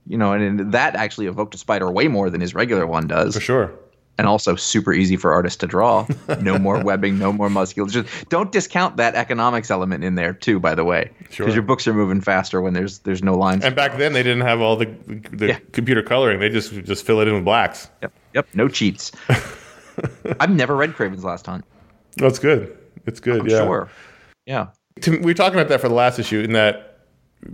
you 0.07 0.17
know, 0.17 0.33
and 0.33 0.71
that 0.73 0.95
actually 0.95 1.27
evoked 1.27 1.53
a 1.55 1.57
spider 1.57 1.89
way 1.91 2.07
more 2.07 2.29
than 2.31 2.41
his 2.41 2.53
regular 2.55 2.85
one 2.87 3.07
does. 3.07 3.35
For 3.35 3.39
sure. 3.41 3.71
And 4.17 4.27
also 4.27 4.55
super 4.55 4.93
easy 4.93 5.17
for 5.17 5.33
artists 5.33 5.57
to 5.57 5.67
draw. 5.67 6.07
No 6.41 6.57
more 6.57 6.81
webbing, 6.81 7.19
no 7.19 7.33
more 7.33 7.49
musculature. 7.49 8.05
Don't 8.29 8.51
discount 8.51 8.95
that 8.97 9.13
economics 9.15 9.69
element 9.69 10.03
in 10.05 10.15
there 10.15 10.33
too. 10.33 10.59
By 10.59 10.73
the 10.73 10.85
way, 10.85 11.11
because 11.17 11.35
Sure. 11.35 11.49
your 11.49 11.61
books 11.63 11.85
are 11.87 11.93
moving 11.93 12.21
faster 12.21 12.61
when 12.61 12.73
there's 12.73 12.99
there's 12.99 13.21
no 13.23 13.35
lines. 13.37 13.65
And 13.65 13.75
back 13.75 13.97
then 13.97 14.13
they 14.13 14.23
didn't 14.23 14.45
have 14.45 14.61
all 14.61 14.75
the 14.77 14.85
the 15.31 15.47
Yeah. 15.47 15.59
computer 15.73 16.01
coloring. 16.01 16.39
They 16.39 16.49
just 16.49 16.71
just 16.85 17.05
fill 17.05 17.19
it 17.19 17.27
in 17.27 17.33
with 17.33 17.43
blacks. 17.45 17.89
yep, 18.01 18.13
yep, 18.33 18.47
no 18.53 18.67
cheats. 18.69 19.11
I've 20.39 20.49
never 20.51 20.75
read 20.75 20.93
Kraven's 20.93 21.23
Last 21.23 21.45
Hunt. 21.45 21.65
That's 22.17 22.39
good. 22.39 22.77
It's 23.05 23.19
good. 23.19 23.41
I'm 23.41 23.47
yeah. 23.47 23.57
sure. 23.65 23.89
Yeah, 24.45 24.67
to, 25.01 25.11
we 25.11 25.25
were 25.25 25.33
talking 25.33 25.59
about 25.59 25.69
that 25.69 25.81
for 25.81 25.89
the 25.89 25.93
last 25.95 26.19
issue 26.19 26.39
in 26.41 26.53
that 26.53 26.99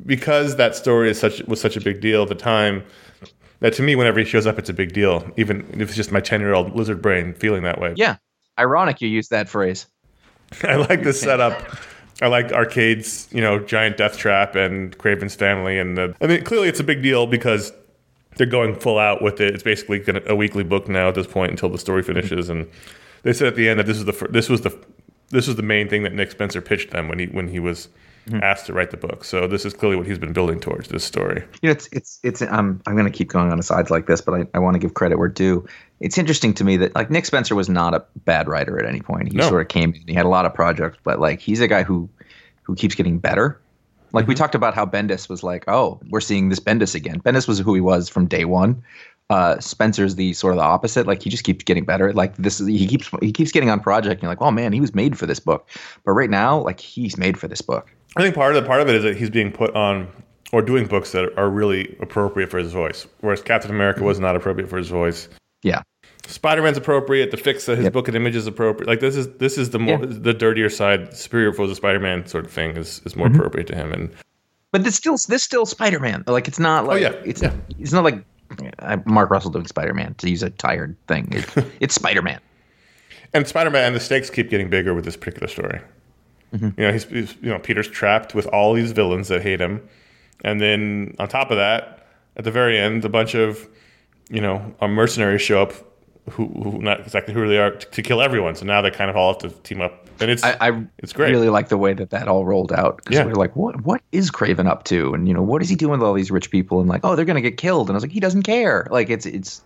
because 0.05 0.55
that 0.57 0.75
story 0.75 1.09
is 1.09 1.19
such 1.19 1.41
was 1.43 1.59
such 1.59 1.75
a 1.75 1.81
big 1.81 2.01
deal 2.01 2.21
at 2.23 2.29
the 2.29 2.35
time 2.35 2.83
that 3.61 3.73
to 3.73 3.81
me 3.81 3.95
whenever 3.95 4.19
he 4.19 4.25
shows 4.25 4.45
up 4.45 4.59
it's 4.59 4.69
a 4.69 4.73
big 4.73 4.93
deal. 4.93 5.31
Even 5.37 5.65
if 5.73 5.89
it's 5.89 5.95
just 5.95 6.11
my 6.11 6.19
10 6.19 6.41
year 6.41 6.53
old 6.53 6.75
lizard 6.75 7.01
brain 7.01 7.33
feeling 7.33 7.63
that 7.63 7.79
way. 7.79 7.93
Yeah. 7.95 8.17
Ironic 8.59 9.01
you 9.01 9.07
use 9.07 9.29
that 9.29 9.47
phrase. 9.47 9.87
i 10.63 10.75
like 10.75 11.03
the 11.03 11.13
setup. 11.13 11.63
I 12.21 12.27
like 12.27 12.51
arcade's 12.51 13.27
you 13.31 13.41
know 13.41 13.59
giant 13.59 13.97
death 13.97 14.17
trap 14.17 14.55
and 14.55 14.95
Kraven's 14.97 15.33
family 15.33 15.79
and 15.79 15.97
the, 15.97 16.15
i 16.21 16.27
mean 16.27 16.43
clearly 16.43 16.67
it's 16.67 16.79
a 16.79 16.83
big 16.83 17.01
deal 17.01 17.25
because 17.25 17.71
they're 18.35 18.47
going 18.47 18.75
full 18.75 18.97
out 18.97 19.21
with 19.21 19.41
it. 19.41 19.53
It's 19.53 19.63
basically 19.63 19.99
gonna, 19.99 20.21
a 20.25 20.35
weekly 20.35 20.63
book 20.63 20.87
now 20.87 21.09
at 21.09 21.15
this 21.15 21.27
point 21.27 21.51
until 21.51 21.69
the 21.69 21.77
story 21.77 22.03
finishes. 22.03 22.49
And 22.49 22.69
they 23.23 23.33
said 23.33 23.47
at 23.47 23.55
the 23.55 23.69
end 23.69 23.79
that 23.79 23.85
this 23.85 23.97
is 23.97 24.05
the 24.05 24.27
this 24.29 24.49
was 24.49 24.61
the 24.61 24.77
this 25.29 25.47
was 25.47 25.55
the 25.55 25.63
main 25.63 25.87
thing 25.89 26.03
that 26.03 26.13
Nick 26.13 26.31
Spencer 26.31 26.61
pitched 26.61 26.91
them 26.91 27.07
when 27.07 27.19
he 27.19 27.25
when 27.27 27.47
he 27.47 27.59
was 27.59 27.89
Mm-hmm. 28.27 28.43
asked 28.43 28.67
to 28.67 28.73
write 28.73 28.91
the 28.91 28.97
book. 28.97 29.23
So 29.23 29.47
this 29.47 29.65
is 29.65 29.73
clearly 29.73 29.97
what 29.97 30.05
he's 30.05 30.19
been 30.19 30.31
building 30.31 30.59
towards 30.59 30.89
this 30.89 31.03
story. 31.03 31.43
You 31.61 31.69
know, 31.69 31.71
it's 31.71 31.89
it's 31.91 32.19
it's. 32.23 32.41
Um, 32.43 32.49
I'm 32.51 32.81
I'm 32.85 32.93
going 32.95 33.11
to 33.11 33.17
keep 33.17 33.29
going 33.29 33.51
on 33.51 33.57
the 33.57 33.63
sides 33.63 33.89
like 33.89 34.05
this, 34.05 34.21
but 34.21 34.33
I, 34.33 34.45
I 34.53 34.59
want 34.59 34.75
to 34.75 34.79
give 34.79 34.93
credit 34.93 35.17
where 35.17 35.27
due. 35.27 35.67
It's 35.99 36.17
interesting 36.17 36.53
to 36.55 36.63
me 36.63 36.77
that 36.77 36.93
like 36.93 37.09
Nick 37.09 37.25
Spencer 37.25 37.55
was 37.55 37.67
not 37.67 37.95
a 37.95 38.03
bad 38.25 38.47
writer 38.47 38.79
at 38.79 38.85
any 38.85 39.01
point. 39.01 39.31
He 39.31 39.37
No. 39.37 39.49
sort 39.49 39.61
of 39.61 39.69
came 39.69 39.93
in. 39.93 40.03
He 40.07 40.13
had 40.13 40.25
a 40.25 40.29
lot 40.29 40.45
of 40.45 40.53
projects, 40.53 40.99
but 41.03 41.19
like 41.19 41.39
he's 41.39 41.61
a 41.61 41.67
guy 41.67 41.81
who 41.83 42.09
who 42.63 42.75
keeps 42.75 42.93
getting 42.93 43.17
better. 43.17 43.59
Like 44.13 44.27
we 44.27 44.33
mm-hmm. 44.33 44.39
talked 44.39 44.55
about 44.55 44.75
how 44.75 44.85
Bendis 44.85 45.27
was 45.27 45.41
like, 45.41 45.63
oh, 45.67 45.99
we're 46.09 46.21
seeing 46.21 46.49
this 46.49 46.59
Bendis 46.59 46.93
again. 46.93 47.21
Bendis 47.21 47.47
was 47.47 47.59
who 47.59 47.73
he 47.73 47.81
was 47.81 48.09
from 48.09 48.27
day 48.27 48.45
one. 48.45 48.83
Uh, 49.29 49.57
Spencer's 49.59 50.15
the 50.15 50.33
sort 50.33 50.53
of 50.53 50.57
the 50.57 50.63
opposite. 50.63 51.07
Like 51.07 51.23
he 51.23 51.29
just 51.29 51.45
keeps 51.45 51.63
getting 51.63 51.85
better. 51.85 52.11
Like 52.13 52.35
this 52.35 52.59
is 52.59 52.67
he 52.67 52.85
keeps 52.85 53.09
he 53.21 53.31
keeps 53.31 53.51
getting 53.51 53.69
on 53.69 53.79
project. 53.79 54.15
And 54.15 54.23
you're 54.23 54.31
like, 54.31 54.41
oh 54.41 54.51
man, 54.51 54.73
he 54.73 54.81
was 54.81 54.93
made 54.93 55.17
for 55.17 55.25
this 55.25 55.39
book. 55.39 55.69
But 56.03 56.11
right 56.11 56.29
now, 56.29 56.61
like 56.61 56.79
he's 56.79 57.17
made 57.17 57.39
for 57.39 57.47
this 57.47 57.61
book. 57.61 57.89
I 58.17 58.21
think 58.21 58.35
part 58.35 58.55
of 58.55 58.61
the 58.61 58.67
part 58.67 58.81
of 58.81 58.89
it 58.89 58.95
is 58.95 59.03
that 59.03 59.15
he's 59.17 59.29
being 59.29 59.51
put 59.51 59.73
on 59.75 60.07
or 60.51 60.61
doing 60.61 60.85
books 60.85 61.11
that 61.13 61.31
are 61.37 61.49
really 61.49 61.95
appropriate 62.01 62.49
for 62.49 62.57
his 62.57 62.71
voice, 62.73 63.07
whereas 63.21 63.41
Captain 63.41 63.71
America 63.71 64.03
was 64.03 64.19
not 64.19 64.35
appropriate 64.35 64.69
for 64.69 64.77
his 64.77 64.89
voice. 64.89 65.29
Yeah. 65.63 65.81
Spider 66.27 66.61
Man's 66.61 66.77
appropriate. 66.77 67.31
The 67.31 67.37
fix 67.37 67.65
that 67.65 67.77
his 67.77 67.85
Yep. 67.85 67.93
book 67.93 68.07
and 68.07 68.15
image 68.17 68.35
is 68.35 68.47
appropriate. 68.47 68.87
Like 68.87 68.99
this 68.99 69.15
is 69.15 69.27
this 69.37 69.57
is 69.57 69.69
the 69.69 69.79
more 69.79 69.99
Yeah. 69.99 70.05
the 70.09 70.33
dirtier 70.33 70.69
side, 70.69 71.13
superior 71.15 71.53
foes 71.53 71.69
of 71.71 71.77
Spider 71.77 71.99
Man 71.99 72.25
sort 72.25 72.45
of 72.45 72.51
thing 72.51 72.75
is, 72.77 73.01
is 73.05 73.15
more 73.15 73.27
Mm-hmm. 73.27 73.35
appropriate 73.37 73.67
to 73.67 73.75
him. 73.75 73.91
And 73.93 74.09
But 74.71 74.83
this 74.83 74.95
still 74.95 75.17
this 75.27 75.43
still 75.43 75.65
Spider 75.65 75.99
Man. 75.99 76.23
Like 76.27 76.47
it's 76.47 76.59
not 76.59 76.85
like 76.85 77.01
yeah. 77.01 77.13
it's 77.25 77.41
Yeah. 77.41 77.53
it's 77.79 77.93
not 77.93 78.03
like 78.03 78.23
uh, 78.79 78.97
Mark 79.05 79.29
Russell 79.29 79.51
doing 79.51 79.65
Spider 79.67 79.93
Man 79.93 80.13
to 80.15 80.29
use 80.29 80.43
a 80.43 80.49
tired 80.49 80.95
thing. 81.07 81.29
It's, 81.31 81.55
it's 81.79 81.95
Spider 81.95 82.21
Man. 82.21 82.39
and 83.33 83.47
Spider 83.47 83.69
Man 83.69 83.85
and 83.85 83.95
the 83.95 83.99
stakes 84.01 84.29
keep 84.29 84.49
getting 84.49 84.69
bigger 84.69 84.93
with 84.93 85.05
this 85.05 85.15
particular 85.15 85.47
story. 85.47 85.79
Mm-hmm. 86.53 86.79
You 86.79 86.87
know, 86.87 86.91
he's, 86.93 87.03
he's 87.05 87.35
you 87.41 87.49
know 87.49 87.59
Peter's 87.59 87.87
trapped 87.87 88.35
with 88.35 88.45
all 88.47 88.73
these 88.73 88.91
villains 88.91 89.27
that 89.29 89.41
hate 89.41 89.61
him, 89.61 89.87
and 90.43 90.59
then 90.59 91.15
on 91.19 91.27
top 91.27 91.49
of 91.51 91.57
that, 91.57 92.05
at 92.35 92.43
the 92.43 92.51
very 92.51 92.77
end, 92.77 93.05
a 93.05 93.09
bunch 93.09 93.35
of 93.35 93.67
you 94.29 94.41
know 94.41 94.73
uh, 94.81 94.87
mercenaries 94.87 95.41
show 95.41 95.61
up 95.61 95.73
who, 96.31 96.47
who 96.47 96.79
not 96.81 96.99
exactly 97.01 97.33
who 97.33 97.47
they 97.47 97.57
are 97.57 97.71
to, 97.71 97.87
to 97.87 98.01
kill 98.01 98.21
everyone. 98.21 98.55
So 98.55 98.65
now 98.65 98.81
they 98.81 98.91
kind 98.91 99.09
of 99.09 99.15
all 99.15 99.33
have 99.33 99.41
to 99.43 99.49
team 99.61 99.81
up, 99.81 100.07
and 100.19 100.29
it's 100.29 100.43
I, 100.43 100.57
I 100.59 100.83
it's 100.97 101.13
great. 101.13 101.31
really 101.31 101.49
like 101.49 101.69
the 101.69 101.77
way 101.77 101.93
that 101.93 102.09
that 102.11 102.27
all 102.27 102.45
rolled 102.45 102.71
out 102.73 102.97
because 102.97 103.15
Yeah. 103.17 103.25
we 103.25 103.31
are 103.31 103.35
like, 103.35 103.55
what 103.55 103.81
what 103.85 104.01
is 104.11 104.29
Kraven 104.29 104.67
up 104.67 104.83
to? 104.85 105.13
And 105.13 105.27
you 105.27 105.33
know, 105.33 105.41
what 105.41 105.61
is 105.61 105.69
he 105.69 105.75
doing 105.75 105.99
with 105.99 106.03
all 106.07 106.13
these 106.13 106.31
rich 106.31 106.51
people? 106.51 106.79
And 106.81 106.89
like, 106.89 107.01
oh, 107.05 107.15
they're 107.15 107.25
gonna 107.25 107.41
get 107.41 107.57
killed. 107.57 107.87
And 107.89 107.95
I 107.95 107.97
was 107.97 108.03
like, 108.03 108.11
he 108.11 108.19
doesn't 108.19 108.43
care. 108.43 108.87
Like 108.91 109.09
it's 109.09 109.25
it's 109.25 109.61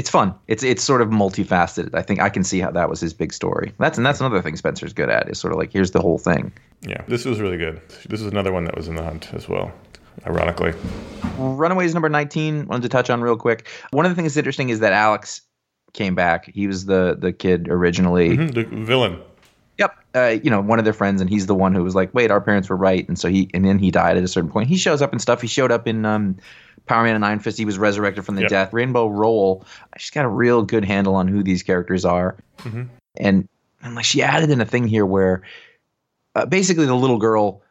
it's 0.00 0.08
fun. 0.08 0.34
It's 0.48 0.62
it's 0.62 0.82
sort 0.82 1.02
of 1.02 1.10
multifaceted. 1.10 1.94
I 1.94 2.00
think 2.00 2.20
I 2.20 2.30
can 2.30 2.42
see 2.42 2.58
how 2.58 2.70
that 2.70 2.88
was 2.88 3.00
his 3.00 3.12
big 3.12 3.34
story. 3.34 3.74
That's 3.78 3.98
and 3.98 4.06
that's 4.06 4.18
another 4.18 4.40
thing 4.40 4.56
Spencer's 4.56 4.94
good 4.94 5.10
at 5.10 5.28
is 5.28 5.38
sort 5.38 5.52
of 5.52 5.58
like 5.58 5.70
here's 5.70 5.90
the 5.90 6.00
whole 6.00 6.16
thing. 6.16 6.50
yeah, 6.80 7.02
this 7.06 7.26
was 7.26 7.38
really 7.38 7.58
good. 7.58 7.82
This 8.08 8.22
is 8.22 8.26
another 8.26 8.50
one 8.50 8.64
that 8.64 8.74
was 8.74 8.88
in 8.88 8.94
the 8.96 9.04
hunt 9.04 9.34
as 9.34 9.46
well. 9.46 9.70
Ironically, 10.26 10.72
Runaways 11.36 11.92
number 11.92 12.08
19, 12.08 12.66
wanted 12.66 12.82
to 12.82 12.88
touch 12.88 13.10
on 13.10 13.20
real 13.20 13.36
quick. 13.36 13.68
One 13.90 14.06
of 14.06 14.10
the 14.10 14.16
things 14.16 14.32
that's 14.32 14.38
interesting 14.38 14.70
is 14.70 14.80
that 14.80 14.94
Alex 14.94 15.42
came 15.92 16.14
back. 16.14 16.46
He 16.46 16.66
was 16.66 16.86
the 16.86 17.14
the 17.18 17.32
kid 17.32 17.68
originally. 17.68 18.38
Mhm, 18.38 18.54
the 18.54 18.64
villain. 18.64 19.20
Yep. 19.78 19.96
Uh, 20.14 20.36
you 20.42 20.50
know, 20.50 20.60
one 20.60 20.78
of 20.78 20.84
their 20.84 20.94
friends, 20.94 21.20
and 21.20 21.28
he's 21.30 21.46
the 21.46 21.54
one 21.54 21.74
who 21.74 21.82
was 21.82 21.94
like, 21.94 22.12
wait, 22.14 22.30
our 22.30 22.40
parents 22.40 22.68
were 22.68 22.76
right. 22.76 23.06
And 23.08 23.18
so 23.18 23.28
he, 23.28 23.48
and 23.54 23.64
then 23.64 23.78
he 23.78 23.90
died 23.90 24.18
at 24.18 24.22
a 24.22 24.28
certain 24.28 24.50
point. 24.50 24.68
He 24.68 24.76
shows 24.76 25.00
up 25.00 25.10
and 25.12 25.22
stuff. 25.22 25.40
He 25.40 25.48
showed 25.48 25.72
up 25.72 25.86
in 25.88 26.04
um, 26.04 26.36
Power 26.90 27.04
Man 27.04 27.14
and 27.14 27.24
Iron 27.24 27.38
Fist, 27.38 27.56
he 27.56 27.64
was 27.64 27.78
resurrected 27.78 28.24
from 28.26 28.34
the 28.34 28.42
Yep. 28.42 28.50
death. 28.50 28.72
Rainbow 28.72 29.06
Rowell, 29.08 29.64
she's 29.96 30.10
got 30.10 30.24
a 30.24 30.28
real 30.28 30.62
good 30.62 30.84
handle 30.84 31.14
on 31.14 31.28
who 31.28 31.42
these 31.42 31.62
characters 31.62 32.04
are, 32.04 32.36
Mhm. 32.64 32.88
and 33.16 33.48
and 33.82 33.94
like 33.94 34.04
she 34.04 34.22
added 34.22 34.50
in 34.50 34.60
a 34.60 34.64
thing 34.66 34.86
here 34.88 35.06
where 35.06 35.42
uh, 36.34 36.46
basically 36.46 36.86
the 36.86 36.94
little 36.94 37.18
girl 37.18 37.62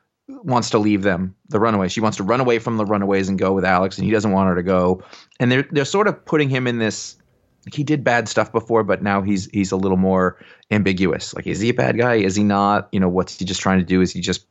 wants 0.43 0.69
to 0.71 0.77
leave 0.79 1.01
them, 1.03 1.35
the 1.49 1.59
runaways. 1.59 1.91
She 1.91 2.01
wants 2.01 2.17
to 2.17 2.23
run 2.23 2.39
away 2.39 2.59
from 2.59 2.77
the 2.77 2.85
runaways 2.85 3.27
and 3.29 3.37
go 3.37 3.51
with 3.53 3.65
Alex, 3.65 3.97
and 3.97 4.05
he 4.05 4.11
doesn't 4.11 4.31
want 4.31 4.47
her 4.49 4.55
to 4.55 4.63
go. 4.63 5.03
And 5.39 5.51
they're 5.51 5.65
they're 5.71 5.85
sort 5.85 6.07
of 6.07 6.23
putting 6.25 6.49
him 6.49 6.65
in 6.67 6.79
this. 6.79 7.15
Like 7.65 7.73
he 7.75 7.83
did 7.83 8.05
bad 8.05 8.29
stuff 8.29 8.51
before, 8.53 8.83
but 8.85 9.03
now 9.03 9.21
he's 9.21 9.49
he's 9.51 9.71
a 9.73 9.75
little 9.75 9.97
more 9.97 10.37
ambiguous. 10.71 11.33
Like, 11.35 11.45
is 11.45 11.59
he 11.59 11.69
a 11.69 11.73
bad 11.73 11.97
guy? 11.97 12.15
Is 12.15 12.35
he 12.35 12.43
not? 12.43 12.87
You 12.93 13.01
know, 13.01 13.09
what's 13.09 13.37
he 13.37 13.43
just 13.43 13.59
trying 13.59 13.79
to 13.79 13.85
do? 13.85 13.99
Is 14.01 14.13
he 14.13 14.21
just 14.21 14.45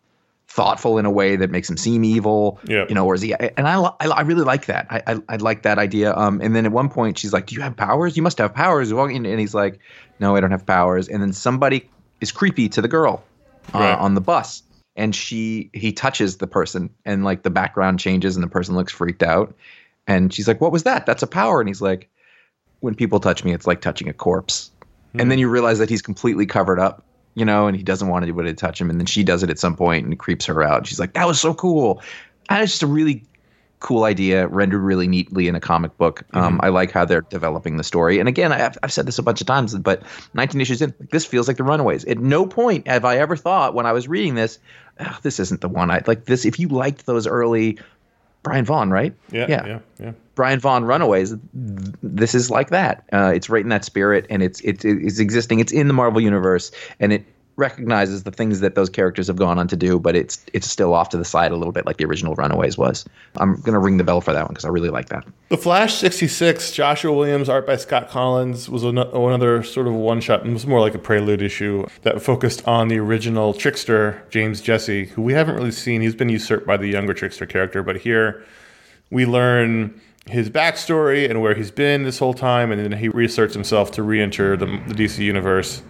thoughtful 0.49 0.99
in 0.99 1.05
a 1.05 1.11
way 1.11 1.37
that 1.37 1.51
makes 1.51 1.69
him 1.71 1.77
seem 1.77 2.05
evil? 2.05 2.59
Yeah. 2.67 2.87
You 2.89 2.95
know, 2.95 3.07
or 3.07 3.15
is 3.15 3.23
he? 3.23 3.35
And 3.35 3.69
I 3.69 3.81
I, 4.01 4.07
I 4.09 4.21
really 4.23 4.45
like 4.45 4.67
that. 4.67 4.87
I, 4.91 5.03
I 5.07 5.19
I 5.29 5.37
like 5.37 5.63
that 5.63 5.79
idea. 5.79 6.15
Um, 6.17 6.41
and 6.41 6.57
then 6.57 6.67
at 6.67 6.73
one 6.73 6.89
point 6.89 7.19
she's 7.19 7.33
like, 7.33 7.47
"Do 7.47 7.55
you 7.55 7.61
have 7.61 7.77
powers? 7.77 8.17
You 8.17 8.23
must 8.23 8.39
have 8.39 8.55
powers." 8.55 8.91
And 8.91 9.27
he's 9.27 9.55
like, 9.55 9.79
"No, 10.19 10.35
I 10.37 10.41
don't 10.41 10.51
have 10.51 10.67
powers." 10.67 11.09
And 11.09 11.23
then 11.23 11.33
somebody 11.33 11.89
is 12.21 12.33
creepy 12.33 12.69
to 12.71 12.83
the 12.83 12.89
girl 12.89 13.23
uh, 13.75 13.79
Right. 13.79 13.99
on 13.99 14.15
the 14.15 14.21
bus, 14.21 14.63
and 14.97 15.15
she 15.15 15.71
he 15.75 15.93
touches 15.93 16.39
the 16.39 16.47
person, 16.47 16.91
and 17.05 17.25
like 17.25 17.43
the 17.43 17.51
background 17.51 18.01
changes, 18.01 18.35
and 18.37 18.43
the 18.43 18.49
person 18.49 18.75
looks 18.75 18.93
freaked 18.93 19.23
out, 19.23 19.55
and 20.07 20.33
she's 20.33 20.49
like, 20.49 20.61
"What 20.61 20.73
was 20.73 20.83
that? 20.85 21.07
That's 21.07 21.23
a 21.23 21.27
power." 21.29 21.61
And 21.61 21.69
he's 21.69 21.83
like, 21.83 22.09
"When 22.81 22.95
people 22.95 23.21
touch 23.21 23.45
me, 23.45 23.53
it's 23.53 23.67
like 23.67 23.81
touching 23.81 24.09
a 24.09 24.13
corpse." 24.15 24.71
And 25.15 25.31
then 25.31 25.39
you 25.39 25.49
realize 25.49 25.79
that 25.79 25.89
he's 25.89 26.03
completely 26.03 26.45
covered 26.47 26.79
up, 26.79 27.03
you 27.39 27.45
know, 27.45 27.67
and 27.67 27.77
he 27.77 27.83
doesn't 27.83 28.09
want 28.09 28.23
anybody 28.25 28.51
to 28.51 28.55
touch 28.57 28.81
him. 28.81 28.91
And 28.91 28.99
then 29.01 29.07
she 29.07 29.23
does 29.25 29.43
it 29.43 29.51
at 29.51 29.59
some 29.59 29.77
point 29.77 30.07
and 30.07 30.19
creeps 30.19 30.47
her 30.47 30.63
out. 30.63 30.87
She's 30.87 31.01
like, 31.01 31.13
"That 31.15 31.27
was 31.27 31.41
so 31.41 31.55
cool." 31.55 32.03
And 32.49 32.63
it's 32.63 32.73
just 32.73 32.83
a 32.83 32.87
really 32.87 33.25
cool 33.81 34.05
idea, 34.05 34.49
rendered 34.49 34.81
really 34.83 35.07
neatly 35.07 35.47
in 35.47 35.55
a 35.55 35.61
comic 35.61 35.97
book. 35.99 36.25
Um, 36.33 36.59
I 36.65 36.69
like 36.69 36.91
how 36.91 37.05
they're 37.05 37.21
developing 37.21 37.77
the 37.77 37.85
story. 37.85 38.19
And 38.19 38.29
again, 38.29 38.51
I've, 38.53 38.77
I've 38.83 38.93
said 38.93 39.07
this 39.07 39.21
a 39.21 39.23
bunch 39.23 39.41
of 39.41 39.47
times, 39.47 39.73
but 39.77 40.03
19 40.35 40.61
issues 40.61 40.83
in, 40.83 40.93
this 41.13 41.25
feels 41.25 41.47
like 41.47 41.59
the 41.59 41.63
Runaways. 41.65 42.05
At 42.07 42.19
no 42.19 42.45
point 42.45 42.89
have 42.89 43.05
I 43.05 43.19
ever 43.19 43.37
thought 43.37 43.75
when 43.75 43.87
I 43.87 43.93
was 43.93 44.09
reading 44.09 44.35
this, 44.35 44.59
"Ah, 44.99 45.21
this 45.23 45.39
isn't 45.39 45.61
the 45.61 45.69
one 45.69 45.93
I 45.93 46.03
like. 46.09 46.25
This, 46.25 46.45
if 46.45 46.59
you 46.59 46.67
liked 46.69 47.07
those 47.07 47.27
early 47.29 47.79
Brian 48.43 48.65
Vaughan, 48.65 48.91
right? 48.91 49.15
Yeah, 49.31 49.47
Yeah. 49.49 49.67
yeah, 49.67 49.79
yeah. 50.01 50.13
Brian 50.39 50.61
Vaughan 50.61 50.85
Runaways. 50.85 51.35
This 51.53 52.33
is 52.33 52.49
like 52.49 52.71
that. 52.71 53.03
Uh, 53.13 53.33
it's 53.35 53.51
right 53.51 53.65
in 53.65 53.71
that 53.71 53.85
spirit, 53.85 54.25
and 54.31 54.41
it's 54.41 54.61
it's 54.61 54.85
it's 54.85 55.19
existing. 55.19 55.59
It's 55.59 55.73
in 55.73 55.89
the 55.89 55.93
Marvel 55.93 56.21
universe, 56.21 56.71
and 57.01 57.13
it 57.13 57.25
recognizes 57.57 58.23
the 58.23 58.31
things 58.31 58.61
that 58.61 58.77
those 58.77 58.89
characters 58.89 59.27
have 59.27 59.35
gone 59.35 59.59
on 59.59 59.67
to 59.67 59.75
do, 59.75 59.99
but 59.99 60.15
it's 60.15 60.47
it's 60.53 60.71
still 60.71 60.95
off 60.95 61.09
to 61.09 61.17
the 61.17 61.25
side 61.25 61.51
a 61.51 61.57
little 61.57 61.73
bit, 61.73 61.87
like 61.87 61.97
the 61.97 62.05
original 62.05 62.37
Runaways 62.37 62.79
was. 62.79 63.05
I'm 63.39 63.61
gonna 63.63 63.81
ring 63.81 63.97
the 63.97 64.05
bell 64.05 64.21
for 64.21 64.33
that 64.33 64.43
one 64.43 64.51
because 64.51 64.65
I 64.65 64.69
really 64.69 64.91
like 64.91 65.09
that. 65.09 65.27
The 65.49 65.57
Flash 65.57 65.95
66, 65.95 66.71
Joshua 66.71 67.13
Williams, 67.13 67.49
art 67.49 67.67
by 67.67 67.75
Scott 67.75 68.09
Kolins, 68.09 68.69
was 68.69 68.85
another 68.85 69.65
sort 69.65 69.89
of 69.89 69.95
one 69.95 70.21
shot. 70.21 70.47
It 70.47 70.53
was 70.53 70.69
more 70.69 70.79
like 70.79 70.95
a 70.95 71.01
prelude 71.01 71.43
issue 71.43 71.85
that 72.03 72.23
focused 72.23 72.65
on 72.69 72.87
the 72.87 73.01
original 73.01 73.55
trickster, 73.55 74.23
James 74.31 74.61
Jesse, 74.61 75.07
who 75.07 75.23
we 75.23 75.33
haven't 75.33 75.57
really 75.57 75.73
seen. 75.73 76.01
He's 76.01 76.15
been 76.15 76.29
usurped 76.29 76.65
by 76.65 76.77
the 76.77 76.87
younger 76.87 77.13
trickster 77.13 77.45
character, 77.45 77.83
but 77.83 77.97
here 77.97 78.45
we 79.11 79.27
learn 79.27 80.01
his 80.29 80.51
backstory 80.51 81.29
and 81.29 81.41
where 81.41 81.55
he's 81.55 81.71
been 81.71 82.05
this 82.05 82.19
whole 82.19 82.35
time, 82.35 82.71
and 82.71 82.81
then 82.81 82.99
he 82.99 83.09
reasserts 83.09 83.55
himself 83.55 83.91
to 83.93 84.03
re 84.03 84.21
enter 84.21 84.57
the, 84.57 84.67
the 84.67 84.95
DC 84.95 85.19
universe 85.19 85.83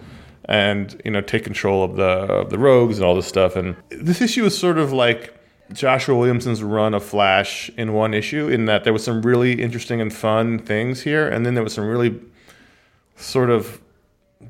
and 0.45 0.99
you 1.05 1.11
know 1.11 1.21
take 1.21 1.43
control 1.43 1.83
of 1.83 1.95
the 1.95 2.03
of 2.03 2.49
the 2.49 2.57
rogues 2.57 2.97
and 2.97 3.05
all 3.05 3.15
this 3.15 3.27
stuff. 3.27 3.55
And 3.55 3.75
this 3.89 4.21
issue 4.21 4.45
is 4.45 4.57
sort 4.57 4.77
of 4.77 4.91
like 4.91 5.35
Joshua 5.71 6.15
Williamson's 6.15 6.63
run 6.63 6.93
of 6.93 7.03
Flash 7.03 7.69
in 7.77 7.93
one 7.93 8.13
issue, 8.13 8.47
in 8.47 8.65
that 8.65 8.83
there 8.83 8.93
was 8.93 9.03
some 9.03 9.21
really 9.21 9.61
interesting 9.61 10.01
and 10.01 10.11
fun 10.11 10.59
things 10.59 11.01
here, 11.01 11.27
and 11.27 11.45
then 11.45 11.53
there 11.53 11.63
was 11.63 11.73
some 11.73 11.87
really 11.87 12.19
sort 13.15 13.49
of 13.49 13.81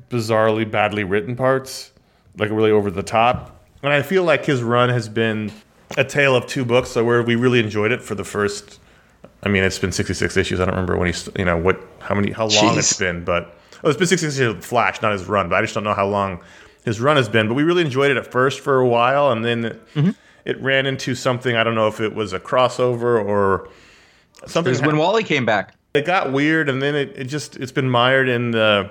bizarrely 0.08 0.68
badly 0.68 1.04
written 1.04 1.36
parts, 1.36 1.92
like 2.38 2.50
really 2.50 2.70
over 2.70 2.90
the 2.90 3.02
top. 3.02 3.64
And 3.82 3.92
I 3.92 4.02
feel 4.02 4.24
like 4.24 4.46
his 4.46 4.62
run 4.62 4.88
has 4.88 5.08
been 5.08 5.52
a 5.96 6.04
tale 6.04 6.36
of 6.36 6.46
two 6.46 6.64
books, 6.64 6.90
so 6.90 7.04
where 7.04 7.22
we 7.22 7.34
really 7.34 7.60
enjoyed 7.60 7.92
it 7.92 8.02
for 8.02 8.14
the 8.14 8.24
first. 8.24 8.78
I 9.42 9.48
mean, 9.48 9.62
it's 9.62 9.78
been 9.78 9.92
66 9.92 10.36
issues. 10.36 10.60
I 10.60 10.64
don't 10.64 10.74
remember 10.74 10.96
when 10.96 11.06
he's, 11.06 11.28
you 11.36 11.44
know, 11.44 11.56
what, 11.56 11.80
how 12.00 12.14
many, 12.14 12.32
how 12.32 12.46
long 12.46 12.76
it's 12.78 12.98
been, 12.98 13.24
but 13.24 13.56
oh, 13.82 13.88
it's 13.88 13.98
been 13.98 14.06
66 14.06 14.36
issues 14.36 14.56
of 14.56 14.64
Flash, 14.64 15.00
not 15.02 15.12
his 15.12 15.24
run. 15.26 15.48
But 15.48 15.56
I 15.56 15.62
just 15.62 15.74
don't 15.74 15.84
know 15.84 15.94
how 15.94 16.06
long 16.06 16.40
his 16.84 17.00
run 17.00 17.16
has 17.16 17.28
been. 17.28 17.48
But 17.48 17.54
we 17.54 17.62
really 17.62 17.82
enjoyed 17.82 18.10
it 18.10 18.16
at 18.16 18.30
first 18.30 18.60
for 18.60 18.78
a 18.80 18.88
while, 18.88 19.30
and 19.30 19.44
then 19.44 19.64
it, 19.64 19.82
it 20.44 20.60
ran 20.60 20.86
into 20.86 21.14
something. 21.14 21.56
I 21.56 21.64
don't 21.64 21.74
know 21.74 21.88
if 21.88 22.00
it 22.00 22.14
was 22.14 22.32
a 22.32 22.40
crossover 22.40 23.24
or 23.24 23.68
something. 24.46 24.72
Because 24.72 24.86
when 24.86 24.96
Wally 24.96 25.24
came 25.24 25.46
back, 25.46 25.74
it 25.94 26.04
got 26.04 26.32
weird, 26.32 26.68
and 26.68 26.82
then 26.82 26.94
it, 26.94 27.12
it 27.16 27.24
just 27.24 27.56
it's 27.56 27.72
been 27.72 27.90
mired 27.90 28.28
in 28.28 28.50
the 28.50 28.90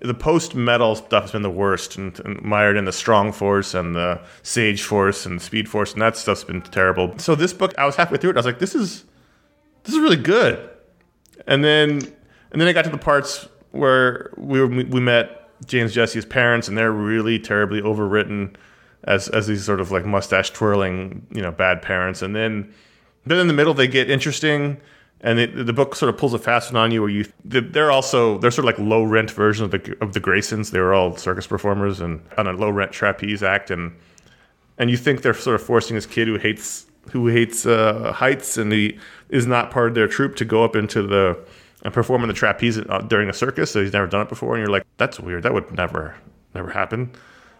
the 0.00 0.14
post 0.14 0.54
metal 0.54 0.94
stuff 0.94 1.24
has 1.24 1.32
been 1.32 1.42
the 1.42 1.50
worst, 1.50 1.96
and, 1.96 2.18
and 2.20 2.40
mired 2.42 2.76
in 2.76 2.86
the 2.86 2.92
strong 2.92 3.32
force 3.32 3.74
and 3.74 3.94
the 3.94 4.18
sage 4.42 4.82
force 4.82 5.26
and 5.26 5.38
the 5.38 5.44
speed 5.44 5.68
force, 5.68 5.92
and 5.92 6.00
that 6.00 6.16
stuff's 6.16 6.44
been 6.44 6.62
terrible. 6.62 7.18
So 7.18 7.34
this 7.34 7.52
book, 7.52 7.74
I 7.76 7.84
was 7.84 7.96
halfway 7.96 8.16
through 8.16 8.30
it, 8.30 8.36
I 8.36 8.38
was 8.38 8.46
like, 8.46 8.60
this 8.60 8.74
is 8.74 9.04
this 9.84 9.94
is 9.94 10.00
really 10.00 10.16
good, 10.16 10.70
and 11.46 11.64
then 11.64 12.00
and 12.52 12.60
then 12.60 12.68
I 12.68 12.72
got 12.72 12.84
to 12.84 12.90
the 12.90 12.98
parts 12.98 13.48
where 13.72 14.30
we 14.36 14.60
were, 14.60 14.66
we 14.66 15.00
met 15.00 15.48
James 15.66 15.94
Jesse's 15.94 16.24
parents, 16.24 16.68
and 16.68 16.76
they're 16.76 16.92
really 16.92 17.38
terribly 17.38 17.80
overwritten 17.80 18.54
as 19.04 19.28
as 19.28 19.46
these 19.46 19.64
sort 19.64 19.80
of 19.80 19.90
like 19.90 20.04
mustache 20.04 20.50
twirling, 20.50 21.26
you 21.32 21.42
know, 21.42 21.50
bad 21.50 21.82
parents, 21.82 22.22
and 22.22 22.34
then 22.34 22.72
then 23.26 23.38
in 23.38 23.48
the 23.48 23.54
middle 23.54 23.74
they 23.74 23.86
get 23.86 24.10
interesting 24.10 24.80
and 25.22 25.38
the 25.38 25.72
book 25.72 25.94
sort 25.94 26.08
of 26.08 26.18
pulls 26.18 26.32
a 26.32 26.38
fast 26.38 26.72
one 26.72 26.82
on 26.82 26.90
you 26.90 27.02
where 27.02 27.10
you 27.10 27.26
they're 27.44 27.90
also 27.90 28.38
they're 28.38 28.50
sort 28.50 28.66
of 28.66 28.78
like 28.78 28.78
low 28.78 29.02
rent 29.02 29.30
version 29.30 29.64
of 29.64 29.70
the 29.70 29.96
of 30.00 30.14
the 30.14 30.20
Graysons. 30.20 30.70
They 30.70 30.80
were 30.80 30.94
all 30.94 31.14
circus 31.16 31.46
performers 31.46 32.00
and 32.00 32.22
on 32.38 32.46
a 32.46 32.52
low 32.52 32.70
rent 32.70 32.92
trapeze 32.92 33.42
act 33.42 33.70
and 33.70 33.94
and 34.78 34.90
you 34.90 34.96
think 34.96 35.20
they're 35.20 35.34
sort 35.34 35.60
of 35.60 35.62
forcing 35.62 35.94
this 35.94 36.06
kid 36.06 36.26
who 36.26 36.38
hates 36.38 36.86
who 37.10 37.28
hates 37.28 37.66
uh, 37.66 38.12
heights 38.12 38.56
and 38.56 38.72
he 38.72 38.98
is 39.28 39.46
not 39.46 39.70
part 39.70 39.88
of 39.88 39.94
their 39.94 40.08
troupe 40.08 40.36
to 40.36 40.44
go 40.44 40.64
up 40.64 40.76
into 40.76 41.02
the 41.02 41.38
and 41.82 41.94
perform 41.94 42.22
in 42.22 42.28
the 42.28 42.34
trapeze 42.34 42.78
uh, 42.78 42.98
during 43.08 43.28
a 43.28 43.32
circus 43.32 43.70
so 43.70 43.82
he's 43.82 43.92
never 43.92 44.06
done 44.06 44.22
it 44.22 44.28
before 44.28 44.54
and 44.54 44.62
you're 44.62 44.70
like 44.70 44.86
that's 44.96 45.18
weird. 45.18 45.42
That 45.42 45.54
would 45.54 45.72
never 45.72 46.14
never 46.54 46.70
happen. 46.70 47.10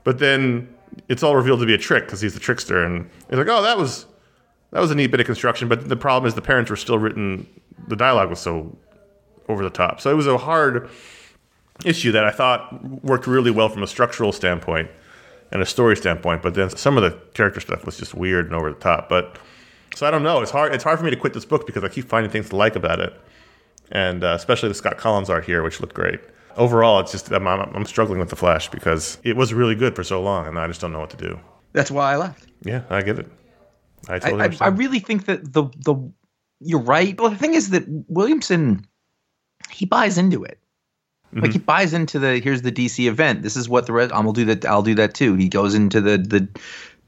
But 0.04 0.18
then 0.18 0.74
it's 1.08 1.22
all 1.22 1.36
revealed 1.36 1.60
to 1.60 1.66
be 1.66 1.74
a 1.74 1.78
trick 1.78 2.04
because 2.04 2.20
he's 2.20 2.34
the 2.34 2.40
trickster 2.40 2.82
and 2.84 3.08
he's 3.28 3.38
like 3.38 3.48
oh 3.48 3.62
that 3.62 3.78
was 3.78 4.06
that 4.72 4.80
was 4.80 4.90
a 4.90 4.94
neat 4.94 5.08
bit 5.08 5.20
of 5.20 5.26
construction, 5.26 5.68
but 5.68 5.88
the 5.88 5.96
problem 5.96 6.28
is 6.28 6.34
the 6.34 6.42
parents 6.42 6.70
were 6.70 6.76
still 6.76 6.98
written. 6.98 7.46
The 7.88 7.96
dialogue 7.96 8.30
was 8.30 8.38
so 8.38 8.76
over 9.48 9.64
the 9.64 9.70
top, 9.70 10.00
so 10.00 10.10
it 10.10 10.14
was 10.14 10.28
a 10.28 10.38
hard 10.38 10.88
issue 11.84 12.12
that 12.12 12.24
I 12.24 12.30
thought 12.30 13.02
worked 13.02 13.26
really 13.26 13.50
well 13.50 13.68
from 13.68 13.82
a 13.82 13.86
structural 13.86 14.32
standpoint 14.32 14.90
and 15.52 15.62
a 15.62 15.66
story 15.66 15.96
standpoint. 15.96 16.42
But 16.42 16.54
then 16.54 16.70
some 16.70 16.96
of 16.96 17.02
the 17.02 17.18
character 17.34 17.60
stuff 17.60 17.84
was 17.84 17.96
just 17.96 18.14
weird 18.14 18.46
and 18.46 18.54
over 18.54 18.70
the 18.72 18.78
top. 18.78 19.08
But 19.08 19.38
so 19.94 20.06
I 20.06 20.10
don't 20.10 20.22
know. 20.22 20.40
It's 20.40 20.50
hard. 20.50 20.74
It's 20.74 20.84
hard 20.84 20.98
for 20.98 21.04
me 21.04 21.10
to 21.10 21.16
quit 21.16 21.34
this 21.34 21.44
book 21.44 21.66
because 21.66 21.84
I 21.84 21.88
keep 21.88 22.08
finding 22.08 22.30
things 22.30 22.48
to 22.50 22.56
like 22.56 22.76
about 22.76 23.00
it, 23.00 23.12
and 23.90 24.22
uh, 24.24 24.34
especially 24.36 24.68
the 24.68 24.74
Scott 24.74 24.98
Kolins 24.98 25.28
art 25.28 25.44
here, 25.44 25.62
which 25.62 25.80
looked 25.80 25.94
great. 25.94 26.20
Overall, 26.56 27.00
it's 27.00 27.12
just 27.12 27.30
I'm, 27.32 27.46
I'm, 27.46 27.74
I'm 27.74 27.84
struggling 27.84 28.18
with 28.18 28.28
the 28.28 28.36
Flash 28.36 28.68
because 28.70 29.18
it 29.22 29.36
was 29.36 29.54
really 29.54 29.74
good 29.74 29.94
for 29.94 30.04
so 30.04 30.20
long, 30.22 30.46
and 30.46 30.58
I 30.58 30.66
just 30.66 30.80
don't 30.80 30.92
know 30.92 31.00
what 31.00 31.10
to 31.10 31.16
do. 31.16 31.38
that's 31.72 31.90
why 31.90 32.12
I 32.12 32.16
left. 32.16 32.46
Yeah, 32.64 32.82
I 32.90 33.02
get 33.02 33.18
it. 33.18 33.28
I 34.08 34.14
I, 34.14 34.18
totally 34.18 34.40
I, 34.40 34.42
I 34.42 34.44
understand. 34.46 34.78
really 34.78 34.98
think 35.00 35.26
that 35.26 35.52
the 35.52 35.64
the 35.84 36.12
you're 36.60 36.80
right. 36.80 37.18
Well, 37.20 37.30
the 37.30 37.36
thing 37.36 37.54
is 37.54 37.70
that 37.70 37.84
Williamson 38.08 38.86
he 39.70 39.86
buys 39.86 40.18
into 40.18 40.44
it. 40.44 40.58
Like 41.32 41.52
he 41.52 41.58
buys 41.58 41.92
into 41.94 42.18
the 42.18 42.38
here's 42.40 42.62
the 42.62 42.72
DC 42.72 43.06
event. 43.08 43.42
This 43.42 43.56
is 43.56 43.68
what 43.68 43.86
the 43.86 43.92
rest. 43.92 44.12
I'm 44.12 44.24
gonna 44.24 44.32
do 44.32 44.44
that. 44.46 44.64
I'll 44.64 44.82
do 44.82 44.94
that 44.96 45.14
too. 45.14 45.34
He 45.34 45.48
goes 45.48 45.74
into 45.74 46.00
the 46.00 46.18
the 46.18 46.48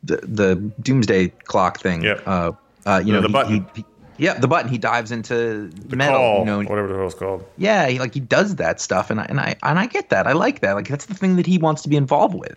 the, 0.04 0.16
the 0.26 0.56
doomsday 0.80 1.28
clock 1.44 1.80
thing. 1.80 2.02
Yeah. 2.04 2.20
Uh, 2.26 2.52
uh, 2.86 3.02
you 3.04 3.12
The- 3.12 3.12
know 3.12 3.20
the 3.22 3.26
he- 3.28 3.32
button. 3.32 3.66
He, 3.74 3.80
he, 3.80 3.84
yeah, 4.18 4.34
the 4.38 4.46
button. 4.46 4.70
He 4.70 4.78
dives 4.78 5.10
into 5.10 5.68
the 5.68 5.96
metal. 5.96 6.18
call, 6.18 6.38
you 6.40 6.44
know, 6.44 6.58
whatever 6.62 6.86
the 6.86 6.94
hell 6.94 7.06
it's 7.06 7.14
called. 7.14 7.44
yeah, 7.56 7.88
he, 7.88 7.98
like 7.98 8.14
he 8.14 8.20
does 8.20 8.56
that 8.56 8.80
stuff, 8.80 9.10
and 9.10 9.18
I 9.18 9.24
and 9.24 9.40
I 9.40 9.56
and 9.64 9.78
I 9.80 9.86
get 9.86 10.10
that. 10.10 10.28
I 10.28 10.32
like 10.32 10.60
that. 10.60 10.74
Like 10.74 10.86
that's 10.86 11.06
the 11.06 11.14
thing 11.14 11.34
that 11.36 11.46
he 11.46 11.58
wants 11.58 11.82
to 11.82 11.88
be 11.88 11.96
involved 11.96 12.34
with. 12.34 12.56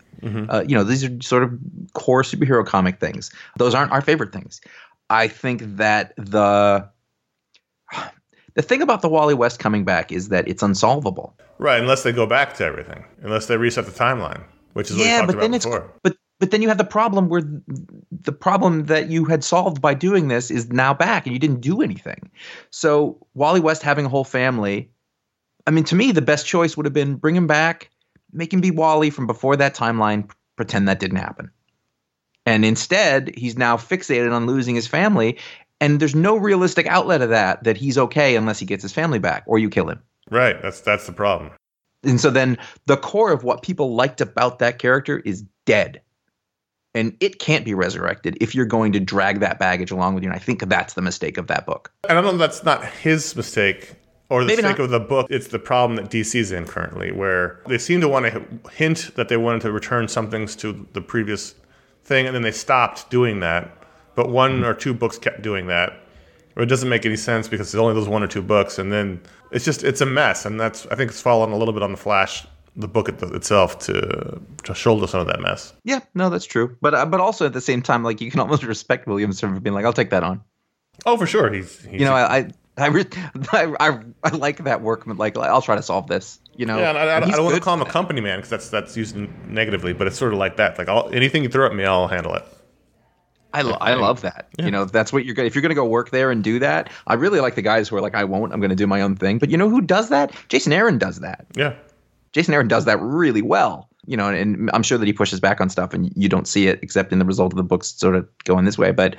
Uh, 0.49 0.63
you 0.67 0.75
know, 0.75 0.83
these 0.83 1.03
are 1.03 1.21
sort 1.21 1.43
of 1.43 1.57
core 1.93 2.23
superhero 2.23 2.65
comic 2.65 2.99
things. 2.99 3.31
Those 3.57 3.73
aren't 3.73 3.91
our 3.91 4.01
favorite 4.01 4.31
things. 4.33 4.59
I 5.09 5.27
think 5.27 5.61
that 5.77 6.13
the 6.17 6.87
the 8.55 8.61
thing 8.61 8.81
about 8.81 9.01
the 9.01 9.09
Wally 9.09 9.33
West 9.33 9.59
coming 9.59 9.83
back 9.83 10.11
is 10.11 10.29
that 10.29 10.47
it's 10.47 10.63
unsolvable. 10.63 11.37
Right, 11.57 11.79
unless 11.79 12.03
they 12.03 12.11
go 12.11 12.25
back 12.25 12.55
to 12.55 12.65
everything, 12.65 13.05
unless 13.21 13.45
they 13.45 13.57
reset 13.57 13.85
the 13.85 13.91
timeline, 13.91 14.43
which 14.73 14.89
is 14.89 14.97
yeah, 14.97 15.21
but 15.21 15.31
about 15.31 15.41
then 15.41 15.53
it's 15.53 15.65
before. 15.65 15.93
but 16.03 16.17
but 16.39 16.51
then 16.51 16.61
you 16.61 16.67
have 16.67 16.77
the 16.77 16.83
problem 16.83 17.29
where 17.29 17.43
the 18.11 18.31
problem 18.31 18.85
that 18.85 19.09
you 19.09 19.25
had 19.25 19.43
solved 19.43 19.81
by 19.81 19.93
doing 19.93 20.27
this 20.27 20.51
is 20.51 20.69
now 20.69 20.93
back 20.93 21.25
and 21.25 21.33
you 21.33 21.39
didn't 21.39 21.61
do 21.61 21.81
anything. 21.81 22.29
So 22.71 23.25
Wally 23.35 23.61
West 23.61 23.83
having 23.83 24.05
a 24.05 24.09
whole 24.09 24.25
family, 24.25 24.89
I 25.65 25.71
mean, 25.71 25.85
to 25.85 25.95
me, 25.95 26.11
the 26.11 26.21
best 26.21 26.45
choice 26.45 26.75
would 26.75 26.85
have 26.85 26.93
been 26.93 27.15
bring 27.15 27.35
him 27.35 27.47
back, 27.47 27.89
make 28.33 28.51
him 28.51 28.59
be 28.61 28.71
Wally 28.71 29.09
from 29.09 29.27
before 29.27 29.55
that 29.55 29.75
timeline, 29.75 30.29
pretend 30.57 30.87
that 30.87 30.99
didn't 30.99 31.17
happen. 31.17 31.51
And 32.45 32.63
instead, 32.63 33.33
he's 33.35 33.57
now 33.57 33.75
fixated 33.77 34.31
on 34.31 34.45
losing 34.45 34.75
his 34.75 34.87
family. 34.87 35.39
And 35.81 35.99
there's 35.99 36.15
no 36.15 36.37
realistic 36.37 36.87
outlet 36.87 37.21
of 37.21 37.29
that 37.29 37.63
that 37.63 37.77
he's 37.77 37.97
okay 37.97 38.35
unless 38.35 38.59
he 38.59 38.65
gets 38.65 38.81
his 38.81 38.93
family 38.93 39.19
back 39.19 39.43
or 39.45 39.59
you 39.59 39.69
kill 39.69 39.89
him. 39.89 40.01
Right. 40.31 40.61
That's 40.61 40.81
that's 40.81 41.05
the 41.05 41.11
problem. 41.11 41.51
And 42.03 42.19
so 42.21 42.29
then 42.29 42.57
the 42.85 42.97
core 42.97 43.31
of 43.31 43.43
what 43.43 43.61
people 43.61 43.95
liked 43.95 44.21
about 44.21 44.59
that 44.59 44.79
character 44.79 45.19
is 45.25 45.43
dead. 45.65 46.01
And 46.93 47.17
it 47.19 47.39
can't 47.39 47.65
be 47.65 47.73
resurrected 47.73 48.37
if 48.39 48.55
you're 48.55 48.65
going 48.65 48.93
to 48.93 49.01
drag 49.01 49.41
that 49.41 49.59
baggage 49.59 49.91
along 49.91 50.15
with 50.15 50.23
you. 50.23 50.29
And 50.29 50.35
I 50.35 50.39
think 50.39 50.61
that's 50.69 50.93
the 50.93 51.01
mistake 51.01 51.37
of 51.37 51.47
that 51.47 51.65
book. 51.65 51.91
And 52.07 52.17
i 52.17 52.21
don't 52.21 52.33
know 52.33 52.37
that's 52.37 52.63
not 52.63 52.85
his 52.85 53.35
mistake 53.35 53.95
or 54.29 54.41
the 54.41 54.47
Maybe 54.47 54.61
mistake 54.61 54.77
not. 54.79 54.85
of 54.85 54.89
the 54.91 54.99
book. 54.99 55.27
It's 55.29 55.47
the 55.47 55.59
problem 55.59 55.97
that 55.97 56.09
DC's 56.09 56.51
in 56.51 56.65
currently, 56.65 57.11
where 57.11 57.59
they 57.67 57.77
seem 57.77 58.01
to 58.01 58.07
want 58.07 58.25
to 58.25 58.71
hint 58.71 59.11
that 59.15 59.29
they 59.29 59.37
wanted 59.37 59.61
to 59.63 59.71
return 59.71 60.07
some 60.07 60.29
things 60.31 60.55
to 60.57 60.87
the 60.93 61.01
previous 61.01 61.55
thing, 62.03 62.25
and 62.25 62.35
then 62.35 62.41
they 62.41 62.51
stopped 62.51 63.09
doing 63.09 63.39
that. 63.41 63.84
But 64.15 64.29
one 64.29 64.63
or 64.63 64.73
two 64.73 64.93
books 64.93 65.17
kept 65.17 65.41
doing 65.41 65.67
that. 65.67 65.99
Or 66.55 66.63
it 66.63 66.67
doesn't 66.67 66.87
make 66.87 67.05
any 67.05 67.17
sense 67.17 67.47
because 67.47 67.67
it's 67.67 67.75
only 67.75 67.93
those 67.93 68.07
one 68.07 68.23
or 68.23 68.27
two 68.27 68.41
books, 68.41 68.79
and 68.79 68.91
then 68.91 69.21
it's 69.51 69.65
just 69.65 69.83
it's 69.83 69.99
a 69.99 70.05
mess. 70.05 70.45
And 70.45 70.57
that's 70.59 70.85
I 70.87 70.95
think 70.95 71.11
it's 71.11 71.21
fallen 71.21 71.51
a 71.51 71.57
little 71.57 71.73
bit 71.73 71.83
on 71.83 71.91
the 71.91 71.97
Flash, 71.97 72.47
the 72.77 72.87
book 72.87 73.09
itself, 73.09 73.77
to 73.79 74.39
to 74.63 74.73
shoulder 74.73 75.05
some 75.05 75.19
of 75.19 75.27
that 75.27 75.41
mess. 75.41 75.73
Yeah, 75.83 75.99
no, 76.13 76.29
that's 76.29 76.45
true. 76.45 76.77
But 76.79 76.93
uh, 76.93 77.05
but 77.07 77.19
also 77.19 77.45
at 77.45 77.51
the 77.51 77.59
same 77.59 77.81
time, 77.81 78.03
like 78.03 78.21
you 78.21 78.31
can 78.31 78.39
almost 78.39 78.63
respect 78.75 79.05
Williamson 79.05 79.53
for 79.53 79.59
being 79.59 79.73
like, 79.73 79.83
I'll 79.83 79.91
take 79.91 80.11
that 80.11 80.23
on. 80.23 80.41
Oh, 81.05 81.17
for 81.17 81.27
sure. 81.27 81.51
He's, 81.51 81.81
he's 81.81 81.99
You 81.99 82.05
know, 82.05 82.13
I 82.13 82.37
I 82.37 82.51
I, 82.77 82.87
re- 82.87 83.05
I, 83.51 83.73
I, 83.79 83.99
I 84.23 84.29
like 84.29 84.63
that 84.63 84.81
workman. 84.81 85.17
Like 85.17 85.37
I'll 85.37 85.61
try 85.61 85.75
to 85.75 85.83
solve 85.83 86.07
this. 86.07 86.39
You 86.55 86.65
know, 86.65 86.77
Yeah, 86.77 86.89
and 86.89 86.97
I, 86.97 87.03
I, 87.03 87.17
I 87.17 87.31
don't 87.31 87.43
want 87.43 87.55
to 87.55 87.61
call 87.61 87.73
him 87.73 87.81
a 87.81 87.85
company 87.85 88.21
man 88.21 88.39
because 88.39 88.49
that's 88.49 88.69
that's 88.69 88.95
used 88.95 89.15
negatively, 89.47 89.91
but 89.91 90.07
it's 90.07 90.17
sort 90.17 90.31
of 90.31 90.39
like 90.39 90.57
that. 90.57 90.77
Like 90.77 90.87
I'll, 90.87 91.09
anything 91.13 91.43
you 91.43 91.49
throw 91.49 91.65
at 91.65 91.75
me, 91.75 91.83
I'll 91.83 92.07
handle 92.07 92.33
it. 92.33 92.45
I, 93.55 93.61
lo- 93.61 93.77
I 93.81 93.93
love 94.01 94.21
that. 94.21 94.49
You 94.65 94.71
know, 94.71 94.85
that's 94.85 95.11
what 95.13 95.25
you're 95.25 95.35
going. 95.35 95.47
If 95.47 95.55
you're 95.55 95.61
going 95.61 95.69
to 95.69 95.75
go 95.75 95.85
work 95.85 96.09
there 96.11 96.31
and 96.31 96.43
do 96.43 96.59
that, 96.59 96.89
I 97.07 97.13
really 97.15 97.39
like 97.39 97.55
the 97.55 97.61
guys 97.61 97.87
who 97.89 97.95
are 97.95 98.01
like, 98.01 98.15
I 98.15 98.23
won't. 98.23 98.53
I'm 98.53 98.59
going 98.59 98.69
to 98.69 98.75
do 98.75 98.87
my 98.87 99.01
own 99.01 99.15
thing. 99.15 99.39
But 99.39 99.49
you 99.49 99.57
know 99.57 99.69
who 99.69 99.81
does 99.81 100.09
that? 100.09 100.33
Jason 100.49 100.73
Aaron 100.73 100.97
does 100.97 101.19
that. 101.21 101.45
Yeah, 101.55 101.75
Jason 102.33 102.53
Aaron 102.53 102.67
does 102.67 102.85
that 102.85 102.99
really 103.01 103.41
well. 103.41 103.89
You 104.07 104.17
know, 104.17 104.29
and 104.29 104.69
I'm 104.73 104.83
sure 104.83 104.97
that 104.99 105.05
he 105.07 105.13
pushes 105.13 105.39
back 105.39 105.59
on 105.61 105.69
stuff, 105.69 105.93
and 105.93 106.11
you 106.15 106.29
don't 106.29 106.47
see 106.47 106.67
it 106.67 106.79
except 106.83 107.11
in 107.11 107.19
the 107.19 107.25
result 107.25 107.53
of 107.53 107.57
the 107.57 107.63
books 107.63 107.87
sort 107.87 108.15
of 108.15 108.27
going 108.43 108.65
this 108.65 108.77
way. 108.77 108.91
But 108.91 109.15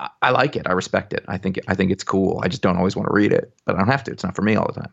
I, 0.00 0.08
I 0.20 0.30
like 0.30 0.56
it. 0.56 0.66
I 0.66 0.72
respect 0.72 1.12
it. 1.12 1.24
I 1.28 1.38
think 1.38 1.58
I 1.68 1.74
think 1.74 1.90
it's 1.90 2.04
cool. 2.04 2.40
I 2.44 2.48
just 2.48 2.62
don't 2.62 2.76
always 2.76 2.96
want 2.96 3.08
to 3.08 3.14
read 3.14 3.32
it, 3.32 3.52
but 3.64 3.74
I 3.74 3.78
don't 3.78 3.88
have 3.88 4.04
to. 4.04 4.10
It's 4.10 4.24
not 4.24 4.36
for 4.36 4.42
me 4.42 4.54
all 4.56 4.66
the 4.66 4.80
time. 4.80 4.92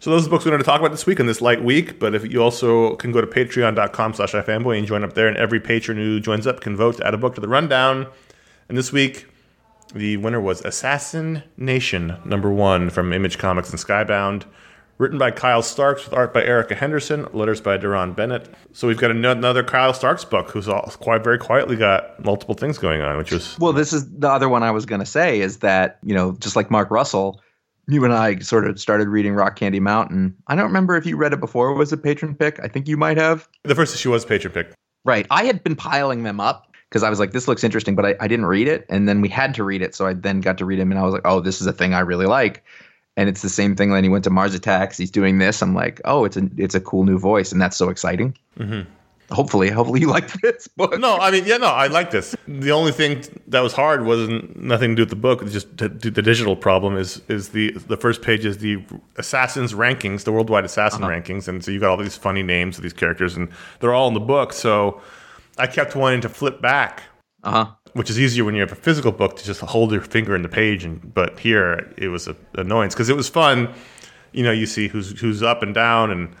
So 0.00 0.08
those 0.08 0.22
are 0.22 0.24
the 0.24 0.30
books 0.30 0.46
we're 0.46 0.52
going 0.52 0.62
to 0.62 0.66
talk 0.66 0.80
about 0.80 0.92
this 0.92 1.04
week 1.04 1.20
in 1.20 1.26
this 1.26 1.42
light 1.42 1.62
week. 1.62 1.98
But 1.98 2.14
if 2.14 2.24
you 2.24 2.42
also 2.42 2.96
can 2.96 3.12
go 3.12 3.20
to 3.20 3.26
patreon.com 3.26 4.14
slash 4.14 4.32
ifanboy 4.32 4.78
and 4.78 4.86
join 4.86 5.04
up 5.04 5.12
there, 5.12 5.28
and 5.28 5.36
every 5.36 5.60
patron 5.60 5.98
who 5.98 6.18
joins 6.20 6.46
up 6.46 6.62
can 6.62 6.74
vote 6.74 6.96
to 6.96 7.06
add 7.06 7.12
a 7.12 7.18
book 7.18 7.34
to 7.34 7.40
the 7.42 7.48
rundown. 7.48 8.06
And 8.70 8.78
this 8.78 8.92
week, 8.92 9.26
the 9.94 10.16
winner 10.16 10.40
was 10.40 10.64
Assassin 10.64 11.42
Nation, 11.58 12.16
number 12.24 12.50
one 12.50 12.88
from 12.88 13.12
Image 13.12 13.36
Comics 13.36 13.68
and 13.70 13.78
Skybound. 13.78 14.44
Written 14.96 15.18
by 15.18 15.30
Kyle 15.30 15.62
Starks 15.62 16.04
with 16.04 16.14
art 16.14 16.32
by 16.32 16.44
Erica 16.44 16.74
Henderson, 16.74 17.26
letters 17.32 17.60
by 17.60 17.76
Deron 17.76 18.16
Bennett. 18.16 18.48
So 18.72 18.88
we've 18.88 18.98
got 18.98 19.10
another 19.10 19.62
Kyle 19.62 19.92
Starks 19.92 20.24
book 20.24 20.50
who's 20.50 20.68
all 20.68 20.82
quite 20.98 21.22
very 21.24 21.38
quietly 21.38 21.76
got 21.76 22.22
multiple 22.24 22.54
things 22.54 22.78
going 22.78 23.02
on, 23.02 23.18
which 23.18 23.32
was 23.32 23.58
Well, 23.58 23.74
this 23.74 23.92
is 23.92 24.10
the 24.10 24.30
other 24.30 24.48
one 24.48 24.62
I 24.62 24.70
was 24.70 24.86
going 24.86 25.00
to 25.00 25.06
say 25.06 25.40
is 25.40 25.58
that, 25.58 25.98
you 26.02 26.14
know, 26.14 26.32
just 26.32 26.56
like 26.56 26.70
Mark 26.70 26.90
Russell, 26.90 27.42
you 27.90 28.04
and 28.04 28.12
I 28.12 28.38
sort 28.38 28.66
of 28.66 28.80
started 28.80 29.08
reading 29.08 29.34
Rock 29.34 29.56
Candy 29.56 29.80
Mountain. 29.80 30.36
I 30.46 30.54
don't 30.54 30.66
remember 30.66 30.96
if 30.96 31.06
you 31.06 31.16
read 31.16 31.32
it 31.32 31.40
before 31.40 31.70
it 31.70 31.74
was 31.74 31.92
a 31.92 31.96
patron 31.96 32.34
pick. 32.34 32.60
I 32.60 32.68
think 32.68 32.88
you 32.88 32.96
might 32.96 33.16
have. 33.16 33.48
the 33.64 33.74
first 33.74 33.94
issue 33.94 34.10
was 34.10 34.24
patron 34.24 34.52
pick. 34.52 34.72
Right. 35.04 35.26
I 35.30 35.44
had 35.44 35.62
been 35.62 35.76
piling 35.76 36.22
them 36.24 36.40
up 36.40 36.74
because 36.88 37.02
I 37.02 37.10
was 37.10 37.18
like, 37.18 37.32
this 37.32 37.48
looks 37.48 37.64
interesting, 37.64 37.94
but 37.94 38.04
I, 38.04 38.14
I 38.20 38.28
didn't 38.28 38.46
read 38.46 38.68
it. 38.68 38.84
And 38.88 39.08
then 39.08 39.20
we 39.20 39.28
had 39.28 39.54
to 39.54 39.64
read 39.64 39.82
it. 39.82 39.94
So 39.94 40.06
I 40.06 40.12
then 40.12 40.40
got 40.40 40.58
to 40.58 40.64
read 40.64 40.78
him 40.78 40.90
and 40.90 40.98
I 40.98 41.04
was 41.04 41.14
like, 41.14 41.22
oh, 41.24 41.40
this 41.40 41.60
is 41.60 41.66
a 41.66 41.72
thing 41.72 41.94
I 41.94 42.00
really 42.00 42.26
like. 42.26 42.64
And 43.16 43.28
it's 43.28 43.42
the 43.42 43.48
same 43.48 43.76
thing. 43.76 43.90
Then 43.90 44.04
he 44.04 44.10
went 44.10 44.24
to 44.24 44.30
Mars 44.30 44.54
Attacks. 44.54 44.96
He's 44.96 45.10
doing 45.10 45.38
this. 45.38 45.62
I'm 45.62 45.74
like, 45.74 46.00
oh, 46.04 46.24
it's 46.24 46.36
a 46.36 46.48
it's 46.56 46.74
a 46.74 46.80
cool 46.80 47.04
new 47.04 47.18
voice, 47.18 47.50
and 47.50 47.60
that's 47.60 47.76
so 47.76 47.90
exciting. 47.90 48.36
Mm-hmm. 48.58 48.88
Hopefully, 49.32 49.70
hopefully 49.70 50.00
you 50.00 50.08
like 50.08 50.32
this 50.42 50.66
book. 50.68 50.98
No, 50.98 51.16
I 51.16 51.30
mean, 51.30 51.44
yeah, 51.46 51.56
no, 51.56 51.66
I 51.68 51.86
like 51.86 52.10
this. 52.10 52.34
The 52.48 52.72
only 52.72 52.90
thing 52.90 53.22
that 53.46 53.60
was 53.60 53.72
hard 53.72 54.04
wasn't 54.04 54.60
nothing 54.60 54.90
to 54.90 54.94
do 54.96 55.02
with 55.02 55.10
the 55.10 55.16
book. 55.16 55.40
It's 55.42 55.52
just 55.52 55.76
the, 55.76 55.88
the 55.88 56.22
digital 56.22 56.56
problem 56.56 56.96
is 56.96 57.22
is 57.28 57.50
the 57.50 57.70
the 57.72 57.96
first 57.96 58.22
page 58.22 58.44
is 58.44 58.58
the 58.58 58.82
assassins 59.16 59.72
rankings, 59.72 60.24
the 60.24 60.32
worldwide 60.32 60.64
assassin 60.64 61.02
rankings, 61.02 61.46
and 61.46 61.64
so 61.64 61.70
you 61.70 61.78
got 61.78 61.90
all 61.90 61.96
these 61.96 62.16
funny 62.16 62.42
names 62.42 62.76
of 62.76 62.82
these 62.82 62.92
characters, 62.92 63.36
and 63.36 63.48
they're 63.78 63.94
all 63.94 64.08
in 64.08 64.14
the 64.14 64.20
book. 64.20 64.52
So 64.52 65.00
I 65.58 65.66
kept 65.68 65.94
wanting 65.94 66.22
to 66.22 66.28
flip 66.28 66.60
back, 66.60 67.02
Uh 67.44 67.50
huh. 67.50 67.66
which 67.92 68.10
is 68.10 68.18
easier 68.18 68.44
when 68.44 68.54
you 68.56 68.60
have 68.62 68.72
a 68.72 68.82
physical 68.82 69.12
book 69.12 69.36
to 69.36 69.44
just 69.44 69.60
hold 69.60 69.92
your 69.92 70.00
finger 70.00 70.34
in 70.34 70.42
the 70.42 70.48
page. 70.48 70.84
And 70.84 71.14
but 71.14 71.38
here 71.38 71.92
it 71.96 72.08
was 72.08 72.26
a 72.26 72.34
annoyance 72.54 72.94
because 72.94 73.08
it 73.08 73.16
was 73.16 73.28
fun. 73.28 73.72
You 74.32 74.42
know, 74.42 74.52
you 74.52 74.66
see 74.66 74.88
who's 74.88 75.20
who's 75.20 75.40
up 75.42 75.62
and 75.62 75.72
down 75.72 76.10
and. 76.10 76.34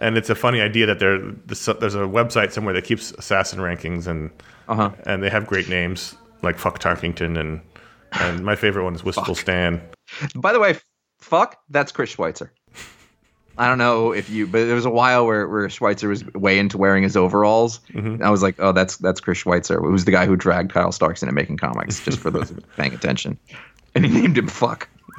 And 0.00 0.16
it's 0.16 0.30
a 0.30 0.34
funny 0.34 0.60
idea 0.60 0.86
that 0.86 0.98
there 1.00 1.18
there's 1.18 1.94
a 1.94 1.98
website 2.06 2.52
somewhere 2.52 2.74
that 2.74 2.84
keeps 2.84 3.10
assassin 3.12 3.58
rankings 3.58 4.06
and 4.06 4.30
Uh-huh. 4.68 4.90
and 5.06 5.22
they 5.22 5.30
have 5.30 5.46
great 5.46 5.68
names 5.68 6.14
like 6.42 6.58
Fuck 6.58 6.78
Tarkington 6.78 7.38
and 7.38 7.60
and 8.12 8.44
my 8.44 8.54
favorite 8.56 8.84
one 8.84 8.94
is 8.94 9.02
Wistful 9.04 9.34
Stan. 9.34 9.80
By 10.36 10.52
the 10.52 10.60
way, 10.60 10.76
fuck, 11.20 11.56
that's 11.68 11.92
Chris 11.92 12.14
Schweizer. 12.16 12.50
I 13.58 13.66
don't 13.66 13.78
know 13.78 14.12
if 14.12 14.30
you, 14.30 14.46
but 14.46 14.66
there 14.66 14.76
was 14.76 14.84
a 14.84 14.90
while 14.90 15.26
where, 15.26 15.48
where 15.48 15.66
Schweizer 15.66 16.08
was 16.08 16.24
way 16.26 16.60
into 16.60 16.78
wearing 16.78 17.02
his 17.02 17.16
overalls. 17.16 17.80
And 17.92 18.22
I 18.22 18.30
was 18.30 18.40
like, 18.40 18.54
oh, 18.60 18.70
that's 18.70 18.98
that's 18.98 19.20
Chris 19.20 19.42
Schweizer, 19.42 19.80
who's 19.80 20.04
the 20.04 20.12
guy 20.12 20.26
who 20.26 20.36
dragged 20.36 20.72
Kyle 20.72 20.92
Starks 20.92 21.22
into 21.24 21.34
making 21.34 21.56
comics, 21.56 21.98
just 22.04 22.20
for 22.20 22.30
those 22.30 22.52
paying 22.76 22.94
attention. 22.94 23.36
And 23.96 24.06
he 24.06 24.12
named 24.20 24.38
him 24.38 24.46
fuck. 24.46 24.88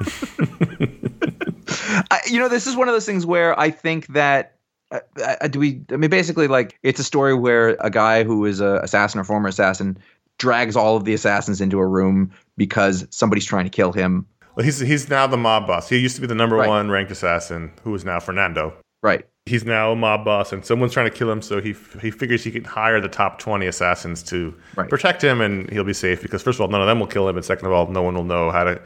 I, 2.10 2.20
you 2.28 2.38
know, 2.38 2.48
this 2.48 2.66
is 2.66 2.76
one 2.76 2.88
of 2.88 2.94
those 2.94 3.06
things 3.06 3.26
where 3.26 3.58
I 3.58 3.70
think 3.70 4.06
that. 4.08 4.56
Uh, 4.90 5.00
uh, 5.40 5.48
do 5.48 5.58
we? 5.60 5.82
I 5.92 5.96
mean, 5.96 6.10
basically, 6.10 6.48
like 6.48 6.78
it's 6.82 6.98
a 7.00 7.04
story 7.04 7.34
where 7.34 7.76
a 7.80 7.90
guy 7.90 8.24
who 8.24 8.44
is 8.44 8.60
a 8.60 8.80
assassin 8.82 9.20
or 9.20 9.24
former 9.24 9.48
assassin 9.48 9.96
drags 10.38 10.74
all 10.76 10.96
of 10.96 11.04
the 11.04 11.14
assassins 11.14 11.60
into 11.60 11.78
a 11.78 11.86
room 11.86 12.30
because 12.56 13.06
somebody's 13.10 13.44
trying 13.44 13.64
to 13.64 13.70
kill 13.70 13.92
him. 13.92 14.26
Well, 14.56 14.64
he's 14.64 14.80
he's 14.80 15.08
now 15.08 15.26
the 15.28 15.36
mob 15.36 15.66
boss. 15.66 15.88
He 15.88 15.98
used 15.98 16.16
to 16.16 16.20
be 16.20 16.26
the 16.26 16.34
number 16.34 16.56
Right. 16.56 16.68
one 16.68 16.90
ranked 16.90 17.12
assassin, 17.12 17.70
who 17.84 17.94
is 17.94 18.04
now 18.04 18.18
Fernando. 18.18 18.74
Right. 19.02 19.24
He's 19.46 19.64
now 19.64 19.92
a 19.92 19.96
mob 19.96 20.24
boss, 20.24 20.52
and 20.52 20.64
someone's 20.64 20.92
trying 20.92 21.08
to 21.10 21.16
kill 21.16 21.30
him. 21.30 21.40
So 21.40 21.60
he 21.60 21.74
he 22.02 22.10
figures 22.10 22.42
he 22.42 22.50
can 22.50 22.64
hire 22.64 23.00
the 23.00 23.08
top 23.08 23.38
twenty 23.38 23.66
assassins 23.66 24.22
to 24.24 24.52
Right. 24.76 24.88
protect 24.90 25.22
him, 25.22 25.40
and 25.40 25.70
he'll 25.70 25.84
be 25.84 25.92
safe 25.94 26.20
because 26.20 26.42
first 26.42 26.56
of 26.56 26.62
all, 26.62 26.68
none 26.68 26.80
of 26.80 26.86
them 26.88 26.98
will 26.98 27.06
kill 27.06 27.28
him, 27.28 27.36
and 27.36 27.44
second 27.44 27.66
of 27.66 27.72
all, 27.72 27.86
no 27.86 28.02
one 28.02 28.14
will 28.14 28.24
know 28.24 28.50
how 28.50 28.64
to 28.64 28.80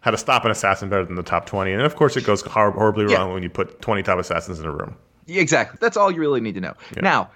how 0.00 0.10
to 0.10 0.16
stop 0.18 0.44
an 0.44 0.50
assassin 0.50 0.88
better 0.88 1.04
than 1.04 1.14
the 1.14 1.22
top 1.22 1.44
twenty. 1.46 1.72
And 1.72 1.82
of 1.82 1.94
course, 1.94 2.16
it 2.16 2.24
goes 2.24 2.40
hor- 2.42 2.72
horribly 2.72 3.10
Yeah. 3.12 3.18
wrong 3.18 3.34
when 3.34 3.42
you 3.42 3.50
put 3.50 3.82
twenty 3.82 4.02
top 4.02 4.18
assassins 4.18 4.58
in 4.58 4.66
a 4.66 4.72
room. 4.72 4.96
Exactly. 5.28 5.78
That's 5.80 5.96
all 5.96 6.10
you 6.10 6.20
really 6.20 6.40
need 6.40 6.54
to 6.54 6.60
know. 6.60 6.74
Now, 7.00 7.30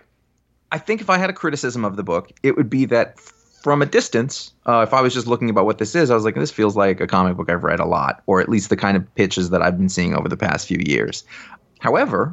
I 0.73 0.79
think 0.79 1.01
if 1.01 1.11
I 1.11 1.19
had 1.19 1.31
a 1.31 1.33
criticism 1.33 1.85
of 1.85 1.97
the 1.97 2.03
book, 2.03 2.33
it 2.43 2.57
would 2.57 2.69
be 2.69 2.87
that 2.87 3.19
from 3.21 3.83
a 3.83 3.87
distance, 3.87 4.53
uh, 4.67 4.85
if 4.87 4.95
I 4.95 5.01
was 5.01 5.13
just 5.13 5.27
looking 5.27 5.51
about 5.51 5.67
what 5.67 5.79
this 5.79 5.95
is, 5.95 6.11
I 6.11 6.15
was 6.15 6.25
like, 6.25 6.35
this 6.35 6.51
feels 6.51 6.77
like 6.77 7.01
a 7.01 7.07
comic 7.07 7.37
book 7.37 7.51
I've 7.51 7.65
read 7.65 7.81
a 7.81 7.85
lot, 7.85 8.23
or 8.27 8.41
at 8.41 8.49
least 8.49 8.71
the 8.71 8.77
kind 8.77 8.97
of 8.97 9.15
pitches 9.15 9.51
that 9.51 9.63
I've 9.63 9.77
been 9.77 9.89
seeing 9.89 10.15
over 10.15 10.29
the 10.29 10.37
past 10.37 10.69
few 10.69 10.79
years. 10.85 11.25
However, 11.81 12.33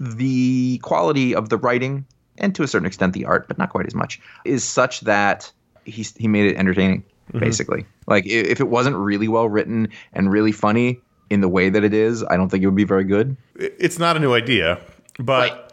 the 0.00 0.78
quality 0.82 1.34
of 1.34 1.48
the 1.48 1.56
writing, 1.56 2.04
and 2.38 2.54
to 2.56 2.62
a 2.62 2.68
certain 2.68 2.86
extent 2.86 3.12
the 3.12 3.24
art, 3.24 3.48
but 3.48 3.58
not 3.58 3.70
quite 3.70 3.86
as 3.86 3.94
much, 3.94 4.20
is 4.44 4.64
such 4.64 5.00
that 5.00 5.50
he's, 5.84 6.14
he 6.16 6.28
made 6.28 6.50
it 6.50 6.56
entertaining, 6.56 7.04
basically. 7.32 7.86
Like, 8.06 8.26
if 8.26 8.60
it 8.60 8.68
wasn't 8.68 8.96
really 8.96 9.28
well 9.28 9.48
written 9.48 9.88
and 10.12 10.30
really 10.30 10.52
funny 10.52 11.00
in 11.34 11.40
the 11.42 11.48
way 11.48 11.68
that 11.68 11.84
it 11.84 11.92
is, 11.92 12.24
I 12.24 12.36
don't 12.36 12.48
think 12.48 12.62
it 12.62 12.66
would 12.66 12.74
be 12.76 12.84
very 12.84 13.04
good. 13.04 13.36
it's 13.56 13.98
not 13.98 14.16
a 14.16 14.20
new 14.20 14.32
idea, 14.32 14.80
but 15.18 15.72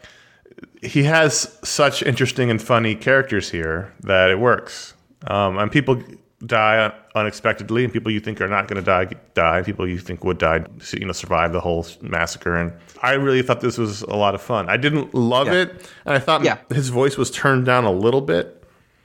he 0.81 1.03
has 1.03 1.57
such 1.63 2.03
interesting 2.03 2.49
and 2.51 2.61
funny 2.61 2.95
characters 2.95 3.49
here 3.49 3.93
that 4.01 4.29
it 4.31 4.39
works. 4.39 4.93
Um, 5.27 5.57
and 5.59 5.71
people 5.71 6.01
die 6.45 6.91
unexpectedly, 7.13 7.83
and 7.83 7.93
people 7.93 8.11
you 8.11 8.19
think 8.19 8.41
are 8.41 8.47
not 8.47 8.67
going 8.67 8.83
to 8.83 8.85
die 8.85 9.05
die. 9.35 9.61
People 9.61 9.87
you 9.87 9.99
think 9.99 10.23
would 10.23 10.39
die, 10.39 10.65
you 10.93 11.05
know, 11.05 11.11
survive 11.11 11.53
the 11.53 11.61
whole 11.61 11.85
massacre. 12.01 12.55
And 12.57 12.73
I 13.03 13.13
really 13.13 13.43
thought 13.43 13.61
this 13.61 13.77
was 13.77 14.01
a 14.01 14.15
lot 14.15 14.33
of 14.33 14.41
fun. 14.41 14.67
I 14.67 14.77
didn't 14.77 15.13
love 15.13 15.47
Yeah. 15.47 15.53
it, 15.61 15.89
and 16.05 16.15
I 16.15 16.19
thought 16.19 16.43
Yeah. 16.43 16.57
his 16.73 16.89
voice 16.89 17.15
was 17.17 17.29
turned 17.29 17.65
down 17.65 17.85
a 17.85 17.91
little 17.91 18.21
bit. 18.21 18.60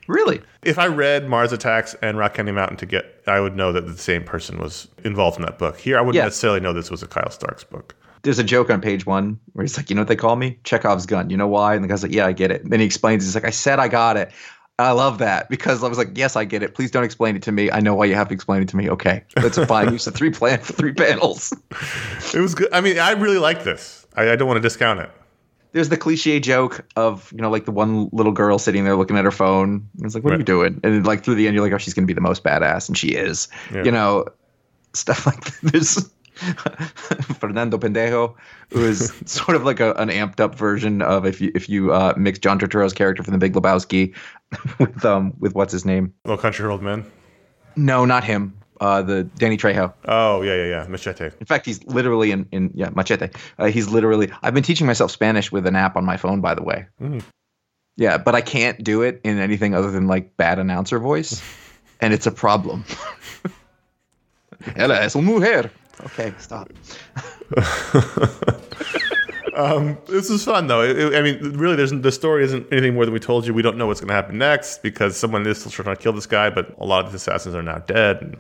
Really? 0.09 0.41
If 0.63 0.79
I 0.79 0.87
read 0.87 1.29
Mars 1.29 1.53
Attacks 1.53 1.95
and 2.03 2.19
Rock 2.19 2.35
Candy 2.35 2.53
Mountain 2.53 2.77
to 2.79 2.87
get, 2.87 3.23
I 3.27 3.41
would 3.41 3.57
know 3.57 3.73
that 3.73 3.87
the 3.87 3.97
same 3.97 4.25
person 4.25 4.59
was 4.59 4.89
involved 5.05 5.39
in 5.39 5.45
that 5.45 5.59
book. 5.59 5.79
Here, 5.79 5.99
I 5.99 6.01
wouldn't 6.01 6.17
Yeah. 6.17 6.25
necessarily 6.25 6.61
know 6.61 6.73
this 6.73 6.91
was 6.91 7.03
a 7.03 7.07
Kyle 7.07 7.31
Starks 7.31 7.65
book. 7.65 7.95
there's 8.23 8.41
a 8.41 8.45
joke 8.45 8.71
on 8.71 8.81
page 8.81 9.07
one 9.07 9.39
where 9.53 9.63
he's 9.63 9.77
like, 9.77 9.89
you 9.89 9.95
know 9.95 10.01
what 10.03 10.09
they 10.09 10.17
call 10.17 10.35
me? 10.35 10.59
Chekhov's 10.65 11.07
gun. 11.07 11.31
You 11.31 11.37
know 11.37 11.47
why? 11.47 11.77
And 11.77 11.85
the 11.85 11.89
guy's 11.89 12.03
like, 12.03 12.11
yeah, 12.13 12.27
I 12.27 12.33
get 12.33 12.51
it. 12.51 12.61
And 12.65 12.73
then 12.73 12.81
he 12.81 12.87
explains, 12.87 13.25
he's 13.25 13.37
like, 13.37 13.45
I 13.45 13.51
said 13.51 13.79
I 13.79 13.87
got 13.87 14.17
it. 14.17 14.33
I 14.81 14.91
love 14.91 15.19
that 15.19 15.49
because 15.49 15.85
I 15.85 15.89
was 15.89 15.97
like, 15.97 16.09
yes, 16.19 16.35
I 16.35 16.45
get 16.45 16.63
it. 16.65 16.75
Please 16.75 16.91
don't 16.91 17.05
explain 17.05 17.37
it 17.37 17.43
to 17.45 17.53
me. 17.53 17.71
I 17.71 17.79
know 17.79 17.95
why 17.95 18.07
you 18.07 18.15
have 18.17 18.27
to 18.29 18.35
explain 18.35 18.63
it 18.63 18.69
to 18.71 18.77
me. 18.77 18.91
Okay, 18.91 19.23
that's 19.37 19.57
a 19.59 19.67
fine 19.67 19.93
use 19.93 20.07
of 20.09 20.15
three 20.15 20.31
plan 20.31 20.59
three 20.59 20.93
panels. 20.93 21.53
It 22.35 22.41
was 22.41 22.55
good. 22.57 22.69
I 22.73 22.81
mean, 22.81 22.99
I 22.99 23.13
really 23.13 23.39
like 23.39 23.63
this. 23.63 24.07
I, 24.17 24.33
I 24.33 24.37
don't 24.37 24.49
want 24.49 24.59
to 24.59 24.63
discount 24.63 24.99
it. 25.01 25.11
There's 25.77 25.91
the 25.91 25.97
cliche 25.99 26.41
joke 26.41 26.87
of 26.97 27.31
you 27.33 27.43
know 27.43 27.51
like 27.51 27.67
the 27.67 27.71
one 27.71 28.09
little 28.11 28.33
girl 28.33 28.59
sitting 28.59 28.85
there 28.85 28.97
looking 28.97 29.19
at 29.19 29.27
her 29.27 29.31
phone. 29.31 29.87
And 29.97 30.07
it's 30.07 30.15
like, 30.15 30.25
what 30.25 30.33
are 30.33 30.39
you 30.39 30.43
doing? 30.43 30.81
And 30.83 31.05
like 31.07 31.23
through 31.23 31.35
the 31.35 31.47
end, 31.47 31.55
you're 31.55 31.63
like, 31.63 31.73
oh, 31.75 31.77
she's 31.77 31.93
gonna 31.93 32.07
be 32.07 32.15
the 32.15 32.23
most 32.23 32.43
badass, 32.43 32.89
and 32.89 32.97
she 32.97 33.09
is. 33.09 33.49
Yeah. 33.75 33.85
You 33.85 33.91
know, 33.91 34.25
stuff 34.95 35.27
like 35.27 35.45
that. 35.45 35.59
There's 35.63 36.11
Fernando 37.39 37.77
Pendejo, 37.77 38.35
who 38.71 38.85
is 38.87 39.13
sort 39.27 39.55
of 39.55 39.65
like 39.65 39.81
a, 39.81 39.93
an 39.93 40.09
amped 40.09 40.41
up 40.41 40.55
version 40.55 41.03
of 41.03 41.27
if 41.27 41.43
you 41.43 41.53
if 41.55 41.69
you 41.69 41.93
uh, 41.93 42.15
mix 42.17 42.39
John 42.39 42.59
Turturro's 42.59 42.95
character 42.95 43.23
from 43.23 43.33
The 43.33 43.39
Big 43.39 43.53
Lebowski 43.53 44.15
with 44.79 45.05
um 45.05 45.35
with 45.39 45.55
what's 45.55 45.73
his 45.73 45.85
name? 45.85 46.15
Little 46.25 46.41
country 46.41 46.67
old 46.67 46.83
Man. 46.83 47.05
No, 47.77 48.07
not 48.07 48.25
him. 48.25 48.57
Uh, 48.81 49.03
the 49.03 49.25
Danny 49.25 49.57
Trejo. 49.57 49.93
Oh 50.07 50.43
yeah, 50.43 50.55
yeah, 50.55 50.65
yeah. 50.67 50.87
Machete. 50.89 51.31
In 51.41 51.47
fact, 51.47 51.65
he's 51.67 51.83
literally 51.85 52.31
in, 52.31 52.47
in 52.53 52.71
yeah, 52.75 52.91
machete. 52.91 53.29
Uh, 53.59 53.67
he's 53.67 53.89
literally. 53.89 54.31
I've 54.43 54.55
been 54.55 54.63
teaching 54.63 54.87
myself 54.87 55.11
Spanish 55.11 55.51
with 55.51 55.67
an 55.67 55.77
app 55.77 55.97
on 55.97 56.05
my 56.05 56.17
phone, 56.17 56.41
by 56.41 56.55
the 56.55 56.63
way. 56.63 56.87
Mm. 57.01 57.23
Yeah, 57.97 58.19
but 58.19 58.35
I 58.35 58.43
can't 58.43 58.83
do 58.85 59.03
it 59.03 59.21
in 59.25 59.39
anything 59.39 59.75
other 59.75 59.91
than 59.91 60.07
like 60.07 60.37
bad 60.37 60.59
announcer 60.59 60.99
voice, 60.99 61.43
and 62.01 62.13
it's 62.13 62.27
a 62.27 62.33
problem. 62.33 62.85
Ella 64.77 65.01
es 65.01 65.15
una 65.17 65.27
mujer. 65.31 65.71
Okay, 66.05 66.35
stop. 66.39 66.71
This 70.07 70.29
is 70.31 70.45
fun 70.45 70.67
though. 70.67 70.83
It- 70.83 70.99
it- 70.99 71.15
I 71.15 71.23
mean, 71.23 71.53
really, 71.59 71.77
there's 71.77 71.91
the 71.91 72.13
story 72.13 72.45
isn't 72.45 72.67
anything 72.71 72.95
more 72.95 73.05
than 73.07 73.15
we 73.15 73.21
told 73.21 73.47
you. 73.47 73.55
We 73.55 73.63
don't 73.63 73.77
know 73.79 73.87
what's 73.87 74.01
going 74.01 74.09
to 74.09 74.15
happen 74.15 74.37
next 74.39 74.83
because 74.83 75.17
someone 75.17 75.47
is 75.47 75.59
still 75.61 75.71
trying 75.73 75.97
to 75.97 76.03
kill 76.03 76.13
this 76.13 76.27
guy, 76.27 76.51
but 76.51 76.75
a 76.79 76.85
lot 76.85 77.07
of 77.07 77.13
the 77.13 77.17
assassins 77.17 77.55
are 77.55 77.63
now 77.63 77.79
dead. 77.79 78.19
And. 78.21 78.37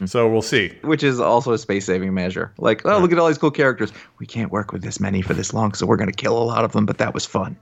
so 0.06 0.28
we'll 0.28 0.42
see. 0.42 0.72
Which 0.82 1.02
is 1.02 1.20
also 1.20 1.52
a 1.52 1.58
space 1.58 1.86
saving 1.86 2.14
measure. 2.14 2.52
Like, 2.58 2.84
oh, 2.84 2.98
look 2.98 3.12
at 3.12 3.18
all 3.18 3.28
these 3.28 3.38
cool 3.38 3.50
characters. 3.50 3.92
We 4.18 4.26
can't 4.26 4.50
work 4.50 4.72
with 4.72 4.82
this 4.82 5.00
many 5.00 5.22
for 5.22 5.34
this 5.34 5.52
long, 5.52 5.74
so 5.74 5.86
we're 5.86 5.96
going 5.96 6.10
to 6.10 6.16
kill 6.16 6.36
a 6.36 6.44
lot 6.44 6.64
of 6.64 6.72
them. 6.72 6.86
But 6.86 6.98
that 6.98 7.14
was 7.14 7.26
fun. 7.26 7.56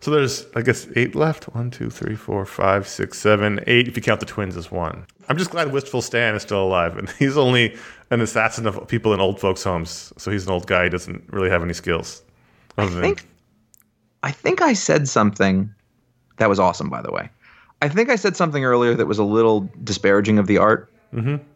So 0.00 0.10
there's, 0.10 0.44
I 0.54 0.62
guess, 0.62 0.86
eight 0.96 1.14
left. 1.14 1.44
One, 1.54 1.70
two, 1.70 1.88
three, 1.88 2.14
four, 2.14 2.44
five, 2.44 2.86
six, 2.86 3.18
seven, 3.18 3.60
eight. 3.66 3.88
If 3.88 3.96
you 3.96 4.02
count 4.02 4.20
the 4.20 4.26
twins 4.26 4.56
as 4.56 4.70
one. 4.70 5.06
I'm 5.28 5.38
just 5.38 5.50
glad 5.50 5.72
Wistful 5.72 6.02
Stan 6.02 6.34
is 6.34 6.42
still 6.42 6.62
alive, 6.62 6.98
and 6.98 7.08
he's 7.18 7.36
only 7.36 7.76
an 8.10 8.20
assassin 8.20 8.66
of 8.66 8.86
people 8.88 9.14
in 9.14 9.20
old 9.20 9.40
folks' 9.40 9.64
homes. 9.64 10.12
So 10.18 10.30
he's 10.30 10.44
an 10.44 10.52
old 10.52 10.66
guy. 10.66 10.84
He 10.84 10.90
doesn't 10.90 11.32
really 11.32 11.50
have 11.50 11.62
any 11.62 11.72
skills. 11.72 12.22
Than, 12.76 12.88
think 12.88 13.26
I 14.22 14.30
think 14.30 14.62
I 14.62 14.72
said 14.72 15.08
something 15.08 15.72
that 16.38 16.48
was 16.48 16.58
awesome, 16.58 16.90
by 16.90 17.02
the 17.02 17.12
way. 17.12 17.30
I 17.82 17.88
think 17.88 18.08
I 18.08 18.16
said 18.16 18.36
something 18.36 18.64
earlier 18.64 18.94
that 18.94 19.06
was 19.06 19.18
a 19.18 19.24
little 19.24 19.68
disparaging 19.84 20.38
of 20.38 20.46
the 20.46 20.58
art, 20.58 20.90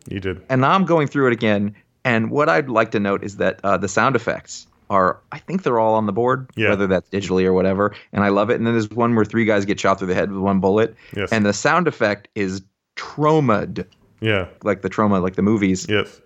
you 0.08 0.20
did. 0.20 0.40
and 0.48 0.60
now 0.60 0.72
I'm 0.72 0.84
going 0.84 1.08
through 1.08 1.26
it 1.28 1.32
again. 1.32 1.74
And 2.04 2.30
what 2.30 2.48
I'd 2.48 2.68
like 2.68 2.92
to 2.92 3.00
note 3.00 3.22
is 3.24 3.36
that 3.36 3.60
uh, 3.64 3.76
the 3.76 3.88
sound 3.88 4.16
effects 4.16 4.66
are, 4.88 5.18
I 5.32 5.38
think 5.38 5.62
they're 5.64 5.78
all 5.78 5.94
on 5.94 6.06
the 6.06 6.12
board, 6.12 6.48
Yeah. 6.56 6.70
whether 6.70 6.86
that's 6.86 7.10
digitally 7.10 7.44
or 7.44 7.52
whatever. 7.52 7.94
And 8.12 8.24
I 8.24 8.28
love 8.28 8.48
it. 8.50 8.54
And 8.54 8.66
then 8.66 8.72
there's 8.74 8.88
one 8.90 9.14
where 9.14 9.24
three 9.26 9.44
guys 9.44 9.64
get 9.66 9.78
shot 9.78 9.98
through 9.98 10.08
the 10.08 10.14
head 10.14 10.30
with 10.32 10.40
one 10.40 10.60
bullet, 10.60 10.94
Yes. 11.14 11.30
and 11.32 11.44
the 11.44 11.52
sound 11.52 11.86
effect 11.88 12.28
is 12.34 12.62
troma'd, 12.96 13.84
Yeah. 14.20 14.46
like 14.62 14.82
the 14.82 14.88
trauma, 14.88 15.20
like 15.20 15.34
the 15.36 15.42
movies 15.42 15.86
Yes. 15.88 16.20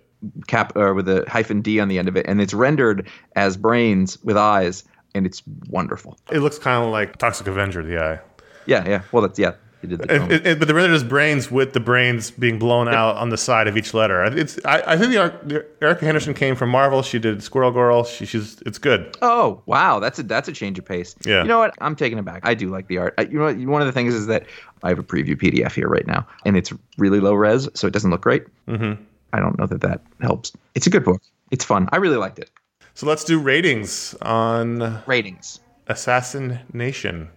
cap 0.47 0.77
or 0.77 0.95
with 0.95 1.09
a 1.09 1.25
hyphen 1.29 1.61
D 1.63 1.81
on 1.81 1.89
the 1.89 1.99
end 1.99 2.07
of 2.09 2.17
it, 2.17 2.27
and 2.29 2.41
it's 2.41 2.55
rendered 2.55 3.09
as 3.35 3.57
brains 3.57 4.23
with 4.23 4.37
eyes, 4.37 4.85
and 5.15 5.27
it's 5.27 5.43
wonderful. 5.69 6.17
It 6.31 6.39
looks 6.39 6.59
kind 6.59 6.85
of 6.85 6.91
like 6.93 7.17
Toxic 7.17 7.47
Avenger, 7.49 7.83
the 7.83 7.99
eye. 7.99 8.21
Yeah, 8.67 8.89
yeah. 8.89 9.03
Well, 9.11 9.23
that's 9.23 9.39
yeah. 9.39 9.53
He 9.83 9.89
did 9.89 9.99
the 9.99 10.33
it, 10.33 10.47
it- 10.47 10.59
but 10.59 10.69
the 10.69 10.75
rendered 10.75 10.95
as 10.95 11.05
brains 11.05 11.51
with 11.51 11.73
the 11.75 11.81
brains 11.81 12.31
being 12.31 12.59
blown 12.59 12.89
out 12.89 13.17
on 13.17 13.29
the 13.31 13.37
side 13.37 13.67
of 13.69 13.77
each 13.77 13.93
letter. 13.93 14.23
It's 14.25 14.59
I, 14.65 14.83
I 14.93 14.97
think 14.97 15.13
the, 15.13 15.35
the 15.45 15.67
Erica 15.85 16.05
Henderson 16.05 16.33
came 16.35 16.55
from 16.57 16.71
Marvel. 16.71 17.03
She 17.03 17.19
did 17.19 17.43
Squirrel 17.43 17.73
Girl. 17.73 18.05
She, 18.05 18.25
she's 18.25 18.63
it's 18.65 18.79
good. 18.79 19.15
Oh 19.21 19.61
wow, 19.67 19.99
that's 19.99 20.19
a 20.21 20.23
that's 20.23 20.49
a 20.49 20.53
change 20.53 20.79
of 20.79 20.85
pace. 20.85 21.15
Yeah. 21.27 21.43
You 21.43 21.49
know 21.49 21.59
what? 21.59 21.75
I'm 21.81 21.97
taking 21.97 22.17
it 22.17 22.25
back. 22.25 22.41
I 22.45 22.55
do 22.55 22.71
like 22.71 22.87
the 22.87 22.99
art. 22.99 23.15
I, 23.19 23.23
you 23.23 23.39
know 23.39 23.45
what? 23.45 23.57
One 23.59 23.83
of 23.83 23.87
the 23.87 23.93
things 23.93 24.15
is 24.15 24.27
that 24.29 24.47
I 24.85 24.89
have 24.89 24.99
a 24.99 25.03
preview 25.03 25.37
PDF 25.37 25.73
here 25.73 25.89
right 25.89 26.07
now, 26.07 26.27
and 26.47 26.57
it's 26.57 26.73
really 26.97 27.21
low 27.21 27.35
res, 27.35 27.69
so 27.75 27.87
it 27.87 27.93
doesn't 27.93 28.11
look 28.11 28.21
great. 28.23 28.45
Mm-hmm. 28.69 29.03
I 29.33 29.41
don't 29.41 29.59
know 29.59 29.67
that 29.67 29.81
that 29.81 30.01
helps. 30.21 30.53
It's 30.75 30.87
a 30.87 30.91
good 30.91 31.05
book. 31.05 31.21
It's 31.51 31.65
fun. 31.65 31.89
I 31.93 31.97
really 31.97 32.17
liked 32.17 32.39
it. 32.39 32.51
So 32.95 33.07
let's 33.07 33.25
do 33.25 33.39
ratings 33.41 34.15
on 34.23 35.03
Ratings. 35.07 35.59
Assassin 35.89 36.61
Nation, 36.73 37.29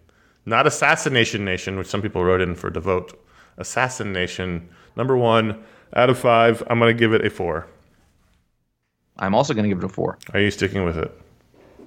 not 0.45 0.67
Assassination 0.67 1.43
Nation, 1.43 1.77
which 1.77 1.87
some 1.87 2.01
people 2.01 2.23
wrote 2.23 2.41
in 2.41 2.55
for 2.55 2.69
devote. 2.69 3.19
Assassin 3.57 4.11
Nation, 4.11 4.67
number 4.95 5.17
one 5.17 5.63
out 5.95 6.09
of 6.09 6.17
five. 6.17 6.61
I'm 6.67 6.79
going 6.79 6.95
to 6.95 6.99
give 6.99 7.13
it 7.13 7.25
a 7.25 7.29
four. 7.29 7.67
I'm 9.17 9.33
also 9.33 9.53
going 9.53 9.63
to 9.63 9.69
give 9.69 9.77
it 9.77 9.85
a 9.85 9.89
four. 9.89 10.17
Are 10.33 10.39
you 10.39 10.51
sticking 10.51 10.83
with 10.83 10.97
it? 10.97 11.11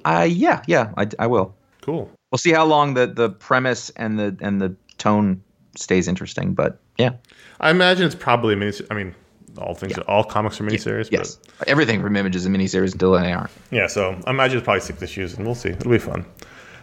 Uh, 0.05 0.27
yeah, 0.29 0.63
yeah, 0.67 0.93
I, 0.97 1.09
I 1.19 1.27
will. 1.27 1.55
Cool. 1.83 2.11
We'll 2.31 2.39
see 2.39 2.53
how 2.53 2.65
long 2.65 2.95
the 2.95 3.07
the 3.07 3.31
premise 3.31 3.91
and 3.91 4.19
the 4.19 4.37
and 4.41 4.61
the 4.61 4.75
tone 4.99 5.43
stays 5.77 6.09
interesting, 6.09 6.55
but 6.55 6.81
yeah. 6.99 7.13
I 7.61 7.71
imagine 7.71 8.07
it's 8.07 8.15
probably 8.15 8.55
a 8.55 8.57
mini. 8.57 8.73
I 8.91 8.95
mean, 8.95 9.15
all 9.57 9.75
things, 9.75 9.97
all 10.07 10.25
comics 10.25 10.61
are 10.61 10.65
miniseries. 10.65 11.11
Yes. 11.11 11.39
Everything 11.67 12.03
from 12.03 12.17
Image 12.17 12.37
is 12.37 12.47
a 12.47 12.49
miniseries 12.49 12.93
until 12.93 13.13
they 13.13 13.33
aren't. 13.33 13.51
Yeah, 13.71 13.87
so 13.87 14.21
I 14.27 14.31
imagine 14.31 14.59
it's 14.59 14.65
probably 14.65 14.81
six 14.81 15.03
issues, 15.03 15.35
and 15.35 15.47
we'll 15.47 15.55
see. 15.55 15.71
It'll 15.71 15.91
be 15.91 15.99
fun. 15.99 16.25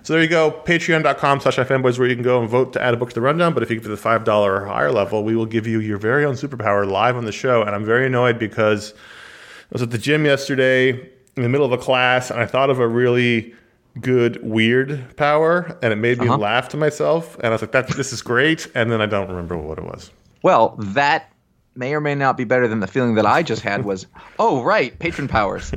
So 0.05 0.13
there 0.13 0.21
you 0.21 0.29
go. 0.29 0.51
Patreon.com 0.51 1.39
slash 1.39 1.57
iFanboys 1.57 1.97
where 1.97 2.07
you 2.07 2.13
can 2.13 2.23
go 2.23 2.39
and 2.39 2.47
vote 2.47 2.73
to 2.73 2.81
add 2.81 2.93
a 2.93 2.97
book 2.97 3.09
to 3.09 3.15
the 3.15 3.21
rundown. 3.21 3.55
But 3.55 3.63
if 3.63 3.71
you 3.71 3.77
give 3.77 3.85
it 3.85 3.89
the 3.89 3.95
$5 3.95 4.27
or 4.27 4.63
higher 4.63 4.91
level, 4.91 5.23
we 5.23 5.35
will 5.35 5.47
give 5.47 5.65
you 5.65 5.79
your 5.79 5.97
very 5.97 6.23
own 6.25 6.35
superpower 6.35 6.87
live 6.87 7.15
on 7.15 7.25
the 7.25 7.31
show. 7.31 7.63
And 7.63 7.71
I'm 7.71 7.83
very 7.83 8.05
annoyed 8.05 8.37
because 8.37 8.93
I 8.93 9.67
was 9.71 9.81
at 9.81 9.89
the 9.89 9.97
gym 9.97 10.23
yesterday 10.23 10.91
in 10.91 11.41
the 11.41 11.49
middle 11.49 11.65
of 11.65 11.71
a 11.71 11.79
class 11.79 12.29
and 12.29 12.39
I 12.39 12.45
thought 12.45 12.69
of 12.69 12.77
a 12.77 12.87
really 12.87 13.55
good 13.99 14.37
weird 14.43 15.17
power 15.17 15.75
and 15.81 15.91
it 15.91 15.95
made 15.95 16.19
me 16.19 16.27
uh-huh. 16.27 16.37
laugh 16.37 16.69
to 16.69 16.77
myself. 16.77 17.33
And 17.37 17.47
I 17.47 17.49
was 17.49 17.61
like, 17.61 17.71
that, 17.71 17.87
this 17.87 18.13
is 18.13 18.21
great. 18.21 18.67
And 18.75 18.91
then 18.91 19.01
I 19.01 19.07
don't 19.07 19.27
remember 19.27 19.57
what 19.57 19.79
it 19.79 19.85
was. 19.85 20.11
Well, 20.43 20.75
that 20.77 21.33
may 21.73 21.95
or 21.95 21.99
may 21.99 22.13
not 22.13 22.37
be 22.37 22.43
better 22.43 22.67
than 22.67 22.79
the 22.79 22.85
feeling 22.85 23.15
that 23.15 23.25
I 23.25 23.41
just 23.41 23.63
had 23.63 23.85
was, 23.85 24.05
oh 24.37 24.61
right, 24.61 24.99
patron 24.99 25.27
powers, 25.27 25.71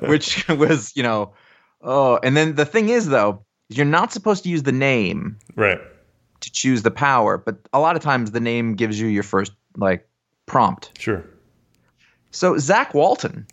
which 0.00 0.48
was 0.48 0.92
you 0.96 1.04
know, 1.04 1.32
oh, 1.80 2.18
and 2.24 2.36
then 2.36 2.56
the 2.56 2.66
thing 2.66 2.88
is 2.88 3.06
though, 3.06 3.44
you're 3.76 3.86
not 3.86 4.12
supposed 4.12 4.42
to 4.44 4.48
use 4.48 4.62
the 4.64 4.72
name 4.72 5.36
Right. 5.56 5.80
to 6.40 6.50
choose 6.52 6.82
the 6.82 6.90
power, 6.90 7.38
but 7.38 7.56
a 7.72 7.78
lot 7.80 7.96
of 7.96 8.02
times 8.02 8.30
the 8.32 8.40
name 8.40 8.74
gives 8.74 9.00
you 9.00 9.06
your 9.08 9.22
first 9.22 9.52
like 9.76 10.08
prompt. 10.46 10.90
Sure. 11.00 11.24
So 12.30 12.58
Zack 12.58 12.94
Walton 12.94 13.46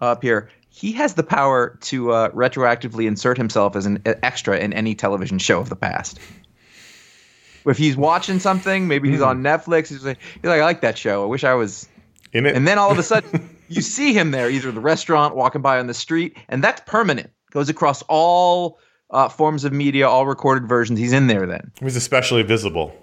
up 0.00 0.22
here, 0.22 0.48
he 0.68 0.92
has 0.92 1.14
the 1.14 1.22
power 1.22 1.78
to 1.82 2.12
uh, 2.12 2.30
retroactively 2.30 3.06
insert 3.06 3.36
himself 3.36 3.76
as 3.76 3.86
an 3.86 4.02
extra 4.22 4.58
in 4.58 4.72
any 4.72 4.94
television 4.94 5.38
show 5.38 5.60
of 5.60 5.68
the 5.68 5.76
past. 5.76 6.18
If 7.66 7.78
he's 7.78 7.96
watching 7.96 8.38
something, 8.40 8.88
maybe 8.88 9.10
he's 9.10 9.22
on 9.22 9.42
Netflix, 9.42 9.88
he's 9.88 10.04
like, 10.04 10.18
he's 10.20 10.44
like, 10.44 10.60
I 10.60 10.64
like 10.64 10.82
that 10.82 10.98
show. 10.98 11.22
I 11.22 11.26
wish 11.26 11.44
I 11.44 11.54
was. 11.54 11.88
In 12.32 12.44
it. 12.46 12.54
And 12.56 12.66
then 12.68 12.78
all 12.78 12.90
of 12.90 12.98
a 12.98 13.02
sudden, 13.14 13.48
you 13.68 13.80
see 13.80 14.12
him 14.12 14.32
there, 14.32 14.50
either 14.50 14.68
at 14.68 14.74
the 14.74 14.80
restaurant, 14.80 15.34
walking 15.34 15.62
by 15.62 15.78
on 15.78 15.86
the 15.86 15.94
street, 15.94 16.36
and 16.48 16.62
that's 16.62 16.82
permanent. 16.84 17.30
Goes 17.52 17.68
across 17.68 18.02
all 18.02 18.78
uh, 19.14 19.28
forms 19.28 19.64
of 19.64 19.72
media, 19.72 20.08
all 20.08 20.26
recorded 20.26 20.68
versions. 20.68 20.98
He's 20.98 21.12
in 21.12 21.28
there 21.28 21.46
then. 21.46 21.70
He's 21.80 21.96
especially 21.96 22.42
visible. 22.42 22.94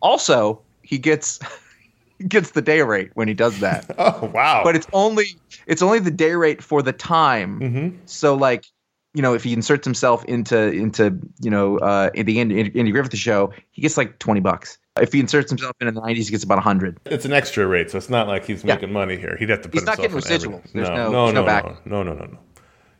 Also, 0.00 0.60
he 0.82 0.98
gets 0.98 1.40
gets 2.28 2.52
the 2.52 2.62
day 2.62 2.82
rate 2.82 3.10
when 3.14 3.26
he 3.28 3.34
does 3.34 3.58
that. 3.60 3.86
Oh, 3.98 4.30
wow. 4.32 4.62
but 4.62 4.76
it's 4.76 4.86
only 4.92 5.26
it's 5.66 5.82
only 5.82 5.98
the 5.98 6.10
day 6.10 6.32
rate 6.34 6.62
for 6.62 6.82
the 6.82 6.92
time. 6.92 7.60
Mm-hmm. 7.60 7.96
So 8.04 8.34
like, 8.34 8.66
you 9.14 9.22
know, 9.22 9.34
if 9.34 9.42
he 9.42 9.52
inserts 9.52 9.84
himself 9.84 10.24
into 10.26 10.70
into 10.70 11.18
you 11.40 11.50
know 11.50 11.78
uh, 11.78 12.10
in 12.14 12.26
the 12.26 12.38
Andy, 12.38 12.60
Andy 12.60 12.90
Griffith 12.92 13.16
show, 13.18 13.52
he 13.72 13.82
gets 13.82 13.96
like 13.96 14.18
twenty 14.18 14.40
bucks. 14.40 14.78
If 15.00 15.12
he 15.12 15.20
inserts 15.20 15.50
himself 15.50 15.74
in 15.80 15.92
the 15.92 16.00
nineties, 16.00 16.28
he 16.28 16.32
gets 16.32 16.44
about 16.44 16.58
a 16.58 16.62
hundred. 16.62 16.98
It's 17.06 17.24
an 17.24 17.32
extra 17.32 17.66
rate, 17.66 17.90
so 17.90 17.98
it's 17.98 18.08
not 18.08 18.28
like 18.28 18.46
he's 18.46 18.64
making 18.64 18.92
money 18.92 19.16
here. 19.16 19.36
He'd 19.38 19.50
have 19.50 19.60
to 19.62 19.68
put 19.68 19.74
He's 19.74 19.84
not 19.84 19.98
getting 19.98 20.16
residuals. 20.16 20.72
There's 20.72 20.88
no- 20.88 21.10
no, 21.10 21.30
no 21.30 21.32
no, 21.32 21.44
no, 21.44 21.76
no, 21.84 22.02
no, 22.02 22.14
no, 22.14 22.24
no. 22.24 22.38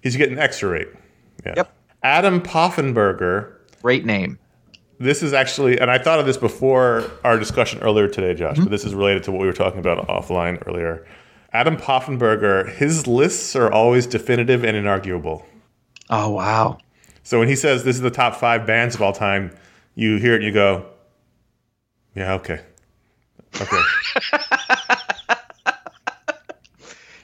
He's 0.03 0.17
getting 0.17 0.39
extra 0.39 0.69
rate. 0.69 0.89
Yeah. 1.45 1.55
Yep. 1.57 1.73
Adam 2.07 2.41
Poffenberger. 2.41 3.53
Great 3.83 4.07
name. 4.07 4.39
This 5.01 5.25
is 5.25 5.33
actually, 5.33 5.77
and 5.81 5.91
I 5.91 5.99
thought 5.99 6.21
of 6.21 6.25
this 6.27 6.37
before 6.37 7.11
our 7.25 7.37
discussion 7.37 7.81
earlier 7.83 8.07
today, 8.07 8.33
Josh, 8.33 8.55
Mm-hmm. 8.55 8.65
but 8.67 8.71
this 8.71 8.85
is 8.85 8.95
related 8.95 9.25
to 9.25 9.33
what 9.33 9.41
we 9.41 9.47
were 9.49 9.53
talking 9.53 9.81
about 9.81 10.07
offline 10.07 10.63
earlier. 10.69 11.05
Adam 11.53 11.77
Poffenberger, 11.77 12.73
his 12.77 13.09
lists 13.09 13.57
are 13.57 13.73
always 13.73 14.07
definitive 14.07 14.65
and 14.65 14.77
inarguable. 14.77 15.43
Oh 16.09 16.31
wow. 16.31 16.79
So 17.25 17.41
when 17.41 17.49
he 17.49 17.57
says 17.57 17.83
this 17.83 17.97
is 17.97 18.03
the 18.03 18.11
top 18.11 18.37
five 18.37 18.65
bands 18.69 18.95
of 18.95 19.03
all 19.03 19.13
time, 19.13 19.51
you 19.97 20.19
hear 20.19 20.35
it 20.35 20.37
and 20.37 20.45
you 20.45 20.53
go, 20.53 20.87
yeah, 22.15 22.35
okay. 22.35 22.61
Okay. 23.61 23.81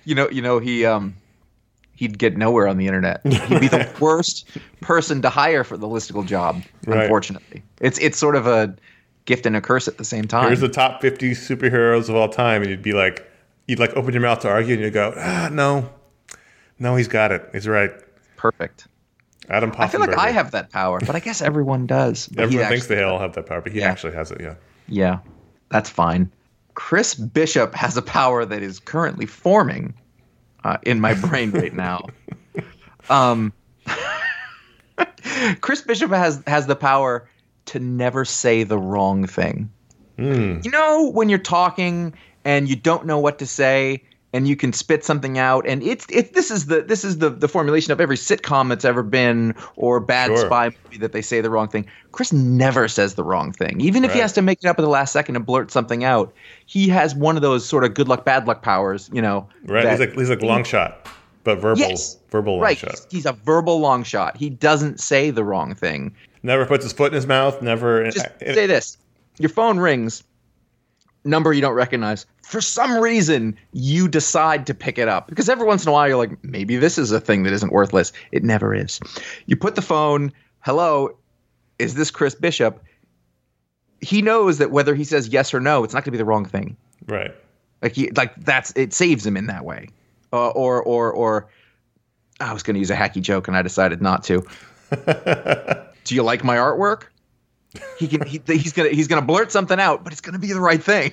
You 0.05 0.16
know, 0.16 0.28
you 0.30 0.43
know 0.43 0.59
he 0.59 0.85
um 0.85 1.14
he'd 2.03 2.18
get 2.18 2.36
nowhere 2.36 2.66
on 2.66 2.76
the 2.78 2.86
internet. 2.88 3.20
He'd 3.24 3.61
be 3.61 3.68
the 3.68 3.88
worst 4.00 4.48
person 4.80 5.22
to 5.22 5.30
hire 5.30 5.62
for 5.62 5.76
the 5.76 5.86
listicle 5.86 6.26
job. 6.26 6.62
Right. 6.86 7.03
Unfortunately, 7.03 7.62
it's 7.80 7.98
it's 7.98 8.18
sort 8.18 8.34
of 8.34 8.46
a 8.48 8.74
gift 9.24 9.46
and 9.46 9.55
a 9.57 9.61
curse 9.61 9.86
at 9.86 9.98
the 9.98 10.05
same 10.05 10.24
time. 10.24 10.48
Here's 10.48 10.61
the 10.61 10.68
top 10.68 11.00
50 11.00 11.30
superheroes 11.30 12.09
of 12.09 12.16
all 12.16 12.28
time, 12.28 12.61
and 12.62 12.70
you'd 12.70 12.82
be 12.82 12.92
like, 12.92 13.24
you'd 13.68 13.78
like 13.78 13.94
open 13.96 14.12
your 14.12 14.22
mouth 14.22 14.40
to 14.40 14.48
argue, 14.48 14.74
and 14.74 14.82
you'd 14.82 14.92
go, 14.92 15.14
ah, 15.16 15.48
no, 15.53 15.88
no, 16.80 16.96
he's 16.96 17.07
got 17.09 17.30
it. 17.30 17.48
He's 17.53 17.68
right. 17.68 17.92
Perfect. 18.36 18.88
Adam 19.48 19.72
I 19.78 19.86
feel 19.88 20.00
like 20.00 20.16
I 20.16 20.30
have 20.30 20.50
that 20.53 20.70
power, 20.70 20.98
but 21.00 21.14
I 21.14 21.20
guess 21.20 21.40
everyone 21.42 21.86
does. 21.86 22.28
Everyone 22.36 22.68
thinks 22.68 22.86
they 22.88 23.03
all 23.03 23.18
have 23.20 23.34
that 23.34 23.46
power, 23.46 23.61
but 23.61 23.72
he 23.72 23.78
Yeah. 23.80 23.90
actually 23.90 24.14
has 24.14 24.30
it. 24.32 24.40
Yeah. 24.40 24.55
Yeah, 24.88 25.18
that's 25.68 25.88
fine. 25.90 26.30
Chris 26.74 27.14
Bishop 27.14 27.74
has 27.74 27.96
a 27.96 28.03
power 28.03 28.44
that 28.44 28.62
is 28.62 28.78
currently 28.80 29.26
forming 29.26 29.94
uh, 30.64 30.78
in 30.82 31.00
my 31.00 31.14
brain 31.14 31.50
right 31.50 31.74
now. 31.74 32.06
Um, 33.10 33.52
Chris 35.60 35.82
Bishop 35.82 36.10
has 36.10 36.42
has 36.46 36.66
the 36.66 36.76
power 36.76 37.28
to 37.66 37.78
never 37.78 38.24
say 38.24 38.64
the 38.64 38.78
wrong 38.78 39.26
thing. 39.26 39.70
Hmm. 40.16 40.60
You 40.62 40.70
know 40.70 41.10
when 41.10 41.28
you're 41.28 41.38
talking 41.38 42.14
and 42.44 42.68
you 42.68 42.76
don't 42.76 43.06
know 43.06 43.18
what 43.18 43.38
to 43.38 43.46
say 43.46 44.02
and 44.35 44.49
you 44.49 44.57
can 44.57 44.72
spit 44.72 45.05
something 45.05 45.39
out 45.39 45.66
and 45.66 45.83
it's 45.83 46.07
it's 46.09 46.30
this 46.30 46.51
is 46.51 46.66
the 46.66 46.83
this 46.83 47.05
is 47.05 47.18
the 47.18 47.28
the 47.30 47.49
formulation 47.49 47.93
of 47.93 48.01
every 48.01 48.16
sitcom 48.16 48.68
that's 48.68 48.85
ever 48.85 49.03
been 49.03 49.55
or 49.76 50.01
bad 50.01 50.28
Sure. 50.28 50.39
spy 50.47 50.70
movie 50.85 50.99
that 50.99 51.12
they 51.12 51.22
say 51.22 51.41
the 51.41 51.51
wrong 51.51 51.68
thing. 51.68 51.87
Chris 52.12 52.33
never 52.33 52.89
says 52.89 53.14
the 53.14 53.24
wrong 53.24 53.53
thing. 53.53 53.80
Even 53.80 54.05
if 54.05 54.12
he 54.12 54.18
has 54.20 54.33
to 54.35 54.43
make 54.43 54.59
it 54.62 54.66
up 54.68 54.78
at 54.78 54.83
the 54.83 54.89
last 54.89 55.12
second 55.12 55.37
and 55.37 55.45
blurt 55.45 55.70
something 55.70 56.05
out, 56.05 56.33
he 56.66 56.89
has 56.89 57.14
one 57.14 57.37
of 57.37 57.43
those 57.43 57.66
sort 57.66 57.85
of 57.85 57.95
good 57.95 58.09
luck 58.09 58.24
bad 58.24 58.47
luck 58.47 58.62
powers, 58.62 59.11
you 59.12 59.20
know. 59.22 59.49
Right. 59.64 59.89
He's 59.89 60.01
like 60.01 60.12
he's 60.14 60.30
like 60.30 60.43
long 60.43 60.64
shot, 60.64 61.07
but 61.45 61.59
verbal 61.59 61.80
Yes. 61.80 62.16
verbal 62.30 62.55
long 62.55 62.62
right. 62.62 62.78
shot. 62.78 63.07
He's, 63.11 63.26
a 63.26 63.33
verbal 63.33 63.80
long 63.80 64.03
shot. 64.05 64.37
He 64.37 64.49
doesn't 64.51 65.01
say 65.01 65.30
the 65.30 65.45
wrong 65.45 65.74
thing. 65.74 66.14
Never 66.43 66.66
puts 66.66 66.85
his 66.85 66.93
foot 66.93 67.12
in 67.12 67.14
his 67.16 67.26
mouth. 67.26 67.61
Never. 67.62 68.11
just 68.11 68.26
it- 68.41 68.55
say 68.55 68.66
this 68.66 68.97
your 69.39 69.49
phone 69.51 69.78
rings 69.78 70.22
number 71.24 71.53
you 71.53 71.61
don't 71.61 71.74
recognize 71.74 72.26
for 72.53 72.61
some 72.61 72.98
reason 72.98 73.57
you 73.72 74.07
decide 74.07 74.66
to 74.66 74.74
pick 74.74 74.98
it 74.98 75.09
up. 75.09 75.26
Because 75.26 75.48
every 75.48 75.66
once 75.66 75.84
in 75.84 75.88
a 75.88 75.92
while 75.92 76.07
you're 76.07 76.18
like 76.18 76.44
maybe 76.44 76.76
this 76.76 76.98
is 76.98 77.11
a 77.11 77.18
thing 77.18 77.44
that 77.44 77.53
isn't 77.55 77.72
worthless. 77.72 78.12
It 78.30 78.44
never 78.44 78.74
is. 78.74 79.00
You 79.46 79.57
put 79.57 79.74
the 79.74 79.82
phone 79.82 80.30
hello 80.61 81.16
is 81.78 81.94
this 81.94 82.11
chris 82.11 82.34
bishop? 82.34 82.80
He 84.03 84.20
knows 84.20 84.59
that 84.59 84.70
whether 84.70 84.94
he 84.94 85.03
says 85.03 85.28
yes 85.28 85.55
or 85.55 85.61
no 85.61 85.82
it's 85.82 85.94
not 85.94 86.00
going 86.00 86.09
to 86.09 86.11
be 86.12 86.18
the 86.18 86.26
wrong 86.26 86.44
thing. 86.44 86.76
Right. 87.07 87.34
like 87.80 87.92
he 87.92 88.11
like 88.11 88.36
that's 88.44 88.70
it 88.76 88.92
saves 88.92 89.24
him 89.26 89.36
in 89.38 89.46
that 89.46 89.64
way. 89.64 89.88
Uh, 90.30 90.50
or 90.50 90.82
or 90.82 91.11
or 91.11 91.48
i 92.38 92.53
was 92.53 92.62
going 92.62 92.74
to 92.74 92.80
use 92.80 92.90
a 92.90 92.96
hacky 92.96 93.22
joke 93.22 93.48
and 93.48 93.57
i 93.57 93.62
decided 93.62 94.03
not 94.03 94.24
to. 94.24 94.46
Do 96.05 96.14
you 96.14 96.22
like 96.22 96.44
my 96.44 96.57
artwork? 96.57 97.05
He 97.98 98.09
can 98.09 98.26
he, 98.26 98.42
he's 98.46 98.74
gonna 98.74 98.90
he's 98.90 99.09
gonna 99.09 99.22
blurt 99.22 99.50
something 99.50 99.80
out 99.80 100.05
but 100.05 100.12
it's 100.12 100.20
gonna 100.20 100.38
be 100.38 100.53
the 100.53 100.61
right 100.61 100.82
thing 100.82 101.12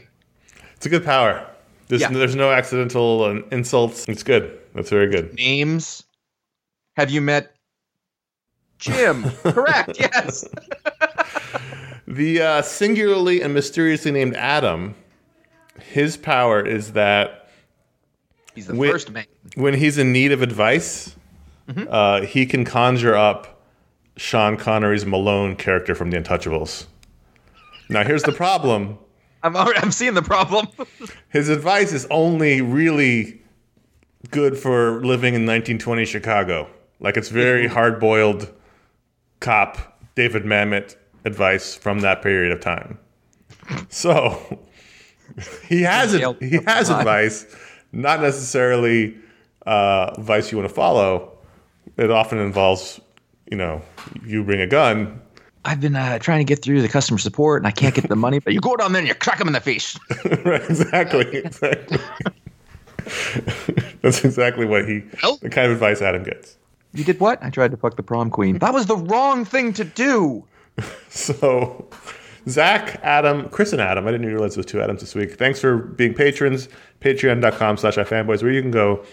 It's 0.79 0.85
a 0.85 0.89
good 0.89 1.03
power. 1.03 1.45
There's, 1.89 1.99
Yeah. 2.01 2.09
there's 2.11 2.37
no 2.37 2.51
accidental 2.51 3.25
um, 3.25 3.43
insults. 3.51 4.07
It's 4.07 4.23
good. 4.23 4.57
That's 4.73 4.89
very 4.89 5.09
good. 5.09 5.33
names 5.35 6.03
have 6.95 7.09
you 7.09 7.19
met 7.21 7.53
jim 8.77 9.23
correct 9.43 9.99
yes 9.99 10.47
The 12.07 12.41
uh, 12.41 12.61
singularly 12.63 13.41
and 13.41 13.53
mysteriously 13.53 14.11
named 14.11 14.35
Adam, 14.35 14.95
his 15.81 16.17
power 16.17 16.59
is 16.65 16.93
that 16.93 17.49
he's 18.55 18.65
the 18.67 18.73
Wi- 18.73 18.91
first 18.91 19.11
man 19.11 19.25
when 19.55 19.73
he's 19.75 19.97
in 19.97 20.11
need 20.13 20.31
of 20.31 20.41
advice, 20.41 21.15
Mm-hmm. 21.69 21.83
uh, 21.87 22.21
he 22.21 22.47
can 22.47 22.65
conjure 22.65 23.15
up 23.15 23.61
Sean 24.17 24.57
Connery's 24.57 25.05
Malone 25.05 25.55
character 25.55 25.93
from 25.93 26.09
The 26.09 26.17
Untouchables. 26.17 26.85
Now, 27.89 28.03
here's 28.03 28.23
the 28.23 28.31
problem. 28.31 28.97
I'm 29.43 29.55
already, 29.55 29.79
i'm 29.79 29.91
seeing 29.91 30.13
the 30.13 30.21
problem 30.21 30.67
His 31.29 31.49
advice 31.49 31.93
is 31.93 32.07
only 32.09 32.61
really 32.61 33.39
good 34.31 34.57
for 34.57 35.03
living 35.05 35.35
in 35.35 35.45
1920 35.45 36.05
Chicago. 36.05 36.67
Like 36.99 37.17
it's 37.17 37.29
very 37.29 37.67
hard 37.67 37.99
boiled 37.99 38.51
cop 39.39 39.99
David 40.15 40.43
Mamet 40.43 40.95
advice 41.25 41.75
from 41.75 42.01
that 42.01 42.21
period 42.21 42.51
of 42.51 42.59
time. 42.59 42.99
So 43.89 44.59
he 45.67 45.83
has. 45.83 46.13
He 46.39 46.59
has 46.65 46.89
advice, 46.89 47.45
not 47.91 48.21
necessarily 48.21 49.15
uh, 49.65 50.13
advice 50.17 50.51
you 50.51 50.57
want 50.57 50.69
to 50.69 50.75
follow. 50.75 51.37
It 51.97 52.09
often 52.09 52.39
involves, 52.39 52.99
you 53.49 53.57
know, 53.57 53.81
you 54.25 54.43
bring 54.43 54.61
a 54.61 54.67
gun. 54.67 55.21
I've 55.65 55.81
been 55.81 55.95
uh, 55.95 56.19
trying 56.19 56.39
to 56.39 56.43
get 56.45 56.61
through 56.63 56.81
the 56.81 56.87
customer 56.89 57.17
support 57.19 57.61
and 57.61 57.67
i 57.67 57.71
can't 57.71 57.93
get 57.93 58.07
the 58.07 58.15
money 58.15 58.39
but 58.39 58.53
you 58.53 58.61
go 58.61 58.75
down 58.75 58.93
there 58.93 59.01
and 59.01 59.07
you 59.07 59.15
crack 59.15 59.37
them 59.39 59.47
in 59.47 59.53
the 59.53 59.59
face 59.61 59.99
right, 60.45 60.61
exactly, 60.69 61.27
exactly. 61.37 61.97
That's 64.01 64.23
exactly 64.23 64.65
what 64.65 64.87
he, 64.87 65.03
Well- 65.23 65.37
the 65.37 65.49
kind 65.49 65.67
of 65.67 65.73
advice 65.73 66.01
Adam 66.01 66.23
gets. 66.23 66.57
you 66.93 67.03
did 67.03 67.19
what 67.19 67.41
i 67.43 67.49
tried 67.49 67.71
to 67.71 67.77
fuck 67.77 67.95
the 67.95 68.03
prom 68.03 68.29
queen 68.29 68.57
that 68.59 68.73
was 68.73 68.85
the 68.85 68.97
wrong 68.97 69.45
thing 69.45 69.73
to 69.73 69.83
do 69.83 70.45
So, 71.09 71.89
Zack, 72.47 72.99
Adam, 73.03 73.49
Chris, 73.49 73.73
and 73.73 73.81
Adam. 73.81 74.07
I 74.07 74.11
didn't 74.11 74.27
realize 74.27 74.55
there 74.55 74.59
was 74.59 74.65
two 74.65 74.81
Adams 74.81 75.01
this 75.01 75.13
week. 75.13 75.33
Thanks 75.37 75.59
for 75.59 75.75
being 75.77 76.13
patrons. 76.13 76.69
Patreon.com 77.01 77.75
slash 77.77 77.97
ifanboys, 77.97 78.41
where 78.41 78.51
you 78.51 78.61
can 78.61 78.71
go 78.71 79.03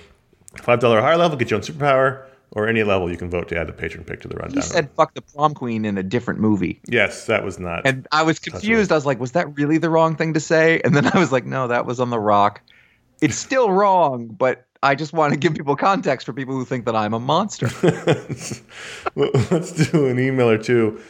$5 0.59 0.85
or 0.85 1.01
higher 1.01 1.17
level, 1.17 1.37
get 1.37 1.51
your 1.51 1.57
own 1.59 1.63
superpower, 1.65 2.25
or 2.53 2.69
any 2.69 2.83
level 2.83 3.11
you 3.11 3.17
can 3.17 3.29
vote 3.29 3.49
to 3.49 3.59
add 3.59 3.67
the 3.67 3.73
patron 3.73 4.05
pick 4.05 4.21
to 4.21 4.29
the 4.29 4.37
rundown. 4.37 4.57
he 4.57 4.63
said 4.63 4.91
fuck 4.93 5.15
the 5.15 5.23
prom 5.23 5.55
queen 5.55 5.85
in 5.85 5.99
a 5.99 6.03
different 6.03 6.41
movie 6.41 6.81
yes, 6.87 7.27
that 7.27 7.45
was 7.45 7.59
not. 7.59 7.83
And 7.85 8.07
I 8.13 8.23
was 8.23 8.39
confused. 8.39 8.93
I 8.93 8.95
was 8.95 9.07
like, 9.07 9.21
was 9.21 9.33
that 9.33 9.57
really 9.57 9.79
the 9.79 9.91
wrong 9.91 10.17
thing 10.17 10.35
to 10.35 10.41
say? 10.41 10.81
And 10.85 10.95
then 10.95 11.07
I 11.07 11.19
was 11.19 11.33
like, 11.33 11.45
no, 11.45 11.69
that 11.69 11.87
was 11.87 12.01
on 12.01 12.11
the 12.11 12.19
rock. 12.19 12.61
It's 13.21 13.37
still 13.37 13.71
wrong, 13.81 14.29
but 14.29 14.67
I 14.83 14.95
just 14.95 15.13
want 15.13 15.33
to 15.33 15.39
give 15.39 15.55
people 15.55 15.75
context 15.77 16.27
for 16.27 16.33
people 16.33 16.55
who 16.55 16.65
think 16.65 16.85
that 16.85 16.95
I'm 16.95 17.15
a 17.15 17.21
monster. 17.21 17.69
Let's 19.15 19.91
do 19.91 20.07
an 20.07 20.19
email 20.19 20.49
or 20.49 20.59
two. 20.59 21.01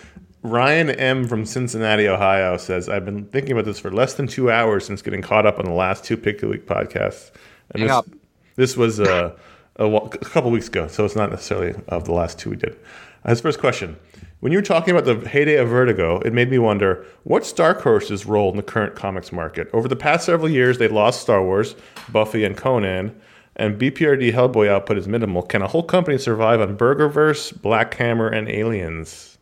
Ryan 0.43 0.91
M. 0.91 1.27
from 1.27 1.45
Cincinnati, 1.45 2.07
Ohio 2.09 2.57
says, 2.57 2.89
I've 2.89 3.05
been 3.05 3.27
thinking 3.27 3.53
about 3.53 3.65
this 3.65 3.81
for 3.81 3.91
less 3.91 4.15
than 4.15 4.29
two 4.29 4.51
hours 4.51 4.87
since 4.87 5.03
getting 5.03 5.21
caught 5.21 5.45
up 5.45 5.59
on 5.59 5.65
the 5.65 5.73
last 5.73 6.05
two 6.05 6.17
Pick 6.17 6.39
the 6.41 6.49
Week 6.49 6.67
podcasts. 6.67 7.33
And 7.73 7.81
Hang 7.81 7.89
this, 7.89 7.91
up. 7.91 8.07
this 8.55 8.77
was 8.77 9.01
uh, 9.01 9.37
a, 9.77 9.89
wa- 9.89 10.05
a 10.13 10.19
couple 10.19 10.51
weeks 10.51 10.69
ago, 10.69 10.89
so 10.89 11.05
it's 11.05 11.17
not 11.17 11.31
necessarily 11.31 11.75
of 11.89 12.05
the 12.05 12.13
last 12.13 12.39
two 12.39 12.51
we 12.51 12.57
did. 12.57 12.77
Uh, 13.25 13.31
His 13.31 13.41
first 13.41 13.59
question 13.61 13.97
When 14.41 14.53
you 14.53 14.59
were 14.59 14.63
talking 14.63 14.97
about 14.97 15.05
the 15.05 15.29
heyday 15.29 15.57
of 15.57 15.69
Vertigo, 15.69 16.21
it 16.21 16.33
made 16.33 16.51
me 16.51 16.59
wonder 16.59 17.05
what's 17.25 17.53
Dark 17.53 17.81
Horse's 17.83 18.27
role 18.27 18.51
in 18.51 18.57
the 18.57 18.63
current 18.63 18.95
comics 18.95 19.33
market? 19.33 19.69
Over 19.73 19.89
the 19.89 19.97
past 19.97 20.27
several 20.27 20.49
years, 20.49 20.79
they 20.79 20.89
lost 20.89 21.21
Star 21.21 21.43
Wars, 21.43 21.75
Buffy, 22.11 22.45
and 22.45 22.57
Conan, 22.57 23.19
and 23.57 23.81
BPRD 23.81 24.33
Hellboy 24.33 24.69
output 24.69 24.99
is 24.99 25.09
minimal. 25.09 25.43
Can 25.43 25.63
a 25.63 25.67
whole 25.69 25.83
company 25.83 26.19
survive 26.19 26.61
on 26.61 26.77
Burgerverse, 26.77 27.61
Black 27.63 27.95
Hammer, 27.95 28.29
and 28.29 28.49
Aliens? 28.51 29.39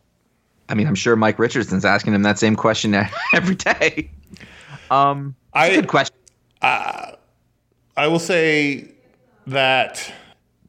I 0.69 0.73
mean, 0.73 0.87
I'm 0.87 0.95
sure 0.95 1.15
Mike 1.15 1.37
Richardson's 1.37 1.85
asking 1.85 2.13
him 2.15 2.23
that 2.23 2.39
same 2.39 2.55
question 2.55 2.95
every 3.33 3.55
day. 3.55 4.09
Um, 4.89 5.35
it's 5.53 5.55
a 5.55 5.59
I- 5.59 5.75
good 5.75 5.87
question. 5.87 6.15
I 6.61 8.07
will 8.07 8.19
say 8.19 8.89
that 9.47 10.11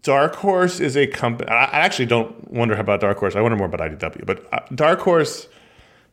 Dark 0.07 0.37
Horse 0.37 0.79
is 0.79 0.97
a 0.97 1.09
company. 1.09 1.51
I 1.51 1.65
actually 1.65 2.07
don't 2.07 2.49
wonder 2.49 2.77
about 2.77 3.01
Dark 3.01 3.19
Horse. 3.19 3.35
I 3.35 3.41
wonder 3.41 3.57
more 3.57 3.67
about 3.67 3.81
IDW. 3.81 4.25
But 4.25 4.47
uh, 4.53 4.61
Dark 4.73 5.01
Horse 5.01 5.49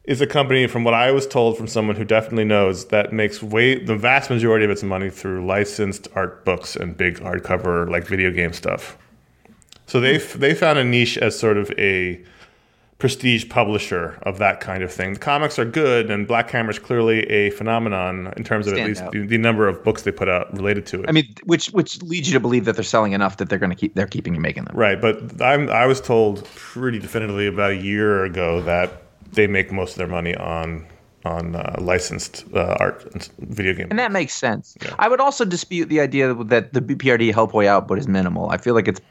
is 0.05 0.19
a 0.19 0.25
company, 0.25 0.65
from 0.65 0.83
what 0.83 0.95
I 0.95 1.11
was 1.11 1.27
told 1.27 1.57
from 1.57 1.67
someone 1.67 1.95
who 1.95 2.03
definitely 2.03 2.45
knows, 2.45 2.85
that 2.85 3.13
makes 3.13 3.43
way 3.43 3.75
the 3.75 3.95
vast 3.95 4.31
majority 4.31 4.65
of 4.65 4.71
its 4.71 4.81
money 4.81 5.11
through 5.11 5.45
licensed 5.45 6.07
art 6.15 6.43
books 6.43 6.75
and 6.75 6.97
big 6.97 7.19
hardcover 7.19 7.87
like 7.87 8.07
video 8.07 8.31
game 8.31 8.51
stuff. 8.51 8.97
So 9.85 9.99
they 9.99 10.17
they 10.17 10.55
found 10.55 10.79
a 10.79 10.83
niche 10.83 11.19
as 11.19 11.37
sort 11.37 11.57
of 11.57 11.69
a 11.77 12.19
prestige 13.03 13.49
publisher 13.49 14.17
of 14.21 14.37
that 14.37 14.61
kind 14.61 14.81
of 14.81 14.89
thing. 14.89 15.11
The 15.15 15.19
comics 15.19 15.59
are 15.59 15.65
good, 15.65 16.09
and 16.09 16.25
Black 16.25 16.49
Hammer 16.51 16.69
is 16.69 16.79
clearly 16.79 17.29
a 17.29 17.49
phenomenon 17.49 18.33
in 18.37 18.45
terms 18.45 18.65
of 18.65 18.77
at 18.77 18.87
least 18.87 19.03
the, 19.11 19.27
the 19.27 19.37
number 19.37 19.67
of 19.67 19.83
books 19.83 20.03
they 20.03 20.11
put 20.13 20.29
out 20.29 20.53
related 20.53 20.85
to 20.85 21.01
it. 21.01 21.09
I 21.09 21.11
mean, 21.11 21.25
which 21.43 21.67
which 21.71 22.01
leads 22.01 22.29
you 22.29 22.33
to 22.33 22.39
believe 22.39 22.63
that 22.63 22.75
they're 22.75 22.83
selling 22.85 23.11
enough 23.11 23.35
that 23.37 23.49
they're 23.49 23.59
going 23.59 23.71
to 23.71 23.75
keep 23.75 23.93
they're 23.93 24.07
keeping 24.07 24.33
you 24.33 24.39
making 24.39 24.63
them. 24.63 24.73
Right, 24.77 25.01
but 25.01 25.41
I'm 25.41 25.69
I 25.69 25.85
was 25.85 25.99
told 25.99 26.45
pretty 26.55 26.97
definitively 26.97 27.45
about 27.45 27.71
a 27.71 27.75
year 27.75 28.23
ago 28.23 28.61
that 28.61 29.01
they 29.33 29.47
make 29.47 29.69
most 29.69 29.91
of 29.91 29.97
their 29.97 30.07
money 30.07 30.33
on 30.35 30.87
on 31.25 31.57
uh, 31.57 31.75
licensed 31.79 32.45
uh, 32.53 32.77
art 32.79 33.05
and 33.13 33.29
video 33.39 33.73
game. 33.73 33.87
And 33.89 33.99
that 33.99 34.13
makes 34.13 34.33
sense. 34.33 34.77
I 34.97 35.09
would 35.09 35.19
also 35.19 35.43
dispute 35.43 35.89
the 35.89 35.99
idea 35.99 36.33
that 36.33 36.71
the 36.71 36.81
BPRD 36.81 37.33
Hellboy 37.33 37.65
output 37.65 37.99
is 37.99 38.07
minimal. 38.07 38.49
I 38.49 38.57
feel 38.57 38.73
like 38.73 38.87
it's 38.87 39.01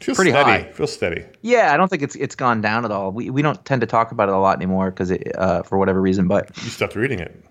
feels 0.00 0.16
pretty 0.16 0.30
steady. 0.30 0.50
high. 0.64 0.72
Feels 0.72 0.92
steady. 0.92 1.24
yeah. 1.42 1.72
I 1.74 1.76
don't 1.76 1.88
think 1.88 2.02
it's 2.02 2.14
it's 2.16 2.34
gone 2.34 2.60
down 2.60 2.84
at 2.84 2.90
all. 2.90 3.12
We 3.12 3.30
we 3.30 3.42
don't 3.42 3.62
tend 3.64 3.80
to 3.82 3.86
talk 3.86 4.12
about 4.12 4.28
it 4.28 4.34
a 4.34 4.38
lot 4.38 4.56
anymore 4.56 4.90
because 4.90 5.10
it 5.10 5.32
uh, 5.36 5.62
for 5.62 5.78
whatever 5.78 6.00
reason. 6.00 6.28
But 6.28 6.50
You 6.62 6.70
stopped 6.70 6.94
reading 6.96 7.20
it. 7.20 7.44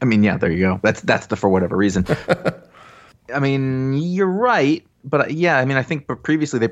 I 0.00 0.04
mean, 0.04 0.22
yeah, 0.22 0.36
there 0.36 0.50
you 0.50 0.60
go. 0.60 0.80
That's 0.82 1.00
that's 1.02 1.26
the 1.26 1.36
for 1.36 1.48
whatever 1.48 1.76
reason. 1.76 2.06
I 3.34 3.40
mean, 3.40 3.94
you're 3.94 4.26
right, 4.26 4.84
but 5.04 5.20
uh, 5.22 5.26
yeah, 5.28 5.58
I 5.58 5.64
mean, 5.64 5.76
I 5.76 5.82
think 5.82 6.06
but 6.06 6.22
previously 6.22 6.58
they 6.60 6.68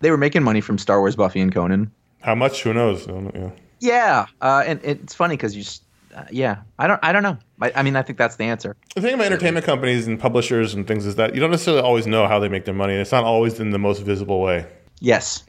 they 0.00 0.10
were 0.10 0.16
making 0.18 0.42
money 0.42 0.60
from 0.60 0.78
Star 0.78 1.00
Wars, 1.00 1.16
Buffy, 1.16 1.40
and 1.40 1.52
Conan. 1.52 1.90
How 2.20 2.34
much? 2.34 2.62
Who 2.62 2.72
knows? 2.74 3.08
I 3.08 3.12
don't 3.12 3.34
know, 3.34 3.40
yeah. 3.42 3.50
Yeah, 3.80 4.26
uh, 4.42 4.62
and 4.66 4.78
it's 4.84 5.14
funny 5.14 5.36
because 5.36 5.56
you, 5.56 5.62
s- 5.62 5.80
uh, 6.14 6.24
yeah, 6.30 6.62
I 6.78 6.86
don't, 6.86 7.00
I 7.02 7.12
don't 7.12 7.22
know. 7.22 7.38
I, 7.60 7.72
I 7.76 7.82
mean, 7.82 7.96
I 7.96 8.02
think 8.02 8.18
that's 8.18 8.36
the 8.36 8.44
answer. 8.44 8.76
The 8.94 9.00
thing 9.00 9.14
about 9.14 9.26
entertainment 9.26 9.64
companies 9.66 10.06
and 10.06 10.18
publishers 10.18 10.74
and 10.74 10.86
things 10.86 11.06
is 11.06 11.16
that 11.16 11.34
you 11.34 11.40
don't 11.40 11.50
necessarily 11.50 11.82
always 11.82 12.06
know 12.06 12.26
how 12.26 12.38
they 12.38 12.48
make 12.48 12.64
their 12.64 12.74
money. 12.74 12.94
It's 12.94 13.12
not 13.12 13.24
always 13.24 13.60
in 13.60 13.70
the 13.70 13.78
most 13.78 14.02
visible 14.02 14.40
way. 14.40 14.66
Yes, 15.00 15.44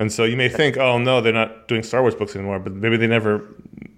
And 0.00 0.12
so 0.12 0.24
you 0.24 0.36
may 0.36 0.48
think, 0.48 0.76
oh 0.76 0.98
no, 0.98 1.20
they're 1.20 1.32
not 1.32 1.68
doing 1.68 1.82
Star 1.82 2.02
Wars 2.02 2.14
books 2.14 2.34
anymore, 2.34 2.58
but 2.58 2.72
maybe 2.72 2.96
they 2.96 3.06
never, 3.06 3.46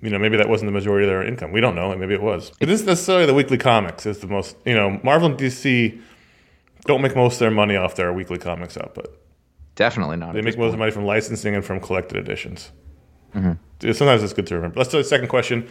you 0.03 0.11
know, 0.11 0.19
maybe 0.19 0.37
that 0.37 0.49
wasn't 0.49 0.69
the 0.69 0.73
majority 0.73 1.07
of 1.07 1.11
their 1.11 1.23
income. 1.23 1.51
We 1.51 1.61
don't 1.61 1.75
know. 1.75 1.97
Maybe 1.97 2.14
it 2.14 2.23
was. 2.23 2.53
It 2.61 2.69
isn't 2.69 2.87
necessarily 2.87 3.25
the 3.25 3.35
weekly 3.35 3.57
comics 3.57 4.05
is 4.05 4.19
the 4.19 4.27
most, 4.27 4.57
you 4.66 4.75
know, 4.75 5.01
Marvel 5.03 5.31
and 5.31 5.39
DC 5.39 6.01
don't 6.85 7.01
make 7.03 7.16
most 7.16 7.35
of 7.35 7.39
their 7.41 7.51
money 7.51 7.77
off 7.77 7.95
their 7.95 8.12
weekly 8.12 8.39
comics 8.39 8.77
output. 8.77 9.16
Definitely 9.77 10.16
not. 10.16 10.35
They 10.35 10.43
make 10.43 10.59
most 10.59 10.66
of 10.66 10.71
point. 10.71 10.73
the 10.73 10.79
money 10.79 10.91
from 10.91 11.05
licensing 11.05 11.55
and 11.55 11.64
from 11.64 11.81
collected 11.81 12.19
editions. 12.19 12.71
Mm-hmm. 13.35 13.93
Sometimes 13.93 14.23
it's 14.23 14.33
good 14.33 14.47
to 14.49 14.57
remember. 14.57 14.79
Let's 14.79 14.91
do 14.91 14.99
the 14.99 15.05
second 15.05 15.29
question. 15.29 15.69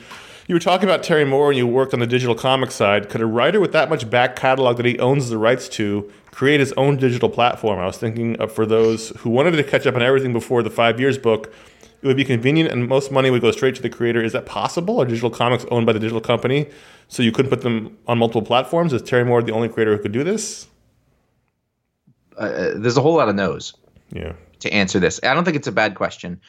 You 0.47 0.55
were 0.55 0.59
talking 0.59 0.87
about 0.87 1.03
Terry 1.03 1.25
Moore 1.25 1.49
and 1.49 1.57
you 1.57 1.67
worked 1.67 1.93
on 1.93 1.99
the 1.99 2.07
digital 2.07 2.33
comic 2.33 2.71
side. 2.71 3.09
Could 3.09 3.19
a 3.19 3.25
writer 3.25 3.59
with 3.59 3.73
that 3.73 3.89
much 3.89 4.09
back 4.09 4.37
catalog 4.37 4.77
that 4.77 4.85
he 4.85 4.97
owns 4.97 5.29
the 5.29 5.37
rights 5.37 5.67
to 5.69 6.09
create 6.31 6.61
his 6.61 6.71
own 6.73 6.95
digital 6.95 7.27
platform? 7.29 7.79
I 7.79 7.85
was 7.85 7.97
thinking 7.97 8.37
of 8.37 8.53
for 8.53 8.65
those 8.65 9.09
who 9.17 9.29
wanted 9.29 9.51
to 9.51 9.63
catch 9.63 9.85
up 9.85 9.95
on 9.95 10.01
everything 10.01 10.31
before 10.31 10.63
the 10.63 10.69
five 10.69 11.01
years 11.01 11.17
book, 11.17 11.53
it 12.01 12.07
would 12.07 12.15
be 12.15 12.23
convenient 12.23 12.71
and 12.71 12.87
most 12.87 13.11
money 13.11 13.29
would 13.29 13.41
go 13.41 13.51
straight 13.51 13.75
to 13.75 13.81
the 13.81 13.89
creator. 13.89 14.23
Is 14.23 14.31
that 14.31 14.45
possible? 14.45 15.01
Are 15.01 15.05
digital 15.05 15.29
comics 15.29 15.65
owned 15.69 15.85
by 15.85 15.91
the 15.91 15.99
digital 15.99 16.21
company 16.21 16.69
so 17.09 17.23
you 17.23 17.33
couldn't 17.33 17.49
put 17.49 17.61
them 17.61 17.97
on 18.07 18.17
multiple 18.17 18.41
platforms? 18.41 18.93
Is 18.93 19.01
Terry 19.01 19.25
Moore 19.25 19.41
the 19.41 19.51
only 19.51 19.67
creator 19.67 19.97
who 19.97 20.01
could 20.01 20.13
do 20.13 20.23
this? 20.23 20.67
Uh, 22.37 22.71
there's 22.75 22.95
a 22.95 23.01
whole 23.01 23.15
lot 23.15 23.27
of 23.27 23.35
no's 23.35 23.73
Yeah. 24.13 24.31
to 24.59 24.71
answer 24.71 24.99
this. 24.99 25.19
I 25.23 25.33
don't 25.33 25.43
think 25.43 25.57
it's 25.57 25.67
a 25.67 25.73
bad 25.73 25.95
question. 25.95 26.39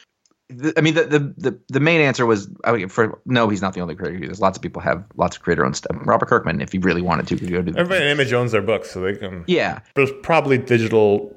The- 0.49 0.73
I 0.77 0.81
mean, 0.81 0.95
the, 0.95 1.03
the 1.05 1.19
the 1.37 1.59
the 1.67 1.79
main 1.79 2.01
answer 2.01 2.25
was 2.25 2.49
I 2.63 2.71
mean, 2.71 2.89
for 2.89 3.19
no, 3.25 3.49
he's 3.49 3.61
not 3.61 3.73
the 3.73 3.81
only 3.81 3.95
creator. 3.95 4.19
There's. 4.25 4.39
Lots 4.41 4.57
of 4.57 4.61
people 4.61 4.81
have 4.81 5.03
lots 5.15 5.35
of 5.37 5.43
creator 5.43 5.63
owned 5.65 5.75
stuff. 5.77 5.95
Robert 6.05 6.27
Kirkman, 6.27 6.59
if 6.61 6.71
he 6.71 6.79
really 6.79 7.01
wanted 7.01 7.27
to, 7.27 7.37
could 7.37 7.51
go 7.51 7.61
do. 7.61 7.71
Everybody 7.77 8.03
in 8.05 8.09
Image 8.11 8.33
owns 8.33 8.51
their 8.51 8.61
books, 8.61 8.89
so 8.91 9.01
they 9.01 9.15
can. 9.15 9.43
Yeah. 9.47 9.79
There's 9.95 10.11
probably 10.23 10.57
digital 10.57 11.35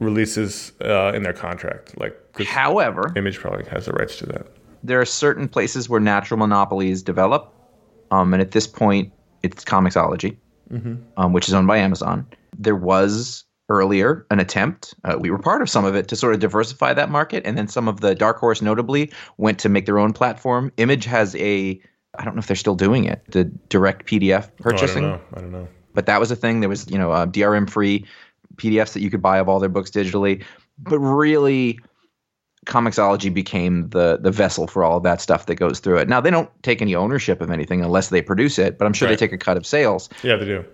releases 0.00 0.72
uh, 0.82 1.12
in 1.14 1.22
their 1.22 1.32
contract. 1.32 1.98
Like 1.98 2.16
However, 2.46 3.12
Image 3.16 3.38
probably 3.38 3.64
has 3.70 3.86
the 3.86 3.92
rights 3.92 4.16
to 4.18 4.26
that. 4.26 4.46
there 4.84 5.00
are 5.00 5.06
certain 5.06 5.48
places 5.48 5.88
where 5.88 6.00
natural 6.00 6.36
monopolies 6.38 7.02
develop, 7.02 7.52
um, 8.10 8.34
and 8.34 8.42
at 8.42 8.50
this 8.50 8.66
point, 8.66 9.10
it's 9.42 9.64
Comixology, 9.64 10.36
um, 11.16 11.32
which 11.32 11.48
is 11.48 11.54
owned 11.54 11.66
by 11.66 11.78
Amazon. 11.78 12.26
There 12.58 12.76
was 12.76 13.44
earlier 13.68 14.26
an 14.30 14.38
attempt. 14.40 14.94
Uh, 15.04 15.16
we 15.18 15.30
were 15.30 15.38
part 15.38 15.60
of 15.62 15.68
some 15.70 15.84
of 15.84 15.94
it 15.96 16.08
to 16.08 16.16
sort 16.16 16.34
of 16.34 16.40
diversify 16.40 16.94
that 16.94 17.10
market, 17.10 17.42
and 17.46 17.56
then 17.58 17.68
some 17.68 17.88
of 17.88 18.00
the 18.00 18.14
Dark 18.14 18.38
Horse, 18.38 18.62
notably, 18.62 19.12
went 19.38 19.58
to 19.60 19.68
make 19.68 19.86
their 19.86 19.98
own 19.98 20.12
platform. 20.12 20.70
Image 20.76 21.04
has 21.04 21.34
a 21.36 21.80
I 22.18 22.24
don't 22.24 22.34
know 22.34 22.38
if 22.40 22.46
they're 22.46 22.56
still 22.56 22.76
doing 22.76 23.04
it. 23.04 23.22
The 23.32 23.44
direct 23.44 24.06
PDF 24.06 24.50
purchasing 24.56 25.04
Oh, 25.04 25.08
I 25.08 25.10
don't 25.10 25.20
know. 25.20 25.36
I 25.36 25.40
don't 25.40 25.52
know. 25.52 25.68
but 25.94 26.06
that 26.06 26.18
was 26.20 26.30
a 26.30 26.36
thing. 26.36 26.60
There 26.60 26.68
was, 26.68 26.90
you 26.90 26.96
know, 26.96 27.10
uh, 27.12 27.26
DRM 27.26 27.68
free 27.68 28.06
PDFs 28.56 28.94
that 28.94 29.00
you 29.00 29.10
could 29.10 29.20
buy 29.20 29.36
of 29.38 29.48
all 29.50 29.58
their 29.60 29.68
books 29.68 29.90
digitally. 29.90 30.42
But 30.78 30.98
really, 30.98 31.78
Comixology 32.66 33.32
became 33.32 33.88
the 33.90 34.18
the 34.20 34.30
vessel 34.30 34.66
for 34.66 34.82
all 34.82 34.96
of 34.96 35.02
that 35.04 35.20
stuff 35.20 35.46
that 35.46 35.54
goes 35.56 35.78
through 35.78 35.98
it. 35.98 36.08
Now 36.08 36.20
they 36.20 36.30
don't 36.30 36.50
take 36.62 36.82
any 36.82 36.94
ownership 36.96 37.40
of 37.40 37.50
anything 37.50 37.80
unless 37.82 38.08
they 38.08 38.20
produce 38.22 38.58
it, 38.58 38.76
but 38.78 38.86
I'm 38.86 38.92
sure 38.92 39.06
Right. 39.08 39.16
they 39.18 39.26
take 39.26 39.32
a 39.32 39.38
cut 39.38 39.56
of 39.56 39.64
sales. 39.66 40.08
Yeah, 40.24 40.36
they 40.36 40.46
do. 40.46 40.64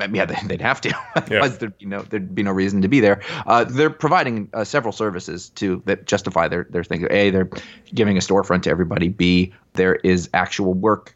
I 0.00 0.06
mean, 0.06 0.14
yeah, 0.16 0.24
they- 0.26 0.46
they'd 0.46 0.60
have 0.60 0.80
to. 0.82 0.94
Otherwise, 1.16 1.58
there'd 1.58 1.78
be 1.78 1.86
no 1.86 2.02
there'd 2.02 2.34
be 2.34 2.42
no 2.42 2.52
reason 2.52 2.82
to 2.82 2.88
be 2.88 3.00
there. 3.00 3.20
Uh, 3.46 3.64
they're 3.64 3.90
providing 3.90 4.48
uh, 4.54 4.64
several 4.64 4.92
services 4.92 5.50
to 5.50 5.82
that 5.86 6.06
justify 6.06 6.48
their 6.48 6.66
their 6.70 6.84
thing. 6.84 7.06
A, 7.10 7.30
they're 7.30 7.48
giving 7.94 8.16
a 8.16 8.20
storefront 8.20 8.62
to 8.62 8.70
everybody. 8.70 9.08
B, 9.08 9.52
there 9.74 9.96
is 9.96 10.28
actual 10.34 10.74
work 10.74 11.14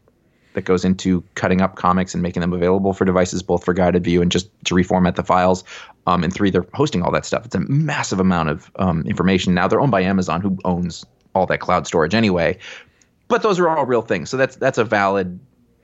that 0.55 0.63
goes 0.67 0.85
into 0.85 1.25
cutting 1.35 1.63
up 1.63 1.77
comics 1.77 2.13
and 2.13 2.23
making 2.23 2.43
them 2.43 2.53
available 2.53 2.93
for 2.93 3.07
devices, 3.07 3.43
both 3.43 3.65
for 3.65 3.73
guided 3.73 4.05
view 4.05 4.21
and 4.21 4.31
just 4.31 4.51
to 4.67 4.75
reformat 4.75 5.15
the 5.15 5.25
files. 5.25 5.65
Um, 6.07 6.23
and 6.23 6.33
three, 6.35 6.51
they're 6.51 6.67
hosting 6.75 7.01
all 7.03 7.11
that 7.13 7.25
stuff. 7.25 7.47
It's 7.47 7.55
a 7.55 7.61
massive 7.61 8.21
amount 8.21 8.51
of 8.51 8.71
um, 8.77 9.01
information. 9.07 9.55
Now 9.55 9.67
they're 9.67 9.81
owned 9.81 9.91
by 9.93 10.03
Amazon, 10.03 10.43
who 10.43 10.59
owns 10.67 11.07
all 11.35 11.47
that 11.47 11.61
cloud 11.61 11.87
storage 11.87 12.15
anyway. 12.15 12.59
But 13.29 13.43
those 13.43 13.59
are 13.59 13.67
all 13.69 13.87
real 13.87 14.03
things. 14.03 14.29
So 14.29 14.37
that's 14.37 14.57
that's 14.57 14.77
a 14.77 14.85
valid 14.85 15.41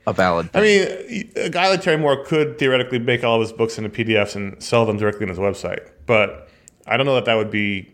a 0.09 0.13
valid. 0.13 0.49
I 0.53 0.61
mean, 0.61 1.31
a 1.35 1.49
guy 1.49 1.69
like 1.69 1.81
Terry 1.81 1.97
Moore 1.97 2.23
could 2.23 2.57
theoretically 2.57 2.99
make 2.99 3.23
all 3.23 3.35
of 3.35 3.41
his 3.41 3.51
books 3.51 3.77
into 3.77 3.89
PDFs 3.89 4.35
and 4.35 4.61
sell 4.61 4.85
them 4.85 4.97
directly 4.97 5.23
on 5.23 5.29
his 5.29 5.37
website, 5.39 5.89
but 6.05 6.49
I 6.87 6.97
don't 6.97 7.05
know 7.05 7.15
that 7.15 7.25
that 7.25 7.35
would 7.35 7.51
be 7.51 7.91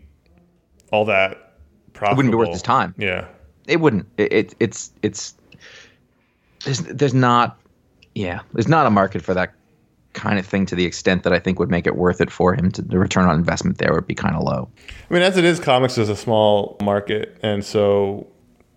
all 0.90 1.04
that 1.06 1.58
profitable. 1.92 2.16
wouldn't 2.16 2.32
be 2.32 2.36
worth 2.36 2.52
his 2.52 2.62
time. 2.62 2.94
Yeah. 2.98 3.26
it 3.66 3.80
wouldn't. 3.80 4.06
It, 4.16 4.32
it 4.32 4.54
it's 4.60 4.92
it's 5.02 5.34
there's 6.64 6.80
there's 6.80 7.14
not 7.14 7.58
yeah 8.14 8.40
there's 8.54 8.68
not 8.68 8.86
a 8.86 8.90
market 8.90 9.22
for 9.22 9.34
that 9.34 9.52
kind 10.12 10.38
of 10.38 10.46
thing 10.46 10.64
to 10.64 10.74
the 10.74 10.84
extent 10.86 11.22
that 11.24 11.32
I 11.34 11.38
think 11.38 11.58
would 11.58 11.70
make 11.70 11.86
it 11.86 11.94
worth 11.96 12.22
it 12.22 12.30
for 12.30 12.54
him 12.54 12.70
to 12.72 12.82
the 12.82 12.98
return 12.98 13.26
on 13.26 13.34
investment 13.38 13.76
there 13.78 13.92
would 13.92 14.06
be 14.06 14.14
kind 14.14 14.34
of 14.34 14.42
low. 14.42 14.68
I 15.10 15.14
mean, 15.14 15.22
as 15.22 15.36
it 15.36 15.44
is, 15.44 15.60
comics 15.60 15.98
is 15.98 16.08
a 16.08 16.16
small 16.16 16.76
market, 16.82 17.36
and 17.42 17.62
so 17.64 18.26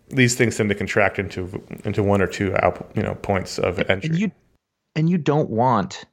these 0.10 0.36
things 0.36 0.58
tend 0.58 0.70
to 0.70 0.76
contract 0.76 1.20
into 1.20 1.62
into 1.86 2.04
one 2.04 2.22
or 2.22 2.28
two 2.28 2.56
out, 2.58 2.90
you 2.96 3.04
know 3.04 3.16
points 3.16 3.60
of 3.60 3.80
entry. 3.90 4.10
And 4.10 4.20
you 4.20 4.32
and 4.96 5.10
you 5.10 5.18
don't 5.18 5.50
want 5.50 6.06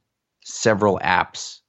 several 0.43 0.99
apps 1.03 1.59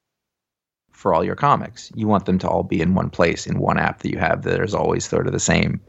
for 0.93 1.15
all 1.15 1.25
your 1.25 1.37
comics. 1.37 1.93
You 1.95 2.09
want 2.09 2.27
them 2.27 2.39
to 2.41 2.49
all 2.49 2.63
be 2.63 2.81
in 2.81 2.95
one 2.95 3.11
place 3.11 3.47
in 3.47 3.59
one 3.59 3.79
app 3.79 4.01
that 4.01 4.11
you 4.11 4.19
have 4.19 4.43
that 4.43 4.61
is 4.61 4.75
always 4.75 5.09
sort 5.09 5.27
of 5.27 5.33
the 5.33 5.41
same. 5.41 5.81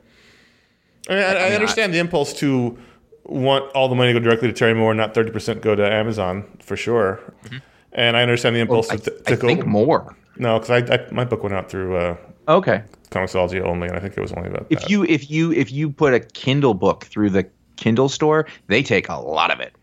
I, 1.10 1.14
mean, 1.14 1.24
I, 1.24 1.30
I 1.30 1.44
mean, 1.46 1.54
understand 1.54 1.94
the 1.94 1.98
impulse 1.98 2.34
to 2.34 2.78
want 3.24 3.72
all 3.74 3.90
the 3.90 3.96
money 3.96 4.14
to 4.14 4.20
go 4.20 4.24
directly 4.24 4.48
to 4.48 4.54
Terry 4.54 4.74
Moore, 4.74 4.94
not 4.94 5.14
thirty 5.14 5.32
percent 5.32 5.62
go 5.62 5.76
to 5.76 5.92
Amazon 5.92 6.46
for 6.62 6.78
sure. 6.78 7.20
Mm-hmm. 7.46 7.58
And 7.94 8.16
I 8.16 8.22
understand 8.22 8.56
the 8.56 8.60
impulse 8.60 8.90
I, 8.90 8.98
to, 8.98 9.10
to 9.12 9.34
I 9.34 9.36
go. 9.36 9.48
think 9.48 9.66
more. 9.66 10.16
No, 10.38 10.60
because 10.60 10.90
I, 10.90 10.96
I 10.96 11.12
my 11.12 11.26
book 11.26 11.44
went 11.44 11.56
out 11.56 11.70
through 11.70 11.98
uh, 11.98 12.18
Okay. 12.48 12.82
Comixology 13.12 13.62
only, 13.62 13.88
and 13.88 13.96
I 13.98 14.00
think 14.00 14.18
it 14.18 14.22
was 14.22 14.32
only 14.34 14.50
about 14.50 14.68
If 14.70 14.82
that. 14.82 14.90
you 14.90 15.04
if 15.06 15.30
you 15.30 15.52
if 15.52 15.72
you 15.72 15.90
put 15.90 16.14
a 16.14 16.20
Kindle 16.20 16.74
book 16.74 17.06
through 17.06 17.30
the 17.32 17.48
Kindle 17.76 18.10
store, 18.10 18.48
they 18.68 18.84
take 18.84 19.10
a 19.10 19.16
lot 19.16 19.52
of 19.52 19.60
it. 19.60 19.74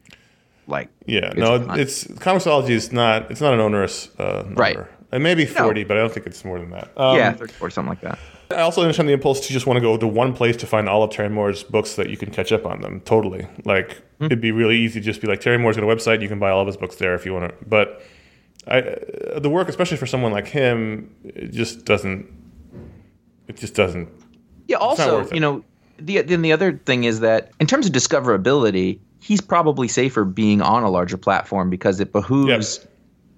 Like 0.69 0.89
yeah, 1.07 1.27
it's 1.27 1.37
no, 1.37 1.65
fun. 1.65 1.79
it's 1.79 2.05
Comixology 2.05 2.71
is 2.71 2.93
not 2.93 3.31
it's 3.31 3.41
not 3.41 3.55
an 3.55 3.61
onerous 3.61 4.09
uh, 4.19 4.43
number. 4.45 4.61
Right. 4.61 4.79
It 5.13 5.21
may 5.21 5.35
be 5.35 5.47
forty, 5.47 5.85
but 5.85 5.97
I 5.97 6.01
don't 6.01 6.13
think 6.13 6.27
it's 6.27 6.45
more 6.45 6.59
than 6.59 6.71
that. 6.71 6.91
Um, 6.97 7.17
yeah, 7.17 7.33
34 7.33 7.71
something 7.71 7.89
like 7.91 8.01
that. 8.01 8.19
I 8.51 8.61
also 8.61 8.81
understand 8.83 9.09
the 9.09 9.13
impulse 9.13 9.41
to 9.47 9.53
just 9.53 9.67
want 9.67 9.77
to 9.77 9.81
go 9.81 9.97
to 9.97 10.07
one 10.07 10.33
place 10.33 10.57
to 10.59 10.67
find 10.67 10.89
all 10.89 11.03
of 11.03 11.11
Terry 11.11 11.29
Moore's 11.29 11.63
books 11.65 11.91
so 11.91 12.03
that 12.03 12.11
you 12.11 12.17
can 12.17 12.31
catch 12.31 12.53
up 12.53 12.65
on 12.67 12.81
them. 12.81 13.01
Totally. 13.01 13.47
Like 13.65 14.03
Hmm. 14.19 14.27
it'd 14.27 14.41
be 14.41 14.53
really 14.53 14.79
easy 14.79 15.01
to 15.01 15.05
just 15.05 15.21
be 15.21 15.27
like 15.27 15.41
Terry 15.41 15.59
Moore's 15.59 15.77
got 15.77 15.85
a 15.85 15.95
website, 15.95 16.23
you 16.23 16.29
can 16.29 16.39
buy 16.39 16.51
all 16.51 16.61
of 16.63 16.67
his 16.67 16.77
books 16.77 16.97
there 16.97 17.15
if 17.15 17.27
you 17.27 17.35
want 17.35 17.51
to. 17.51 17.67
But 17.69 18.01
I, 18.67 18.79
uh, 18.81 19.39
the 19.41 19.51
work, 19.51 19.69
especially 19.69 19.97
for 19.99 20.07
someone 20.07 20.33
like 20.33 20.49
him, 20.49 21.15
it 21.25 21.53
just 21.53 21.85
doesn't. 21.85 22.27
It 23.49 23.57
just 23.57 23.75
doesn't. 23.75 24.09
Yeah. 24.69 24.79
Also, 24.79 25.29
you 25.33 25.41
know, 25.41 25.63
the 25.99 26.23
then 26.23 26.43
the 26.43 26.53
other 26.53 26.73
thing 26.87 27.05
is 27.05 27.21
that 27.21 27.51
in 27.61 27.67
terms 27.67 27.87
of 27.87 27.93
discoverability, 27.93 28.99
he's 29.21 29.41
probably 29.41 29.87
safer 29.89 30.25
being 30.25 30.63
on 30.63 30.83
a 30.83 30.91
larger 30.91 31.17
platform 31.17 31.69
because 31.71 32.01
it 32.01 32.13
behooves 32.13 32.87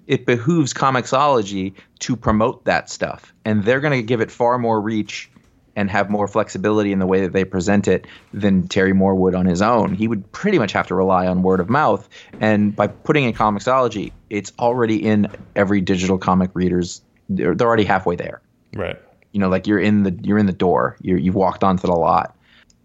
it 0.09 0.25
behooves 0.25 0.73
Comixology 0.73 1.73
to 1.99 2.15
promote 2.17 2.65
that 2.65 2.89
stuff, 2.89 3.31
and 3.45 3.63
they're 3.63 3.79
going 3.79 3.93
to 3.93 4.03
give 4.03 4.19
it 4.19 4.29
far 4.31 4.57
more 4.57 4.81
reach 4.81 5.29
and 5.75 5.89
have 5.89 6.09
more 6.09 6.27
flexibility 6.27 6.91
in 6.91 6.99
the 6.99 7.05
way 7.05 7.21
that 7.21 7.31
they 7.31 7.45
present 7.45 7.87
it 7.87 8.05
than 8.33 8.67
Terry 8.67 8.91
Moore 8.91 9.13
would 9.15 9.35
on 9.35 9.45
his 9.45 9.61
own. 9.61 9.93
He 9.93 10.07
would 10.07 10.29
pretty 10.33 10.57
much 10.57 10.73
have 10.73 10.87
to 10.87 10.95
rely 10.95 11.27
on 11.27 11.43
word 11.43 11.59
of 11.59 11.69
mouth, 11.69 12.09
and 12.41 12.75
by 12.75 12.87
putting 12.87 13.23
in 13.23 13.33
Comixology, 13.33 14.11
it's 14.31 14.51
already 14.59 14.97
in 14.97 15.27
every 15.55 15.79
digital 15.79 16.17
comic 16.17 16.49
reader's. 16.55 17.01
They're, 17.29 17.53
they're 17.53 17.67
already 17.67 17.85
halfway 17.85 18.15
there 18.15 18.41
Right. 18.75 18.97
you 19.31 19.39
know 19.39 19.49
like 19.49 19.67
you're 19.67 19.79
in 19.79 20.01
the 20.01 20.17
you're 20.23 20.39
in 20.39 20.47
the 20.47 20.51
door 20.51 20.97
you're, 21.01 21.19
you've 21.19 21.35
walked 21.35 21.63
onto 21.63 21.85
the 21.85 21.93
lot 21.93 22.35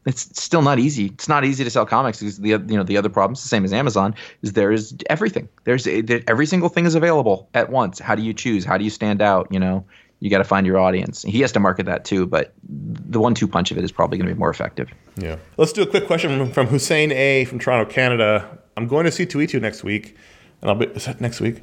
it's 0.06 0.28
still 0.40 0.62
not 0.62 0.78
easy 0.78 1.06
it's 1.06 1.28
not 1.28 1.44
easy 1.44 1.64
to 1.64 1.70
sell 1.70 1.86
comics 1.86 2.20
because 2.20 2.38
the 2.38 2.50
you 2.50 2.76
know 2.76 2.82
the 2.82 2.96
other 2.96 3.08
problems 3.08 3.42
the 3.42 3.48
same 3.48 3.64
as 3.64 3.72
amazon 3.72 4.14
is 4.42 4.52
there 4.52 4.72
is 4.72 4.94
everything 5.10 5.48
there's 5.64 5.86
every 6.28 6.46
single 6.46 6.68
thing 6.68 6.86
is 6.86 6.94
available 6.94 7.48
at 7.54 7.70
once 7.70 7.98
how 7.98 8.14
do 8.14 8.22
you 8.22 8.34
choose 8.34 8.64
how 8.64 8.76
do 8.76 8.84
you 8.84 8.90
stand 8.90 9.22
out 9.22 9.46
you 9.50 9.58
know 9.58 9.84
you 10.20 10.30
got 10.30 10.38
to 10.38 10.44
find 10.44 10.66
your 10.66 10.78
audience 10.78 11.22
he 11.22 11.40
has 11.40 11.52
to 11.52 11.60
market 11.60 11.86
that 11.86 12.04
too 12.04 12.26
but 12.26 12.54
the 12.68 13.20
one 13.20 13.34
two 13.34 13.48
punch 13.48 13.70
of 13.70 13.78
it 13.78 13.84
is 13.84 13.92
probably 13.92 14.16
going 14.18 14.28
to 14.28 14.34
be 14.34 14.38
more 14.38 14.50
effective 14.50 14.88
Yeah. 15.16 15.36
Let's 15.56 15.72
do 15.72 15.82
a 15.82 15.86
quick 15.86 16.06
question 16.06 16.38
from, 16.38 16.50
from 16.50 16.66
Hussein 16.66 17.12
A. 17.12 17.44
from 17.44 17.58
Toronto, 17.58 17.90
Canada. 17.90 18.58
I'm 18.76 18.88
going 18.88 19.04
to 19.04 19.12
see 19.12 19.26
Two 19.26 19.60
next 19.60 19.84
week, 19.84 20.16
and 20.60 20.70
I'll 20.70 20.76
be 20.76 20.86
is 20.86 21.04
that 21.04 21.20
next 21.20 21.40
week. 21.40 21.62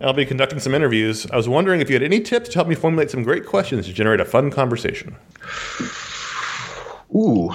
I'll 0.00 0.12
be 0.12 0.24
conducting 0.24 0.60
some 0.60 0.74
interviews. 0.74 1.26
I 1.30 1.36
was 1.36 1.48
wondering 1.48 1.80
if 1.80 1.88
you 1.90 1.94
had 1.94 2.02
any 2.02 2.20
tips 2.20 2.50
to 2.50 2.54
help 2.54 2.68
me 2.68 2.74
formulate 2.74 3.10
some 3.10 3.24
great 3.24 3.46
questions 3.46 3.86
to 3.86 3.92
generate 3.92 4.20
a 4.20 4.24
fun 4.24 4.50
conversation. 4.50 5.16
ooh 7.14 7.54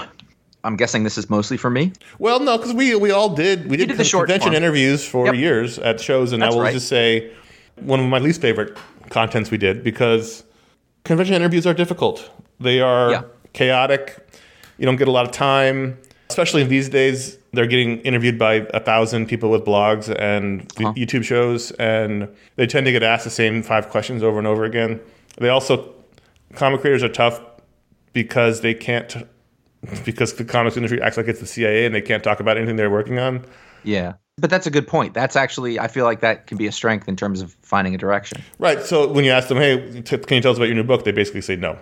i'm 0.63 0.75
guessing 0.75 1.03
this 1.03 1.17
is 1.17 1.29
mostly 1.29 1.57
for 1.57 1.69
me 1.69 1.91
Well, 2.19 2.39
no, 2.39 2.57
because 2.57 2.73
we 2.73 2.95
we 2.95 3.11
all 3.11 3.29
did 3.35 3.69
we 3.69 3.77
did, 3.77 3.89
did 3.89 3.97
the 3.97 4.03
short 4.03 4.27
convention 4.27 4.51
form. 4.51 4.63
interviews 4.63 5.05
for 5.07 5.25
Yep. 5.27 5.35
years 5.35 5.79
at 5.79 5.99
shows, 6.01 6.33
and 6.33 6.41
That's 6.41 6.53
I 6.53 6.57
will 6.57 6.63
right. 6.65 6.73
just 6.73 6.87
say 6.87 7.31
one 7.75 7.99
of 7.99 8.05
my 8.07 8.19
least 8.19 8.41
favorite 8.41 8.77
contents 9.09 9.51
we 9.51 9.57
did 9.57 9.83
because 9.83 10.43
convention 11.03 11.35
interviews 11.35 11.65
are 11.67 11.73
difficult. 11.73 12.29
They 12.59 12.79
are 12.81 13.11
Yeah. 13.11 13.21
chaotic. 13.53 14.17
You 14.79 14.85
don't 14.85 14.97
get 14.97 15.07
a 15.07 15.11
lot 15.11 15.25
of 15.25 15.31
time, 15.31 15.97
especially 16.29 16.63
these 16.63 16.89
days. 16.89 17.37
They're 17.53 17.67
getting 17.67 17.99
interviewed 18.01 18.37
by 18.37 18.67
a 18.73 18.79
thousand 18.79 19.27
people 19.27 19.49
with 19.49 19.63
blogs 19.63 20.09
and 20.19 20.61
Uh-huh. 20.77 20.93
YouTube 20.93 21.23
shows, 21.23 21.71
and 21.79 22.27
they 22.57 22.67
tend 22.67 22.85
to 22.87 22.91
get 22.91 23.03
asked 23.03 23.23
the 23.23 23.29
same 23.43 23.63
five 23.63 23.89
questions 23.89 24.21
over 24.23 24.37
and 24.37 24.47
over 24.47 24.63
again. 24.65 24.99
They 25.39 25.49
also 25.49 25.93
comic 26.55 26.81
creators 26.81 27.03
are 27.03 27.09
tough 27.23 27.39
because 28.13 28.61
they 28.61 28.73
can't 28.73 29.25
because 30.05 30.33
the 30.33 30.45
comics 30.45 30.77
industry 30.77 31.01
acts 31.01 31.17
like 31.17 31.27
it's 31.27 31.39
the 31.39 31.45
CIA 31.45 31.85
and 31.85 31.93
they 31.93 32.01
can't 32.01 32.23
talk 32.23 32.39
about 32.39 32.57
anything 32.57 32.75
they're 32.75 32.89
working 32.89 33.19
on. 33.19 33.45
Yeah. 33.83 34.13
But 34.39 34.49
that's 34.51 34.67
a 34.67 34.71
good 34.71 34.87
point. 34.87 35.13
That's 35.13 35.35
actually, 35.35 35.79
I 35.79 35.87
feel 35.87 36.05
like 36.05 36.19
that 36.19 36.45
can 36.45 36.57
be 36.57 36.67
a 36.67 36.71
strength 36.71 37.07
in 37.07 37.15
terms 37.15 37.41
of 37.41 37.53
finding 37.61 37.95
a 37.95 37.97
direction. 37.97 38.41
Right. 38.59 38.81
So 38.83 39.07
when 39.07 39.25
you 39.25 39.31
ask 39.31 39.47
them, 39.47 39.57
"Hey, 39.57 40.01
t- 40.01 40.17
can 40.17 40.35
you 40.35 40.41
tell 40.41 40.51
us 40.51 40.57
about 40.57 40.67
your 40.67 40.75
new 40.75 40.83
book?" 40.83 41.05
they 41.05 41.11
basically 41.11 41.41
say 41.41 41.55
no, 41.55 41.79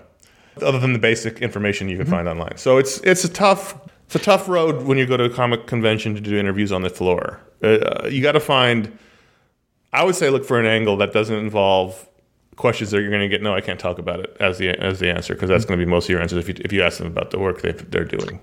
other 0.61 0.79
than 0.79 0.93
the 0.93 0.99
basic 0.99 1.41
information 1.41 1.89
you 1.89 1.97
can 1.97 2.05
find 2.05 2.29
online. 2.29 2.55
So 2.55 2.77
it's 2.77 2.99
it's 2.99 3.25
a 3.25 3.29
tough 3.29 3.77
it's 4.05 4.15
a 4.15 4.19
tough 4.19 4.47
road 4.47 4.83
when 4.83 4.97
you 4.97 5.05
go 5.05 5.17
to 5.17 5.25
a 5.25 5.29
comic 5.29 5.67
convention 5.67 6.15
to 6.15 6.21
do 6.21 6.37
interviews 6.37 6.71
on 6.71 6.81
the 6.81 6.89
floor. 6.89 7.41
Uh, 7.61 8.07
you 8.07 8.21
got 8.21 8.33
to 8.33 8.39
find. 8.39 8.97
I 9.91 10.03
would 10.03 10.15
say 10.15 10.29
look 10.29 10.45
for 10.45 10.59
an 10.59 10.65
angle 10.65 10.95
that 10.97 11.11
doesn't 11.11 11.35
involve 11.35 12.07
questions 12.55 12.91
that 12.91 13.01
you're 13.01 13.09
going 13.09 13.21
to 13.21 13.27
get. 13.27 13.41
No, 13.41 13.53
I 13.53 13.61
can't 13.61 13.79
talk 13.79 13.99
about 13.99 14.19
it 14.19 14.35
as 14.39 14.57
the 14.57 14.69
as 14.69 14.99
the 14.99 15.09
answer 15.09 15.33
because 15.33 15.49
that's 15.49 15.65
going 15.65 15.79
to 15.79 15.85
be 15.85 15.89
most 15.89 16.05
of 16.05 16.09
your 16.09 16.21
answers 16.21 16.39
if 16.39 16.47
you 16.47 16.55
if 16.63 16.71
you 16.71 16.81
ask 16.81 16.97
them 16.97 17.07
about 17.07 17.31
the 17.31 17.39
work 17.39 17.61
they 17.61 17.71
they're 17.71 18.05
doing. 18.05 18.39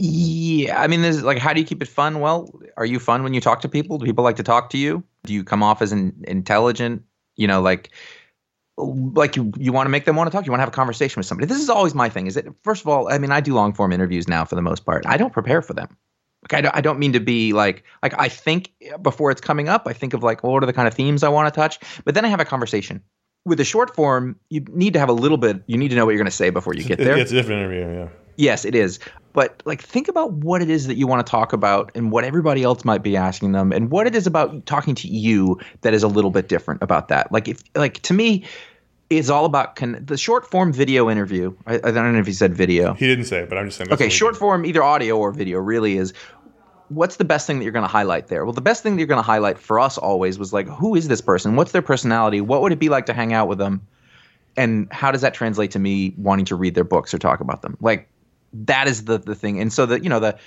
Yeah, 0.00 0.80
I 0.80 0.86
mean, 0.86 1.02
there's 1.02 1.24
like, 1.24 1.38
how 1.38 1.52
do 1.52 1.60
you 1.60 1.66
keep 1.66 1.82
it 1.82 1.88
fun? 1.88 2.20
Well, 2.20 2.48
are 2.76 2.86
you 2.86 3.00
fun 3.00 3.24
when 3.24 3.34
you 3.34 3.40
talk 3.40 3.60
to 3.62 3.68
people? 3.68 3.98
Do 3.98 4.06
people 4.06 4.22
like 4.22 4.36
to 4.36 4.44
talk 4.44 4.70
to 4.70 4.78
you? 4.78 5.02
Do 5.24 5.34
you 5.34 5.42
come 5.42 5.62
off 5.62 5.82
as 5.82 5.90
an 5.90 6.14
intelligent? 6.28 7.02
You 7.34 7.48
know, 7.48 7.60
like, 7.60 7.90
like 8.76 9.34
you 9.34 9.52
you 9.56 9.72
want 9.72 9.86
to 9.86 9.90
make 9.90 10.04
them 10.04 10.14
want 10.14 10.30
to 10.30 10.36
talk. 10.36 10.46
You 10.46 10.52
want 10.52 10.60
to 10.60 10.62
have 10.62 10.68
a 10.68 10.72
conversation 10.72 11.18
with 11.18 11.26
somebody. 11.26 11.46
This 11.46 11.60
is 11.60 11.68
always 11.68 11.94
my 11.94 12.08
thing. 12.08 12.28
Is 12.28 12.34
that 12.34 12.46
first 12.62 12.82
of 12.82 12.88
all, 12.88 13.12
I 13.12 13.18
mean, 13.18 13.32
I 13.32 13.40
do 13.40 13.54
long 13.54 13.72
form 13.72 13.92
interviews 13.92 14.28
now 14.28 14.44
for 14.44 14.54
the 14.54 14.62
most 14.62 14.84
part. 14.84 15.04
I 15.06 15.16
don't 15.16 15.32
prepare 15.32 15.62
for 15.62 15.74
them. 15.74 15.96
Like, 16.50 16.58
I 16.58 16.60
don't, 16.62 16.76
I 16.76 16.80
don't 16.80 16.98
mean 16.98 17.12
to 17.12 17.20
be 17.20 17.52
like 17.52 17.84
like 18.02 18.14
I 18.18 18.28
think 18.28 18.72
before 19.02 19.30
it's 19.30 19.40
coming 19.40 19.68
up. 19.68 19.82
I 19.86 19.92
think 19.92 20.14
of 20.14 20.22
like, 20.22 20.42
well, 20.42 20.52
what 20.52 20.62
are 20.62 20.66
the 20.66 20.72
kind 20.72 20.88
of 20.88 20.94
themes 20.94 21.22
I 21.22 21.28
want 21.28 21.52
to 21.52 21.58
touch? 21.58 21.78
But 22.04 22.14
then 22.14 22.24
I 22.24 22.28
have 22.28 22.40
a 22.40 22.44
conversation. 22.44 23.02
With 23.44 23.60
a 23.60 23.64
short 23.64 23.94
form, 23.94 24.36
you 24.50 24.64
need 24.68 24.92
to 24.94 24.98
have 24.98 25.08
a 25.08 25.12
little 25.14 25.38
bit. 25.38 25.62
You 25.66 25.78
need 25.78 25.88
to 25.88 25.96
know 25.96 26.04
what 26.04 26.10
you're 26.10 26.18
going 26.18 26.26
to 26.26 26.36
say 26.36 26.50
before 26.50 26.74
you 26.74 26.84
get 26.84 26.98
there. 26.98 27.16
It's 27.16 27.30
a 27.30 27.34
different 27.34 27.60
interview. 27.60 28.00
Yeah. 28.00 28.08
Yes, 28.36 28.64
it 28.64 28.74
is. 28.74 29.00
But 29.32 29.62
like 29.64 29.82
think 29.82 30.08
about 30.08 30.32
what 30.32 30.62
it 30.62 30.70
is 30.70 30.86
that 30.86 30.96
you 30.96 31.06
want 31.06 31.26
to 31.26 31.30
talk 31.30 31.52
about 31.52 31.90
and 31.94 32.10
what 32.10 32.24
everybody 32.24 32.62
else 32.62 32.84
might 32.84 33.02
be 33.02 33.16
asking 33.16 33.52
them 33.52 33.72
and 33.72 33.90
what 33.90 34.06
it 34.06 34.14
is 34.14 34.26
about 34.26 34.64
talking 34.66 34.94
to 34.96 35.08
you 35.08 35.58
that 35.82 35.92
is 35.92 36.02
a 36.02 36.08
little 36.08 36.30
bit 36.30 36.48
different 36.48 36.82
about 36.82 37.08
that. 37.08 37.30
Like 37.32 37.48
if 37.48 37.62
like 37.74 38.00
to 38.02 38.14
me 38.14 38.44
it's 39.10 39.30
all 39.30 39.44
about 39.44 39.76
con- 39.76 40.02
the 40.04 40.18
short 40.18 40.50
form 40.50 40.72
video 40.72 41.08
interview. 41.08 41.54
I, 41.66 41.76
I 41.76 41.78
don't 41.78 42.12
know 42.12 42.18
if 42.18 42.26
he 42.26 42.32
said 42.32 42.54
video. 42.54 42.94
He 42.94 43.06
didn't 43.06 43.24
say, 43.24 43.40
it, 43.40 43.48
but 43.48 43.56
I'm 43.56 43.66
just 43.66 43.78
saying. 43.78 43.92
Okay, 43.92 44.08
short 44.08 44.36
form 44.36 44.66
either 44.66 44.82
audio 44.82 45.16
or 45.16 45.32
video 45.32 45.58
really 45.58 45.96
is 45.96 46.12
what's 46.88 47.16
the 47.16 47.24
best 47.24 47.46
thing 47.46 47.58
that 47.58 47.64
you're 47.64 47.72
going 47.72 47.84
to 47.84 47.90
highlight 47.90 48.28
there? 48.28 48.44
Well, 48.44 48.52
the 48.52 48.60
best 48.60 48.82
thing 48.82 48.94
that 48.94 49.00
you're 49.00 49.06
going 49.06 49.18
to 49.18 49.26
highlight 49.26 49.58
for 49.58 49.78
us 49.80 49.98
always 49.98 50.38
was 50.38 50.52
like 50.52 50.66
who 50.68 50.94
is 50.94 51.08
this 51.08 51.20
person? 51.20 51.56
What's 51.56 51.72
their 51.72 51.82
personality? 51.82 52.40
What 52.40 52.62
would 52.62 52.72
it 52.72 52.78
be 52.78 52.88
like 52.88 53.06
to 53.06 53.12
hang 53.12 53.32
out 53.32 53.48
with 53.48 53.58
them? 53.58 53.86
And 54.56 54.92
how 54.92 55.10
does 55.10 55.20
that 55.20 55.34
translate 55.34 55.70
to 55.72 55.78
me 55.78 56.14
wanting 56.16 56.44
to 56.46 56.56
read 56.56 56.74
their 56.74 56.84
books 56.84 57.14
or 57.14 57.18
talk 57.18 57.40
about 57.40 57.62
them? 57.62 57.76
Like 57.80 58.08
that 58.52 58.88
is 58.88 59.04
the 59.04 59.18
the 59.18 59.34
thing. 59.34 59.60
And 59.60 59.72
so 59.72 59.86
the 59.86 60.02
you 60.02 60.08
know 60.08 60.20
the 60.20 60.38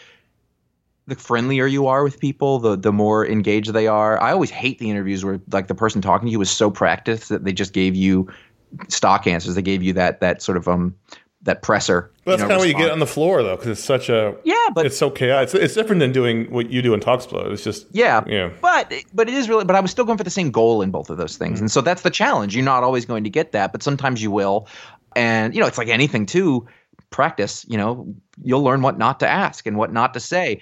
the 1.07 1.15
friendlier 1.15 1.67
you 1.67 1.87
are 1.87 2.03
with 2.03 2.19
people, 2.19 2.59
the 2.59 2.75
the 2.75 2.91
more 2.91 3.25
engaged 3.25 3.73
they 3.73 3.87
are. 3.87 4.21
I 4.21 4.31
always 4.31 4.49
hate 4.49 4.79
the 4.79 4.89
interviews 4.89 5.23
where 5.23 5.39
like 5.51 5.67
the 5.67 5.75
person 5.75 6.01
talking 6.01 6.27
to 6.27 6.31
you 6.31 6.39
was 6.39 6.49
so 6.49 6.69
practiced 6.69 7.29
that 7.29 7.43
they 7.43 7.53
just 7.53 7.73
gave 7.73 7.95
you 7.95 8.31
stock 8.87 9.27
answers. 9.27 9.55
They 9.55 9.61
gave 9.61 9.83
you 9.83 9.93
that 9.93 10.19
that 10.21 10.41
sort 10.41 10.57
of 10.57 10.67
um 10.67 10.95
that 11.43 11.61
presser. 11.63 12.11
But 12.23 12.31
that's 12.31 12.41
you 12.41 12.47
know, 12.47 12.49
kind 12.49 12.51
of 12.53 12.59
what 12.59 12.67
you 12.69 12.75
get 12.75 12.91
on 12.91 12.99
the 12.99 13.07
floor, 13.07 13.41
though, 13.41 13.55
because 13.55 13.69
it's 13.71 13.83
such 13.83 14.09
a 14.09 14.35
Yeah, 14.43 14.55
but 14.75 14.85
it's 14.85 14.97
so 14.97 15.09
chaotic. 15.09 15.45
It's, 15.45 15.53
it's 15.55 15.73
different 15.73 15.99
than 15.99 16.11
doing 16.11 16.51
what 16.51 16.69
you 16.69 16.81
do 16.81 16.93
in 16.93 16.99
Talksplode. 16.99 17.51
It's 17.51 17.63
just 17.63 17.87
Yeah. 17.91 18.23
Yeah. 18.27 18.51
But 18.61 18.93
but 19.13 19.27
it 19.27 19.33
is 19.33 19.49
really 19.49 19.65
but 19.65 19.75
I 19.75 19.79
was 19.79 19.89
still 19.91 20.05
going 20.05 20.17
for 20.17 20.23
the 20.23 20.29
same 20.29 20.51
goal 20.51 20.81
in 20.81 20.91
both 20.91 21.09
of 21.09 21.17
those 21.17 21.37
things. 21.37 21.55
Mm-hmm. 21.55 21.63
And 21.63 21.71
so 21.71 21.81
that's 21.81 22.03
the 22.03 22.11
challenge. 22.11 22.55
You're 22.55 22.65
not 22.65 22.83
always 22.83 23.05
going 23.05 23.23
to 23.23 23.29
get 23.29 23.53
that, 23.53 23.71
but 23.71 23.81
sometimes 23.81 24.21
you 24.21 24.29
will. 24.31 24.67
And 25.15 25.55
you 25.55 25.61
know, 25.61 25.67
it's 25.67 25.77
like 25.79 25.87
anything 25.89 26.25
too, 26.25 26.67
practice, 27.09 27.65
you 27.67 27.77
know, 27.77 28.13
you'll 28.43 28.63
learn 28.63 28.81
what 28.81 28.97
not 28.97 29.19
to 29.21 29.27
ask 29.27 29.65
and 29.65 29.77
what 29.77 29.91
not 29.91 30.13
to 30.13 30.19
say. 30.19 30.61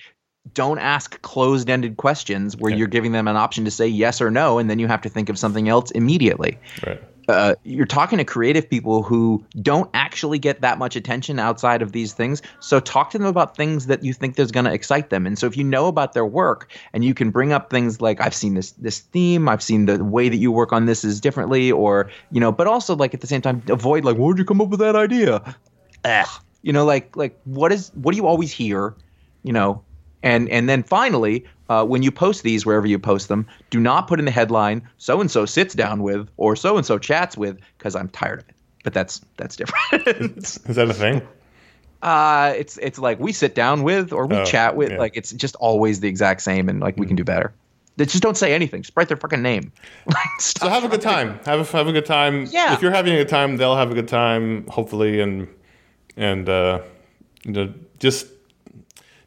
Don't 0.53 0.79
ask 0.79 1.21
closed-ended 1.21 1.97
questions 1.97 2.55
where 2.57 2.71
Okay. 2.71 2.79
you're 2.79 2.87
giving 2.87 3.11
them 3.11 3.27
an 3.27 3.35
option 3.35 3.65
to 3.65 3.71
say 3.71 3.85
yes 3.85 4.21
or 4.21 4.31
no 4.31 4.57
and 4.57 4.69
then 4.69 4.79
you 4.79 4.87
have 4.87 5.01
to 5.01 5.09
think 5.09 5.29
of 5.29 5.37
something 5.37 5.67
else 5.69 5.91
immediately 5.91 6.57
right. 6.87 7.03
Uh, 7.29 7.55
you're 7.63 7.85
talking 7.85 8.17
to 8.17 8.23
creative 8.23 8.67
people 8.67 9.03
who 9.03 9.45
don't 9.61 9.89
actually 9.93 10.39
get 10.39 10.61
that 10.61 10.79
much 10.79 10.95
attention 10.95 11.37
outside 11.37 11.81
of 11.83 11.91
these 11.91 12.11
things. 12.13 12.41
So 12.59 12.79
talk 12.79 13.11
to 13.11 13.19
them 13.19 13.27
about 13.27 13.55
things 13.55 13.85
that 13.85 14.03
you 14.03 14.13
think 14.13 14.35
there's 14.35 14.51
going 14.51 14.65
to 14.65 14.73
excite 14.73 15.11
them. 15.11 15.27
And 15.27 15.37
so 15.37 15.45
if 15.45 15.55
you 15.55 15.63
know 15.63 15.87
about 15.87 16.13
their 16.13 16.25
work 16.25 16.71
and 16.91 17.05
you 17.05 17.13
can 17.13 17.29
bring 17.29 17.53
up 17.53 17.69
things 17.69 18.01
like 18.01 18.19
I've 18.19 18.33
seen 18.33 18.55
this 18.55 18.71
this 18.71 18.99
theme, 18.99 19.47
I've 19.47 19.61
seen 19.61 19.85
the 19.85 20.03
way 20.03 20.27
that 20.27 20.37
you 20.37 20.51
work 20.51 20.73
on 20.73 20.85
this 20.85 21.03
is 21.03 21.21
differently, 21.21 21.71
or 21.71 22.09
you 22.31 22.39
know, 22.39 22.51
but 22.51 22.65
also 22.65 22.95
like 22.95 23.13
at 23.13 23.21
the 23.21 23.27
same 23.27 23.41
time 23.41 23.61
avoid 23.69 24.03
like 24.03 24.17
where'd 24.17 24.39
you 24.39 24.45
come 24.45 24.59
up 24.59 24.69
with 24.69 24.79
that 24.79 24.95
idea? 24.95 25.55
Ugh. 26.05 26.27
You 26.63 26.73
know, 26.73 26.83
like 26.83 27.15
like 27.15 27.39
what 27.43 27.71
is 27.71 27.91
what 27.93 28.11
do 28.11 28.17
you 28.17 28.25
always 28.25 28.51
hear? 28.51 28.95
You 29.43 29.53
know, 29.53 29.83
and 30.23 30.49
and 30.49 30.67
then 30.67 30.81
finally, 30.81 31.45
uh, 31.69 31.85
when 31.85 32.03
you 32.03 32.11
post 32.11 32.43
these 32.43 32.65
wherever 32.65 32.87
you 32.87 32.99
post 32.99 33.27
them, 33.29 33.47
do 33.69 33.79
not 33.79 34.07
put 34.07 34.19
in 34.19 34.25
the 34.25 34.31
headline 34.31 34.81
"so 34.97 35.21
and 35.21 35.29
so 35.31 35.45
sits 35.45 35.73
down 35.73 36.03
with" 36.03 36.27
or 36.37 36.55
"so 36.55 36.77
and 36.77 36.85
so 36.85 36.97
chats 36.97 37.37
with" 37.37 37.57
because 37.77 37.95
I'm 37.95 38.09
tired 38.09 38.39
of 38.39 38.49
it. 38.49 38.55
But 38.83 38.93
that's 38.93 39.21
that's 39.37 39.55
different. 39.55 40.37
Is 40.37 40.55
that 40.75 40.89
a 40.89 40.93
thing? 40.93 41.21
uh, 42.01 42.53
it's 42.57 42.77
it's 42.77 42.97
like 42.97 43.19
we 43.19 43.31
sit 43.33 43.55
down 43.55 43.83
with 43.83 44.13
or 44.13 44.25
we 44.25 44.35
Oh, 44.37 44.45
chat 44.45 44.75
with. 44.75 44.91
yeah. 44.91 44.97
Like 44.97 45.15
it's 45.17 45.31
just 45.33 45.55
always 45.55 45.99
the 45.99 46.07
exact 46.07 46.41
same, 46.41 46.69
and 46.69 46.79
like 46.79 46.95
we 46.97 47.05
can 47.05 47.15
do 47.15 47.23
better. 47.23 47.53
They 47.97 48.05
just 48.05 48.23
don't 48.23 48.37
say 48.37 48.53
anything. 48.53 48.81
Just 48.83 48.95
write 48.95 49.09
their 49.09 49.17
fucking 49.17 49.41
name. 49.41 49.73
Like. 50.05 50.39
So 50.39 50.69
have 50.69 50.85
a 50.85 50.87
good 50.87 51.01
time. 51.01 51.39
Have 51.45 51.59
a, 51.59 51.77
have 51.77 51.87
a 51.87 51.91
good 51.91 52.05
time. 52.05 52.47
Yeah. 52.49 52.73
If 52.73 52.81
you're 52.81 52.91
having 52.91 53.13
a 53.13 53.17
good 53.17 53.27
time, 53.27 53.57
they'll 53.57 53.75
have 53.75 53.91
a 53.91 53.93
good 53.93 54.07
time, 54.07 54.65
hopefully, 54.67 55.19
and 55.19 55.47
and 56.15 56.47
uh, 56.47 56.81
you 57.43 57.51
know, 57.51 57.73
just 57.99 58.27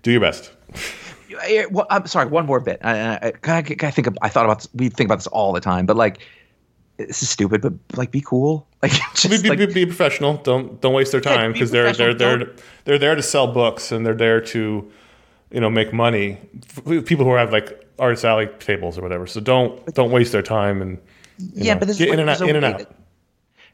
do 0.03 0.11
your 0.11 0.20
best. 0.22 0.51
Yeah, 1.46 1.66
well, 1.70 1.86
I'm 1.90 2.06
sorry. 2.06 2.26
One 2.26 2.46
more 2.46 2.60
bit. 2.60 2.80
I, 2.82 2.98
I, 2.98 3.32
I, 3.44 3.58
I 3.58 3.90
think 3.90 4.08
I 4.22 4.28
thought 4.28 4.44
about 4.44 4.58
this, 4.58 4.68
we 4.74 4.88
think 4.88 5.08
about 5.08 5.16
this 5.16 5.26
all 5.28 5.52
the 5.52 5.60
time, 5.60 5.86
but 5.86 5.96
like 5.96 6.20
this 6.96 7.22
is 7.22 7.30
stupid. 7.30 7.60
But 7.62 7.74
like, 7.96 8.10
be 8.10 8.20
cool. 8.20 8.66
Like, 8.82 8.90
just 9.14 9.30
Be, 9.30 9.40
be, 9.42 9.48
like, 9.48 9.58
be, 9.58 9.66
be 9.66 9.86
professional. 9.86 10.38
Don't 10.38 10.80
don't 10.80 10.92
waste 10.92 11.12
their 11.12 11.20
Yeah, 11.20 11.36
time 11.36 11.52
be 11.52 11.60
because 11.60 11.70
they're 11.70 11.92
they're 11.92 12.14
they're 12.14 12.52
they're 12.84 12.98
there 12.98 13.14
to 13.14 13.22
sell 13.22 13.46
books 13.46 13.92
and 13.92 14.04
they're 14.04 14.12
there 14.12 14.40
to 14.40 14.90
you 15.52 15.60
know 15.60 15.70
make 15.70 15.92
money. 15.92 16.38
People 16.84 17.24
who 17.24 17.34
have 17.34 17.52
like 17.52 17.86
artist 18.00 18.24
alley 18.24 18.48
tables 18.58 18.98
or 18.98 19.02
whatever. 19.02 19.28
So 19.28 19.40
don't 19.40 19.94
don't 19.94 20.10
waste 20.10 20.32
their 20.32 20.42
time 20.42 20.82
and 20.82 20.98
yeah, 21.38 21.74
know, 21.74 21.78
but 21.78 21.88
this 21.88 21.98
get 21.98 22.08
is 22.08 22.18
in 22.18 22.26
like, 22.26 22.40
and 22.40 22.42
out. 22.42 22.48
In 22.48 22.56
and 22.56 22.64
out. 22.64 22.78
that- 22.78 22.96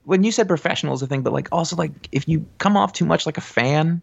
when 0.05 0.25
you 0.25 0.33
said 0.33 0.47
professional 0.49 0.95
is 0.95 1.03
a 1.03 1.07
thing, 1.07 1.23
but 1.23 1.33
like 1.33 1.49
also 1.53 1.77
like 1.77 1.93
if 2.13 2.29
you 2.29 2.47
come 2.59 2.77
off 2.77 2.93
too 2.93 3.05
much 3.07 3.25
like 3.27 3.37
a 3.39 3.43
fan, 3.43 4.03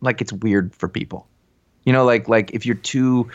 like 0.00 0.20
it's 0.20 0.32
weird 0.32 0.74
for 0.74 0.88
people. 0.88 1.26
You 1.84 1.92
know, 1.92 2.04
like 2.04 2.28
like 2.28 2.50
if 2.52 2.64
you're 2.66 2.74
too, 2.76 3.30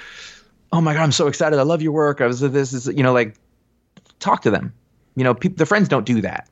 oh 0.72 0.82
my 0.82 0.94
god, 0.94 1.04
I'm 1.04 1.12
so 1.12 1.28
excited, 1.28 1.60
I 1.60 1.64
love 1.64 1.82
your 1.82 1.92
work. 1.92 2.22
I 2.22 2.28
was 2.28 2.40
this 2.40 2.74
is 2.74 2.88
you 2.88 3.04
know 3.04 3.14
like 3.14 3.36
talk 4.20 4.42
to 4.44 4.52
them. 4.52 4.74
You 5.16 5.24
know, 5.24 5.34
people, 5.34 5.58
their 5.58 5.66
friends 5.66 5.88
don't 5.88 6.06
do 6.06 6.22
that. 6.22 6.48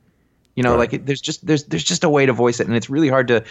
You 0.56 0.64
know, 0.64 0.72
Right. 0.72 0.80
like 0.80 0.94
it, 0.94 1.06
there's 1.06 1.22
just 1.22 1.46
there's 1.46 1.64
there's 1.66 1.84
just 1.84 2.04
a 2.04 2.10
way 2.10 2.26
to 2.26 2.34
voice 2.34 2.60
it, 2.60 2.68
and 2.68 2.76
it's 2.76 2.90
really 2.90 3.10
hard 3.10 3.28
to 3.30 3.44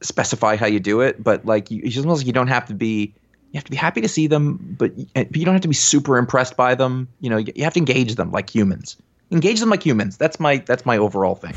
specify 0.00 0.56
how 0.56 0.66
you 0.66 0.80
do 0.80 1.00
it. 1.00 1.22
But 1.22 1.44
like 1.46 1.70
you, 1.70 1.82
it's 1.84 1.96
almost 1.98 2.20
like 2.20 2.26
you 2.26 2.32
don't 2.32 2.48
have 2.48 2.66
to 2.66 2.74
be. 2.74 3.14
You 3.52 3.58
have 3.58 3.64
to 3.64 3.70
be 3.70 3.76
happy 3.76 4.00
to 4.00 4.08
see 4.08 4.26
them, 4.26 4.58
but 4.78 4.92
you 4.98 5.44
don't 5.44 5.54
have 5.54 5.60
to 5.62 5.68
be 5.68 5.74
super 5.74 6.18
impressed 6.18 6.56
by 6.56 6.74
them. 6.74 7.06
You 7.20 7.30
know, 7.30 7.36
you, 7.36 7.52
you 7.54 7.62
have 7.62 7.74
to 7.74 7.78
engage 7.78 8.16
them 8.16 8.32
like 8.32 8.50
humans. 8.52 8.96
Engage 9.30 9.60
them 9.60 9.70
like 9.70 9.80
humans. 9.84 10.16
That's 10.16 10.40
my 10.40 10.56
that's 10.58 10.84
my 10.84 10.98
overall 10.98 11.36
thing. 11.36 11.54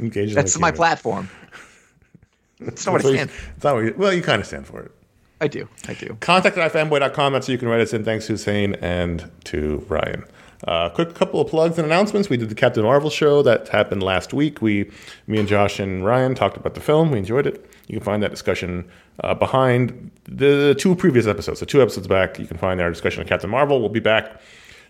Engage 0.00 0.34
That's 0.34 0.36
like 0.36 0.44
That's 0.44 0.58
my 0.58 0.66
humans. 0.68 0.76
platform. 0.78 1.30
That's 2.60 2.84
not 2.86 2.92
what 2.92 3.04
I 3.04 3.08
you- 3.10 3.14
stand. 3.14 3.30
it's 3.54 3.64
not 3.64 3.74
what 3.76 3.84
you- 3.84 3.94
well, 3.96 4.12
you 4.12 4.22
kind 4.22 4.40
of 4.40 4.46
stand 4.46 4.66
for 4.66 4.80
it. 4.82 4.92
I 5.40 5.48
do. 5.48 5.68
I 5.86 5.94
do. 5.94 6.16
Contact 6.20 6.56
at 6.56 6.72
ifanboy.com. 6.72 7.32
That's 7.32 7.46
so 7.46 7.52
you 7.52 7.58
can 7.58 7.68
write 7.68 7.80
us 7.80 7.92
in. 7.92 8.04
Thanks, 8.04 8.26
Hussein, 8.26 8.74
and 8.76 9.30
to 9.44 9.84
Ryan. 9.88 10.24
Uh, 10.66 10.88
quick 10.88 11.14
couple 11.14 11.40
of 11.40 11.48
plugs 11.48 11.78
and 11.78 11.86
announcements. 11.86 12.28
We 12.28 12.36
did 12.36 12.48
the 12.48 12.54
Captain 12.54 12.82
Marvel 12.82 13.10
show 13.10 13.42
that 13.42 13.68
happened 13.68 14.02
last 14.02 14.32
week. 14.34 14.60
We, 14.60 14.90
me 15.28 15.38
and 15.38 15.46
Josh 15.46 15.78
and 15.78 16.04
Ryan 16.04 16.34
talked 16.34 16.56
about 16.56 16.74
the 16.74 16.80
film. 16.80 17.12
We 17.12 17.18
enjoyed 17.18 17.46
it. 17.46 17.70
You 17.86 17.96
can 17.96 18.04
find 18.04 18.22
that 18.24 18.32
discussion 18.32 18.88
uh, 19.22 19.34
behind 19.34 20.10
the 20.24 20.74
two 20.76 20.96
previous 20.96 21.26
episodes. 21.26 21.60
So 21.60 21.66
two 21.66 21.80
episodes 21.80 22.08
back, 22.08 22.38
you 22.40 22.46
can 22.46 22.58
find 22.58 22.80
our 22.80 22.90
discussion 22.90 23.22
of 23.22 23.28
Captain 23.28 23.48
Marvel. 23.48 23.78
We'll 23.80 23.88
be 23.88 24.00
back 24.00 24.40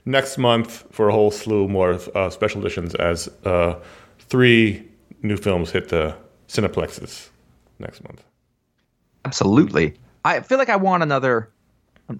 next 0.06 0.38
month 0.38 0.84
for 0.90 1.10
a 1.10 1.12
whole 1.12 1.30
slew 1.30 1.68
more 1.68 1.90
of 1.90 2.08
uh, 2.16 2.30
special 2.30 2.62
editions 2.62 2.94
as 2.94 3.28
uh, 3.44 3.78
three 4.18 4.88
new 5.22 5.36
films 5.36 5.70
hit 5.70 5.90
the 5.90 6.16
Cineplexes 6.48 7.28
next 7.78 8.02
month. 8.04 8.24
Absolutely. 9.26 9.94
I 10.24 10.40
feel 10.40 10.58
like 10.58 10.68
I 10.68 10.76
want 10.76 11.02
another. 11.02 11.50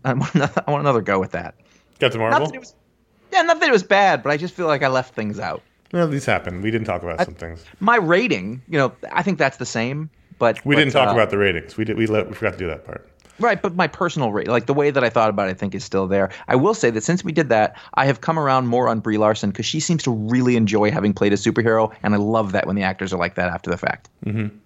I 0.04 0.12
want 0.12 0.34
another, 0.34 0.64
I 0.66 0.70
want 0.70 0.82
another 0.82 1.00
go 1.00 1.18
with 1.18 1.32
that. 1.32 1.54
Captain 1.98 2.20
Not 2.20 2.30
Marvel. 2.30 2.48
that 2.48 2.54
it 2.54 2.60
was. 2.60 2.74
Yeah, 3.32 3.42
not 3.42 3.60
that 3.60 3.68
it 3.68 3.72
was 3.72 3.82
bad, 3.82 4.22
but 4.22 4.30
I 4.30 4.36
just 4.36 4.54
feel 4.54 4.66
like 4.66 4.82
I 4.82 4.88
left 4.88 5.14
things 5.14 5.38
out. 5.38 5.62
No, 5.92 6.06
these 6.06 6.24
happened. 6.24 6.62
We 6.62 6.70
didn't 6.70 6.86
talk 6.86 7.02
about 7.02 7.24
some 7.24 7.34
things. 7.34 7.64
My 7.80 7.96
rating, 7.96 8.62
you 8.68 8.78
know, 8.78 8.92
I 9.12 9.22
think 9.22 9.38
that's 9.38 9.56
the 9.56 9.66
same. 9.66 10.10
But 10.38 10.64
We 10.64 10.74
but, 10.74 10.80
didn't 10.80 10.92
talk 10.92 11.08
uh, 11.08 11.12
about 11.12 11.30
the 11.30 11.38
ratings. 11.38 11.76
We 11.76 11.84
did. 11.84 11.96
We 11.96 12.06
let. 12.06 12.28
We 12.28 12.34
forgot 12.34 12.52
to 12.52 12.58
do 12.58 12.66
that 12.68 12.84
part. 12.84 13.08
Right, 13.40 13.60
but 13.60 13.76
my 13.76 13.86
personal 13.86 14.32
rate, 14.32 14.48
like 14.48 14.66
the 14.66 14.74
way 14.74 14.90
that 14.90 15.04
I 15.04 15.10
thought 15.10 15.30
about 15.30 15.48
it, 15.48 15.52
I 15.52 15.54
think 15.54 15.74
is 15.74 15.84
still 15.84 16.08
there. 16.08 16.30
I 16.48 16.56
will 16.56 16.74
say 16.74 16.90
that 16.90 17.04
since 17.04 17.22
we 17.22 17.30
did 17.30 17.48
that, 17.50 17.76
I 17.94 18.06
have 18.06 18.20
come 18.20 18.36
around 18.36 18.66
more 18.66 18.88
on 18.88 18.98
Brie 18.98 19.16
Larson 19.16 19.50
because 19.50 19.64
she 19.66 19.78
seems 19.78 20.02
to 20.04 20.10
really 20.10 20.56
enjoy 20.56 20.90
having 20.90 21.14
played 21.14 21.32
a 21.32 21.36
superhero, 21.36 21.94
and 22.02 22.14
I 22.14 22.18
love 22.18 22.52
that 22.52 22.66
when 22.66 22.74
the 22.74 22.82
actors 22.82 23.12
are 23.12 23.18
like 23.18 23.36
that 23.36 23.48
after 23.48 23.70
the 23.70 23.76
fact. 23.76 24.10
Mm-hmm. 24.26 24.56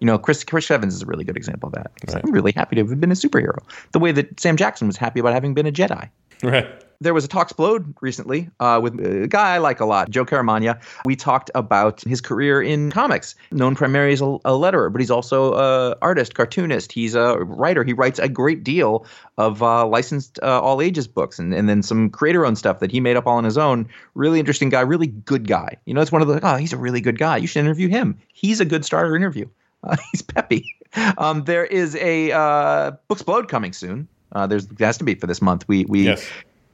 You 0.00 0.06
know, 0.06 0.18
Chris 0.18 0.44
Chris 0.44 0.70
Evans 0.70 0.94
is 0.94 1.02
a 1.02 1.06
really 1.06 1.24
good 1.24 1.36
example 1.36 1.68
of 1.68 1.74
that. 1.74 1.92
Right. 2.08 2.24
I'm 2.24 2.32
really 2.32 2.52
happy 2.52 2.76
to 2.76 2.86
have 2.86 3.00
been 3.00 3.12
a 3.12 3.14
superhero, 3.14 3.58
the 3.92 3.98
way 3.98 4.12
that 4.12 4.40
Sam 4.40 4.56
Jackson 4.56 4.86
was 4.86 4.96
happy 4.96 5.20
about 5.20 5.34
having 5.34 5.54
been 5.54 5.66
a 5.66 5.72
Jedi. 5.72 6.08
Right. 6.42 6.66
There 7.02 7.14
was 7.14 7.24
a 7.24 7.28
Talksplode 7.28 7.94
recently 8.02 8.50
uh, 8.60 8.78
with 8.82 9.00
a 9.00 9.26
guy 9.26 9.54
I 9.54 9.58
like 9.58 9.80
a 9.80 9.86
lot, 9.86 10.10
Joe 10.10 10.26
Caramagna. 10.26 10.82
We 11.06 11.16
talked 11.16 11.50
about 11.54 12.02
his 12.02 12.20
career 12.20 12.60
in 12.60 12.90
comics, 12.90 13.34
known 13.50 13.74
primarily 13.74 14.12
as 14.12 14.20
a, 14.20 14.26
a 14.26 14.52
letterer, 14.52 14.92
but 14.92 15.00
he's 15.00 15.10
also 15.10 15.54
an 15.54 15.94
artist, 16.02 16.34
cartoonist. 16.34 16.92
He's 16.92 17.14
a 17.14 17.38
writer. 17.38 17.84
He 17.84 17.94
writes 17.94 18.18
a 18.18 18.28
great 18.28 18.64
deal 18.64 19.06
of 19.38 19.62
uh, 19.62 19.86
licensed 19.86 20.38
uh, 20.42 20.60
all 20.60 20.82
ages 20.82 21.08
books 21.08 21.38
and, 21.38 21.54
and 21.54 21.70
then 21.70 21.82
some 21.82 22.10
creator 22.10 22.44
owned 22.44 22.58
stuff 22.58 22.80
that 22.80 22.90
he 22.90 23.00
made 23.00 23.16
up 23.16 23.26
all 23.26 23.38
on 23.38 23.44
his 23.44 23.56
own. 23.56 23.88
Really 24.14 24.38
interesting 24.38 24.68
guy, 24.68 24.82
really 24.82 25.06
good 25.06 25.48
guy. 25.48 25.78
You 25.86 25.94
know, 25.94 26.02
it's 26.02 26.12
one 26.12 26.20
of 26.20 26.28
the, 26.28 26.38
oh, 26.42 26.56
he's 26.56 26.74
a 26.74 26.78
really 26.78 27.00
good 27.00 27.18
guy. 27.18 27.38
You 27.38 27.46
should 27.46 27.60
interview 27.60 27.88
him. 27.88 28.18
He's 28.28 28.60
a 28.60 28.66
good 28.66 28.84
starter 28.84 29.16
interview. 29.16 29.46
Uh, 29.84 29.96
he's 30.12 30.22
peppy. 30.22 30.74
Um, 31.18 31.44
there 31.44 31.64
is 31.64 31.94
a 31.96 32.32
uh, 32.32 32.92
Booksplode 33.08 33.48
coming 33.48 33.72
soon. 33.72 34.08
Uh, 34.32 34.46
there's 34.46 34.66
there 34.66 34.86
has 34.86 34.98
to 34.98 35.04
be 35.04 35.14
for 35.14 35.26
this 35.26 35.40
month. 35.42 35.66
We 35.68 35.84
we 35.86 36.02
Yes. 36.04 36.26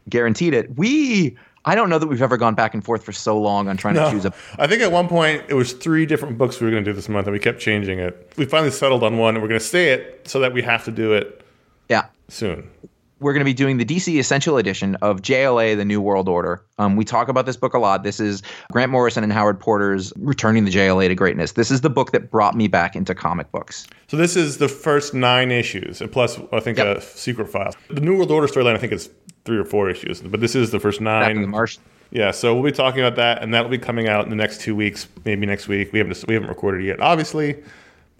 guaranteed 0.08 0.54
it. 0.54 0.76
We 0.76 1.36
I 1.64 1.74
don't 1.74 1.90
know 1.90 1.98
that 1.98 2.06
we've 2.06 2.22
ever 2.22 2.36
gone 2.36 2.54
back 2.54 2.74
and 2.74 2.84
forth 2.84 3.02
for 3.04 3.12
so 3.12 3.40
long 3.40 3.68
on 3.68 3.76
trying 3.76 3.94
to 3.94 4.08
choose 4.10 4.24
a. 4.24 4.32
I 4.58 4.66
think 4.68 4.82
at 4.82 4.92
one 4.92 5.08
point 5.08 5.42
it 5.48 5.54
was 5.54 5.72
three 5.72 6.06
different 6.06 6.38
books 6.38 6.60
we 6.60 6.66
were 6.66 6.70
going 6.70 6.84
to 6.84 6.90
do 6.90 6.94
this 6.94 7.08
month, 7.08 7.26
and 7.26 7.32
we 7.34 7.40
kept 7.40 7.58
changing 7.60 7.98
it. 7.98 8.32
We 8.36 8.44
finally 8.44 8.70
settled 8.70 9.02
on 9.02 9.18
one, 9.18 9.34
and 9.34 9.42
we're 9.42 9.48
going 9.48 9.60
to 9.60 9.66
stay 9.66 9.88
it 9.92 10.28
so 10.28 10.38
that 10.40 10.52
we 10.52 10.62
have 10.62 10.84
to 10.84 10.92
do 10.92 11.12
it 11.12 11.44
Yeah, 11.88 12.06
soon. 12.28 12.70
We're 13.20 13.32
going 13.32 13.40
to 13.40 13.44
be 13.46 13.54
doing 13.54 13.78
the 13.78 13.84
DC 13.84 14.18
Essential 14.18 14.56
Edition 14.58 14.94
of 14.96 15.22
JLA: 15.22 15.76
The 15.76 15.84
New 15.84 16.00
World 16.00 16.28
Order. 16.28 16.62
Um, 16.78 16.96
we 16.96 17.04
talk 17.04 17.28
about 17.28 17.46
this 17.46 17.56
book 17.56 17.74
a 17.74 17.78
lot. 17.78 18.02
This 18.02 18.20
is 18.20 18.42
Grant 18.72 18.90
Morrison 18.92 19.24
and 19.24 19.32
Howard 19.32 19.58
Porter's 19.58 20.12
Returning 20.16 20.64
the 20.64 20.70
JLA 20.70 21.08
to 21.08 21.14
Greatness. 21.14 21.52
This 21.52 21.70
is 21.70 21.80
the 21.80 21.90
book 21.90 22.12
that 22.12 22.30
brought 22.30 22.54
me 22.54 22.68
back 22.68 22.94
into 22.96 23.14
comic 23.14 23.50
books. 23.52 23.86
So 24.08 24.16
this 24.16 24.36
is 24.36 24.58
the 24.58 24.68
first 24.68 25.14
nine 25.14 25.50
issues, 25.50 26.00
and 26.00 26.10
plus 26.12 26.38
I 26.52 26.60
think 26.60 26.78
Yep. 26.78 26.96
a 26.98 27.00
secret 27.00 27.48
file. 27.48 27.74
The 27.88 28.00
New 28.00 28.16
World 28.16 28.30
Order 28.30 28.46
storyline 28.46 28.74
I 28.74 28.78
think 28.78 28.92
is 28.92 29.08
three 29.44 29.56
or 29.58 29.64
four 29.64 29.88
issues, 29.88 30.20
but 30.20 30.40
this 30.40 30.54
is 30.54 30.70
the 30.70 30.80
first 30.80 30.98
in 30.98 31.04
the 31.04 31.10
nine. 31.10 31.48
Marsh. 31.48 31.78
Yeah, 32.10 32.30
so 32.30 32.54
we'll 32.54 32.62
be 32.62 32.70
talking 32.70 33.00
about 33.00 33.16
that, 33.16 33.42
and 33.42 33.52
that'll 33.52 33.70
be 33.70 33.78
coming 33.78 34.08
out 34.08 34.24
in 34.24 34.30
the 34.30 34.36
next 34.36 34.60
two 34.60 34.76
weeks, 34.76 35.08
maybe 35.24 35.44
next 35.44 35.66
week. 35.68 35.92
We 35.92 35.98
haven't 35.98 36.22
we 36.28 36.34
haven't 36.34 36.48
recorded 36.48 36.82
it 36.82 36.86
yet, 36.86 37.00
obviously, 37.00 37.56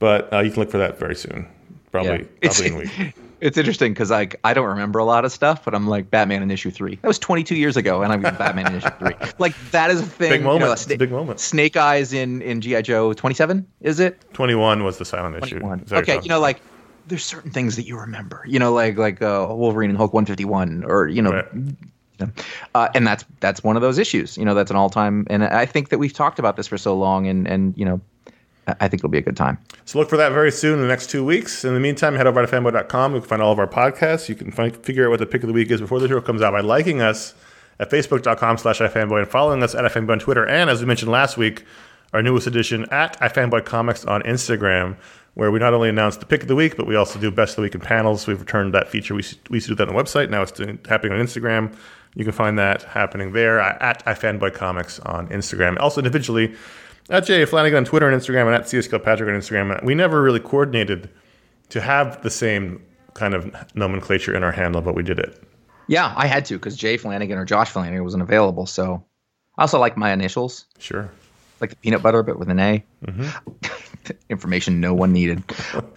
but 0.01 0.33
uh, 0.33 0.41
you 0.41 0.51
can 0.51 0.61
look 0.61 0.71
for 0.71 0.79
that 0.79 0.99
very 0.99 1.15
soon, 1.15 1.47
probably 1.93 2.27
It's, 2.43 2.61
probably 2.61 2.83
in 2.85 2.91
a 2.91 2.95
week. 3.05 3.15
It's 3.41 3.59
interesting 3.59 3.93
because 3.93 4.11
like 4.11 4.39
I 4.45 4.55
don't 4.55 4.67
remember 4.67 4.99
a 4.99 5.05
lot 5.05 5.25
of 5.25 5.33
stuff, 5.33 5.65
but 5.65 5.75
I'm 5.75 5.87
like 5.87 6.11
Batman 6.11 6.43
in 6.43 6.51
issue 6.51 6.71
three. 6.71 6.97
That 6.97 7.09
was 7.09 7.19
22 7.19 7.55
years 7.57 7.77
ago, 7.77 8.03
and 8.03 8.13
I'm 8.13 8.23
Batman 8.23 8.69
in 8.69 8.75
issue 8.77 8.91
three. 8.99 9.15
Like 9.39 9.55
that 9.73 9.91
is 9.91 10.01
a 10.01 10.05
thing. 10.07 10.31
Big 10.31 10.41
you 10.41 10.47
know, 10.47 10.59
moment. 10.59 10.71
a 10.73 10.75
sna- 10.89 10.99
big 10.99 11.11
moment. 11.11 11.41
Snake 11.41 11.77
Eyes 11.77 12.13
in 12.13 12.41
in 12.43 12.61
GI 12.61 12.83
Joe 12.83 13.13
27. 13.13 13.67
Is 13.81 14.01
it? 14.01 14.23
Twenty 14.33 14.55
one 14.55 14.85
was 14.85 14.99
the 14.99 15.05
silent 15.05 15.37
issue. 15.45 15.59
21. 15.59 15.81
Is 15.81 15.89
that 15.91 15.97
what 15.97 16.03
Okay, 16.03 16.15
you're 16.15 16.29
know, 16.29 16.41
like 16.41 16.61
there's 17.07 17.25
certain 17.25 17.51
things 17.51 17.77
that 17.77 17.87
you 17.87 17.99
remember. 17.99 18.43
You 18.47 18.59
know, 18.59 18.73
like 18.73 18.97
like 18.97 19.21
uh, 19.23 19.47
Wolverine 19.51 19.91
and 19.91 19.97
Hulk 19.97 20.13
151, 20.13 20.85
or 20.85 21.07
you 21.09 21.23
know, 21.23 21.33
Right. 21.33 22.29
uh, 22.75 22.89
and 22.95 23.07
that's 23.07 23.25
that's 23.41 23.63
one 23.63 23.77
of 23.77 23.83
those 23.83 23.99
issues. 23.99 24.37
You 24.39 24.45
know, 24.45 24.55
that's 24.55 24.71
an 24.71 24.77
all 24.77 24.91
time. 24.91 25.27
And 25.29 25.45
I 25.45 25.67
think 25.67 25.91
that 25.91 25.99
we've 25.99 26.13
talked 26.13 26.39
about 26.39 26.57
this 26.57 26.67
for 26.67 26.79
so 26.79 26.97
long, 26.97 27.27
and 27.27 27.47
and 27.47 27.77
you 27.77 27.85
know, 27.85 28.01
I 28.67 28.89
think 28.89 29.01
it'll 29.01 29.09
be 29.11 29.19
a 29.19 29.23
good 29.23 29.37
time. 29.37 29.59
So 29.85 29.99
look 29.99 30.09
for 30.09 30.17
that 30.17 30.33
very 30.33 30.51
soon 30.51 30.75
in 30.75 30.81
the 30.81 30.89
next 30.89 31.09
two 31.09 31.25
weeks. 31.25 31.65
In 31.65 31.75
the 31.75 31.81
meantime, 31.81 32.15
head 32.15 32.27
over 32.27 32.45
to 32.45 32.51
ifanboy.com. 32.51 33.15
You 33.15 33.21
can 33.21 33.29
find 33.29 33.43
all 33.43 33.53
of 33.53 33.59
our 33.59 33.69
podcasts. 33.69 34.29
You 34.29 34.35
can 34.35 34.51
find, 34.51 34.77
figure 34.77 35.07
out 35.07 35.11
what 35.11 35.21
the 35.21 35.27
pick 35.27 35.43
of 35.43 35.47
the 35.47 35.53
week 35.53 35.71
is 35.71 35.81
before 35.81 36.01
the 36.01 36.09
show 36.09 36.21
comes 36.21 36.43
out 36.43 36.53
by 36.53 36.61
liking 36.61 37.01
us 37.01 37.35
at 37.79 37.91
facebook.com 37.91 38.59
slash 38.59 38.81
ifanboy 38.81 39.21
and 39.21 39.29
following 39.29 39.63
us 39.63 39.75
at 39.75 39.85
ifanboy 39.85 40.13
on 40.13 40.19
Twitter. 40.19 40.47
And 40.47 40.69
as 40.69 40.81
we 40.81 40.87
mentioned 40.87 41.11
last 41.11 41.37
week, 41.37 41.65
our 42.13 42.23
newest 42.23 42.47
edition 42.47 42.87
at 42.91 43.19
ifanboy 43.21 43.65
comics 43.65 44.05
on 44.05 44.23
Instagram, 44.23 44.97
where 45.35 45.51
we 45.51 45.59
not 45.59 45.75
only 45.75 45.89
announce 45.89 46.17
the 46.17 46.27
pick 46.27 46.43
of 46.43 46.49
the 46.49 46.57
week, 46.57 46.77
but 46.77 46.87
we 46.87 46.97
also 46.97 47.21
do 47.21 47.31
best 47.31 47.53
of 47.53 47.57
the 47.57 47.63
week 47.63 47.75
in 47.75 47.81
panels. 47.81 48.27
We've 48.27 48.41
returned 48.41 48.75
that 48.75 48.89
feature. 48.89 49.15
We, 49.15 49.23
we 49.51 49.57
used 49.59 49.67
to 49.67 49.73
do 49.73 49.77
that 49.77 49.89
on 49.89 49.95
the 49.95 50.03
website. 50.03 50.31
Now 50.31 50.43
it's 50.43 50.53
doing, 50.53 50.79
happening 50.89 51.13
on 51.13 51.25
Instagram. 51.25 51.75
You 52.15 52.25
can 52.25 52.33
find 52.33 52.59
that 52.59 52.83
happening 52.83 53.33
there 53.33 53.61
uh, 53.61 53.77
at 53.81 54.05
ifanboy 54.07 54.55
comics 54.55 54.99
on 55.01 55.29
Instagram. 55.29 55.79
Also 55.79 56.01
individually 56.01 56.55
at 57.11 57.25
Jay 57.27 57.45
Flanagan 57.45 57.79
on 57.79 57.85
Twitter 57.85 58.09
and 58.09 58.21
Instagram, 58.21 58.47
and 58.47 58.55
at 58.55 58.69
CS 58.69 58.89
Kilpatrick 58.89 59.29
on 59.29 59.35
Instagram. 59.41 59.83
We 59.85 59.95
never 59.95 60.23
really 60.23 60.41
coordinated 60.41 61.09
to 61.71 61.81
have 61.81 62.23
the 62.23 62.31
same 62.31 62.83
kind 63.15 63.35
of 63.35 63.55
nomenclature 63.75 64.35
in 64.35 64.43
our 64.43 64.53
handle, 64.53 64.81
but 64.83 64.95
we 64.95 65.03
did 65.03 65.19
it. 65.19 65.43
Yeah, 65.89 66.13
I 66.17 66.27
had 66.27 66.45
to 66.47 66.55
because 66.55 66.77
Jay 66.77 66.97
Flanagan 66.97 67.39
or 67.39 67.45
Josh 67.45 67.71
Flanagan 67.71 68.03
wasn't 68.05 68.23
available. 68.23 68.67
So 68.67 69.05
I 69.57 69.63
also 69.63 69.79
like 69.79 69.97
my 69.97 70.13
initials, 70.13 70.67
Sure. 70.79 71.11
like 71.61 71.71
the 71.71 71.77
peanut 71.77 72.03
butter, 72.03 72.23
but 72.23 72.39
with 72.39 72.51
an 72.51 72.59
A. 72.59 72.85
Mm-hmm. 73.05 73.51
Information 74.29 74.81
no 74.81 74.95
one 74.95 75.13
needed. 75.13 75.43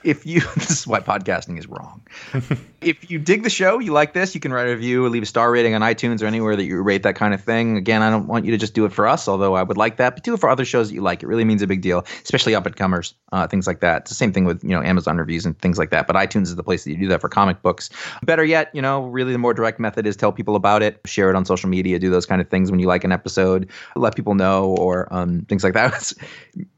if 0.03 0.26
you, 0.26 0.41
this 0.55 0.70
is 0.72 0.88
why 0.88 0.99
podcasting 0.99 1.57
is 1.57 1.68
wrong. 1.68 2.01
if 2.82 3.10
you 3.10 3.20
dig 3.20 3.43
the 3.43 3.49
show, 3.49 3.80
you 3.80 3.91
like 3.91 4.14
this, 4.14 4.34
you 4.34 4.41
can 4.41 4.53
write 4.53 4.68
a 4.68 4.72
review 4.72 5.05
or 5.05 5.10
leave 5.10 5.24
a 5.24 5.26
star 5.26 5.51
rating 5.51 5.76
on 5.76 5.82
iTunes 5.82 6.22
or 6.22 6.26
anywhere 6.26 6.55
that 6.55 6.64
you 6.64 6.82
rate 6.82 7.03
that 7.03 7.16
kind 7.16 7.34
of 7.34 7.43
thing. 7.43 7.78
Again, 7.78 8.01
I 8.01 8.10
don't 8.10 8.28
want 8.28 8.45
you 8.45 8.51
to 8.51 8.57
just 8.57 8.74
do 8.74 8.86
it 8.86 8.93
for 8.93 9.07
us, 9.07 9.28
although 9.28 9.55
I 9.55 9.64
would 9.64 9.78
like 9.78 9.97
that, 9.97 10.16
but 10.16 10.24
do 10.24 10.34
it 10.34 10.39
for 10.39 10.49
other 10.49 10.66
shows 10.66 10.89
that 10.89 10.95
you 10.95 11.01
like. 11.01 11.24
It 11.24 11.28
really 11.28 11.45
means 11.45 11.62
a 11.62 11.68
big 11.68 11.82
deal, 11.82 12.05
especially 12.24 12.55
up 12.55 12.66
and 12.66 12.76
comers, 12.76 13.14
uh, 13.32 13.47
things 13.47 13.68
like 13.68 13.82
that. 13.82 14.01
It's 14.01 14.12
the 14.12 14.16
same 14.16 14.34
thing 14.34 14.45
with 14.45 14.64
you 14.64 14.70
know 14.70 14.82
Amazon 14.82 15.18
reviews 15.18 15.45
and 15.45 15.57
things 15.60 15.78
like 15.78 15.89
that. 15.91 16.07
But 16.07 16.16
iTunes 16.16 16.43
is 16.43 16.55
the 16.55 16.64
place 16.64 16.84
that 16.84 16.91
you 16.91 16.97
do 16.97 17.07
that 17.10 17.22
for 17.22 17.30
comic 17.30 17.62
books. 17.62 17.89
Better 18.24 18.43
yet, 18.43 18.70
you 18.74 18.82
know, 18.82 19.05
really 19.05 19.32
the 19.32 19.38
more 19.38 19.53
direct 19.53 19.80
method 19.80 20.05
is 20.05 20.16
tell 20.16 20.32
people 20.32 20.55
about 20.55 20.82
it, 20.82 20.99
share 21.05 21.30
it 21.30 21.36
on 21.36 21.45
social 21.45 21.70
media, 21.70 21.99
do 21.99 22.10
those 22.10 22.26
kind 22.26 22.41
of 22.41 22.49
things 22.49 22.72
when 22.72 22.80
you 22.80 22.88
like 22.88 23.03
an 23.03 23.12
episode, 23.12 23.70
let 23.95 24.16
people 24.16 24.36
know 24.36 24.76
or 24.78 25.12
um, 25.14 25.41
things 25.49 25.64
like 25.64 25.74
that. 25.74 26.14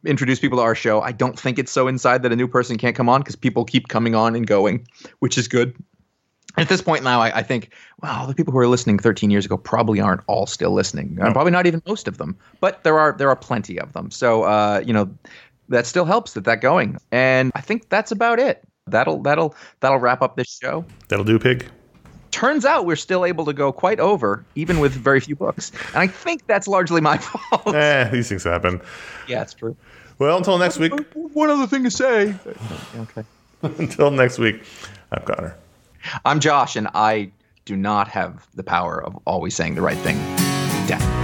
Introduce 0.06 0.40
people 0.40 0.58
to 0.58 0.64
our 0.64 0.76
show. 0.76 1.02
I 1.02 1.12
don't 1.22 1.40
think 1.40 1.60
it's 1.60 1.72
so 1.72 1.88
inside 1.88 2.24
that 2.24 2.32
a 2.32 2.36
new 2.36 2.48
person 2.48 2.80
can't 2.80 2.96
come 2.96 3.08
on 3.08 3.22
because 3.22 3.36
people 3.36 3.64
keep 3.64 3.90
coming 3.90 4.16
on 4.16 4.36
and 4.36 4.48
going, 4.48 4.88
which 5.20 5.38
is 5.38 5.48
good. 5.48 5.76
At 6.58 6.68
this 6.68 6.82
point 6.82 7.04
now, 7.04 7.22
I, 7.22 7.38
I 7.38 7.44
think, 7.44 7.72
wow, 8.02 8.26
the 8.26 8.34
people 8.34 8.52
who 8.52 8.58
are 8.58 8.68
listening 8.68 8.98
13 8.98 9.30
years 9.30 9.46
ago 9.46 9.56
probably 9.56 10.02
aren't 10.02 10.22
all 10.26 10.48
still 10.48 10.72
listening. 10.72 11.20
Uh, 11.22 11.32
probably 11.32 11.52
not 11.52 11.68
even 11.68 11.80
most 11.86 12.08
of 12.08 12.18
them, 12.18 12.36
but 12.60 12.84
there 12.84 12.98
are 12.98 13.16
there 13.20 13.30
are 13.30 13.36
plenty 13.36 13.80
of 13.80 13.94
them. 13.94 14.10
So 14.10 14.44
uh, 14.46 14.82
you 14.84 14.94
know, 14.94 15.14
that 15.70 15.86
still 15.86 16.06
helps 16.06 16.34
that 16.34 16.46
that 16.46 16.60
going. 16.60 16.98
And 17.12 17.52
I 17.54 17.62
think 17.62 17.90
that's 17.90 18.12
about 18.12 18.40
it. 18.40 18.64
That'll 18.88 19.22
that'll 19.22 19.54
that'll 19.80 20.00
wrap 20.00 20.24
up 20.24 20.38
this 20.38 20.58
show. 20.60 20.84
That'll 21.08 21.24
do, 21.24 21.38
pig. 21.38 21.70
Turns 22.32 22.66
out 22.66 22.88
we're 22.88 22.96
still 22.96 23.26
able 23.26 23.46
to 23.46 23.54
go 23.54 23.72
quite 23.72 24.00
over, 24.00 24.44
even 24.56 24.80
with 24.80 24.94
very 24.94 25.20
few 25.20 25.36
books. 25.36 25.72
And 25.90 25.98
I 25.98 26.08
think 26.08 26.48
that's 26.48 26.68
largely 26.68 27.00
my 27.00 27.18
fault. 27.20 27.76
Eh, 27.76 28.10
these 28.10 28.28
things 28.28 28.44
happen. 28.44 28.82
yeah, 29.28 29.44
it's 29.44 29.54
true. 29.54 29.78
Well, 30.20 30.38
until 30.38 30.58
next 30.58 30.78
week. 30.78 30.94
One 31.14 31.50
other 31.50 31.68
thing 31.68 31.84
to 31.84 31.92
say. 31.92 32.36
Okay. 32.96 33.24
until 33.62 34.12
next 34.12 34.40
week, 34.40 34.64
I'm 35.12 35.24
Conor. 35.24 35.58
I'm 36.26 36.40
Josh, 36.40 36.76
and 36.76 36.88
I 36.94 37.32
do 37.66 37.76
not 37.76 38.08
have 38.08 38.48
the 38.56 38.64
power 38.64 39.04
of 39.04 39.18
always 39.26 39.56
saying 39.56 39.76
the 39.76 39.82
right 39.82 39.98
thing. 40.00 40.18
Damn. 40.88 41.21